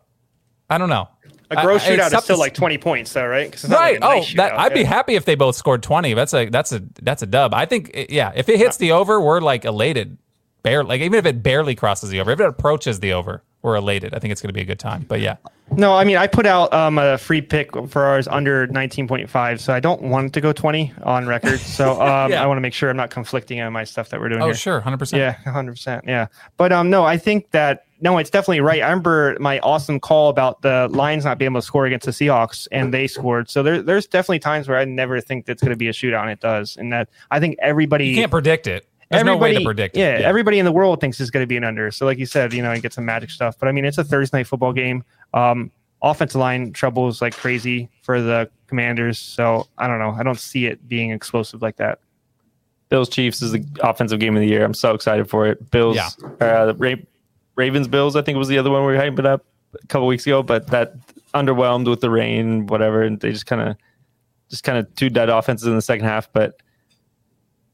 I 0.70 0.78
don't 0.78 0.90
know. 0.90 1.08
a 1.52 1.62
gross 1.64 1.84
I- 1.84 1.98
shootout 1.98 2.14
is 2.16 2.24
still 2.24 2.38
like 2.38 2.54
20 2.54 2.78
points, 2.78 3.12
though, 3.14 3.26
right? 3.26 3.52
'Cause 3.52 3.64
it's 3.64 3.72
not 3.72 3.80
right. 3.80 4.00
like 4.02 4.18
nice 4.18 4.34
oh, 4.34 4.38
that, 4.38 4.60
I'd 4.60 4.74
be 4.74 4.84
happy 4.84 5.16
if 5.16 5.26
they 5.26 5.36
both 5.36 5.56
scored 5.56 5.82
twenty. 5.82 6.14
That's 6.14 6.34
a 6.34 6.48
that's 6.50 6.72
a 6.72 6.82
that's 7.02 7.24
a 7.24 7.26
dub. 7.28 7.54
I 7.56 7.66
think 7.66 8.08
yeah. 8.10 8.32
If 8.36 8.50
it 8.50 8.58
hits 8.58 8.78
the 8.78 8.92
over, 8.92 9.20
we're 9.20 9.42
like 9.42 9.66
elated. 9.66 10.18
Bare 10.62 10.84
like 10.84 11.00
even 11.02 11.18
if 11.18 11.26
it 11.26 11.42
barely 11.42 11.74
crosses 11.74 12.10
the 12.10 12.20
over, 12.20 12.32
if 12.32 12.40
it 12.40 12.46
approaches 12.46 13.00
the 13.00 13.14
over, 13.14 13.42
we're 13.62 13.76
elated. 13.78 14.14
I 14.14 14.20
think 14.20 14.34
it's 14.34 14.42
going 14.42 14.50
to 14.50 14.54
be 14.54 14.60
a 14.62 14.66
good 14.66 14.78
time. 14.78 15.06
But 15.08 15.22
yeah, 15.22 15.38
No, 15.72 15.96
I 15.96 16.04
mean 16.04 16.18
I 16.18 16.28
put 16.28 16.46
out 16.46 16.74
um, 16.74 16.98
a 16.98 17.18
free 17.18 17.42
pick 17.42 17.72
for 17.88 18.04
ours 18.04 18.28
under 18.28 18.68
19.5, 18.68 19.60
so 19.62 19.74
I 19.74 19.80
don't 19.80 20.02
want 20.02 20.28
it 20.28 20.34
to 20.34 20.42
go 20.42 20.52
20 20.52 20.92
on 21.04 21.28
record. 21.28 21.60
So 21.62 21.92
um, 22.02 22.32
Yeah. 22.32 22.44
I 22.44 22.46
want 22.46 22.58
to 22.58 22.62
make 22.62 22.74
sure 22.74 22.90
I'm 22.90 22.98
not 22.98 23.10
conflicting 23.10 23.62
on 23.62 23.72
my 23.72 23.86
stuff 23.86 24.10
that 24.10 24.20
we're 24.20 24.28
doing 24.30 24.42
Oh, 24.42 24.48
here. 24.48 24.54
sure, 24.54 24.82
hundred 24.82 24.98
percent. 24.98 25.20
Yeah, 25.22 25.36
100. 25.46 25.72
percent 25.72 26.04
Yeah, 26.06 26.28
but 26.58 26.74
um, 26.74 26.90
no, 26.90 27.06
I 27.06 27.18
think 27.18 27.52
that 27.52 27.86
no, 28.02 28.18
it's 28.18 28.30
definitely 28.30 28.62
right. 28.62 28.82
I 28.82 28.90
remember 28.90 29.38
my 29.40 29.60
awesome 29.60 30.00
call 30.00 30.30
about 30.30 30.62
the 30.62 30.88
Lions 30.92 31.26
not 31.26 31.38
being 31.38 31.52
able 31.52 31.62
to 31.62 31.66
score 31.68 31.86
against 31.86 32.06
the 32.06 32.12
Seahawks, 32.12 32.68
and 32.72 32.94
they 32.94 33.08
scored. 33.08 33.50
So 33.50 33.62
there, 33.64 33.82
there's 33.82 34.08
definitely 34.08 34.40
times 34.40 34.68
where 34.68 34.78
I 34.78 34.86
never 34.86 35.20
think 35.22 35.46
that's 35.46 35.62
going 35.62 35.72
to 35.72 35.78
be 35.78 35.88
a 35.88 35.92
shootout, 35.92 36.22
and 36.22 36.32
it 36.32 36.40
does. 36.40 36.78
And 36.78 36.92
that 36.94 37.10
I 37.32 37.40
think 37.40 37.58
everybody 37.62 38.08
You 38.08 38.16
can't 38.16 38.32
predict 38.32 38.68
it. 38.68 38.88
There's 39.12 39.24
no 39.24 39.38
way 39.38 39.50
to 39.50 39.56
everybody- 39.56 39.66
predict 39.66 39.98
yeah, 39.98 40.18
it. 40.18 40.22
everybody 40.22 40.60
in 40.60 40.66
the 40.66 40.72
world 40.72 41.02
thinks 41.02 41.20
it's 41.20 41.32
going 41.32 41.44
to 41.44 41.48
be 41.48 41.58
an 41.58 41.64
under. 41.64 41.90
So, 41.92 42.06
like 42.06 42.20
you 42.20 42.26
said, 42.28 42.54
you 42.54 42.62
know, 42.62 42.72
and 42.72 42.82
get 42.82 42.94
some 42.94 43.06
magic 43.06 43.32
stuff. 43.32 43.58
But 43.58 43.68
I 43.68 43.72
mean, 43.72 43.84
it's 43.86 43.98
a 43.98 44.04
Thursday 44.04 44.38
night 44.38 44.48
football 44.48 44.72
game. 44.72 45.04
Um, 45.34 45.72
offensive 46.04 46.40
line 46.40 46.72
troubles 46.74 47.22
like 47.22 47.36
crazy 47.36 47.90
for 48.04 48.22
the 48.22 48.50
Commanders. 48.68 49.18
So 49.18 49.68
I 49.80 49.88
don't 49.88 49.98
know. 50.00 50.12
I 50.12 50.22
don't 50.24 50.40
see 50.40 50.68
it 50.68 50.88
being 50.88 51.10
explosive 51.12 51.62
like 51.62 51.78
that. 51.78 52.00
Bills 52.90 53.10
Chiefs 53.10 53.42
is 53.42 53.52
the 53.52 53.64
offensive 53.82 54.20
game 54.20 54.36
of 54.36 54.42
the 54.42 54.48
year. 54.48 54.64
I'm 54.64 54.74
so 54.74 54.94
excited 54.94 55.30
for 55.30 55.46
it. 55.48 55.70
Bills, 55.72 55.96
Yeah. 55.96 56.10
uh, 56.42 56.74
Ra- 56.78 56.94
Ravens 57.60 57.90
Bills. 57.90 58.16
I 58.16 58.22
think 58.22 58.38
was 58.38 58.48
the 58.48 58.58
other 58.58 58.72
one 58.72 58.86
we 58.86 58.94
were 58.94 58.98
hyping 58.98 59.26
up 59.26 59.46
a 59.84 59.88
couple 59.88 60.08
weeks 60.08 60.26
ago, 60.26 60.42
but 60.42 60.68
that 60.68 60.94
underwhelmed 61.34 61.90
with 61.90 62.00
the 62.00 62.10
rain, 62.10 62.68
whatever, 62.68 63.04
and 63.04 63.20
they 63.20 63.34
just 63.34 63.46
kind 63.46 63.62
of, 63.62 63.76
just 64.50 64.64
kind 64.64 64.78
of 64.78 64.96
two 64.96 65.10
dead 65.10 65.28
offenses 65.30 65.68
in 65.68 65.76
the 65.76 65.82
second 65.82 66.06
half. 66.06 66.32
But 66.32 66.62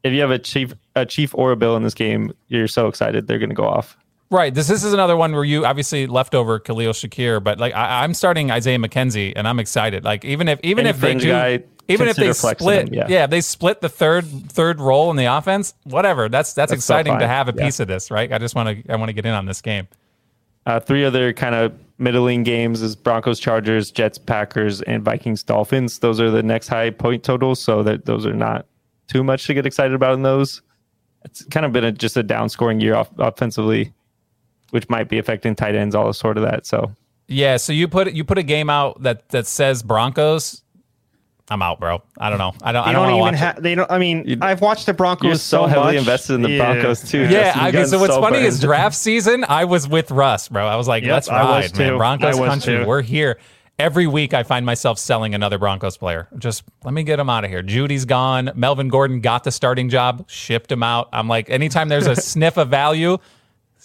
if 0.04 0.12
you 0.12 0.22
have 0.22 0.32
a 0.32 0.40
chief, 0.40 0.74
a 0.96 1.06
chief 1.06 1.36
or 1.36 1.52
a 1.52 1.56
bill 1.56 1.76
in 1.78 1.84
this 1.84 1.94
game, 1.94 2.34
you're 2.48 2.68
so 2.68 2.88
excited 2.88 3.28
they're 3.28 3.38
going 3.38 3.50
to 3.50 3.56
go 3.56 3.68
off. 3.68 3.96
Right. 4.36 4.54
This 4.54 4.68
this 4.68 4.84
is 4.84 4.92
another 4.92 5.16
one 5.16 5.32
where 5.32 5.46
you 5.46 5.66
obviously 5.66 6.08
left 6.08 6.36
over 6.36 6.60
Khalil 6.60 6.92
Shakir, 6.92 7.42
but 7.42 7.58
like 7.58 7.74
I, 7.74 8.04
I'm 8.04 8.14
starting 8.14 8.52
Isaiah 8.52 8.78
McKenzie, 8.78 9.32
and 9.34 9.48
I'm 9.48 9.60
excited. 9.60 10.04
Like 10.04 10.26
even 10.26 10.50
if 10.50 10.60
even 10.62 10.86
Any 10.86 10.90
if 10.90 11.00
they 11.00 11.16
do, 11.16 11.28
guy, 11.30 11.64
even 11.88 12.10
if 12.10 12.18
they 12.18 12.34
split, 12.34 12.90
him, 12.90 12.94
yeah. 12.94 13.08
yeah. 13.08 13.24
if 13.24 13.30
they 13.30 13.40
split 13.40 13.80
the 13.80 13.88
third 13.88 14.26
third 14.52 14.82
role 14.82 15.10
in 15.10 15.16
the 15.16 15.26
offense, 15.26 15.74
whatever. 15.84 16.28
That's 16.28 16.54
that's, 16.54 16.72
That's 16.72 16.84
so 16.84 16.96
exciting 16.96 17.18
to 17.20 17.28
have 17.28 17.48
a 17.48 17.54
Yeah. 17.56 17.64
piece 17.64 17.80
of 17.80 17.88
this, 17.88 18.12
right? 18.12 18.30
I 18.32 18.38
just 18.38 18.56
want 18.56 18.84
to 18.84 18.92
I 18.92 18.98
want 18.98 19.08
to 19.08 19.14
get 19.14 19.26
in 19.26 19.32
on 19.32 19.46
this 19.46 19.62
game. 19.62 19.88
Uh, 20.66 20.82
three 20.82 21.06
other 21.06 21.32
kind 21.32 21.56
of 21.56 21.72
middling 21.98 22.44
games 22.44 22.82
is 22.82 22.94
Broncos, 22.96 23.40
Chargers, 23.40 23.90
Jets, 23.90 24.18
Packers, 24.18 24.82
and 24.82 25.02
Vikings, 25.02 25.44
Dolphins. 25.44 26.00
Those 26.00 26.20
are 26.20 26.30
the 26.30 26.44
next 26.44 26.68
high 26.68 26.90
point 26.90 27.24
totals, 27.24 27.62
so 27.62 27.84
that 27.84 28.06
those 28.06 28.26
are 28.26 28.34
not 28.34 28.66
too 29.08 29.24
much 29.24 29.46
to 29.48 29.54
get 29.54 29.66
excited 29.66 29.94
about 29.94 30.16
in 30.16 30.24
those. 30.24 30.62
It's 31.24 31.44
kind 31.46 31.66
of 31.66 31.72
been 31.72 31.86
a, 31.86 31.92
just 31.92 32.18
a 32.18 32.24
down 32.24 32.50
scoring 32.50 32.82
year 32.82 32.96
off, 32.96 33.10
offensively, 33.18 33.94
which 34.76 34.88
might 34.90 35.10
be 35.10 35.18
affecting 35.18 35.56
tight 35.56 35.74
ends, 35.74 35.96
all 35.96 36.14
sort 36.14 36.38
of 36.38 36.44
that. 36.44 36.68
So 36.68 36.92
Yeah. 37.28 37.58
So 37.58 37.74
you 37.74 37.88
put 37.88 38.12
you 38.14 38.24
put 38.24 38.38
a 38.38 38.44
game 38.44 38.70
out 38.70 39.02
that 39.02 39.28
that 39.30 39.48
says 39.48 39.82
Broncos. 39.82 40.62
I'm 41.48 41.62
out, 41.62 41.80
bro. 41.80 42.02
I 42.20 42.30
don't 42.32 42.40
know. 42.40 42.54
I 42.64 42.72
don't. 42.72 42.86
They 42.86 42.90
I 42.90 42.94
don't 42.94 43.04
don't, 43.04 43.10
even 43.12 43.20
watch 43.22 43.36
have. 43.36 43.58
it. 43.58 43.64
They 43.64 43.76
don't. 43.76 43.90
I 43.92 44.00
mean, 44.00 44.24
You- 44.26 44.38
I've 44.42 44.62
watched 44.62 44.88
the 44.88 44.94
Broncos 44.96 45.26
you're 45.28 45.36
so, 45.36 45.64
so 45.64 45.66
heavily 45.68 45.94
much. 45.94 46.00
invested 46.00 46.34
in 46.34 46.42
the 46.42 46.50
Yeah. 46.50 46.74
Broncos 46.74 47.08
too. 47.10 47.28
Yeah, 47.30 47.54
I 47.56 47.72
mean, 47.72 47.86
so 47.86 47.92
gotten 47.98 48.00
what's 48.02 48.16
funny 48.16 48.38
burned. 48.38 48.48
is 48.48 48.60
draft 48.60 48.96
season. 48.96 49.46
I 49.48 49.66
was 49.66 49.88
with 49.88 50.10
Russ, 50.10 50.50
bro. 50.50 50.66
I 50.68 50.76
was 50.76 50.88
like, 50.88 51.04
Yep, 51.04 51.14
let's 51.14 51.30
I 51.30 51.44
was 51.44 51.72
ride, 51.72 51.78
man. 51.78 51.90
too. 51.92 51.98
Broncos 51.98 52.36
country, 52.38 52.78
too. 52.80 52.86
we're 52.88 53.04
here. 53.04 53.38
Every 53.78 54.08
week, 54.08 54.34
I 54.34 54.42
find 54.42 54.66
myself 54.66 54.98
selling 54.98 55.36
another 55.36 55.60
Broncos 55.60 55.98
player. 55.98 56.28
Just 56.40 56.64
let 56.84 56.94
me 56.96 57.04
get 57.04 57.20
him 57.20 57.30
out 57.30 57.44
of 57.44 57.52
here. 57.52 57.62
Jeudy's 57.62 58.06
gone. 58.06 58.50
Melvin 58.56 58.88
Gordon 58.88 59.20
got 59.20 59.44
the 59.44 59.52
starting 59.52 59.90
job, 59.90 60.24
shipped 60.28 60.72
him 60.72 60.82
out. 60.82 61.10
I'm 61.14 61.28
like, 61.28 61.50
anytime 61.52 61.90
there's 61.90 62.08
a 62.08 62.16
sniff 62.32 62.58
of 62.58 62.70
value, 62.70 63.18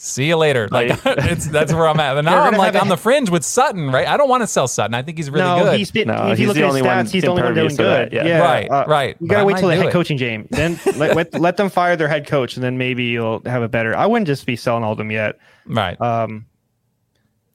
see 0.01 0.29
you 0.29 0.37
later. 0.37 0.67
Like, 0.71 0.99
it's 1.05 1.47
that's 1.47 1.73
where 1.73 1.87
I'm 1.87 2.01
at. 2.01 2.17
And 2.17 2.25
now 2.27 2.43
I'm 2.43 2.57
like 2.57 2.75
on 2.75 2.89
the 2.89 2.97
fringe 2.97 3.31
with 3.31 3.45
Sutton, 3.45 3.91
right? 3.91 4.07
I 4.07 4.17
don't 4.17 4.29
want 4.29 4.43
to 4.43 4.47
sell 4.47 4.67
Sutton. 4.67 4.95
I 4.95 5.03
think 5.03 5.19
he's 5.19 5.31
really 5.31 5.45
no, 5.45 5.65
good. 5.65 5.79
he's 5.79 5.91
been. 5.91 6.09
No, 6.09 6.31
if 6.31 6.39
you 6.39 6.47
he's 6.47 6.49
look 6.49 6.57
the 6.57 6.63
at 6.63 6.67
his 6.67 6.77
only 6.77 6.83
one 6.83 7.05
stats, 7.05 7.11
he's 7.11 7.23
the 7.23 7.29
only 7.29 7.43
one 7.43 7.55
doing 7.55 7.77
good. 7.77 8.11
that, 8.11 8.13
yeah. 8.13 8.39
Right, 8.41 8.71
uh, 8.71 8.85
right. 8.89 9.17
You 9.21 9.29
gotta 9.29 9.43
I 9.43 9.45
wait 9.45 9.53
might 9.55 9.61
till 9.61 9.69
the 9.69 9.77
head 9.77 9.87
it. 9.87 9.93
coaching 9.93 10.17
game. 10.17 10.49
Then 10.51 10.81
let, 10.97 11.15
let 11.15 11.41
let 11.41 11.57
them 11.57 11.69
fire 11.69 11.97
their 11.97 12.09
head 12.09 12.27
coach, 12.27 12.57
and 12.57 12.65
then 12.65 12.79
maybe 12.79 13.05
you'll 13.05 13.43
have 13.45 13.63
a 13.63 13.69
better. 13.69 13.97
I 13.97 14.07
wouldn't 14.07 14.27
just 14.27 14.47
be 14.47 14.57
selling 14.57 14.83
all 14.83 14.93
of 14.93 14.99
them 14.99 15.11
yet. 15.11 15.39
right. 15.67 16.01
Um, 16.01 16.47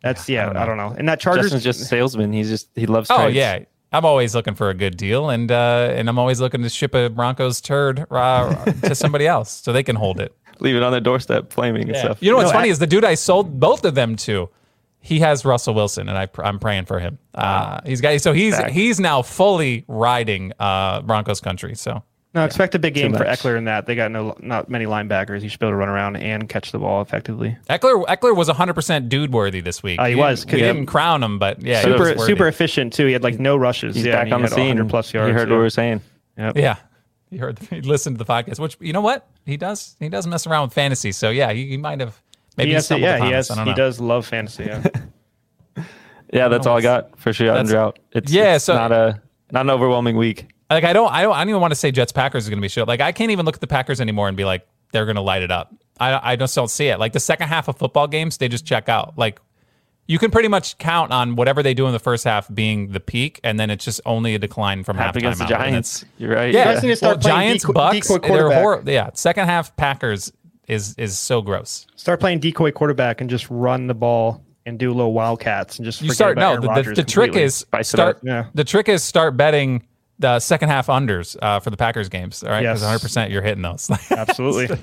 that's 0.02 0.30
yeah. 0.30 0.46
don't 0.46 0.58
I 0.58 0.66
don't 0.66 0.78
know. 0.78 0.96
And 0.96 1.10
that 1.10 1.20
Chargers 1.20 1.46
Justin's 1.46 1.64
just 1.64 1.82
a 1.82 1.86
salesman. 1.86 2.32
He's 2.32 2.50
just 2.50 2.70
he 2.76 2.86
loves. 2.86 3.10
Oh 3.10 3.18
trades. 3.18 3.36
yeah, 3.36 3.60
I'm 3.92 4.06
always 4.06 4.36
looking 4.36 4.54
for 4.54 4.70
a 4.70 4.76
good 4.76 4.98
deal, 4.98 5.30
and 5.32 5.52
uh, 5.52 5.94
and 5.96 6.08
I'm 6.08 6.20
always 6.20 6.40
looking 6.40 6.62
to 6.62 6.70
ship 6.70 6.94
a 6.94 7.10
Broncos 7.10 7.60
turd 7.60 8.06
uh, 8.12 8.66
to 8.84 8.94
somebody 8.94 9.26
else 9.26 9.50
so 9.64 9.74
they 9.74 9.84
can 9.84 9.96
hold 9.96 10.20
it. 10.20 10.36
Leave 10.60 10.76
it 10.76 10.84
on 10.84 10.92
their 10.92 11.02
doorstep, 11.02 11.52
flaming 11.52 11.90
and 11.90 11.98
stuff. 11.98 12.18
You 12.22 12.32
know 12.32 12.38
what's 12.38 12.50
No, 12.52 12.58
funny 12.58 12.70
I- 12.70 12.72
is 12.72 12.80
the 12.80 12.88
dude 12.88 13.06
I 13.06 13.16
sold 13.16 13.60
both 13.60 13.86
of 13.86 13.96
them 13.96 14.16
to. 14.18 14.50
He 15.00 15.20
has 15.20 15.46
Russell 15.46 15.76
Wilson, 15.76 16.10
and 16.10 16.18
I, 16.18 16.28
I'm 16.40 16.58
praying 16.58 16.86
for 16.86 17.00
him. 17.00 17.20
Uh, 17.36 17.80
he's 17.86 18.02
got 18.02 18.20
so 18.22 18.34
he's 18.34 18.58
Back. 18.58 18.72
he's 18.72 19.00
now 19.00 19.22
fully 19.22 19.86
riding 19.88 20.52
uh, 20.60 21.02
Broncos 21.02 21.40
country. 21.42 21.76
So 21.76 22.02
no 22.34 22.44
expect 22.44 22.74
a 22.74 22.80
big 22.80 22.96
game 22.96 23.14
for 23.14 23.20
much. 23.24 23.40
Ekeler 23.40 23.56
in 23.56 23.66
that. 23.66 23.86
They 23.86 23.94
got 23.94 24.10
no 24.10 24.36
not 24.40 24.68
many 24.68 24.86
linebackers. 24.86 25.44
He 25.44 25.48
should 25.48 25.60
be 25.60 25.68
able 25.68 25.74
to 25.74 25.78
run 25.78 25.90
around 25.90 26.16
and 26.16 26.50
catch 26.50 26.72
the 26.72 26.80
ball 26.80 27.04
effectively. 27.04 27.56
Ekeler 27.70 28.04
Ekeler 28.08 28.36
was 28.36 28.48
100 28.48 28.74
percent 28.74 29.08
dude 29.08 29.32
worthy 29.32 29.62
this 29.62 29.84
week. 29.84 30.00
Uh, 30.00 30.06
he 30.06 30.16
was. 30.16 30.44
We 30.44 30.54
didn't 30.54 30.88
crown 30.88 31.22
him, 31.22 31.38
but 31.38 31.62
yeah, 31.62 31.84
he 31.84 31.90
was 31.92 31.98
Super 32.00 32.20
worthy. 32.20 32.26
super 32.34 32.48
efficient 32.48 32.92
too. 32.94 33.06
He 33.06 33.14
had 33.14 33.22
like 33.22 33.38
no 33.40 33.58
rushes. 33.58 33.96
He's 33.96 34.06
yeah, 34.08 34.14
back 34.14 34.28
he 34.28 34.34
on 34.34 34.42
the 34.42 34.48
had 34.48 34.56
scene. 34.56 34.70
100 34.70 34.90
plus 34.90 35.14
yards. 35.14 35.28
You 35.28 35.34
heard 35.36 35.50
yeah. 35.50 35.54
what 35.54 35.60
we 35.60 35.64
were 35.64 35.70
saying. 35.70 36.02
Yep. 36.40 36.58
Yeah. 36.58 36.78
He 37.36 37.40
heard 37.40 37.60
he 37.60 37.82
listened 37.82 38.18
to 38.18 38.24
the 38.24 38.32
podcast, 38.32 38.60
which 38.60 38.78
you 38.80 38.94
know 38.94 39.02
what? 39.02 39.28
He 39.46 39.58
does 39.58 39.98
he 40.00 40.08
does 40.08 40.26
mess 40.26 40.48
around 40.48 40.68
with 40.68 40.74
fantasy. 40.74 41.12
So 41.12 41.30
yeah, 41.32 41.52
he, 41.52 41.68
he 41.68 41.76
might 41.78 42.00
have 42.00 42.22
maybe 42.56 42.70
He 42.70 42.76
has 42.76 42.88
to, 42.88 42.98
yeah, 42.98 43.16
upon 43.18 43.28
he 43.28 43.34
us. 43.34 43.50
has. 43.50 43.52
I 43.52 43.56
don't 43.60 43.66
He 43.66 43.72
know. 43.72 43.78
does 43.78 44.00
love 44.00 44.26
fantasy. 44.26 44.64
Yeah. 44.66 44.84
Yeah, 46.34 46.48
that's 46.48 46.66
all 46.68 46.78
I 46.78 46.82
got 46.82 47.18
for 47.20 47.32
sure. 47.34 47.52
Out 47.52 47.58
and 47.58 47.68
That's- 47.68 47.72
drought. 47.84 48.00
It's 48.12 48.32
Yeah, 48.32 48.56
it's 48.56 48.66
so- 48.66 48.76
not 48.76 48.92
a 48.92 49.22
not 49.52 49.62
an 49.66 49.70
overwhelming 49.70 50.18
week. 50.18 50.48
Like 50.70 50.84
I 50.84 50.94
don't 50.94 51.12
I 51.12 51.22
don't 51.22 51.34
I 51.36 51.40
don't 51.42 51.50
even 51.50 51.62
want 51.62 51.72
to 51.72 51.76
say 51.76 51.92
Jets 51.92 52.12
Packers 52.12 52.44
is 52.46 52.50
going 52.50 52.58
to 52.58 52.62
be 52.62 52.68
shit. 52.68 52.88
Like 52.88 53.00
I 53.02 53.12
can't 53.12 53.32
even 53.32 53.46
look 53.46 53.56
at 53.56 53.62
the 53.62 53.68
Packers 53.68 54.02
anymore 54.02 54.28
and 54.28 54.36
be 54.36 54.46
like 54.46 54.66
they're 54.92 55.06
going 55.06 55.16
to 55.18 55.22
light 55.22 55.44
it 55.44 55.52
up. 55.52 55.74
I 56.00 56.32
I 56.32 56.36
just 56.36 56.56
don't 56.56 56.70
see 56.70 56.88
it. 56.88 57.00
Like 57.00 57.14
the 57.14 57.20
second 57.20 57.48
half 57.50 57.68
of 57.68 57.78
football 57.78 58.08
games, 58.08 58.38
they 58.38 58.48
just 58.48 58.66
check 58.66 58.90
out. 58.90 59.18
Like 59.18 59.40
you 60.08 60.20
can 60.20 60.30
pretty 60.32 60.48
much 60.48 60.78
count 60.78 61.12
on 61.12 61.36
whatever 61.36 61.64
they 61.64 61.74
do 61.74 61.88
in 61.88 61.94
the 61.94 62.00
first 62.00 62.24
half 62.24 62.54
being 62.54 62.92
the 62.92 63.00
peak, 63.00 63.40
and 63.44 63.60
then 63.60 63.70
it's 63.70 63.84
just 63.86 64.02
only 64.06 64.36
a 64.36 64.40
decline 64.40 64.84
from 64.84 64.98
Half 64.98 65.16
halftime 65.16 65.18
against 65.18 65.40
the 65.40 65.46
Giants. 65.46 66.06
You're 66.18 66.34
right. 66.36 66.54
Yeah, 66.54 66.66
guys 66.74 66.84
need 66.84 66.90
to 66.90 66.96
start 66.96 67.18
well, 67.24 67.36
Giants 67.36 67.64
decoy- 67.64 67.74
Bucks. 67.74 68.08
decoy 68.08 68.28
They're 68.28 68.52
horrible. 68.52 68.92
Yeah, 68.92 69.10
second 69.14 69.46
half 69.48 69.76
Packers 69.76 70.32
is 70.68 70.96
is 70.98 71.18
so 71.18 71.42
gross. 71.42 71.88
Start 71.96 72.20
playing 72.20 72.40
decoy 72.40 72.72
quarterback 72.72 73.22
and 73.22 73.30
just 73.30 73.48
run 73.50 73.88
the 73.88 73.94
ball 73.94 74.44
and 74.68 74.80
do 74.80 74.92
little 74.94 75.14
wildcats 75.14 75.78
and 75.78 75.86
just 75.86 76.02
You 76.02 76.12
start 76.12 76.38
about 76.38 76.62
no. 76.64 76.70
Aaron 76.72 76.84
The, 76.84 76.90
the, 76.90 76.96
the 77.02 77.04
trick 77.04 77.36
is 77.36 77.66
start. 77.84 78.20
Yeah. 78.24 78.46
The 78.56 78.64
trick 78.64 78.90
is 78.90 79.04
start 79.04 79.38
betting 79.38 79.84
the 80.18 80.40
second 80.40 80.70
half 80.70 80.88
unders 80.88 81.36
uh, 81.42 81.60
for 81.60 81.70
the 81.70 81.78
Packers 81.78 82.10
games. 82.10 82.42
All 82.44 82.50
right, 82.50 82.62
because 82.62 82.80
Yes. 82.80 82.84
100 82.84 83.00
percent 83.02 83.32
you're 83.32 83.42
hitting 83.44 83.62
those. 83.62 83.90
absolutely. 84.12 84.76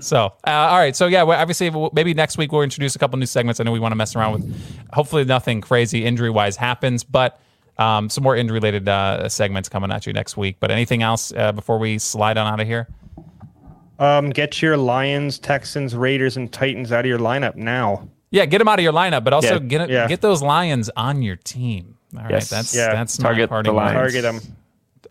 So, 0.00 0.32
uh, 0.46 0.50
all 0.50 0.78
right. 0.78 0.96
So, 0.96 1.06
yeah, 1.06 1.22
well, 1.22 1.38
obviously, 1.40 1.68
we'll- 1.70 1.90
maybe 1.92 2.14
next 2.14 2.38
week 2.38 2.52
we'll 2.52 2.62
introduce 2.62 2.96
a 2.96 2.98
couple 2.98 3.18
new 3.18 3.26
segments. 3.26 3.60
I 3.60 3.64
know 3.64 3.72
we 3.72 3.78
want 3.80 3.92
to 3.92 3.96
mess 3.96 4.16
around 4.16 4.32
with. 4.32 4.84
Hopefully, 4.92 5.24
nothing 5.24 5.60
crazy 5.60 6.04
injury 6.04 6.30
wise 6.30 6.56
happens, 6.56 7.04
but 7.04 7.38
um, 7.78 8.08
some 8.10 8.24
more 8.24 8.34
injury 8.36 8.54
related 8.54 8.88
uh, 8.88 9.28
segments 9.28 9.68
coming 9.68 9.90
at 9.92 10.06
you 10.06 10.12
next 10.12 10.36
week. 10.36 10.56
But 10.60 10.70
anything 10.70 11.02
else 11.02 11.32
uh, 11.36 11.52
before 11.52 11.78
we 11.78 11.98
slide 11.98 12.36
on 12.38 12.46
out 12.52 12.60
of 12.60 12.66
here? 12.66 12.88
Um, 13.98 14.30
get 14.30 14.62
your 14.62 14.76
Lions, 14.76 15.38
Texans, 15.38 15.94
Raiders, 15.94 16.36
and 16.36 16.50
Titans 16.50 16.90
out 16.92 17.00
of 17.00 17.06
your 17.06 17.18
lineup 17.18 17.54
now. 17.56 18.08
Yeah, 18.30 18.46
get 18.46 18.58
them 18.58 18.68
out 18.68 18.78
of 18.78 18.82
your 18.82 18.92
lineup, 18.92 19.24
but 19.24 19.32
also 19.32 19.54
Yeah. 19.54 19.58
get 19.66 19.90
Yeah. 19.90 20.06
get 20.08 20.20
those 20.22 20.40
Lions 20.42 20.88
on 20.96 21.20
your 21.22 21.36
team. 21.36 21.96
All 22.16 22.22
right, 22.22 22.30
Yes. 22.32 22.48
that's 22.48 22.74
Yeah. 22.74 22.92
that's 22.94 23.16
Target 23.18 23.50
my 23.50 23.62
the 23.62 23.72
Lions. 23.72 23.96
words. 23.96 24.14
Target 24.14 24.22
them. 24.42 24.56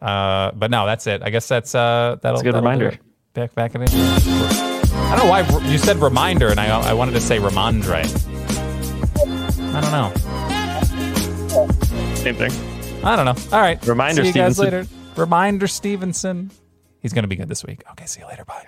Uh, 0.02 0.52
but 0.56 0.72
no, 0.72 0.86
that's 0.86 1.06
it. 1.08 1.22
I 1.24 1.30
guess 1.30 1.48
that's 1.48 1.76
uh, 1.76 2.18
that'll 2.22 2.40
a 2.40 2.44
good 2.44 2.56
that'll 2.56 2.62
do 2.62 2.68
reminder. 2.68 3.00
Back 3.34 3.54
back 3.56 3.76
it. 3.84 3.90
I 3.94 5.16
don't 5.16 5.26
know 5.26 5.30
why 5.30 5.70
you 5.72 5.78
said 5.78 5.98
reminder, 5.98 6.48
and 6.50 6.60
I 6.60 6.68
I 6.68 6.94
wanted 6.94 7.14
to 7.14 7.22
say 7.22 7.38
Rhamondre. 7.40 8.04
I 9.74 9.82
don't 9.82 9.92
know. 9.92 10.14
Same 12.16 12.36
thing. 12.36 12.52
I 13.04 13.16
don't 13.16 13.26
know. 13.26 13.36
All 13.54 13.62
right. 13.62 13.84
Reminder 13.86 14.24
see 14.24 14.28
you 14.30 14.34
guys 14.34 14.56
Stevenson. 14.58 14.64
later. 14.66 14.88
Reminder 15.16 15.68
Stevenson. 15.68 16.52
He's 17.00 17.14
going 17.14 17.24
to 17.24 17.28
be 17.30 17.36
good 17.38 17.48
this 17.48 17.64
week. 17.64 17.84
Okay. 17.92 18.06
See 18.06 18.20
you 18.22 18.28
later. 18.28 18.44
Bye. 18.46 18.66